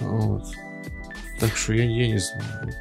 [0.00, 0.44] Вот.
[1.38, 2.74] Так что я, я не знаю.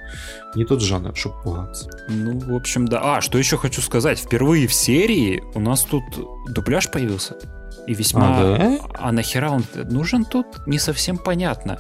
[0.56, 1.90] Не тот жанр, чтобы пугаться.
[2.08, 3.18] Ну, в общем, да.
[3.18, 4.19] А, что еще хочу сказать.
[4.19, 6.03] Впервые в серии у нас тут
[6.48, 7.36] дубляж появился.
[7.86, 8.40] И весьма...
[8.40, 8.80] А, да?
[8.95, 10.45] А нахера он нужен тут?
[10.66, 11.80] Не совсем понятно.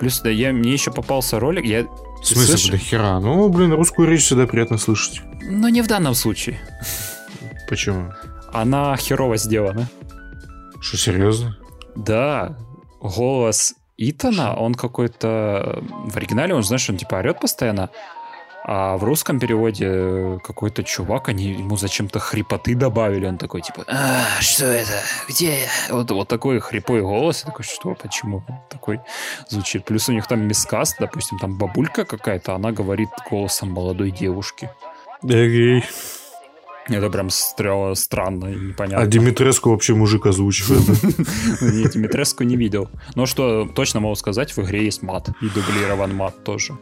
[0.00, 1.84] Плюс, да, я, мне еще попался ролик, я...
[1.84, 3.20] В смысле, Слышь, до хера?
[3.20, 5.22] Ну, блин, русскую речь всегда приятно слышать.
[5.42, 6.60] Ну, не в данном случае.
[7.68, 8.12] Почему?
[8.52, 9.88] Она херово сделана.
[10.80, 11.56] Что, серьезно?
[11.94, 12.56] Да,
[13.00, 15.82] голос Итана, он какой-то...
[16.06, 17.90] В оригинале он, знаешь, он типа орет постоянно,
[18.64, 24.40] а в русском переводе какой-то чувак, они ему зачем-то хрипоты добавили, он такой типа, а,
[24.40, 25.68] что это, где я?
[25.90, 29.00] Вот, вот такой хрипой голос, я такой, что, почему он такой
[29.48, 29.84] звучит?
[29.84, 34.70] Плюс у них там мискаст, допустим, там бабулька какая-то, она говорит голосом молодой девушки.
[35.22, 35.82] Окей.
[36.88, 39.04] Это прям стрё- странно и непонятно.
[39.04, 40.82] А Димитреску вообще мужик озвучивает.
[40.86, 40.92] да?
[41.72, 42.88] Не, Димитреску не видел.
[43.14, 45.28] Но что точно могу сказать, в игре есть мат.
[45.42, 46.76] И дублирован мат тоже.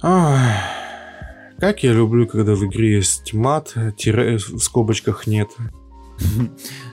[0.00, 5.50] Как я люблю, когда в игре есть мат, тире в скобочках нет.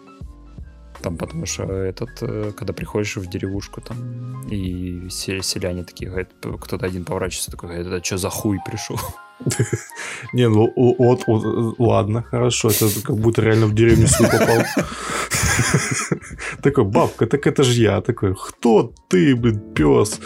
[1.02, 6.30] Там потому что этот, э, когда приходишь в деревушку там, и се- селяне такие говорят,
[6.62, 9.00] кто-то один поворачивается такой, говорит, это что за хуй пришел?
[10.34, 14.64] Не, ну вот, вот, ладно, хорошо, это как будто реально в деревню свою попал.
[16.64, 18.02] Такой, бабка, так это же я.
[18.02, 20.20] Такой, кто ты, блин, пес?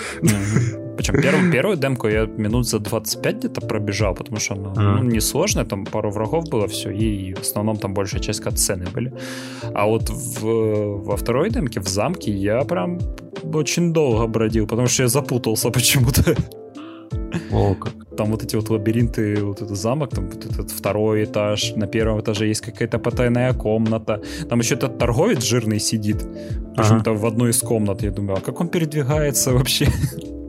[1.02, 5.02] Причем первую, первую демку я минут за 25 где-то пробежал, потому что она Ага.
[5.02, 9.12] ну, несложная, там пару врагов было, все, и в основном там большая часть катсцены были.
[9.74, 13.00] А вот в, во второй демке, в замке, я прям
[13.54, 16.36] очень долго бродил, потому что я запутался почему-то.
[17.52, 17.94] О, как.
[18.16, 22.20] Там вот эти вот лабиринты, вот этот замок, там вот этот второй этаж, на первом
[22.20, 24.22] этаже есть какая-то потайная комната.
[24.50, 26.24] Там еще этот торговец жирный сидит,
[26.76, 28.04] почему-то в одной из комнат.
[28.04, 29.88] Я думаю, а как он передвигается вообще?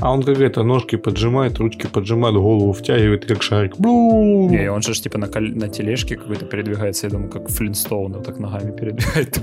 [0.00, 3.76] А он как это, ножки поджимает, ручки поджимает, голову втягивает, как шарик.
[3.78, 4.48] Блу!
[4.50, 8.12] Не, он же ж, типа на, кол- на тележке какой-то передвигается, я думаю, как Флинстоун,
[8.14, 9.38] вот так ногами передвигает.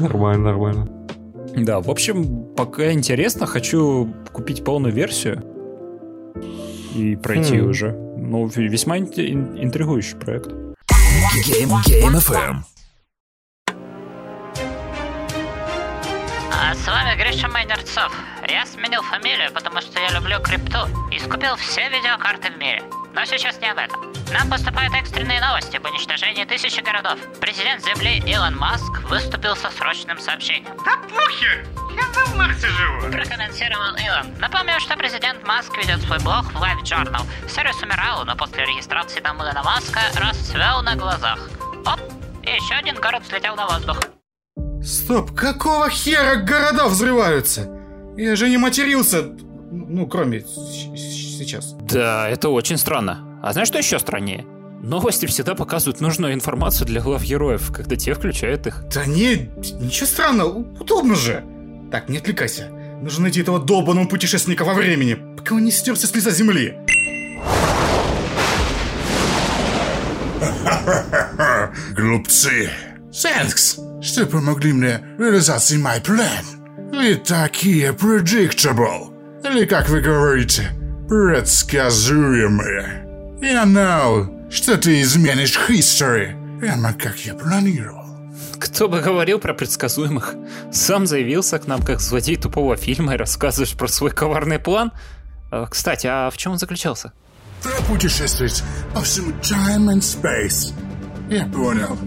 [0.00, 0.88] Нормально, нормально.
[1.56, 5.42] Да, в общем, пока интересно, хочу купить полную версию
[6.94, 7.68] и пройти Хм.
[7.68, 7.92] уже.
[8.16, 10.48] Ну, весьма ин- ин- интригующий проект.
[10.48, 12.56] Game, Game FM.
[16.74, 18.12] С вами Гриша Майнерцов.
[18.48, 22.82] Я сменил фамилию, потому что я люблю крипту и скупил все видеокарты в мире.
[23.12, 24.12] Но сейчас не об этом.
[24.32, 27.18] Нам поступают экстренные новости об уничтожении тысячи городов.
[27.40, 30.76] Президент Земли Илон Маск выступил со срочным сообщением.
[30.84, 31.66] Да похер!
[31.94, 33.12] Я на Марсе живу!
[33.12, 34.34] Прокомментировал Илон.
[34.38, 37.22] Напомню, что президент Маск ведет свой блог в Live Journal.
[37.48, 41.38] Сервис умирал, но после регистрации там Илона Маска расцвел на глазах.
[41.86, 42.00] Оп,
[42.42, 44.00] и еще один город взлетел на воздух.
[44.84, 47.68] Стоп, какого хера города взрываются?
[48.16, 49.22] Я же не матерился,
[49.70, 51.74] ну, кроме сейчас.
[51.88, 53.40] Да, это очень странно.
[53.42, 54.44] А знаешь, что еще страннее?
[54.82, 58.84] Новости всегда показывают нужную информацию для глав героев, когда те включают их.
[58.94, 61.42] Да не, ничего странного, удобно же.
[61.90, 62.68] Так, не отвлекайся.
[63.00, 66.76] Нужно найти этого долбаного путешественника во времени, пока он не стерся с лица земли.
[71.96, 72.70] Глупцы.
[73.10, 76.44] Сэнкс, что помогли мне в реализации мой план.
[76.92, 79.10] Вы такие predictable.
[79.44, 80.70] Или, как вы говорите,
[81.08, 83.38] предсказуемые.
[83.40, 88.04] Я знал, что ты изменишь history, прямо как я планировал.
[88.58, 90.34] Кто бы говорил про предсказуемых?
[90.72, 94.92] Сам заявился к нам как злодей тупого фильма и рассказываешь про свой коварный план?
[95.50, 97.12] А, Кстати, а в чем он заключался?
[97.62, 98.62] Пропутешествовать
[98.94, 100.74] по всему time and space.
[101.30, 101.98] Я понял,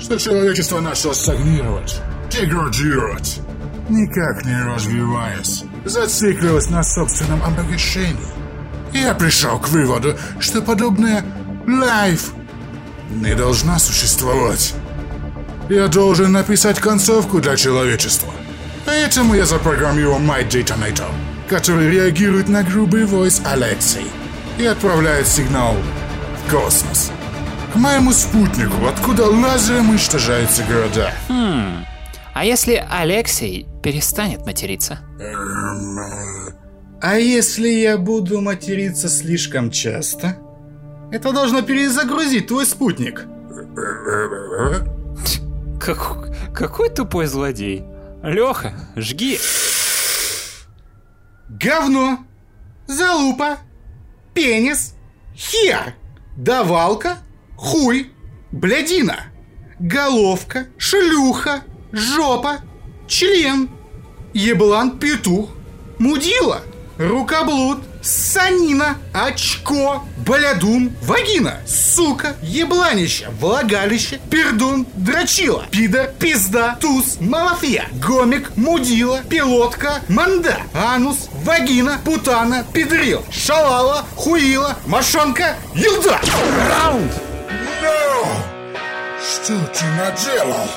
[0.00, 3.40] что человечество начало стагнировать, деградировать,
[3.88, 8.16] никак не развиваясь, зацикливаясь на собственном обогащении.
[8.92, 11.22] Я пришел к выводу, что подобная
[11.66, 12.32] life
[13.10, 14.74] не должна существовать.
[15.68, 18.32] Я должен написать концовку для человечества.
[18.86, 21.10] Поэтому я запрограммировал My Detonator,
[21.48, 24.10] который реагирует на грубый войс Алексей
[24.58, 25.76] и отправляет сигнал
[26.46, 27.12] в космос.
[27.72, 31.12] К моему спутнику, откуда лазером уничтожаются города.
[32.32, 35.00] А если Алексей перестанет материться?
[37.02, 40.36] А если я буду материться слишком часто?
[41.12, 43.26] Это должно перезагрузить твой спутник.
[45.80, 47.84] Как- какой тупой злодей.
[48.22, 49.38] Леха, жги.
[51.48, 52.18] Говно,
[52.86, 53.58] залупа,
[54.34, 54.94] пенис,
[55.34, 55.94] хер,
[56.36, 57.16] давалка,
[57.60, 58.10] хуй,
[58.52, 59.26] блядина,
[59.78, 62.60] головка, шлюха, жопа,
[63.06, 63.68] член,
[64.32, 65.50] еблан петух,
[65.98, 66.62] мудила,
[66.96, 78.56] рукоблуд, санина, очко, блядун, вагина, сука, ебланище, влагалище, пердун, дрочила, пидор, пизда, туз, малафья, гомик,
[78.56, 86.20] мудила, пилотка, манда, анус, вагина, путана, педрил, шалала, хуила, мошонка, елда.
[86.70, 87.29] Раунд!
[89.20, 90.68] Что ты наделал?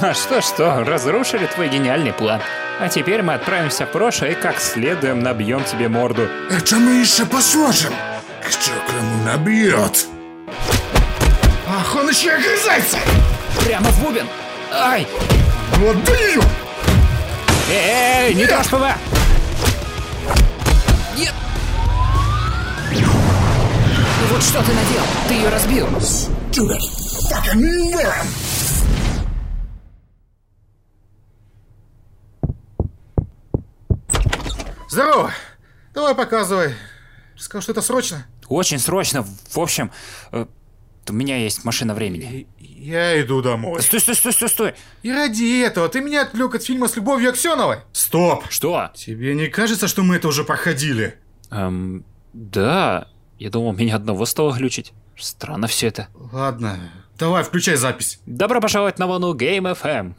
[0.00, 2.40] А что-что, разрушили твой гениальный план.
[2.80, 6.28] А теперь мы отправимся в прошлое и как следуем набьем тебе морду.
[6.50, 7.92] Это мы еще посмотрим,
[8.42, 10.06] кто кому набьет.
[11.68, 12.98] Ах, он еще и огрызается!
[13.64, 14.26] Прямо в бубен.
[14.72, 15.06] Ай!
[15.76, 16.42] Вот даю!
[17.70, 18.84] Эй, не трожь ПВ!
[24.36, 25.06] Вот что ты наделал?
[25.28, 25.86] Ты ее разбил.
[25.86, 26.78] That
[27.30, 28.26] fucking worm!
[34.90, 35.32] Здорово!
[35.94, 36.74] Давай показывай.
[37.38, 38.26] Сказал, что это срочно?
[38.48, 39.22] Очень срочно.
[39.22, 39.90] В общем,
[40.32, 40.44] э,
[41.08, 42.46] у меня есть машина времени.
[42.58, 43.80] Я иду домой.
[43.80, 44.74] Стой, стой, стой, стой, стой.
[45.02, 47.78] И ради этого ты меня отвлек от фильма с Любовью Аксеновой?
[47.92, 48.44] Стоп!
[48.50, 48.90] Что?
[48.94, 51.18] Тебе не кажется, что мы это уже проходили?
[51.50, 53.08] Эм, да,
[53.38, 54.92] я думал, меня одного стало глючить.
[55.16, 56.08] Странно все это.
[56.32, 56.78] Ладно,
[57.18, 58.20] давай, включай запись.
[58.26, 60.14] Добро пожаловать на волну Game FM.